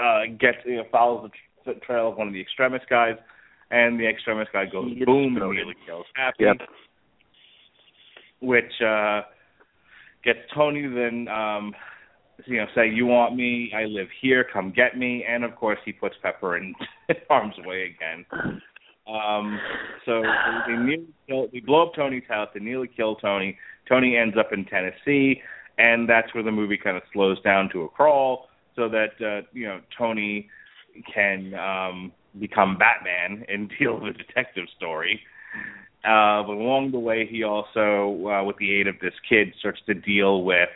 uh 0.00 0.22
gets 0.38 0.58
you 0.64 0.76
know 0.76 0.84
follows 0.90 1.30
the 1.66 1.74
trail 1.74 2.08
of 2.10 2.16
one 2.16 2.26
of 2.28 2.32
the 2.32 2.40
extremist 2.40 2.88
guys 2.88 3.16
and 3.70 3.98
the 3.98 4.06
extremist 4.08 4.52
guy 4.52 4.64
goes 4.66 4.92
boom 5.04 5.36
and 5.36 5.44
immediately 5.44 5.74
kills 5.86 6.06
Happy, 6.14 6.44
Yep. 6.44 6.56
which 8.40 8.72
uh 8.84 9.22
gets 10.24 10.38
Tony 10.54 10.82
then 10.86 11.28
um 11.28 11.74
you 12.46 12.58
know 12.58 12.66
say 12.74 12.88
you 12.88 13.06
want 13.06 13.36
me, 13.36 13.72
I 13.74 13.84
live 13.84 14.08
here, 14.20 14.46
come 14.52 14.72
get 14.74 14.96
me, 14.96 15.24
and 15.28 15.44
of 15.44 15.56
course 15.56 15.78
he 15.84 15.92
puts 15.92 16.16
Pepper 16.22 16.56
in 16.56 16.74
harm's 17.28 17.54
way 17.64 17.94
again. 17.94 18.24
Um 19.06 19.58
so 20.06 20.22
they, 20.66 20.74
nearly 20.74 21.06
kill 21.28 21.48
they 21.52 21.60
blow 21.60 21.86
up 21.86 21.94
Tony's 21.94 22.24
house, 22.28 22.48
they 22.54 22.60
nearly 22.60 22.88
kill 22.88 23.16
Tony. 23.16 23.58
Tony 23.88 24.16
ends 24.16 24.36
up 24.38 24.52
in 24.52 24.64
Tennessee 24.64 25.40
and 25.78 26.08
that's 26.08 26.32
where 26.34 26.42
the 26.42 26.52
movie 26.52 26.78
kind 26.78 26.96
of 26.96 27.02
slows 27.12 27.40
down 27.42 27.68
to 27.72 27.82
a 27.82 27.88
crawl 27.88 28.48
so 28.76 28.88
that 28.88 29.10
uh 29.20 29.46
you 29.52 29.66
know 29.66 29.80
Tony 29.96 30.48
can 31.12 31.54
um 31.54 32.12
become 32.38 32.78
Batman 32.78 33.44
and 33.48 33.70
deal 33.78 34.00
with 34.00 34.14
a 34.14 34.18
detective 34.18 34.66
story. 34.76 35.20
Uh, 36.04 36.42
but 36.42 36.54
along 36.54 36.90
the 36.90 36.98
way, 36.98 37.28
he 37.30 37.44
also, 37.44 38.26
uh, 38.26 38.42
with 38.42 38.56
the 38.56 38.74
aid 38.74 38.88
of 38.88 38.96
this 39.00 39.14
kid, 39.28 39.54
starts 39.60 39.80
to 39.86 39.94
deal 39.94 40.42
with 40.42 40.68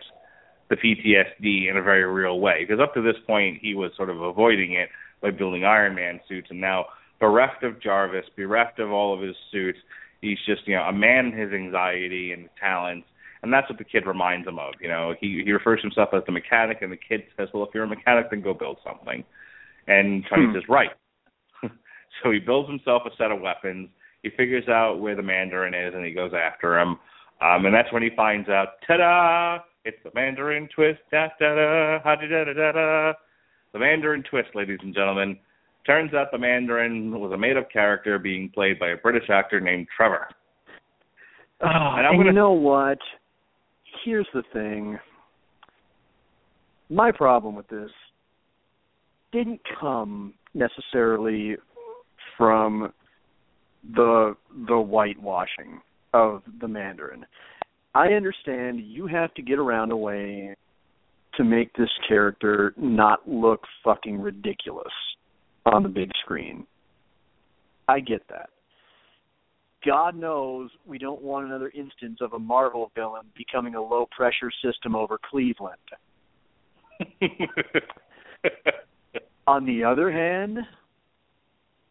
the 0.68 0.76
PTSD 0.76 1.70
in 1.70 1.76
a 1.76 1.82
very 1.82 2.04
real 2.04 2.40
way. 2.40 2.64
Because 2.66 2.80
up 2.80 2.94
to 2.94 3.02
this 3.02 3.16
point, 3.26 3.58
he 3.60 3.74
was 3.74 3.92
sort 3.96 4.10
of 4.10 4.20
avoiding 4.20 4.72
it 4.72 4.88
by 5.22 5.30
building 5.30 5.64
Iron 5.64 5.94
Man 5.94 6.20
suits, 6.28 6.48
and 6.50 6.60
now 6.60 6.86
bereft 7.20 7.62
of 7.62 7.80
Jarvis, 7.80 8.26
bereft 8.36 8.78
of 8.78 8.90
all 8.90 9.14
of 9.14 9.20
his 9.20 9.36
suits, 9.50 9.78
he's 10.20 10.38
just 10.46 10.66
you 10.66 10.74
know 10.74 10.82
a 10.82 10.92
man 10.92 11.26
in 11.26 11.32
his 11.32 11.52
anxiety 11.52 12.32
and 12.32 12.48
talents, 12.60 13.06
and 13.42 13.52
that's 13.52 13.68
what 13.68 13.78
the 13.78 13.84
kid 13.84 14.06
reminds 14.06 14.46
him 14.46 14.58
of. 14.58 14.74
You 14.80 14.88
know, 14.88 15.14
he 15.20 15.42
he 15.44 15.52
refers 15.52 15.80
to 15.80 15.86
himself 15.86 16.10
as 16.12 16.22
the 16.26 16.32
mechanic, 16.32 16.82
and 16.82 16.92
the 16.92 16.96
kid 16.96 17.22
says, 17.36 17.48
"Well, 17.52 17.64
if 17.64 17.70
you're 17.74 17.84
a 17.84 17.88
mechanic, 17.88 18.30
then 18.30 18.42
go 18.42 18.54
build 18.54 18.78
something." 18.84 19.24
And 19.86 20.24
Tony 20.28 20.46
Hmm. 20.46 20.54
says, 20.54 20.68
"Right." 20.68 20.90
so 21.62 22.30
he 22.30 22.38
builds 22.40 22.68
himself 22.68 23.02
a 23.06 23.14
set 23.16 23.30
of 23.30 23.40
weapons. 23.40 23.88
He 24.22 24.30
figures 24.30 24.68
out 24.68 25.00
where 25.00 25.14
the 25.14 25.22
Mandarin 25.22 25.74
is, 25.74 25.94
and 25.94 26.04
he 26.04 26.12
goes 26.12 26.32
after 26.34 26.78
him. 26.78 26.98
Um, 27.40 27.66
and 27.66 27.74
that's 27.74 27.92
when 27.92 28.02
he 28.02 28.10
finds 28.16 28.48
out, 28.48 28.80
ta-da! 28.86 29.58
It's 29.86 29.96
the 30.02 30.10
Mandarin 30.16 30.68
twist, 30.74 30.98
da 31.12 31.28
da 31.38 31.54
da, 31.54 31.98
ha 32.02 32.16
da 32.16 32.26
da 32.26 32.52
da 32.52 32.72
da. 32.72 33.12
The 33.72 33.78
Mandarin 33.78 34.24
twist, 34.28 34.48
ladies 34.56 34.80
and 34.82 34.92
gentlemen. 34.92 35.38
Turns 35.86 36.12
out 36.12 36.32
the 36.32 36.38
Mandarin 36.38 37.12
was 37.20 37.30
a 37.30 37.38
made-up 37.38 37.70
character 37.70 38.18
being 38.18 38.50
played 38.52 38.80
by 38.80 38.88
a 38.88 38.96
British 38.96 39.30
actor 39.30 39.60
named 39.60 39.86
Trevor. 39.96 40.26
Oh, 41.60 41.68
And 41.68 42.04
and 42.04 42.16
gonna- 42.16 42.24
you 42.30 42.32
know 42.32 42.50
what? 42.50 42.98
Here's 44.04 44.26
the 44.34 44.42
thing. 44.52 44.98
My 46.90 47.12
problem 47.12 47.54
with 47.54 47.68
this 47.68 47.92
didn't 49.30 49.60
come 49.80 50.34
necessarily 50.52 51.56
from 52.36 52.92
the 53.94 54.36
the 54.66 54.80
whitewashing 54.80 55.80
of 56.12 56.42
the 56.60 56.66
Mandarin. 56.66 57.24
I 57.96 58.08
understand 58.08 58.82
you 58.84 59.06
have 59.06 59.32
to 59.34 59.42
get 59.42 59.58
around 59.58 59.90
a 59.90 59.96
way 59.96 60.54
to 61.36 61.44
make 61.44 61.72
this 61.72 61.88
character 62.06 62.74
not 62.76 63.26
look 63.26 63.62
fucking 63.82 64.20
ridiculous 64.20 64.92
on 65.64 65.82
the 65.82 65.88
big 65.88 66.10
screen. 66.22 66.66
I 67.88 68.00
get 68.00 68.20
that. 68.28 68.50
God 69.82 70.14
knows 70.14 70.68
we 70.84 70.98
don't 70.98 71.22
want 71.22 71.46
another 71.46 71.72
instance 71.74 72.18
of 72.20 72.34
a 72.34 72.38
Marvel 72.38 72.92
villain 72.94 73.24
becoming 73.34 73.76
a 73.76 73.82
low 73.82 74.06
pressure 74.14 74.50
system 74.62 74.94
over 74.94 75.18
Cleveland. 75.30 75.76
On 79.46 79.64
the 79.64 79.84
other 79.84 80.12
hand, 80.12 80.58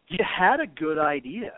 you 0.06 0.24
had 0.24 0.60
a 0.60 0.68
good 0.68 0.98
idea. 0.98 1.50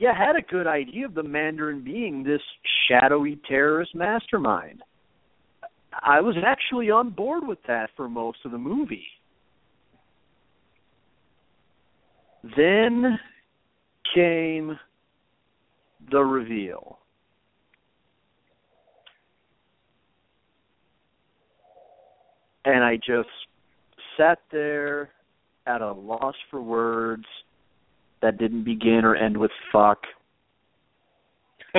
You 0.00 0.08
had 0.16 0.34
a 0.34 0.40
good 0.40 0.66
idea 0.66 1.04
of 1.04 1.12
the 1.12 1.22
Mandarin 1.22 1.84
being 1.84 2.24
this 2.24 2.40
shadowy 2.88 3.38
terrorist 3.46 3.94
mastermind. 3.94 4.82
I 6.02 6.22
was 6.22 6.36
actually 6.42 6.90
on 6.90 7.10
board 7.10 7.46
with 7.46 7.58
that 7.68 7.90
for 7.98 8.08
most 8.08 8.38
of 8.46 8.50
the 8.50 8.58
movie. 8.58 9.04
Then 12.56 13.18
came 14.14 14.78
the 16.10 16.20
reveal. 16.20 16.98
And 22.64 22.82
I 22.82 22.96
just 22.96 23.28
sat 24.16 24.38
there 24.50 25.10
at 25.66 25.82
a 25.82 25.92
loss 25.92 26.36
for 26.50 26.62
words 26.62 27.26
that 28.22 28.38
didn't 28.38 28.64
begin 28.64 29.04
or 29.04 29.16
end 29.16 29.36
with 29.36 29.50
fuck. 29.72 30.02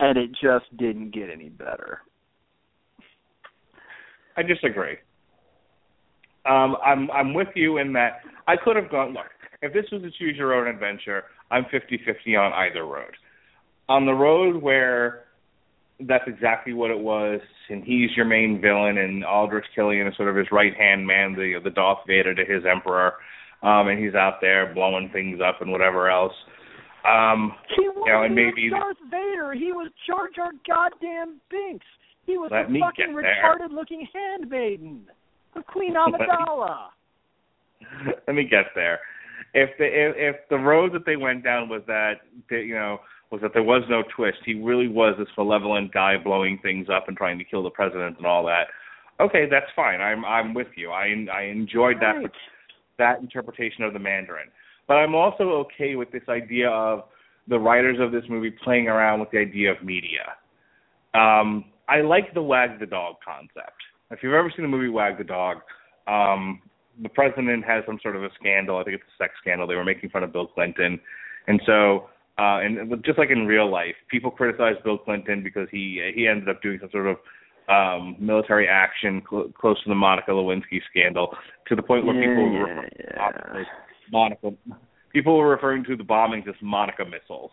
and 0.00 0.16
it 0.16 0.30
just 0.30 0.76
didn't 0.76 1.12
get 1.12 1.30
any 1.30 1.48
better. 1.48 2.00
I 4.36 4.42
disagree. 4.42 4.96
Um, 6.46 6.76
I'm 6.84 7.10
I'm 7.10 7.34
with 7.34 7.48
you 7.54 7.78
in 7.78 7.92
that 7.92 8.20
I 8.46 8.56
could 8.56 8.76
have 8.76 8.90
gone. 8.90 9.12
Look, 9.12 9.26
if 9.60 9.72
this 9.74 9.84
was 9.92 10.02
a 10.02 10.10
choose 10.18 10.36
your 10.36 10.54
own 10.54 10.66
adventure, 10.66 11.24
I'm 11.50 11.64
50-50 11.64 12.38
on 12.38 12.52
either 12.52 12.86
road. 12.86 13.12
On 13.88 14.06
the 14.06 14.14
road 14.14 14.62
where 14.62 15.24
that's 16.06 16.24
exactly 16.26 16.72
what 16.72 16.90
it 16.90 16.98
was, 16.98 17.40
and 17.68 17.84
he's 17.84 18.10
your 18.16 18.26
main 18.26 18.60
villain, 18.60 18.98
and 18.98 19.24
Aldrich 19.24 19.66
Killian 19.74 20.06
is 20.06 20.16
sort 20.16 20.28
of 20.28 20.36
his 20.36 20.46
right 20.50 20.74
hand 20.76 21.06
man, 21.06 21.34
the 21.34 21.60
the 21.62 21.70
Darth 21.70 21.98
Vader 22.06 22.34
to 22.34 22.44
his 22.44 22.64
Emperor, 22.70 23.14
um, 23.62 23.88
and 23.88 24.02
he's 24.02 24.14
out 24.14 24.38
there 24.40 24.72
blowing 24.74 25.10
things 25.12 25.40
up 25.46 25.60
and 25.60 25.70
whatever 25.70 26.10
else. 26.10 26.32
Um, 27.08 27.54
he 27.76 27.88
wasn't 27.88 28.06
you 28.06 28.12
know, 28.12 28.22
and 28.22 28.34
maybe 28.34 28.70
Darth 28.70 28.96
Vader. 29.10 29.52
He 29.52 29.72
was 29.72 29.90
Jar 30.06 30.28
Jar 30.34 30.52
goddamn 30.66 31.40
Binks. 31.50 31.86
He 32.26 32.36
was 32.36 32.50
a 32.52 32.64
fucking 32.64 33.14
retarded 33.14 33.72
looking 33.72 34.06
handmaiden 34.12 35.06
of 35.56 35.66
Queen 35.66 35.94
Amidala. 35.96 36.88
Let 38.26 38.36
me 38.36 38.44
get 38.44 38.66
there. 38.74 39.00
If 39.52 39.70
the 39.78 39.84
if, 39.84 40.14
if 40.16 40.36
the 40.48 40.58
road 40.58 40.92
that 40.94 41.04
they 41.06 41.16
went 41.16 41.42
down 41.42 41.68
was 41.68 41.82
that 41.86 42.20
that, 42.50 42.64
you 42.64 42.74
know 42.74 42.98
was 43.30 43.40
that 43.42 43.52
there 43.54 43.62
was 43.62 43.82
no 43.88 44.02
twist, 44.14 44.38
he 44.44 44.54
really 44.54 44.88
was 44.88 45.14
this 45.18 45.28
malevolent 45.38 45.92
guy 45.92 46.16
blowing 46.16 46.58
things 46.62 46.88
up 46.92 47.06
and 47.08 47.16
trying 47.16 47.38
to 47.38 47.44
kill 47.44 47.62
the 47.62 47.70
president 47.70 48.16
and 48.16 48.26
all 48.26 48.44
that. 48.46 48.64
Okay, 49.20 49.46
that's 49.50 49.70
fine. 49.76 50.00
I'm 50.00 50.24
I'm 50.24 50.54
with 50.54 50.68
you. 50.76 50.90
I 50.90 51.14
I 51.32 51.42
enjoyed 51.42 51.96
that 52.00 52.16
Right. 52.16 52.30
that 52.98 53.20
interpretation 53.20 53.84
of 53.84 53.92
the 53.92 53.98
Mandarin. 53.98 54.48
But 54.88 54.94
I'm 54.94 55.14
also 55.14 55.44
okay 55.64 55.94
with 55.94 56.10
this 56.10 56.22
idea 56.28 56.68
of 56.68 57.04
the 57.46 57.58
writers 57.58 57.98
of 58.00 58.12
this 58.12 58.24
movie 58.28 58.50
playing 58.50 58.88
around 58.88 59.20
with 59.20 59.30
the 59.30 59.38
idea 59.38 59.70
of 59.70 59.82
media. 59.84 60.34
Um, 61.14 61.66
I 61.88 62.00
like 62.00 62.34
the 62.34 62.42
wag 62.42 62.80
the 62.80 62.86
dog 62.86 63.16
concept. 63.24 63.82
If 64.10 64.22
you've 64.22 64.34
ever 64.34 64.50
seen 64.54 64.64
the 64.64 64.68
movie 64.68 64.88
Wag 64.88 65.18
the 65.18 65.24
Dog, 65.24 65.58
um, 66.08 66.60
the 67.00 67.08
president 67.08 67.64
has 67.64 67.84
some 67.86 67.98
sort 68.02 68.16
of 68.16 68.24
a 68.24 68.28
scandal. 68.38 68.78
I 68.78 68.84
think 68.84 68.96
it's 68.96 69.04
a 69.04 69.22
sex 69.22 69.34
scandal. 69.40 69.66
They 69.68 69.76
were 69.76 69.84
making 69.84 70.10
fun 70.10 70.24
of 70.24 70.32
Bill 70.32 70.48
Clinton, 70.48 70.98
and 71.46 71.60
so 71.64 72.10
uh, 72.40 72.58
and 72.64 73.04
just 73.04 73.18
like 73.18 73.30
in 73.30 73.46
real 73.46 73.68
life, 73.70 73.96
people 74.10 74.30
criticize 74.30 74.76
Bill 74.84 74.96
Clinton 75.06 75.38
because 75.48 75.68
he 75.70 75.84
he 76.16 76.22
ended 76.26 76.48
up 76.48 76.62
doing 76.62 76.78
some 76.80 76.90
sort 76.90 77.08
of 77.12 77.16
um 77.76 78.16
military 78.18 78.66
action 78.84 79.22
cl- 79.28 79.50
close 79.60 79.78
to 79.84 79.88
the 79.90 79.94
Monica 80.06 80.30
Lewinsky 80.30 80.78
scandal 80.90 81.26
to 81.68 81.76
the 81.76 81.82
point 81.82 82.06
where 82.06 82.14
people 82.24 82.44
were 82.50 82.66
Yeah, 82.66 82.80
referring 82.80 83.64
yeah. 83.64 83.64
Monica 84.10 84.48
people 85.12 85.36
were 85.36 85.50
referring 85.56 85.84
to 85.84 85.94
the 85.96 86.02
bombings 86.14 86.48
as 86.48 86.54
Monica 86.62 87.04
missiles. 87.04 87.52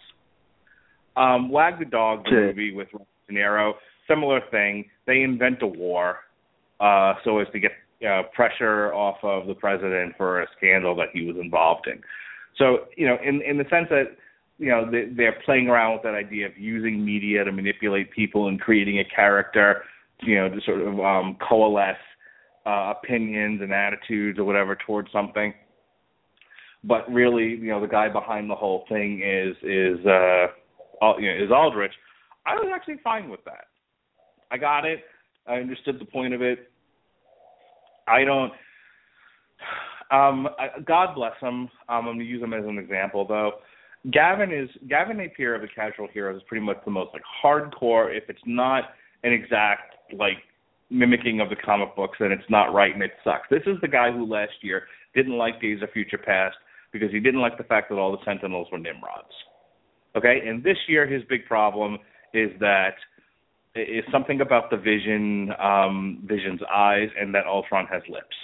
Um 1.24 1.50
Wag 1.50 1.74
the 1.80 1.86
Dog 1.86 2.24
the 2.24 2.30
Sure. 2.30 2.48
movie 2.48 2.74
with 2.74 2.88
De 3.28 3.34
Niro, 3.34 3.74
similar 4.08 4.40
thing. 4.52 4.74
They 5.06 5.22
invent 5.22 5.62
a 5.62 5.68
war 5.68 6.08
uh 6.80 7.16
so 7.26 7.40
as 7.40 7.48
to 7.54 7.60
get 7.60 7.72
uh, 8.08 8.24
pressure 8.34 8.94
off 8.94 9.18
of 9.24 9.48
the 9.48 9.56
president 9.66 10.10
for 10.18 10.42
a 10.44 10.48
scandal 10.56 10.96
that 10.96 11.10
he 11.14 11.22
was 11.26 11.36
involved 11.48 11.88
in. 11.88 12.00
So, 12.60 12.66
you 12.96 13.08
know, 13.08 13.18
in 13.30 13.42
in 13.42 13.58
the 13.58 13.66
sense 13.70 13.88
that 13.90 14.08
you 14.58 14.70
know 14.70 14.90
they, 14.90 15.06
they're 15.16 15.40
playing 15.46 15.68
around 15.68 15.94
with 15.94 16.04
that 16.04 16.16
idea 16.16 16.48
of 16.48 16.58
using 16.58 17.04
media 17.04 17.44
to 17.44 17.52
manipulate 17.52 18.12
people 18.12 18.48
and 18.48 18.60
creating 18.60 19.00
a 19.00 19.06
character, 19.06 19.84
you 20.22 20.36
know, 20.36 20.50
to 20.50 20.60
sort 20.66 20.82
of 20.82 21.00
um, 21.00 21.38
coalesce 21.48 21.96
uh, 22.66 22.94
opinions 22.98 23.62
and 23.62 23.72
attitudes 23.72 24.40
or 24.40 24.44
whatever 24.44 24.78
towards 24.86 25.12
something. 25.12 25.54
But 26.84 27.12
really, 27.12 27.50
you 27.50 27.70
know, 27.70 27.82
the 27.82 27.88
guy 27.88 28.10
behind 28.10 28.50
the 28.50 28.56
whole 28.56 28.86
thing 28.90 29.22
is 29.22 29.56
is 29.64 30.06
uh, 30.06 30.48
Al- 31.02 31.20
you 31.20 31.32
know, 31.32 31.44
is 31.44 31.52
Aldrich. 31.52 31.94
I 32.46 32.56
was 32.56 32.72
actually 32.74 33.00
fine 33.04 33.30
with 33.30 33.44
that. 33.46 33.66
I 34.52 34.58
got 34.58 34.86
it. 34.86 35.04
I 35.48 35.56
understood 35.56 36.00
the 36.00 36.06
point 36.06 36.34
of 36.34 36.42
it. 36.42 36.72
I 38.08 38.24
don't. 38.24 38.52
Um, 40.10 40.48
I- 40.58 40.80
God 40.86 41.16
bless 41.16 41.38
him. 41.42 41.48
Um, 41.50 41.70
I'm 41.90 42.06
going 42.06 42.20
to 42.20 42.26
use 42.26 42.42
him 42.42 42.54
as 42.54 42.64
an 42.66 42.78
example, 42.78 43.26
though. 43.28 43.54
Gavin 44.12 44.52
is 44.52 44.70
Gavin 44.88 45.18
Napier 45.18 45.56
of 45.56 45.62
the 45.62 45.68
Casual 45.68 46.08
Heroes 46.14 46.38
is 46.38 46.44
pretty 46.48 46.66
much 46.66 46.78
the 46.86 46.92
most 46.92 47.12
like 47.14 47.24
hardcore. 47.44 48.16
If 48.16 48.30
it's 48.30 48.40
not 48.46 48.84
an 49.24 49.34
exact 49.34 49.96
like 50.14 50.38
mimicking 50.90 51.42
of 51.42 51.50
the 51.50 51.56
comic 51.56 51.96
books, 51.96 52.18
then 52.20 52.32
it's 52.32 52.50
not 52.50 52.74
right 52.74 52.94
and 52.94 53.04
it 53.04 53.12
sucks. 53.24 53.48
This 53.50 53.64
is 53.66 53.76
the 53.82 53.88
guy 53.88 54.12
who 54.12 54.26
last 54.26 54.54
year 54.62 54.84
didn't 55.14 55.38
like 55.38 55.62
Days 55.62 55.82
of 55.82 55.90
Future 55.92 56.18
Past 56.18 56.56
because 56.92 57.12
he 57.12 57.20
didn't 57.20 57.42
like 57.42 57.58
the 57.58 57.64
fact 57.64 57.90
that 57.90 57.96
all 57.96 58.12
the 58.12 58.24
Sentinels 58.24 58.68
were 58.72 58.78
Nimrods. 58.78 59.34
Okay, 60.16 60.42
and 60.48 60.64
this 60.64 60.78
year 60.88 61.06
his 61.06 61.24
big 61.30 61.46
problem 61.46 61.98
is 62.34 62.52
that 62.60 62.94
is 63.76 64.04
something 64.12 64.42
about 64.42 64.70
the 64.72 64.78
Vision, 64.78 65.52
um, 65.62 66.24
Vision's 66.26 66.62
eyes, 66.74 67.10
and 67.20 67.34
that 67.36 67.46
Ultron 67.46 67.86
has 67.88 68.02
lips. 68.10 68.36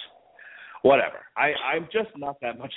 Whatever. 0.82 1.24
I, 1.36 1.52
I'm 1.64 1.88
just 1.92 2.10
not 2.16 2.36
that 2.42 2.58
much. 2.58 2.72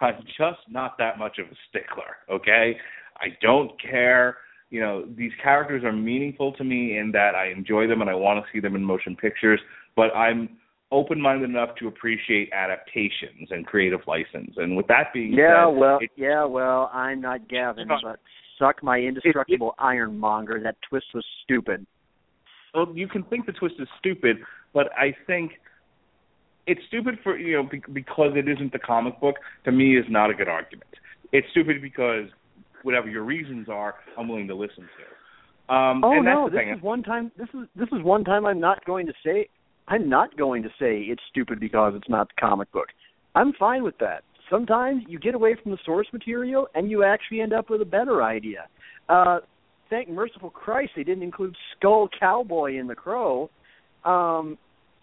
I'm 0.00 0.22
just 0.38 0.60
not 0.68 0.96
that 0.98 1.18
much 1.18 1.38
of 1.38 1.46
a 1.46 1.56
stickler. 1.68 2.16
Okay, 2.30 2.76
I 3.18 3.26
don't 3.42 3.70
care. 3.80 4.38
You 4.70 4.80
know, 4.80 5.04
these 5.16 5.32
characters 5.42 5.84
are 5.84 5.92
meaningful 5.92 6.52
to 6.54 6.64
me 6.64 6.98
in 6.98 7.12
that 7.12 7.34
I 7.34 7.50
enjoy 7.50 7.86
them 7.86 8.00
and 8.00 8.10
I 8.10 8.14
want 8.14 8.44
to 8.44 8.50
see 8.52 8.60
them 8.60 8.74
in 8.76 8.82
motion 8.82 9.14
pictures. 9.16 9.60
But 9.94 10.14
I'm 10.16 10.48
open-minded 10.90 11.48
enough 11.48 11.70
to 11.80 11.88
appreciate 11.88 12.50
adaptations 12.52 13.48
and 13.50 13.66
creative 13.66 14.00
license. 14.06 14.52
And 14.56 14.76
with 14.76 14.86
that 14.88 15.12
being 15.12 15.32
Yeah, 15.32 15.66
said, 15.68 15.76
well, 15.76 15.98
it- 16.00 16.10
yeah, 16.16 16.44
well, 16.44 16.90
I'm 16.92 17.20
not 17.20 17.48
Gavin, 17.48 17.90
It's 17.90 18.02
but 18.02 18.20
suck 18.58 18.82
my 18.82 18.98
indestructible 19.00 19.74
ironmonger. 19.78 20.60
That 20.60 20.76
twist 20.88 21.06
was 21.14 21.24
stupid. 21.42 21.86
well, 22.74 22.90
you 22.94 23.06
can 23.08 23.22
think 23.24 23.46
the 23.46 23.52
twist 23.52 23.76
is 23.78 23.88
stupid, 23.98 24.38
but 24.72 24.90
I 24.98 25.12
think 25.26 25.52
it's 26.66 26.80
stupid 26.88 27.18
for 27.22 27.38
you 27.38 27.56
know 27.56 27.68
be- 27.70 27.82
because 27.92 28.32
it 28.36 28.48
isn't 28.48 28.72
the 28.72 28.78
comic 28.78 29.20
book. 29.20 29.36
To 29.64 29.72
me, 29.72 29.96
is 29.98 30.04
not 30.08 30.30
a 30.30 30.34
good 30.34 30.48
argument. 30.48 30.90
It's 31.32 31.46
stupid 31.50 31.82
because 31.82 32.26
whatever 32.82 33.08
your 33.08 33.22
reasons 33.24 33.68
are, 33.68 33.94
I'm 34.18 34.28
willing 34.28 34.48
to 34.48 34.54
listen 34.54 34.84
to. 34.98 35.74
Um, 35.74 36.04
Oh 36.04 36.12
and 36.12 36.26
that's 36.26 36.34
no, 36.34 36.44
the 36.46 36.50
this 36.56 36.60
thing. 36.60 36.74
is 36.76 36.82
one 36.82 37.02
time. 37.02 37.32
This 37.38 37.48
is 37.54 37.66
this 37.74 37.88
is 37.92 38.02
one 38.02 38.24
time 38.24 38.44
I'm 38.46 38.60
not 38.60 38.84
going 38.84 39.06
to 39.06 39.12
say. 39.24 39.48
I'm 39.88 40.08
not 40.08 40.36
going 40.36 40.62
to 40.62 40.68
say 40.80 41.00
it's 41.00 41.22
stupid 41.30 41.60
because 41.60 41.92
it's 41.94 42.08
not 42.08 42.28
the 42.28 42.40
comic 42.40 42.72
book. 42.72 42.88
I'm 43.34 43.52
fine 43.58 43.82
with 43.82 43.98
that. 43.98 44.22
Sometimes 44.50 45.02
you 45.08 45.18
get 45.18 45.34
away 45.34 45.56
from 45.62 45.72
the 45.72 45.78
source 45.84 46.06
material 46.12 46.68
and 46.74 46.90
you 46.90 47.02
actually 47.04 47.40
end 47.40 47.52
up 47.52 47.68
with 47.70 47.82
a 47.82 47.86
better 47.86 48.22
idea. 48.22 48.66
Uh, 49.08 49.40
thank 49.90 50.08
merciful 50.08 50.50
Christ 50.50 50.92
they 50.96 51.04
didn't 51.04 51.22
include 51.22 51.54
Skull 51.76 52.08
Cowboy 52.18 52.78
in 52.78 52.86
the 52.86 52.94
Crow. 52.94 53.50
Um, 54.04 54.56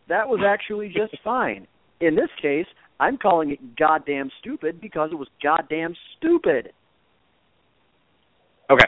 that 0.09 0.27
was 0.27 0.41
actually 0.45 0.87
just 0.87 1.15
fine. 1.23 1.67
In 1.99 2.15
this 2.15 2.29
case, 2.41 2.65
I'm 2.99 3.17
calling 3.17 3.51
it 3.51 3.75
goddamn 3.75 4.29
stupid 4.39 4.81
because 4.81 5.09
it 5.11 5.15
was 5.15 5.27
goddamn 5.41 5.95
stupid. 6.17 6.71
Okay. 8.69 8.85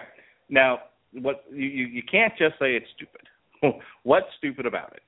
Now, 0.50 0.80
what 1.14 1.44
you 1.52 1.68
you, 1.68 1.86
you 1.86 2.04
can't 2.10 2.34
just 2.38 2.54
say 2.60 2.76
it's 2.76 2.88
stupid. 2.96 3.82
What's 4.04 4.28
stupid 4.38 4.66
about 4.66 4.94
it? 4.94 5.02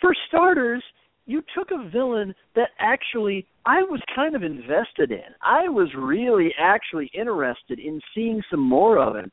For 0.00 0.14
starters, 0.28 0.82
you 1.26 1.42
took 1.56 1.70
a 1.70 1.88
villain 1.90 2.34
that 2.54 2.70
actually 2.78 3.46
I 3.66 3.82
was 3.82 4.00
kind 4.14 4.34
of 4.34 4.42
invested 4.42 5.10
in. 5.10 5.34
I 5.42 5.68
was 5.68 5.88
really 5.96 6.54
actually 6.58 7.10
interested 7.12 7.78
in 7.78 8.00
seeing 8.14 8.42
some 8.50 8.60
more 8.60 8.98
of 8.98 9.16
him 9.16 9.30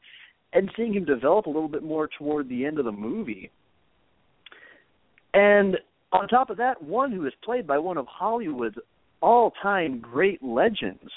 and 0.53 0.69
seeing 0.75 0.93
him 0.93 1.05
develop 1.05 1.45
a 1.45 1.49
little 1.49 1.69
bit 1.69 1.83
more 1.83 2.09
toward 2.17 2.49
the 2.49 2.65
end 2.65 2.79
of 2.79 2.85
the 2.85 2.91
movie. 2.91 3.51
And 5.35 5.77
on 6.13 6.27
top 6.29 6.49
of 6.49 6.57
that, 6.57 6.81
one 6.81 7.11
who 7.11 7.27
is 7.27 7.33
played 7.43 7.67
by 7.67 7.77
one 7.77 7.97
of 7.97 8.07
Hollywood's 8.07 8.77
all 9.21 9.51
time 9.61 9.99
great 9.99 10.41
legends. 10.41 11.11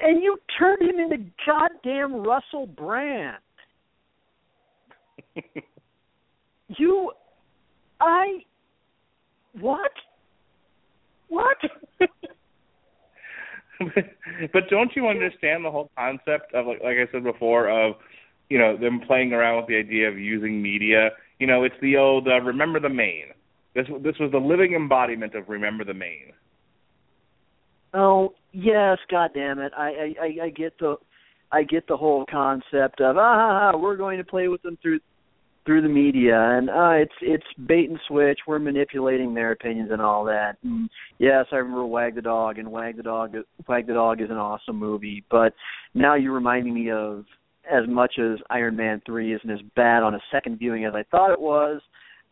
And 0.00 0.22
you 0.22 0.38
turned 0.58 0.82
him 0.82 0.98
into 0.98 1.24
goddamn 1.46 2.14
Russell 2.22 2.66
Brand. 2.66 3.36
You 6.68 7.12
I 8.00 8.38
what? 9.60 9.92
What? 11.28 11.56
but 13.80 14.68
don't 14.70 14.90
you 14.96 15.08
understand 15.08 15.64
the 15.64 15.70
whole 15.70 15.90
concept 15.96 16.54
of 16.54 16.66
like 16.66 16.80
like 16.82 16.96
I 16.96 17.10
said 17.12 17.24
before 17.24 17.68
of 17.68 17.96
you 18.48 18.58
know 18.58 18.76
them 18.76 19.00
playing 19.06 19.32
around 19.32 19.58
with 19.58 19.66
the 19.66 19.76
idea 19.76 20.08
of 20.08 20.18
using 20.18 20.60
media. 20.62 21.10
You 21.38 21.46
know, 21.46 21.64
it's 21.64 21.74
the 21.82 21.96
old 21.96 22.28
uh, 22.28 22.40
remember 22.40 22.80
the 22.80 22.88
Maine. 22.88 23.32
This 23.74 23.86
this 24.02 24.14
was 24.20 24.30
the 24.30 24.38
living 24.38 24.74
embodiment 24.74 25.34
of 25.34 25.48
remember 25.48 25.84
the 25.84 25.94
Maine. 25.94 26.32
Oh 27.92 28.34
yes, 28.52 28.98
God 29.10 29.30
damn 29.34 29.58
it! 29.58 29.72
I 29.76 30.14
I 30.20 30.44
I 30.44 30.48
get 30.50 30.78
the 30.78 30.96
I 31.54 31.62
get 31.62 31.86
the 31.86 31.96
whole 31.96 32.24
concept 32.30 33.00
of 33.00 33.16
ah 33.16 33.76
we're 33.76 33.96
going 33.96 34.18
to 34.18 34.24
play 34.24 34.48
with 34.48 34.62
them 34.62 34.76
through 34.82 34.98
through 35.64 35.80
the 35.80 35.88
media 35.88 36.36
and 36.36 36.68
uh 36.68 36.90
it's 36.90 37.14
it's 37.22 37.46
bait 37.66 37.88
and 37.88 37.98
switch 38.06 38.38
we're 38.46 38.58
manipulating 38.58 39.32
their 39.32 39.52
opinions 39.52 39.90
and 39.90 40.02
all 40.02 40.24
that 40.24 40.56
and 40.62 40.90
yes 41.18 41.46
i 41.52 41.56
remember 41.56 41.86
wag 41.86 42.14
the 42.14 42.20
dog 42.20 42.58
and 42.58 42.70
wag 42.70 42.96
the 42.96 43.02
dog 43.02 43.34
wag 43.66 43.86
the 43.86 43.94
dog 43.94 44.20
is 44.20 44.30
an 44.30 44.36
awesome 44.36 44.76
movie 44.76 45.24
but 45.30 45.54
now 45.94 46.14
you're 46.14 46.34
reminding 46.34 46.74
me 46.74 46.90
of 46.90 47.24
as 47.70 47.88
much 47.88 48.18
as 48.18 48.38
Iron 48.50 48.76
Man 48.76 49.02
3 49.06 49.34
isn't 49.34 49.50
as 49.50 49.60
bad 49.74 50.02
on 50.02 50.14
a 50.14 50.20
second 50.30 50.58
viewing 50.58 50.84
as 50.84 50.94
I 50.94 51.04
thought 51.10 51.32
it 51.32 51.40
was, 51.40 51.80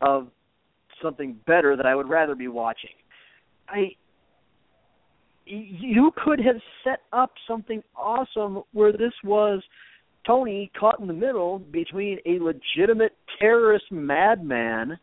of 0.00 0.28
something 1.02 1.36
better 1.46 1.76
that 1.76 1.86
I 1.86 1.94
would 1.94 2.08
rather 2.08 2.34
be 2.34 2.48
watching. 2.48 2.90
I 3.68 3.92
you 5.44 6.12
could 6.24 6.38
have 6.38 6.56
set 6.84 7.00
up 7.12 7.32
something 7.48 7.82
awesome 7.96 8.62
where 8.72 8.92
this 8.92 9.12
was 9.24 9.60
Tony 10.24 10.70
caught 10.78 11.00
in 11.00 11.08
the 11.08 11.12
middle 11.12 11.58
between 11.58 12.18
a 12.26 12.38
legitimate 12.38 13.16
terrorist 13.40 13.86
madman 13.90 14.96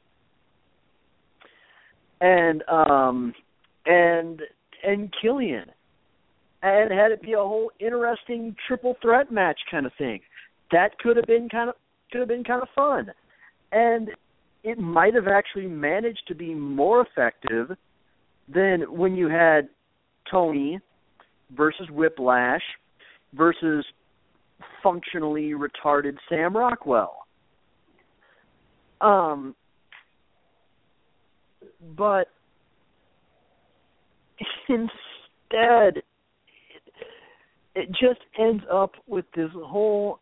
and 2.22 2.64
um 2.70 3.34
and 3.86 4.42
and 4.84 5.14
Killian 5.22 5.66
and 6.62 6.92
had 6.92 7.12
it 7.12 7.22
be 7.22 7.34
a 7.34 7.38
whole 7.38 7.72
interesting 7.80 8.56
triple 8.68 8.96
threat 9.02 9.32
match 9.32 9.60
kind 9.72 9.86
of 9.86 9.92
thing. 9.98 10.20
That 10.72 10.98
could 11.00 11.16
have 11.18 11.26
been 11.26 11.50
kind 11.50 11.70
of 11.70 11.76
could 12.12 12.20
have 12.20 12.28
been 12.28 12.44
kind 12.44 12.62
of 12.62 12.68
fun, 12.76 13.12
and 13.72 14.10
it 14.64 14.78
might 14.78 15.14
have 15.14 15.28
actually 15.28 15.68
managed 15.68 16.24
to 16.28 16.36
be 16.36 16.54
more 16.54 17.02
effective 17.02 17.72
than 18.54 18.82
when 18.90 19.16
you 19.16 19.30
had 19.30 19.70
Tony 20.30 20.80
versus 21.56 21.88
Whiplash 21.92 22.62
versus 23.34 23.86
functionally 24.84 25.54
retarded 25.54 26.18
Sam 26.28 26.56
Rockwell. 26.56 27.16
Um, 29.02 29.56
but 31.96 32.28
instead 34.70 36.04
it 37.76 37.90
just 37.90 38.22
ends 38.38 38.64
up 38.72 38.94
with 39.08 39.26
this 39.36 39.50
whole 39.54 40.20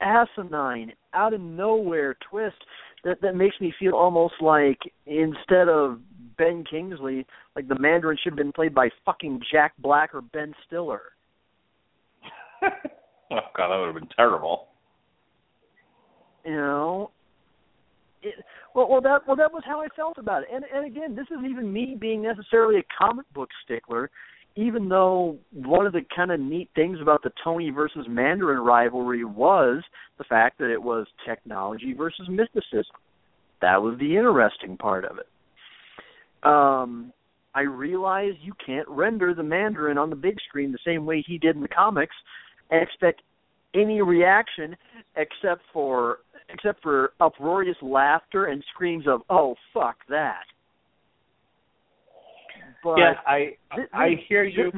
asinine, 0.00 0.92
out 1.14 1.32
of 1.32 1.40
nowhere 1.40 2.16
twist 2.30 2.56
that 3.04 3.20
that 3.22 3.34
makes 3.34 3.56
me 3.60 3.72
feel 3.78 3.94
almost 3.94 4.34
like 4.40 4.78
instead 5.06 5.68
of 5.68 6.00
Ben 6.36 6.64
Kingsley, 6.68 7.26
like 7.54 7.68
the 7.68 7.78
Mandarin 7.78 8.18
should 8.22 8.32
have 8.32 8.38
been 8.38 8.52
played 8.52 8.74
by 8.74 8.88
fucking 9.04 9.40
Jack 9.50 9.72
Black 9.78 10.14
or 10.14 10.20
Ben 10.20 10.54
Stiller. 10.66 11.02
oh 12.62 13.40
god, 13.56 13.68
that 13.68 13.78
would 13.78 13.86
have 13.86 13.94
been 13.94 14.08
terrible. 14.16 14.68
You 16.44 16.56
know, 16.56 17.10
it, 18.22 18.34
well, 18.74 18.88
well, 18.88 19.00
that 19.00 19.26
well, 19.26 19.36
that 19.36 19.52
was 19.52 19.62
how 19.64 19.80
I 19.80 19.88
felt 19.96 20.18
about 20.18 20.42
it. 20.42 20.48
And 20.52 20.64
and 20.74 20.86
again, 20.86 21.14
this 21.16 21.26
isn't 21.30 21.50
even 21.50 21.72
me 21.72 21.96
being 21.98 22.22
necessarily 22.22 22.80
a 22.80 22.84
comic 22.98 23.26
book 23.32 23.48
stickler 23.64 24.10
even 24.56 24.88
though 24.88 25.36
one 25.52 25.86
of 25.86 25.92
the 25.92 26.00
kind 26.14 26.30
of 26.30 26.40
neat 26.40 26.70
things 26.74 26.98
about 27.00 27.22
the 27.22 27.30
Tony 27.44 27.70
versus 27.70 28.06
Mandarin 28.08 28.60
rivalry 28.60 29.24
was 29.24 29.82
the 30.16 30.24
fact 30.24 30.58
that 30.58 30.72
it 30.72 30.82
was 30.82 31.06
technology 31.26 31.92
versus 31.92 32.26
mysticism. 32.28 32.96
That 33.60 33.82
was 33.82 33.98
the 33.98 34.16
interesting 34.16 34.76
part 34.78 35.04
of 35.04 35.18
it. 35.18 35.26
Um, 36.42 37.12
I 37.54 37.62
realize 37.62 38.32
you 38.42 38.54
can't 38.64 38.88
render 38.88 39.34
the 39.34 39.42
Mandarin 39.42 39.98
on 39.98 40.10
the 40.10 40.16
big 40.16 40.36
screen 40.48 40.72
the 40.72 40.78
same 40.84 41.04
way 41.04 41.22
he 41.26 41.38
did 41.38 41.56
in 41.56 41.62
the 41.62 41.68
comics 41.68 42.14
and 42.70 42.82
expect 42.82 43.22
any 43.74 44.00
reaction 44.00 44.76
except 45.16 45.62
for 45.72 46.18
except 46.48 46.80
for 46.82 47.12
uproarious 47.20 47.76
laughter 47.82 48.46
and 48.46 48.62
screams 48.72 49.06
of 49.06 49.22
"Oh 49.28 49.56
fuck 49.74 49.96
that." 50.08 50.44
But 52.86 52.98
yeah, 52.98 53.14
I 53.26 53.56
I 53.92 54.10
hear 54.28 54.44
you. 54.44 54.70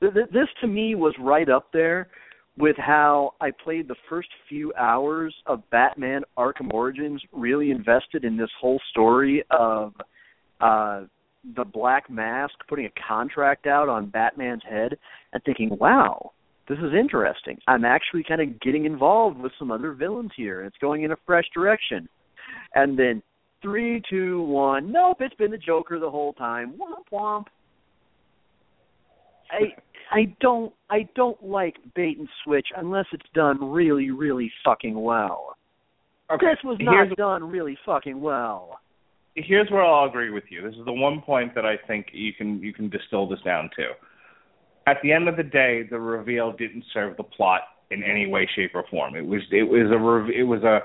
This, 0.00 0.12
this 0.32 0.46
to 0.60 0.68
me 0.68 0.94
was 0.94 1.12
right 1.18 1.48
up 1.48 1.72
there 1.72 2.06
with 2.56 2.76
how 2.76 3.34
I 3.40 3.50
played 3.50 3.88
the 3.88 3.96
first 4.08 4.28
few 4.48 4.72
hours 4.74 5.34
of 5.46 5.68
Batman 5.70 6.22
Arkham 6.36 6.72
Origins, 6.72 7.20
really 7.32 7.72
invested 7.72 8.24
in 8.24 8.36
this 8.36 8.50
whole 8.60 8.80
story 8.90 9.42
of 9.50 9.92
uh 10.60 11.02
the 11.56 11.64
Black 11.64 12.08
Mask 12.08 12.54
putting 12.68 12.86
a 12.86 12.92
contract 13.08 13.66
out 13.66 13.88
on 13.88 14.06
Batman's 14.06 14.62
head 14.68 14.96
and 15.32 15.42
thinking, 15.44 15.70
wow, 15.80 16.32
this 16.68 16.78
is 16.78 16.92
interesting. 16.96 17.58
I'm 17.66 17.84
actually 17.84 18.22
kind 18.22 18.40
of 18.40 18.60
getting 18.60 18.84
involved 18.84 19.38
with 19.38 19.52
some 19.58 19.72
other 19.72 19.92
villains 19.94 20.32
here. 20.36 20.64
It's 20.64 20.76
going 20.80 21.02
in 21.02 21.10
a 21.10 21.16
fresh 21.26 21.46
direction. 21.54 22.08
And 22.74 22.98
then 22.98 23.22
Three, 23.60 24.02
two, 24.08 24.42
one. 24.42 24.92
Nope, 24.92 25.18
it's 25.20 25.34
been 25.34 25.50
the 25.50 25.58
Joker 25.58 25.98
the 25.98 26.10
whole 26.10 26.32
time. 26.34 26.74
Womp 26.78 27.04
womp. 27.12 27.46
I 29.50 29.74
I 30.10 30.34
don't 30.40 30.72
I 30.90 31.08
don't 31.14 31.42
like 31.42 31.76
bait 31.94 32.18
and 32.18 32.28
switch 32.44 32.68
unless 32.76 33.06
it's 33.12 33.26
done 33.34 33.62
really 33.72 34.10
really 34.10 34.50
fucking 34.64 35.00
well. 35.00 35.56
Okay. 36.30 36.46
This 36.46 36.58
was 36.64 36.78
not 36.80 37.06
here's, 37.06 37.16
done 37.16 37.44
really 37.44 37.76
fucking 37.84 38.20
well. 38.20 38.78
Here's 39.34 39.70
where 39.70 39.84
I'll 39.84 40.08
agree 40.08 40.30
with 40.30 40.44
you. 40.50 40.62
This 40.62 40.74
is 40.74 40.84
the 40.84 40.92
one 40.92 41.22
point 41.22 41.54
that 41.54 41.64
I 41.64 41.76
think 41.86 42.06
you 42.12 42.32
can 42.32 42.60
you 42.62 42.72
can 42.72 42.88
distill 42.88 43.28
this 43.28 43.40
down 43.44 43.70
to. 43.76 43.90
At 44.86 44.98
the 45.02 45.12
end 45.12 45.28
of 45.28 45.36
the 45.36 45.42
day, 45.42 45.82
the 45.90 45.98
reveal 45.98 46.52
didn't 46.52 46.84
serve 46.94 47.16
the 47.16 47.22
plot 47.22 47.62
in 47.90 48.02
any 48.02 48.26
way, 48.26 48.48
shape, 48.54 48.72
or 48.74 48.84
form. 48.90 49.16
It 49.16 49.26
was 49.26 49.40
it 49.50 49.64
was 49.64 49.90
a 49.90 50.38
it 50.38 50.44
was 50.44 50.62
a 50.62 50.80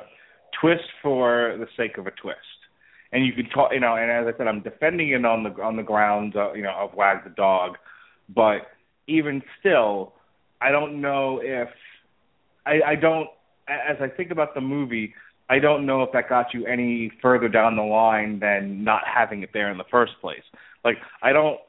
twist 0.59 0.83
for 1.01 1.55
the 1.59 1.67
sake 1.77 1.97
of 1.97 2.07
a 2.07 2.11
twist 2.11 2.39
and 3.13 3.25
you 3.25 3.31
could 3.31 3.53
call, 3.53 3.69
you 3.71 3.79
know, 3.79 3.95
and 3.95 4.11
as 4.11 4.33
I 4.33 4.35
said, 4.37 4.47
I'm 4.47 4.61
defending 4.61 5.09
it 5.09 5.23
on 5.23 5.43
the 5.43 5.51
on 5.61 5.77
the 5.77 5.83
grounds, 5.83 6.35
uh, 6.35 6.51
you 6.53 6.63
know, 6.63 6.73
of 6.73 6.95
Wag 6.95 7.23
the 7.23 7.29
Dog, 7.29 7.77
but 8.27 8.71
even 9.07 9.43
still, 9.59 10.13
I 10.59 10.71
don't 10.71 10.99
know 10.99 11.39
if 11.41 11.69
I, 12.65 12.81
I 12.85 12.95
don't. 12.95 13.29
As 13.67 13.97
I 14.01 14.07
think 14.09 14.31
about 14.31 14.55
the 14.55 14.61
movie, 14.61 15.13
I 15.49 15.59
don't 15.59 15.85
know 15.85 16.01
if 16.01 16.11
that 16.11 16.27
got 16.27 16.53
you 16.53 16.65
any 16.65 17.11
further 17.21 17.47
down 17.47 17.75
the 17.77 17.83
line 17.83 18.39
than 18.39 18.83
not 18.83 19.03
having 19.05 19.43
it 19.43 19.51
there 19.53 19.71
in 19.71 19.77
the 19.77 19.85
first 19.91 20.13
place. 20.19 20.43
Like 20.83 20.97
I 21.21 21.31
don't 21.31 21.59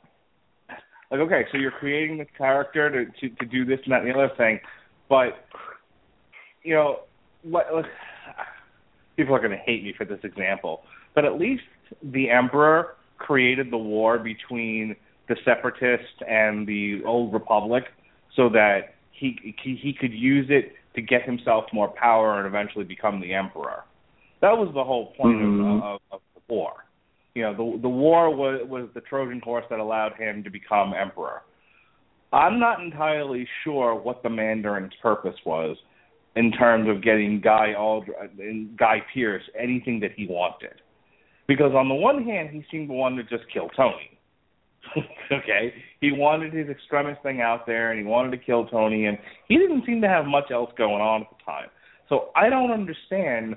like 1.11 1.21
okay, 1.21 1.45
so 1.53 1.59
you're 1.59 1.71
creating 1.71 2.17
the 2.19 2.25
character 2.25 2.91
to 2.91 3.29
to, 3.29 3.35
to 3.37 3.45
do 3.45 3.67
this 3.67 3.81
and 3.85 3.93
that 3.93 4.01
and 4.01 4.11
the 4.11 4.15
other 4.15 4.35
thing, 4.37 4.61
but 5.11 5.47
you 6.63 6.75
know 6.75 7.01
what? 7.43 7.67
People 9.17 9.37
are 9.37 9.39
going 9.39 9.53
to 9.53 9.57
hate 9.59 9.85
me 9.85 9.95
for 9.97 10.05
this 10.05 10.19
example, 10.25 10.83
but 11.15 11.25
at 11.25 11.39
least 11.39 11.63
the 12.03 12.31
emperor 12.31 12.97
created 13.19 13.71
the 13.71 13.79
war 13.79 14.19
between 14.19 14.97
the 15.29 15.37
separatists 15.45 16.21
and 16.29 16.67
the 16.67 17.01
old 17.07 17.33
republic 17.33 17.85
so 18.37 18.49
that 18.49 18.95
he 19.13 19.55
he, 19.63 19.97
could 19.99 20.13
use 20.13 20.47
it 20.51 20.73
to 20.95 21.01
get 21.01 21.23
himself 21.23 21.65
more 21.73 21.89
power 21.89 22.39
and 22.39 22.47
eventually 22.47 22.85
become 22.85 23.21
the 23.21 23.33
emperor. 23.33 23.85
That 24.41 24.53
was 24.53 24.71
the 24.75 24.85
whole 24.85 25.13
point 25.17 25.39
mm-hmm. 25.39 25.83
of, 25.83 25.83
of, 25.83 26.01
of 26.13 26.21
the 26.35 26.55
war. 26.55 26.73
You 27.35 27.43
know, 27.43 27.53
the 27.53 27.83
the 27.83 27.89
war 27.89 28.35
was 28.35 28.61
was 28.69 28.89
the 28.95 29.01
Trojan 29.01 29.41
horse 29.41 29.65
that 29.71 29.79
allowed 29.79 30.15
him 30.19 30.43
to 30.45 30.51
become 30.51 30.93
emperor. 31.01 31.43
I'm 32.33 32.59
not 32.59 32.81
entirely 32.81 33.47
sure 33.63 33.95
what 33.95 34.23
the 34.25 34.29
Mandarin's 34.29 34.93
purpose 35.01 35.37
was 35.47 35.77
in 36.35 36.51
terms 36.51 36.89
of 36.89 37.03
getting 37.03 37.41
Guy 37.41 37.75
Aldr- 37.79 38.77
Guy 38.77 39.03
Pearce 39.13 39.43
anything 39.59 40.01
that 40.01 40.11
he 40.17 40.27
wanted. 40.27 40.81
Because 41.47 41.73
on 41.75 41.89
the 41.89 41.95
one 41.95 42.25
hand, 42.25 42.51
he 42.51 42.65
seemed 42.71 42.89
to 42.89 42.95
want 42.95 43.17
to 43.17 43.23
just 43.23 43.51
kill 43.53 43.69
Tony. 43.77 44.19
okay, 45.33 45.75
he 46.01 46.13
wanted 46.13 46.53
his 46.53 46.69
extremis 46.69 47.17
thing 47.23 47.41
out 47.41 47.67
there, 47.67 47.91
and 47.91 48.01
he 48.01 48.07
wanted 48.07 48.31
to 48.31 48.39
kill 48.39 48.67
Tony, 48.67 49.07
and 49.07 49.19
he 49.49 49.57
didn't 49.57 49.85
seem 49.87 50.01
to 50.03 50.09
have 50.09 50.27
much 50.27 50.51
else 50.51 50.71
going 50.77 51.01
on 51.01 51.23
at 51.23 51.29
the 51.31 51.45
time. 51.45 51.69
So 52.09 52.31
I 52.37 52.51
don't 52.51 52.71
understand, 52.71 53.57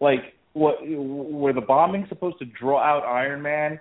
like, 0.00 0.34
what 0.52 0.76
were 0.86 1.52
the 1.52 1.60
bombings 1.60 2.08
supposed 2.08 2.38
to 2.38 2.46
draw 2.46 2.80
out 2.80 3.04
Iron 3.04 3.42
Man 3.42 3.78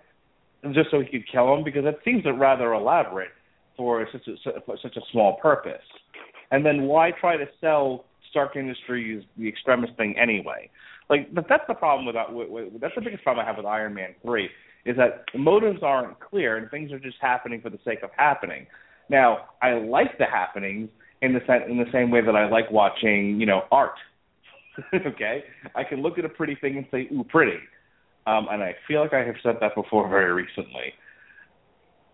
just 0.73 0.91
so 0.91 0.99
he 0.99 1.07
could 1.07 1.29
kill 1.31 1.53
him? 1.53 1.63
Because 1.63 1.83
that 1.83 1.99
seems 2.03 2.23
rather 2.25 2.73
elaborate 2.73 3.29
for 3.77 4.05
such 4.11 4.27
a 4.27 4.61
for 4.61 4.77
such 4.81 4.95
a 4.97 5.01
small 5.11 5.37
purpose. 5.41 5.81
And 6.51 6.65
then 6.65 6.83
why 6.83 7.11
try 7.11 7.37
to 7.37 7.45
sell 7.61 8.05
Stark 8.29 8.55
Industries 8.55 9.23
the 9.37 9.47
extremist 9.47 9.95
thing 9.95 10.15
anyway? 10.21 10.69
Like, 11.09 11.33
but 11.33 11.45
that's 11.47 11.63
the 11.67 11.73
problem 11.73 12.05
with, 12.05 12.15
with, 12.29 12.71
with 12.71 12.81
that's 12.81 12.95
the 12.95 13.01
biggest 13.01 13.23
problem 13.23 13.45
I 13.45 13.47
have 13.47 13.57
with 13.57 13.65
Iron 13.65 13.93
Man 13.93 14.15
three 14.23 14.49
is 14.85 14.95
that 14.97 15.25
the 15.33 15.39
motives 15.39 15.79
aren't 15.81 16.19
clear 16.19 16.57
and 16.57 16.69
things 16.69 16.91
are 16.91 16.99
just 16.99 17.17
happening 17.19 17.61
for 17.61 17.69
the 17.69 17.79
sake 17.83 17.99
of 18.03 18.11
happening. 18.15 18.67
Now, 19.09 19.49
I 19.61 19.73
like 19.73 20.17
the 20.17 20.25
happenings 20.25 20.89
in 21.21 21.33
the 21.33 21.39
in 21.69 21.77
the 21.77 21.91
same 21.91 22.11
way 22.11 22.21
that 22.21 22.35
I 22.35 22.47
like 22.49 22.71
watching, 22.71 23.39
you 23.39 23.45
know, 23.45 23.63
art. 23.71 23.95
okay, 24.93 25.43
I 25.75 25.83
can 25.83 26.01
look 26.01 26.17
at 26.17 26.25
a 26.25 26.29
pretty 26.29 26.55
thing 26.55 26.77
and 26.77 26.85
say, 26.91 27.07
"Ooh, 27.15 27.23
pretty," 27.23 27.57
um, 28.27 28.47
and 28.51 28.61
I 28.61 28.75
feel 28.87 29.01
like 29.01 29.13
I 29.13 29.23
have 29.23 29.35
said 29.41 29.55
that 29.61 29.73
before 29.75 30.09
very 30.09 30.33
recently. 30.33 30.93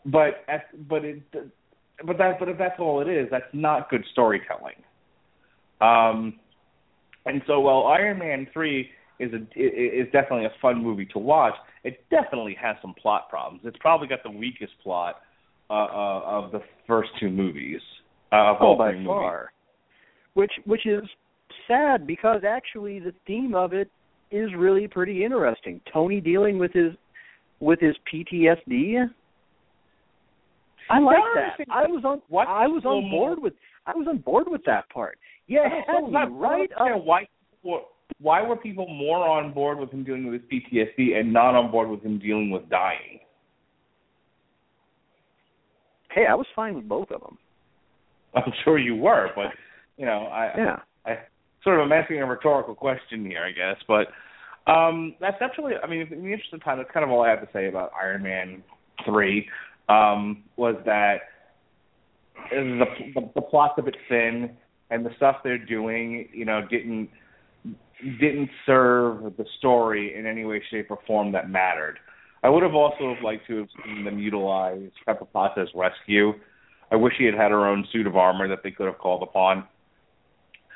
But 0.05 0.45
but 0.87 1.05
it 1.05 1.21
but 1.31 2.17
that 2.17 2.39
but 2.39 2.49
if 2.49 2.57
that's 2.57 2.79
all 2.79 3.01
it 3.01 3.07
is, 3.07 3.27
that's 3.31 3.45
not 3.53 3.89
good 3.89 4.03
storytelling. 4.11 4.75
Um, 5.79 6.39
and 7.25 7.41
so 7.47 7.59
while 7.59 7.87
Iron 7.87 8.19
Man 8.19 8.47
three 8.53 8.89
is 9.19 9.31
a 9.33 9.37
is 9.55 10.07
definitely 10.11 10.45
a 10.45 10.53
fun 10.61 10.81
movie 10.81 11.05
to 11.07 11.19
watch, 11.19 11.53
it 11.83 12.03
definitely 12.09 12.55
has 12.61 12.75
some 12.81 12.93
plot 12.99 13.29
problems. 13.29 13.61
It's 13.65 13.77
probably 13.79 14.07
got 14.07 14.23
the 14.23 14.31
weakest 14.31 14.73
plot 14.83 15.21
uh, 15.69 15.73
uh, 15.73 16.21
of 16.25 16.51
the 16.51 16.61
first 16.87 17.09
two 17.19 17.29
movies. 17.29 17.79
Uh, 18.31 18.51
of 18.51 18.57
oh, 18.61 18.65
all 18.65 18.77
by 18.77 18.91
three 18.91 19.05
far. 19.05 19.37
Movies. 19.39 19.47
Which 20.33 20.51
which 20.65 20.85
is 20.85 21.03
sad 21.67 22.07
because 22.07 22.41
actually 22.47 22.99
the 22.99 23.13
theme 23.27 23.53
of 23.53 23.73
it 23.73 23.89
is 24.31 24.49
really 24.57 24.87
pretty 24.87 25.23
interesting. 25.23 25.81
Tony 25.93 26.21
dealing 26.21 26.57
with 26.57 26.73
his 26.73 26.93
with 27.59 27.79
his 27.79 27.95
PTSD. 28.11 29.05
I 30.89 30.99
like 30.99 31.17
that. 31.35 31.65
I 31.71 31.83
was 31.83 32.03
on 32.03 32.21
what 32.27 32.47
I 32.47 32.67
was 32.67 32.83
on 32.85 33.09
board 33.09 33.39
with 33.39 33.53
I 33.85 33.91
was 33.91 34.07
on 34.09 34.17
board 34.17 34.47
with 34.47 34.61
that 34.65 34.89
part. 34.89 35.17
Yeah, 35.51 35.67
had 35.85 36.31
right. 36.31 36.69
Why 36.77 37.25
why 38.21 38.41
were 38.41 38.55
people 38.55 38.87
more 38.87 39.27
on 39.27 39.51
board 39.51 39.79
with 39.79 39.91
him 39.91 40.05
dealing 40.05 40.31
with 40.31 40.41
his 40.41 40.49
PTSD 40.49 41.19
and 41.19 41.33
not 41.33 41.55
on 41.55 41.71
board 41.71 41.89
with 41.89 42.01
him 42.03 42.19
dealing 42.19 42.51
with 42.51 42.69
dying? 42.69 43.19
Hey, 46.15 46.25
I 46.29 46.35
was 46.35 46.45
fine 46.55 46.75
with 46.75 46.87
both 46.87 47.11
of 47.11 47.19
them. 47.19 47.37
I'm 48.35 48.53
sure 48.63 48.77
you 48.77 48.95
were, 48.95 49.27
but 49.35 49.47
you 49.97 50.05
know, 50.05 50.27
I 50.27 50.53
yeah. 50.57 50.79
I 51.05 51.17
sort 51.65 51.81
of 51.81 51.85
am 51.85 51.91
asking 51.91 52.19
a 52.19 52.25
rhetorical 52.25 52.73
question 52.73 53.25
here, 53.25 53.43
I 53.43 53.51
guess, 53.51 53.83
but 53.89 54.71
um 54.71 55.15
that's 55.19 55.41
actually, 55.41 55.73
I 55.83 55.87
mean 55.87 56.07
in 56.11 56.23
the 56.23 56.31
interest 56.31 56.53
of 56.53 56.63
time 56.63 56.77
that's 56.77 56.91
kind 56.93 57.03
of 57.03 57.11
all 57.11 57.23
I 57.23 57.29
have 57.29 57.41
to 57.41 57.49
say 57.51 57.67
about 57.67 57.91
Iron 58.01 58.23
Man 58.23 58.63
three. 59.05 59.49
Um 59.89 60.43
was 60.55 60.75
that 60.85 61.15
the, 62.51 62.85
the 63.15 63.31
the 63.35 63.41
plot's 63.41 63.73
a 63.77 63.81
bit 63.81 63.97
thin 64.07 64.51
and 64.91 65.05
the 65.05 65.09
stuff 65.15 65.37
they're 65.43 65.57
doing, 65.57 66.27
you 66.33 66.45
know, 66.45 66.61
didn't 66.69 67.09
didn't 68.19 68.49
serve 68.65 69.37
the 69.37 69.45
story 69.57 70.15
in 70.17 70.25
any 70.25 70.43
way, 70.43 70.61
shape, 70.69 70.87
or 70.89 70.99
form 71.07 71.31
that 71.31 71.49
mattered. 71.49 71.97
I 72.43 72.49
would 72.49 72.63
have 72.63 72.73
also 72.73 73.15
liked 73.23 73.47
to 73.47 73.57
have 73.59 73.67
seen 73.85 74.03
them 74.03 74.19
utilize 74.19 74.89
Pepper 75.05 75.25
Potts' 75.25 75.69
rescue. 75.75 76.33
I 76.91 76.95
wish 76.95 77.13
he 77.17 77.25
had 77.25 77.35
had 77.35 77.51
her 77.51 77.67
own 77.67 77.87
suit 77.93 78.07
of 78.07 78.17
armor 78.17 78.47
that 78.47 78.59
they 78.63 78.71
could 78.71 78.87
have 78.87 78.97
called 78.97 79.23
upon. 79.23 79.65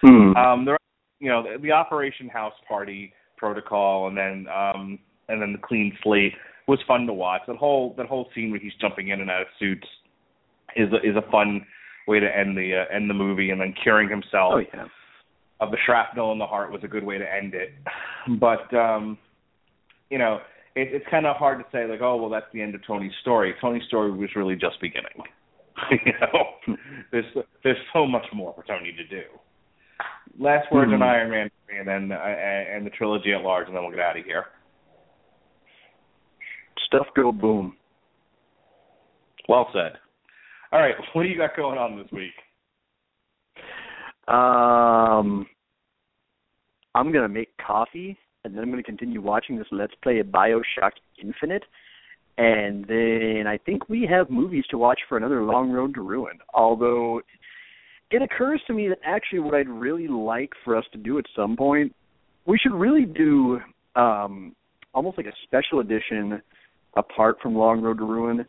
Hmm. 0.02 0.36
Um, 0.36 0.66
there, 0.66 0.78
you 1.20 1.30
know, 1.30 1.44
the, 1.44 1.60
the 1.60 1.72
Operation 1.72 2.30
House 2.30 2.54
Party 2.68 3.12
protocol, 3.38 4.08
and 4.08 4.18
then 4.18 4.46
um, 4.54 5.00
and 5.28 5.42
then 5.42 5.52
the 5.52 5.68
clean 5.68 5.98
slate 6.04 6.34
was 6.68 6.80
fun 6.88 7.06
to 7.08 7.14
watch. 7.14 7.42
That 7.48 7.58
whole 7.58 7.96
that 7.98 8.06
whole 8.06 8.30
scene 8.34 8.52
where 8.52 8.60
he's 8.60 8.74
jumping 8.80 9.10
in 9.10 9.20
and 9.20 9.30
out 9.30 9.42
of 9.42 9.48
suits 9.60 9.88
is 10.76 10.90
a, 10.94 10.98
is 10.98 11.16
a 11.16 11.32
fun 11.32 11.66
way 12.08 12.20
to 12.20 12.38
end 12.38 12.58
the 12.58 12.86
uh, 12.90 12.96
end 12.96 13.10
the 13.10 13.14
movie, 13.14 13.50
and 13.52 13.60
then 13.60 13.74
curing 13.84 14.10
himself 14.10 14.54
Oh 14.56 14.60
yeah. 14.60 14.86
of 15.60 15.72
the 15.72 15.78
shrapnel 15.86 16.32
in 16.32 16.40
the 16.40 16.46
heart 16.46 16.72
was 16.72 16.82
a 16.84 16.88
good 16.88 17.04
way 17.04 17.18
to 17.18 17.26
end 17.34 17.54
it. 17.54 17.72
But 18.40 18.74
um, 18.76 19.18
you 20.10 20.18
know, 20.18 20.40
it, 20.76 20.90
it's 20.92 21.06
kind 21.10 21.26
of 21.26 21.36
hard 21.38 21.60
to 21.60 21.66
say 21.72 21.88
like, 21.88 22.02
oh 22.02 22.18
well, 22.18 22.30
that's 22.30 22.46
the 22.54 22.62
end 22.62 22.76
of 22.76 22.86
Tony's 22.86 23.14
story. 23.22 23.54
Tony's 23.62 23.84
story 23.88 24.12
was 24.12 24.30
really 24.36 24.56
just 24.56 24.80
beginning. 24.82 25.24
you 25.92 26.14
know, 26.22 26.76
there's 27.12 27.26
there's 27.64 27.78
so 27.94 28.06
much 28.06 28.26
more 28.34 28.54
for 28.54 28.64
Tony 28.64 28.94
to 28.94 29.04
do. 29.08 29.24
Last 30.40 30.72
words 30.72 30.92
Mhm. 30.92 30.96
on 30.96 31.02
Iron 31.04 31.30
Man 31.32 31.50
and 31.78 31.88
then 31.88 32.12
uh, 32.12 32.22
and 32.22 32.86
the 32.86 32.90
trilogy 32.92 33.34
at 33.34 33.42
large, 33.42 33.68
and 33.68 33.76
then 33.76 33.84
we'll 33.84 33.92
get 33.92 34.00
out 34.02 34.18
of 34.18 34.26
here. 34.26 34.46
Stuff 36.88 37.08
go 37.16 37.32
boom. 37.32 37.76
Well 39.50 39.70
said. 39.74 39.98
All 40.72 40.80
right, 40.80 40.96
what 41.14 41.24
do 41.24 41.30
you 41.30 41.38
got 41.38 41.56
going 41.56 41.78
on 41.78 41.98
this 41.98 42.12
week? 42.12 42.34
Um, 44.28 45.46
I'm 46.96 47.12
gonna 47.12 47.30
make 47.30 47.50
coffee, 47.58 48.18
and 48.44 48.54
then 48.54 48.64
I'm 48.64 48.72
gonna 48.72 48.84
continue 48.84 49.22
watching 49.22 49.58
this 49.58 49.68
Let's 49.72 49.94
Play 50.02 50.20
of 50.20 50.28
Bioshock 50.28 50.92
Infinite, 51.22 51.64
and 52.38 52.86
then 52.86 53.46
I 53.48 53.58
think 53.66 53.88
we 53.90 54.08
have 54.10 54.30
movies 54.30 54.66
to 54.72 54.78
watch 54.78 55.00
for 55.08 55.18
another 55.18 55.44
Long 55.44 55.72
Road 55.72 55.94
to 55.96 56.02
Ruin. 56.02 56.40
Although 56.54 57.22
it 58.12 58.22
occurs 58.22 58.62
to 58.68 58.74
me 58.74 58.90
that 58.90 59.00
actually 59.06 59.40
what 59.40 59.54
I'd 59.54 59.70
really 59.70 60.08
like 60.08 60.52
for 60.64 60.76
us 60.76 60.86
to 60.94 60.98
do 60.98 61.20
at 61.20 61.26
some 61.36 61.56
point, 61.56 61.96
we 62.46 62.58
should 62.58 62.74
really 62.74 63.06
do 63.06 63.60
um 63.96 64.56
almost 64.94 65.18
like 65.18 65.28
a 65.28 65.34
special 65.44 65.80
edition 65.80 66.42
apart 66.98 67.38
from 67.42 67.56
Long 67.56 67.82
Road 67.82 68.00
to 68.00 68.06
Ruin 68.06 68.46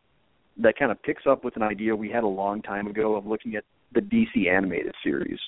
that 0.58 0.78
kind 0.78 0.90
of 0.90 1.02
picks 1.02 1.24
up 1.26 1.44
with 1.44 1.56
an 1.56 1.62
idea 1.62 1.94
we 1.94 2.10
had 2.10 2.24
a 2.24 2.28
long 2.28 2.62
time 2.62 2.86
ago 2.86 3.14
of 3.14 3.26
looking 3.26 3.56
at 3.56 3.64
the 3.94 4.00
DC 4.00 4.48
animated 4.50 4.94
series 5.02 5.38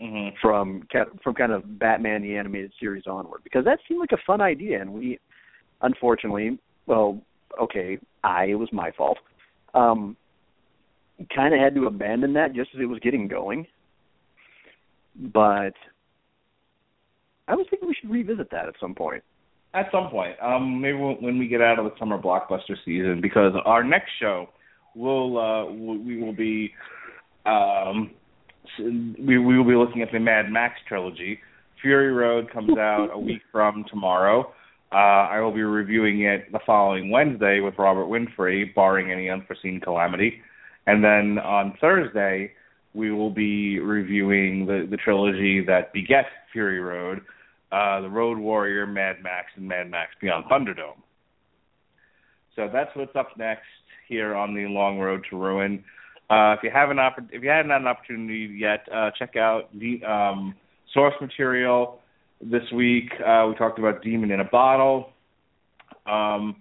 hmm 0.00 0.28
from 0.42 0.86
from 1.22 1.34
kind 1.34 1.52
of 1.52 1.78
Batman 1.78 2.22
the 2.22 2.36
animated 2.36 2.72
series 2.78 3.04
onward 3.06 3.40
because 3.44 3.64
that 3.64 3.78
seemed 3.88 4.00
like 4.00 4.12
a 4.12 4.22
fun 4.26 4.40
idea 4.40 4.80
and 4.80 4.92
we 4.92 5.18
unfortunately 5.82 6.58
well 6.86 7.20
okay 7.60 7.98
I 8.22 8.44
it 8.44 8.54
was 8.56 8.68
my 8.72 8.90
fault 8.90 9.18
um 9.72 10.16
kind 11.34 11.54
of 11.54 11.60
had 11.60 11.74
to 11.74 11.86
abandon 11.86 12.32
that 12.34 12.54
just 12.54 12.70
as 12.74 12.80
it 12.80 12.86
was 12.86 12.98
getting 13.00 13.28
going. 13.28 13.66
But 15.16 15.72
I 17.48 17.54
was 17.54 17.66
thinking 17.70 17.88
we 17.88 17.96
should 17.98 18.10
revisit 18.10 18.50
that 18.50 18.68
at 18.68 18.74
some 18.80 18.94
point 18.94 19.22
At 19.76 19.90
some 19.92 20.08
point, 20.08 20.36
um, 20.42 20.80
maybe 20.80 20.96
when 20.96 21.16
when 21.16 21.38
we 21.38 21.48
get 21.48 21.60
out 21.60 21.78
of 21.78 21.84
the 21.84 21.92
summer 21.98 22.18
blockbuster 22.18 22.76
season, 22.82 23.20
because 23.20 23.52
our 23.66 23.84
next 23.84 24.10
show 24.18 24.48
will 24.94 25.38
uh, 25.38 25.70
we 25.70 26.16
will 26.16 26.32
be 26.32 26.72
um, 27.44 28.10
we 28.78 29.36
we 29.36 29.58
will 29.58 29.66
be 29.66 29.74
looking 29.74 30.00
at 30.00 30.10
the 30.12 30.18
Mad 30.18 30.50
Max 30.50 30.76
trilogy. 30.88 31.40
Fury 31.82 32.10
Road 32.10 32.50
comes 32.50 32.78
out 32.78 33.10
a 33.12 33.18
week 33.18 33.42
from 33.52 33.84
tomorrow. 33.90 34.50
Uh, 34.92 35.28
I 35.28 35.40
will 35.40 35.52
be 35.52 35.62
reviewing 35.62 36.22
it 36.22 36.50
the 36.52 36.60
following 36.64 37.10
Wednesday 37.10 37.60
with 37.60 37.74
Robert 37.78 38.06
Winfrey, 38.06 38.74
barring 38.74 39.12
any 39.12 39.28
unforeseen 39.28 39.80
calamity. 39.80 40.40
And 40.86 41.04
then 41.04 41.38
on 41.38 41.76
Thursday, 41.82 42.52
we 42.94 43.12
will 43.12 43.30
be 43.30 43.78
reviewing 43.80 44.64
the, 44.64 44.86
the 44.90 44.96
trilogy 44.96 45.62
that 45.66 45.92
begets 45.92 46.28
Fury 46.52 46.80
Road, 46.80 47.20
uh, 47.76 48.00
The 48.00 48.08
Road 48.08 48.38
Warrior, 48.38 48.86
Mad 48.86 49.16
Max, 49.22 49.48
and 49.56 49.68
Mad 49.68 49.90
Max 49.90 50.12
Beyond 50.20 50.46
Thunderdome. 50.46 51.00
So 52.54 52.70
that's 52.72 52.90
what's 52.96 53.14
up 53.14 53.36
next 53.36 53.66
here 54.08 54.34
on 54.34 54.54
the 54.54 54.66
Long 54.66 54.98
Road 54.98 55.26
to 55.30 55.36
Ruin. 55.36 55.84
Uh, 56.30 56.56
if 56.56 56.62
you 56.62 56.70
haven't 56.72 56.98
if 57.30 57.42
you 57.42 57.50
haven't 57.50 57.70
had 57.70 57.82
an 57.82 57.86
opportunity 57.86 58.56
yet, 58.58 58.86
uh, 58.92 59.10
check 59.18 59.36
out 59.36 59.68
the 59.78 60.02
um, 60.04 60.54
source 60.94 61.14
material 61.20 62.00
this 62.40 62.62
week. 62.74 63.10
Uh, 63.14 63.46
we 63.48 63.54
talked 63.56 63.78
about 63.78 64.02
Demon 64.02 64.30
in 64.30 64.40
a 64.40 64.44
Bottle. 64.44 65.10
Um, 66.06 66.56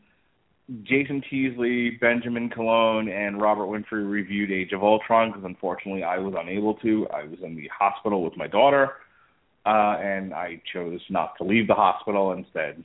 Jason 0.83 1.21
Teasley, 1.29 1.91
Benjamin 2.01 2.49
Cologne, 2.49 3.07
and 3.07 3.39
Robert 3.39 3.67
Winfrey 3.67 4.09
reviewed 4.09 4.51
Age 4.51 4.73
of 4.73 4.83
Ultron 4.83 5.29
because 5.29 5.45
unfortunately 5.45 6.03
I 6.03 6.17
was 6.17 6.33
unable 6.37 6.73
to. 6.75 7.07
I 7.13 7.23
was 7.23 7.39
in 7.43 7.55
the 7.55 7.69
hospital 7.77 8.23
with 8.23 8.35
my 8.35 8.47
daughter, 8.47 8.89
uh, 9.65 9.97
and 9.99 10.33
I 10.33 10.61
chose 10.71 10.99
not 11.09 11.37
to 11.37 11.43
leave 11.43 11.67
the 11.67 11.73
hospital 11.73 12.33
instead, 12.33 12.83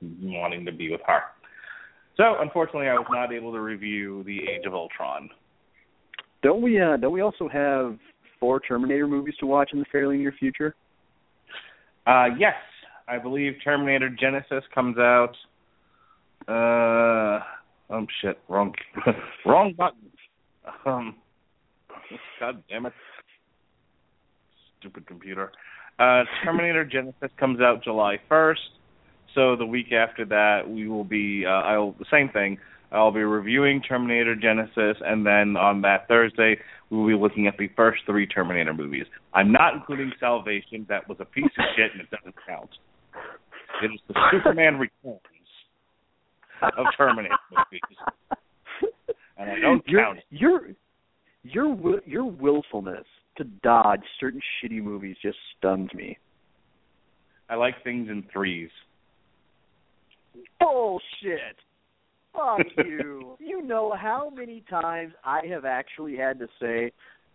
wanting 0.00 0.64
to 0.66 0.72
be 0.72 0.90
with 0.90 1.00
her. 1.06 1.22
So 2.16 2.36
unfortunately, 2.40 2.88
I 2.88 2.94
was 2.94 3.06
not 3.10 3.32
able 3.32 3.52
to 3.52 3.60
review 3.60 4.22
the 4.24 4.38
Age 4.38 4.66
of 4.66 4.74
Ultron. 4.74 5.30
don't 6.42 6.62
we 6.62 6.80
uh 6.80 6.96
don't 6.96 7.12
we 7.12 7.22
also 7.22 7.48
have 7.48 7.98
four 8.38 8.60
Terminator 8.60 9.06
movies 9.06 9.34
to 9.40 9.46
watch 9.46 9.70
in 9.72 9.78
the 9.78 9.84
fairly 9.90 10.18
near 10.18 10.32
future 10.38 10.74
Uh, 12.06 12.26
yes, 12.38 12.54
I 13.08 13.18
believe 13.18 13.54
Terminator 13.64 14.10
Genisys 14.10 14.62
comes 14.74 14.98
out. 14.98 15.34
Uh, 16.48 17.40
oh 17.90 18.06
shit, 18.20 18.38
wrong, 18.48 18.74
wrong 19.46 19.74
button. 19.76 20.10
Um, 20.84 21.16
God 22.40 22.62
damn 22.68 22.86
it, 22.86 22.92
stupid 24.80 25.06
computer. 25.06 25.52
Uh, 26.02 26.24
Terminator 26.42 26.84
Genisys 26.84 27.30
comes 27.38 27.60
out 27.60 27.84
July 27.84 28.16
first. 28.28 28.60
So 29.36 29.54
the 29.54 29.64
week 29.64 29.92
after 29.92 30.24
that, 30.26 30.62
we 30.68 30.88
will 30.88 31.04
be. 31.04 31.44
Uh, 31.46 31.50
I'll 31.50 31.92
the 31.92 32.06
same 32.10 32.28
thing. 32.28 32.58
I'll 32.90 33.12
be 33.12 33.20
reviewing 33.20 33.80
Terminator 33.80 34.34
Genisys, 34.34 34.96
and 35.00 35.24
then 35.24 35.56
on 35.56 35.80
that 35.82 36.08
Thursday, 36.08 36.56
we 36.90 36.98
will 36.98 37.06
be 37.06 37.14
looking 37.14 37.46
at 37.46 37.56
the 37.56 37.68
first 37.76 38.02
three 38.04 38.26
Terminator 38.26 38.74
movies. 38.74 39.04
I'm 39.32 39.52
not 39.52 39.74
including 39.74 40.10
Salvation. 40.18 40.84
That 40.88 41.08
was 41.08 41.18
a 41.20 41.24
piece 41.24 41.44
of 41.44 41.64
shit, 41.76 41.92
and 41.92 42.00
it 42.02 42.10
doesn't 42.10 42.34
count. 42.46 42.70
It 43.82 43.86
is 43.86 44.00
the 44.08 44.14
Superman 44.32 44.78
Returns. 44.78 45.20
of 46.62 46.86
Terminator 46.96 47.34
movies, 47.50 48.38
and 49.38 49.50
I 49.50 49.58
don't 49.60 49.86
your, 49.86 50.04
count 50.04 50.18
it. 50.18 50.24
Your 50.30 50.60
your 51.44 52.00
your 52.06 52.24
willfulness 52.24 53.06
to 53.36 53.44
dodge 53.62 54.02
certain 54.20 54.40
shitty 54.62 54.82
movies 54.82 55.16
just 55.22 55.38
stunned 55.58 55.90
me. 55.94 56.18
I 57.48 57.56
like 57.56 57.82
things 57.84 58.08
in 58.08 58.24
threes. 58.32 58.70
Bullshit. 60.58 61.56
Fuck 62.32 62.66
you. 62.86 63.36
you 63.38 63.62
know 63.62 63.94
how 63.98 64.30
many 64.34 64.64
times 64.70 65.12
I 65.24 65.40
have 65.50 65.64
actually 65.64 66.16
had 66.16 66.38
to 66.38 66.46
say, 66.60 66.92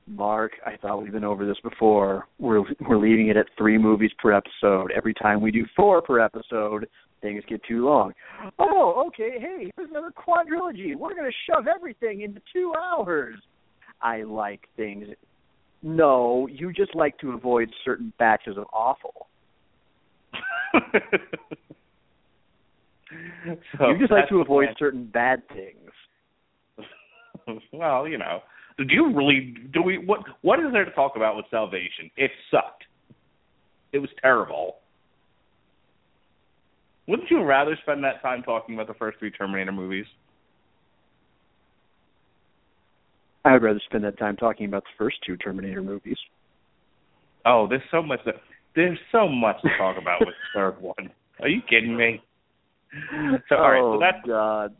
Mark, 0.07 0.53
I 0.65 0.77
thought 0.77 1.03
we've 1.03 1.11
been 1.11 1.23
over 1.23 1.45
this 1.45 1.59
before. 1.63 2.27
We're 2.39 2.63
we're 2.87 2.97
leaving 2.97 3.27
it 3.27 3.37
at 3.37 3.47
three 3.57 3.77
movies 3.77 4.11
per 4.21 4.31
episode. 4.31 4.91
Every 4.95 5.13
time 5.13 5.41
we 5.41 5.51
do 5.51 5.65
four 5.75 6.01
per 6.01 6.19
episode, 6.19 6.87
things 7.21 7.43
get 7.49 7.61
too 7.65 7.85
long. 7.85 8.13
Oh, 8.57 9.03
okay. 9.07 9.37
Hey, 9.39 9.71
here's 9.75 9.89
another 9.89 10.11
quadrilogy. 10.11 10.95
We're 10.95 11.15
gonna 11.15 11.29
shove 11.49 11.67
everything 11.67 12.21
into 12.21 12.41
two 12.53 12.73
hours. 12.81 13.35
I 14.01 14.23
like 14.23 14.61
things. 14.77 15.07
No, 15.83 16.47
you 16.51 16.73
just 16.73 16.95
like 16.95 17.17
to 17.19 17.31
avoid 17.31 17.69
certain 17.85 18.11
batches 18.17 18.57
of 18.57 18.65
awful. 18.73 19.27
So 23.77 23.89
you 23.89 23.97
just 23.99 24.11
like 24.11 24.27
to 24.29 24.41
avoid 24.41 24.67
certain 24.77 25.05
bad 25.05 25.41
things. 25.49 25.91
well, 27.73 28.07
you 28.07 28.17
know, 28.17 28.41
do 28.77 28.85
you 28.89 29.13
really? 29.15 29.55
Do 29.73 29.81
we? 29.81 29.97
What? 29.97 30.19
What 30.41 30.59
is 30.59 30.65
there 30.71 30.85
to 30.85 30.91
talk 30.91 31.13
about 31.15 31.35
with 31.35 31.45
Salvation? 31.49 32.11
It 32.17 32.31
sucked. 32.51 32.83
It 33.93 33.99
was 33.99 34.09
terrible. 34.21 34.75
Wouldn't 37.07 37.31
you 37.31 37.41
rather 37.43 37.77
spend 37.81 38.03
that 38.03 38.21
time 38.21 38.43
talking 38.43 38.75
about 38.75 38.87
the 38.87 38.93
first 38.95 39.19
three 39.19 39.31
Terminator 39.31 39.71
movies? 39.71 40.05
I 43.47 43.53
would 43.53 43.63
rather 43.63 43.81
spend 43.85 44.03
that 44.03 44.19
time 44.19 44.35
talking 44.35 44.65
about 44.65 44.83
the 44.83 44.89
first 44.97 45.17
two 45.25 45.37
Terminator 45.37 45.81
movies. 45.81 46.17
Oh, 47.45 47.65
there's 47.69 47.81
so 47.91 48.01
much. 48.01 48.19
That, 48.25 48.35
there's 48.75 48.99
so 49.11 49.29
much 49.29 49.61
to 49.61 49.69
talk 49.77 49.95
about 49.97 50.19
with 50.19 50.29
the 50.29 50.59
third 50.59 50.81
one. 50.81 51.11
Are 51.39 51.47
you 51.47 51.61
kidding 51.69 51.95
me? 51.95 52.21
So 53.49 53.55
all 53.55 53.71
right, 53.71 53.81
oh 53.81 53.95
so 53.95 53.99
that's 53.99 54.27
God. 54.27 54.75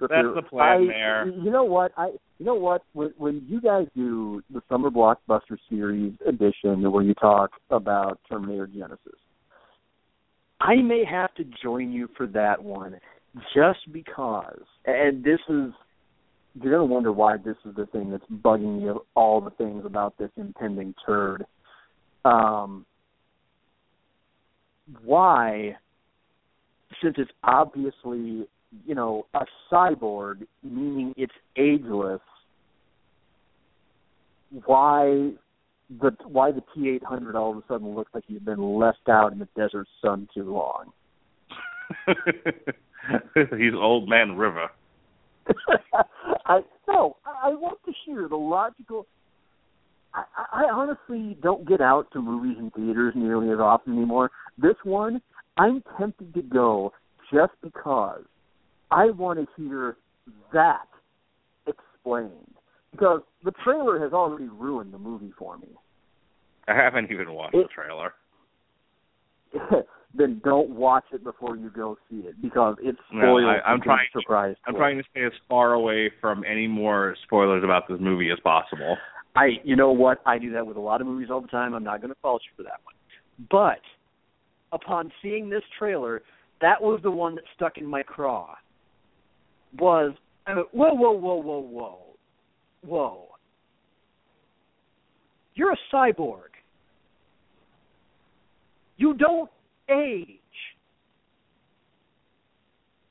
that's 0.00 0.34
the 0.34 0.42
plan 0.42 0.82
I, 0.82 0.86
there. 0.86 1.28
You 1.28 1.50
know 1.50 1.64
what? 1.64 1.92
I 1.96 2.08
you 2.38 2.46
know 2.46 2.54
what? 2.54 2.82
When 2.92 3.14
when 3.16 3.46
you 3.48 3.60
guys 3.62 3.86
do 3.96 4.42
the 4.52 4.60
summer 4.68 4.90
blockbuster 4.90 5.56
series 5.68 6.14
edition 6.26 6.90
where 6.90 7.02
you 7.02 7.14
talk 7.14 7.50
about 7.70 8.18
Terminator 8.28 8.66
Genisys, 8.66 9.20
I 10.60 10.76
may 10.76 11.04
have 11.04 11.34
to 11.36 11.44
join 11.62 11.92
you 11.92 12.08
for 12.16 12.26
that 12.28 12.62
one, 12.62 12.96
just 13.54 13.80
because. 13.92 14.64
and 14.86 15.24
this 15.24 15.40
is 15.48 15.72
you're 16.54 16.72
gonna 16.72 16.84
wonder 16.84 17.12
why 17.12 17.36
this 17.36 17.56
is 17.64 17.74
the 17.76 17.86
thing 17.86 18.10
that's 18.10 18.24
bugging 18.42 18.80
you 18.80 18.90
of 18.90 18.98
all 19.14 19.40
the 19.40 19.50
things 19.50 19.84
about 19.84 20.16
this 20.18 20.30
impending 20.36 20.94
turd. 21.06 21.44
Um, 22.24 22.84
why, 25.04 25.76
since 27.02 27.16
it's 27.18 27.30
obviously 27.44 28.48
you 28.86 28.94
know 28.94 29.26
a 29.34 29.44
cyborg, 29.70 30.46
meaning 30.62 31.14
it's 31.16 31.32
ageless, 31.56 32.20
why 34.64 35.32
the 36.00 36.16
why 36.24 36.52
the 36.52 36.62
T 36.74 36.88
eight 36.88 37.04
hundred 37.04 37.36
all 37.36 37.52
of 37.52 37.58
a 37.58 37.62
sudden 37.68 37.94
looks 37.94 38.12
like 38.14 38.24
he's 38.26 38.40
been 38.40 38.78
left 38.78 39.08
out 39.08 39.32
in 39.32 39.38
the 39.38 39.48
desert 39.56 39.86
sun 40.02 40.28
too 40.34 40.52
long. 40.52 40.92
He's 43.34 43.74
old 43.74 44.08
man 44.08 44.36
River. 44.36 44.68
No, 46.90 47.16
I, 47.24 47.50
I 47.50 47.54
want 47.54 47.78
to 47.86 47.92
hear 48.04 48.28
the 48.28 48.36
logical. 48.36 49.06
I, 50.14 50.24
I 50.36 50.64
I 50.64 50.70
honestly 50.72 51.36
don't 51.42 51.66
get 51.68 51.80
out 51.80 52.08
to 52.12 52.20
movies 52.20 52.56
and 52.58 52.72
theaters 52.72 53.14
nearly 53.16 53.50
as 53.50 53.58
often 53.58 53.96
anymore. 53.96 54.30
This 54.58 54.76
one, 54.82 55.20
I'm 55.56 55.82
tempted 55.98 56.34
to 56.34 56.42
go 56.42 56.92
just 57.32 57.52
because 57.62 58.22
I 58.90 59.10
want 59.10 59.38
to 59.38 59.46
hear 59.56 59.96
that 60.52 60.88
explained. 61.66 62.32
Because 62.90 63.20
the 63.44 63.52
trailer 63.62 64.00
has 64.02 64.12
already 64.12 64.48
ruined 64.48 64.92
the 64.92 64.98
movie 64.98 65.32
for 65.38 65.56
me. 65.58 65.68
I 66.66 66.74
haven't 66.74 67.10
even 67.12 67.32
watched 67.32 67.54
It- 67.54 67.68
the 67.68 67.72
trailer. 67.72 68.14
then 70.14 70.40
don't 70.44 70.70
watch 70.70 71.04
it 71.12 71.22
before 71.22 71.56
you 71.56 71.70
go 71.70 71.96
see 72.10 72.18
it 72.26 72.40
because 72.42 72.76
it 72.82 72.96
No, 73.12 73.20
spoils 73.38 73.44
I- 73.64 73.70
I'm 73.70 73.80
trying- 73.80 74.08
surprise. 74.12 74.56
I'm 74.66 74.74
trying 74.74 74.98
to 74.98 75.04
stay 75.10 75.22
as 75.24 75.32
far 75.48 75.74
away 75.74 76.08
from 76.20 76.44
any 76.44 76.66
more 76.66 77.14
spoilers 77.24 77.62
about 77.62 77.86
this 77.88 78.00
movie 78.00 78.30
as 78.30 78.40
possible. 78.40 78.96
I, 79.36 79.60
you 79.62 79.76
know 79.76 79.92
what? 79.92 80.20
I 80.26 80.38
do 80.38 80.50
that 80.52 80.66
with 80.66 80.76
a 80.76 80.80
lot 80.80 81.00
of 81.00 81.06
movies 81.06 81.28
all 81.30 81.40
the 81.40 81.46
time. 81.48 81.74
I'm 81.74 81.84
not 81.84 82.00
going 82.00 82.12
to 82.12 82.18
fault 82.20 82.42
you 82.44 82.50
for 82.56 82.64
that 82.64 82.80
one. 82.84 82.94
But 83.50 83.80
upon 84.72 85.12
seeing 85.22 85.48
this 85.48 85.62
trailer, 85.78 86.22
that 86.60 86.82
was 86.82 87.00
the 87.02 87.10
one 87.12 87.36
that 87.36 87.44
stuck 87.54 87.78
in 87.78 87.86
my 87.86 88.02
craw. 88.02 88.56
Was 89.78 90.12
uh, 90.48 90.62
whoa, 90.72 90.92
whoa, 90.94 91.12
whoa, 91.12 91.36
whoa, 91.36 91.60
whoa, 91.60 91.98
whoa! 92.84 93.28
You're 95.54 95.72
a 95.72 95.76
cyborg. 95.92 96.48
You 98.96 99.14
don't 99.14 99.48
age. 99.90 100.38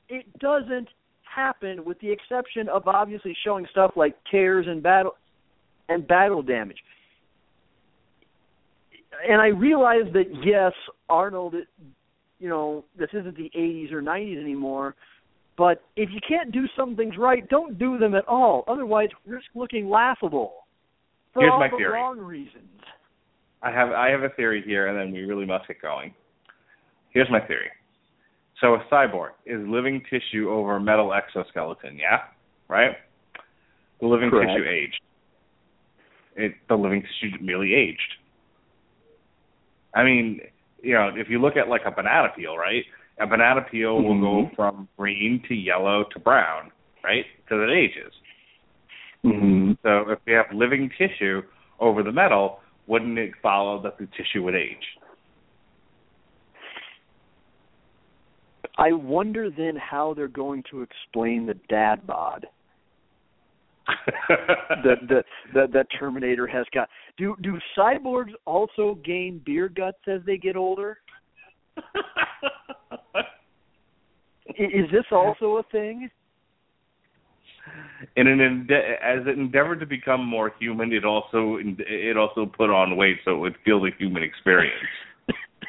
It 0.08 0.26
doesn't 0.38 0.88
happen, 1.22 1.84
with 1.84 1.98
the 2.00 2.10
exception 2.10 2.68
of 2.68 2.88
obviously 2.88 3.36
showing 3.44 3.66
stuff 3.70 3.92
like 3.96 4.16
tears 4.30 4.66
and 4.68 4.82
battle 4.82 5.12
and 5.88 6.06
battle 6.06 6.42
damage. 6.42 6.78
And 9.28 9.40
I 9.40 9.48
realize 9.48 10.12
that 10.12 10.24
yes, 10.44 10.72
Arnold, 11.08 11.54
you 12.38 12.48
know, 12.48 12.84
this 12.98 13.10
isn't 13.12 13.36
the 13.36 13.50
80s 13.56 13.92
or 13.92 14.02
90s 14.02 14.40
anymore. 14.40 14.94
But 15.56 15.82
if 15.94 16.08
you 16.10 16.20
can't 16.26 16.52
do 16.52 16.64
some 16.76 16.96
things 16.96 17.14
right, 17.18 17.46
don't 17.48 17.78
do 17.78 17.98
them 17.98 18.14
at 18.14 18.26
all. 18.26 18.64
Otherwise, 18.66 19.08
risk 19.26 19.46
looking 19.54 19.90
laughable 19.90 20.52
for 21.34 21.42
Here's 21.42 21.52
all 21.52 21.60
my 21.60 21.68
the 21.68 21.76
theory. 21.76 21.92
wrong 21.92 22.18
reasons. 22.18 22.64
I 23.62 23.70
have 23.70 23.90
I 23.90 24.08
have 24.08 24.22
a 24.22 24.30
theory 24.30 24.62
here, 24.64 24.86
and 24.86 24.98
then 24.98 25.12
we 25.12 25.26
really 25.26 25.44
must 25.44 25.68
get 25.68 25.82
going. 25.82 26.14
Here's 27.10 27.30
my 27.30 27.40
theory. 27.40 27.70
So 28.60 28.74
a 28.74 28.84
cyborg 28.92 29.30
is 29.46 29.60
living 29.66 30.02
tissue 30.10 30.50
over 30.50 30.76
a 30.76 30.80
metal 30.80 31.12
exoskeleton, 31.14 31.98
yeah, 31.98 32.20
right? 32.68 32.92
The 34.00 34.06
living 34.06 34.30
Correct. 34.30 34.52
tissue 34.52 34.68
aged. 34.68 35.00
It 36.36 36.52
the 36.68 36.76
living 36.76 37.02
tissue 37.02 37.36
merely 37.42 37.74
aged. 37.74 38.00
I 39.94 40.04
mean, 40.04 40.40
you 40.82 40.94
know, 40.94 41.10
if 41.14 41.28
you 41.28 41.40
look 41.40 41.56
at 41.56 41.68
like 41.68 41.82
a 41.86 41.90
banana 41.90 42.28
peel, 42.36 42.56
right? 42.56 42.84
A 43.18 43.26
banana 43.26 43.62
peel 43.62 44.00
will 44.02 44.20
go 44.20 44.46
Mhm. 44.46 44.56
from 44.56 44.88
green 44.96 45.42
to 45.48 45.54
yellow 45.54 46.04
to 46.04 46.18
brown, 46.18 46.70
right? 47.02 47.26
Because 47.38 47.68
it 47.68 47.72
ages. 47.72 48.14
Mm-hmm. 49.24 49.72
So 49.82 50.10
if 50.10 50.18
we 50.26 50.32
have 50.32 50.50
living 50.52 50.90
tissue 50.96 51.42
over 51.80 52.02
the 52.02 52.12
metal, 52.12 52.60
wouldn't 52.86 53.18
it 53.18 53.34
follow 53.42 53.78
that 53.82 53.98
the 53.98 54.06
tissue 54.06 54.42
would 54.44 54.54
age? 54.54 54.98
I 58.80 58.92
wonder 58.92 59.50
then 59.50 59.76
how 59.76 60.14
they're 60.14 60.26
going 60.26 60.64
to 60.70 60.80
explain 60.80 61.44
the 61.44 61.54
dad 61.68 62.06
bod 62.06 62.46
that 64.28 64.96
the 65.06 65.22
that 65.54 65.72
that 65.72 65.86
Terminator 65.98 66.46
has 66.46 66.64
got. 66.72 66.88
Do 67.18 67.36
do 67.42 67.58
cyborgs 67.76 68.32
also 68.46 68.98
gain 69.04 69.42
beer 69.44 69.68
guts 69.68 69.98
as 70.06 70.22
they 70.24 70.38
get 70.38 70.56
older? 70.56 70.98
Is 74.58 74.90
this 74.90 75.04
also 75.12 75.58
a 75.58 75.62
thing? 75.70 76.08
In 78.16 78.26
an 78.26 78.40
ende- 78.40 78.70
as 78.70 79.26
it 79.26 79.38
endeavored 79.38 79.80
to 79.80 79.86
become 79.86 80.24
more 80.24 80.52
human, 80.58 80.92
it 80.92 81.04
also 81.04 81.58
it 81.60 82.16
also 82.16 82.46
put 82.46 82.70
on 82.70 82.96
weight 82.96 83.18
so 83.24 83.32
it 83.32 83.38
would 83.38 83.56
feel 83.64 83.80
the 83.80 83.90
human 83.98 84.22
experience. 84.22 84.74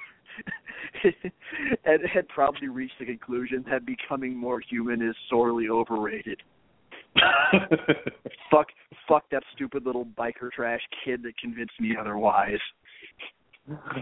and 1.86 2.02
had 2.14 2.27
probably 2.27 2.68
reached 2.68 2.95
the 2.99 3.06
conclusion 3.06 3.64
that 3.69 3.86
becoming 3.86 4.36
more 4.36 4.60
human 4.60 5.02
is 5.02 5.15
sorely 5.30 5.69
overrated. 5.69 6.41
Fuck, 8.52 8.68
fuck 9.07 9.23
that 9.32 9.41
stupid 9.56 9.86
little 9.86 10.06
biker 10.06 10.52
trash 10.53 10.82
kid 11.03 11.23
that 11.23 11.38
convinced 11.38 11.80
me 11.80 11.95
otherwise. 11.99 12.60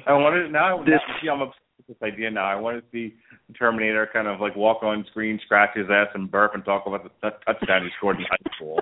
I 0.08 0.14
wanted 0.14 0.52
now. 0.52 0.80
This- 0.84 1.00
now 1.08 1.16
see, 1.22 1.30
I'm 1.30 1.42
obsessed 1.42 1.60
with 1.78 2.00
this 2.00 2.08
idea 2.08 2.32
now. 2.32 2.46
I 2.46 2.56
want 2.56 2.78
to 2.78 2.84
see 2.92 3.16
Terminator 3.58 4.10
kind 4.12 4.28
of 4.28 4.42
like 4.42 4.56
walk 4.56 4.84
on 4.84 5.06
screen, 5.12 5.40
scratch 5.46 5.76
his 5.76 5.88
ass, 5.92 6.08
and 6.16 6.30
burp, 6.30 6.56
and 6.56 6.66
talk 6.66 6.86
about 6.86 7.04
the 7.04 7.10
t- 7.30 7.36
touchdown 7.46 7.84
he 7.84 7.90
scored 7.98 8.18
in 8.18 8.26
high 8.30 8.56
school. 8.56 8.82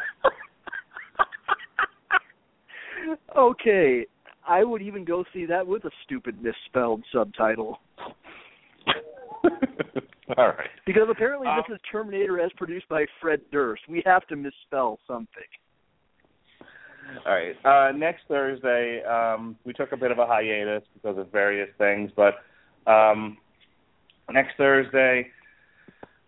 okay, 3.37 4.05
I 4.47 4.63
would 4.63 4.81
even 4.81 5.05
go 5.05 5.23
see 5.33 5.45
that 5.45 5.65
with 5.65 5.85
a 5.85 5.91
stupid 6.03 6.41
misspelled 6.41 7.03
subtitle. 7.13 7.79
All 10.37 10.47
right. 10.47 10.69
Because 10.85 11.07
apparently 11.09 11.47
Uh, 11.47 11.57
this 11.57 11.75
is 11.75 11.81
Terminator 11.91 12.39
as 12.39 12.51
produced 12.53 12.87
by 12.89 13.05
Fred 13.19 13.41
Durst. 13.51 13.83
We 13.89 14.01
have 14.05 14.25
to 14.27 14.35
misspell 14.35 14.99
something. 15.07 15.43
All 17.25 17.33
right. 17.33 17.55
Uh, 17.65 17.91
next 17.91 18.21
Thursday, 18.27 19.03
um, 19.03 19.57
we 19.65 19.73
took 19.73 19.91
a 19.91 19.97
bit 19.97 20.11
of 20.11 20.19
a 20.19 20.25
hiatus 20.25 20.83
because 20.93 21.17
of 21.17 21.31
various 21.31 21.69
things, 21.77 22.11
but 22.15 22.35
um, 22.89 23.37
next 24.31 24.55
Thursday, 24.57 25.27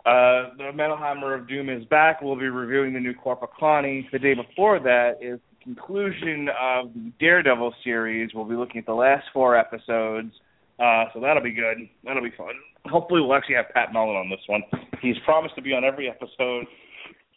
uh, 0.06 0.50
the 0.58 0.72
Metal 0.76 0.98
Hammer 0.98 1.34
of 1.34 1.48
Doom 1.48 1.70
is 1.70 1.86
back. 1.86 2.22
We'll 2.22 2.36
be 2.36 2.50
reviewing 2.50 2.94
the 2.94 3.00
new 3.00 3.14
Korpiklaani. 3.14 4.12
The 4.12 4.20
day 4.20 4.34
before 4.34 4.80
that 4.80 5.20
is 5.22 5.40
conclusion 5.64 6.50
of 6.60 6.94
the 6.94 7.12
Daredevil 7.20 7.74
series. 7.84 8.32
We'll 8.34 8.46
be 8.46 8.56
looking 8.56 8.80
at 8.80 8.86
the 8.86 8.94
last 8.94 9.26
four 9.34 9.56
episodes, 9.58 10.34
uh, 10.80 11.06
so 11.14 11.20
that'll 11.22 11.44
be 11.44 11.54
good. 11.54 11.78
That'll 12.04 12.24
be 12.24 12.34
fun. 12.38 12.54
Hopefully, 12.86 13.22
we'll 13.22 13.36
actually 13.36 13.56
have 13.56 13.70
Pat 13.74 13.94
Mullen 13.94 14.16
on 14.16 14.30
this 14.30 14.40
one. 14.48 14.62
He's 15.02 15.16
promised 15.26 15.56
to 15.56 15.62
be 15.62 15.74
on 15.74 15.84
every 15.84 16.10
episode. 16.10 16.66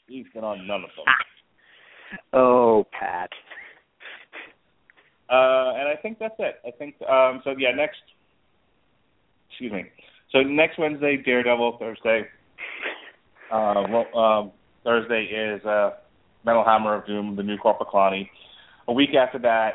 He's 0.08 0.26
been 0.34 0.44
on 0.44 0.66
none 0.66 0.82
of 0.84 0.90
them. 0.96 1.06
Oh, 2.32 2.86
Pat. 2.92 3.30
Uh, 5.28 5.74
and 5.74 5.88
I 5.88 5.96
think 6.00 6.20
that's 6.20 6.36
it. 6.38 6.60
I 6.64 6.70
think 6.70 6.94
um, 7.02 7.40
so. 7.42 7.52
Yeah, 7.58 7.72
next. 7.74 7.98
Excuse 9.50 9.72
me. 9.72 9.86
So 10.30 10.38
next 10.42 10.78
Wednesday, 10.78 11.16
Daredevil. 11.16 11.78
Thursday. 11.80 12.22
Uh, 13.50 13.84
well, 13.90 14.16
um, 14.16 14.52
Thursday 14.84 15.24
is 15.24 15.64
uh, 15.66 15.94
Metal 16.46 16.64
Hammer 16.64 16.94
of 16.94 17.06
Doom, 17.06 17.34
the 17.34 17.42
new 17.42 17.58
Korpiklaani. 17.58 18.28
A 18.88 18.92
week 18.92 19.10
after 19.14 19.38
that, 19.40 19.72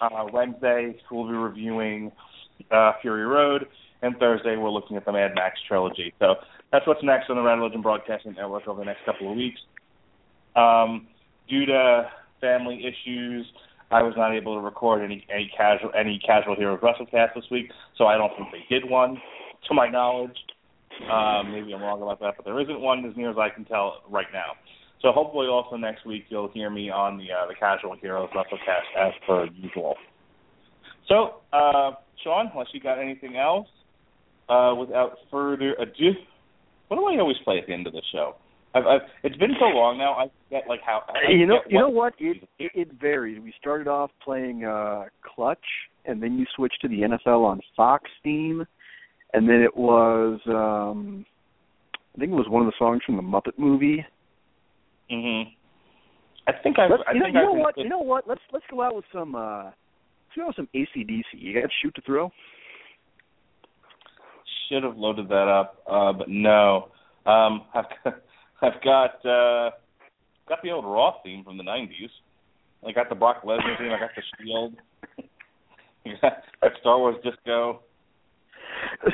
uh, 0.00 0.24
Wednesday 0.32 0.96
we'll 1.10 1.28
be 1.28 1.34
reviewing 1.34 2.10
uh, 2.70 2.92
Fury 3.02 3.26
Road, 3.26 3.66
and 4.00 4.16
Thursday 4.16 4.56
we're 4.56 4.70
looking 4.70 4.96
at 4.96 5.04
the 5.04 5.12
Mad 5.12 5.32
Max 5.34 5.58
trilogy. 5.68 6.14
So 6.18 6.36
that's 6.72 6.86
what's 6.86 7.04
next 7.04 7.28
on 7.28 7.36
the 7.36 7.42
Red 7.42 7.58
Legend 7.58 7.82
Broadcasting 7.82 8.32
Network 8.32 8.66
over 8.66 8.80
the 8.80 8.86
next 8.86 9.04
couple 9.04 9.30
of 9.30 9.36
weeks. 9.36 9.60
Um, 10.56 11.06
due 11.48 11.66
to 11.66 12.10
family 12.40 12.82
issues, 12.86 13.46
I 13.90 14.02
was 14.02 14.14
not 14.16 14.34
able 14.34 14.54
to 14.54 14.60
record 14.60 15.04
any 15.04 15.26
any 15.30 15.52
casual 15.54 15.90
any 15.98 16.18
casual 16.24 16.56
Heroes 16.56 16.80
WrestleCast 16.80 17.34
this 17.34 17.44
week, 17.50 17.70
so 17.98 18.06
I 18.06 18.16
don't 18.16 18.32
think 18.36 18.48
they 18.52 18.74
did 18.74 18.88
one, 18.88 19.20
to 19.68 19.74
my 19.74 19.88
knowledge. 19.88 20.36
Um, 21.12 21.52
maybe 21.52 21.74
I'm 21.74 21.82
wrong 21.82 22.00
about 22.02 22.20
that, 22.20 22.34
but 22.36 22.44
there 22.44 22.58
isn't 22.60 22.80
one 22.80 23.04
as 23.04 23.16
near 23.16 23.30
as 23.30 23.36
I 23.38 23.48
can 23.48 23.64
tell 23.64 24.02
right 24.08 24.26
now. 24.32 24.52
So 25.02 25.12
hopefully, 25.12 25.46
also 25.46 25.76
next 25.76 26.04
week 26.04 26.24
you'll 26.28 26.50
hear 26.52 26.68
me 26.70 26.90
on 26.90 27.16
the 27.16 27.24
uh, 27.24 27.46
the 27.48 27.54
Casual 27.54 27.96
Heroes 28.00 28.28
WrestleCast 28.34 29.08
as 29.08 29.12
per 29.26 29.46
usual. 29.54 29.96
So, 31.08 31.40
uh, 31.52 31.92
Sean, 32.22 32.50
unless 32.52 32.68
you 32.72 32.80
got 32.80 32.98
anything 32.98 33.36
else, 33.36 33.66
uh, 34.48 34.74
without 34.78 35.16
further 35.30 35.74
ado, 35.74 36.12
what 36.88 36.98
do 36.98 37.06
I 37.06 37.18
always 37.18 37.36
play 37.44 37.58
at 37.58 37.66
the 37.66 37.72
end 37.72 37.86
of 37.86 37.92
the 37.92 38.02
show? 38.12 38.34
I've, 38.74 38.86
I've, 38.86 39.00
it's 39.24 39.36
been 39.36 39.54
so 39.58 39.66
long 39.66 39.98
now. 39.98 40.12
I 40.12 40.30
forget 40.48 40.68
like 40.68 40.80
how. 40.84 41.02
I 41.08 41.32
you 41.32 41.46
know, 41.46 41.60
you 41.68 41.78
know 41.78 41.88
what? 41.88 42.14
It, 42.18 42.48
it 42.58 42.70
it 42.74 42.88
varied. 43.00 43.42
We 43.42 43.52
started 43.58 43.88
off 43.88 44.10
playing 44.22 44.64
uh 44.64 45.04
Clutch, 45.22 45.58
and 46.04 46.22
then 46.22 46.38
you 46.38 46.46
switched 46.54 46.80
to 46.82 46.88
the 46.88 47.00
NFL 47.00 47.44
on 47.44 47.60
Fox 47.76 48.08
theme, 48.22 48.64
and 49.32 49.48
then 49.48 49.62
it 49.62 49.76
was 49.76 50.40
um 50.46 51.26
I 52.14 52.18
think 52.18 52.32
it 52.32 52.36
was 52.36 52.48
one 52.48 52.62
of 52.62 52.66
the 52.66 52.78
songs 52.78 53.02
from 53.04 53.16
the 53.16 53.22
Muppet 53.22 53.58
movie. 53.58 54.04
Hmm 55.10 55.42
I 56.46 56.52
think 56.62 56.78
I. 56.78 56.88
Let's, 56.88 57.02
I 57.06 57.12
you 57.12 57.20
know, 57.20 57.26
you 57.26 57.32
know 57.32 57.52
what? 57.52 57.74
put- 57.74 57.84
You 57.84 57.90
know 57.90 57.98
what? 57.98 58.28
Let's 58.28 58.40
let's 58.52 58.64
go 58.70 58.82
out 58.82 58.94
with 58.94 59.04
some. 59.12 59.34
uh 59.34 59.64
Let's 59.64 60.36
go 60.36 60.42
out 60.42 60.48
with 60.48 60.56
some 60.56 60.68
ACDC. 60.74 61.24
You 61.32 61.60
got 61.60 61.70
shoot 61.82 61.94
to 61.94 62.02
thrill. 62.02 62.32
should 64.68 64.84
have 64.84 64.96
loaded 64.96 65.28
that 65.28 65.48
up, 65.48 65.82
uh, 65.90 66.12
but 66.12 66.28
no. 66.28 66.88
Um, 67.26 67.62
I've 67.74 67.84
got, 68.04 68.14
I've 68.62 68.82
got 68.82 69.26
uh, 69.26 69.70
got 70.48 70.62
the 70.62 70.70
old 70.70 70.84
Raw 70.84 71.14
theme 71.22 71.44
from 71.44 71.56
the 71.58 71.64
'90s. 71.64 72.10
I 72.86 72.92
got 72.92 73.08
the 73.08 73.14
Brock 73.14 73.42
Lesnar 73.44 73.76
theme. 73.78 73.92
I 73.92 73.98
got 73.98 74.10
the 74.16 74.22
Shield. 74.44 74.74
got 76.22 76.70
Star 76.80 76.98
Wars 76.98 77.16
Disco. 77.22 77.80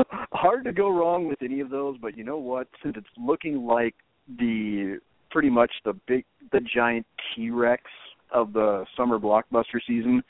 Hard 0.32 0.64
to 0.64 0.72
go 0.72 0.90
wrong 0.90 1.28
with 1.28 1.42
any 1.42 1.60
of 1.60 1.70
those, 1.70 1.96
but 2.00 2.16
you 2.16 2.24
know 2.24 2.38
what? 2.38 2.68
Since 2.82 2.96
it's 2.96 3.06
looking 3.18 3.66
like 3.66 3.94
the 4.38 4.98
pretty 5.30 5.50
much 5.50 5.70
the 5.84 5.94
big 6.06 6.24
the 6.52 6.60
giant 6.74 7.06
T 7.34 7.50
Rex 7.50 7.82
of 8.32 8.52
the 8.52 8.84
summer 8.96 9.18
blockbuster 9.18 9.80
season. 9.86 10.22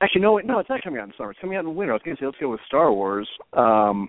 Actually, 0.00 0.22
no, 0.22 0.38
no, 0.38 0.58
it's 0.58 0.68
not 0.68 0.82
coming 0.82 1.00
out 1.00 1.08
in 1.08 1.14
summer. 1.16 1.30
It's 1.30 1.40
coming 1.40 1.56
out 1.56 1.64
in 1.64 1.74
winter. 1.74 1.92
I 1.92 1.96
was 1.96 2.02
going 2.04 2.16
to 2.16 2.20
say 2.20 2.26
let's 2.26 2.38
go 2.38 2.50
with 2.50 2.60
Star 2.66 2.92
Wars. 2.92 3.28
Um, 3.54 4.08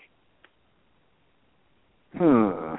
hmm. 2.14 2.76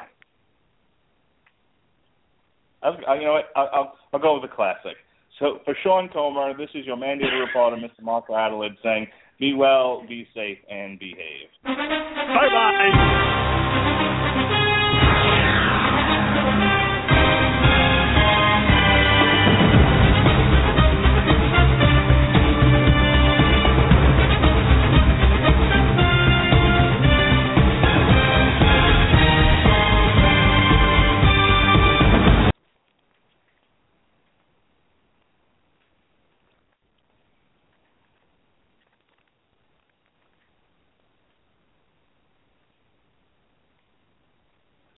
I, 2.82 3.14
you 3.14 3.24
know 3.24 3.32
what? 3.32 3.46
I'll, 3.56 3.70
I'll, 3.72 3.92
I'll 4.12 4.20
go 4.20 4.34
with 4.34 4.48
the 4.48 4.54
classic. 4.54 4.96
So 5.38 5.60
for 5.64 5.74
Sean 5.82 6.08
Comer, 6.08 6.56
this 6.56 6.70
is 6.74 6.84
your 6.84 6.96
mandated 6.96 7.40
reporter, 7.40 7.76
Mr. 7.76 8.02
Mark 8.02 8.28
Radulich, 8.28 8.76
saying, 8.82 9.06
"Be 9.38 9.54
well, 9.54 10.04
be 10.08 10.26
safe, 10.34 10.58
and 10.70 10.98
behave." 10.98 11.48
Bye 11.64 12.48
bye. 12.52 13.54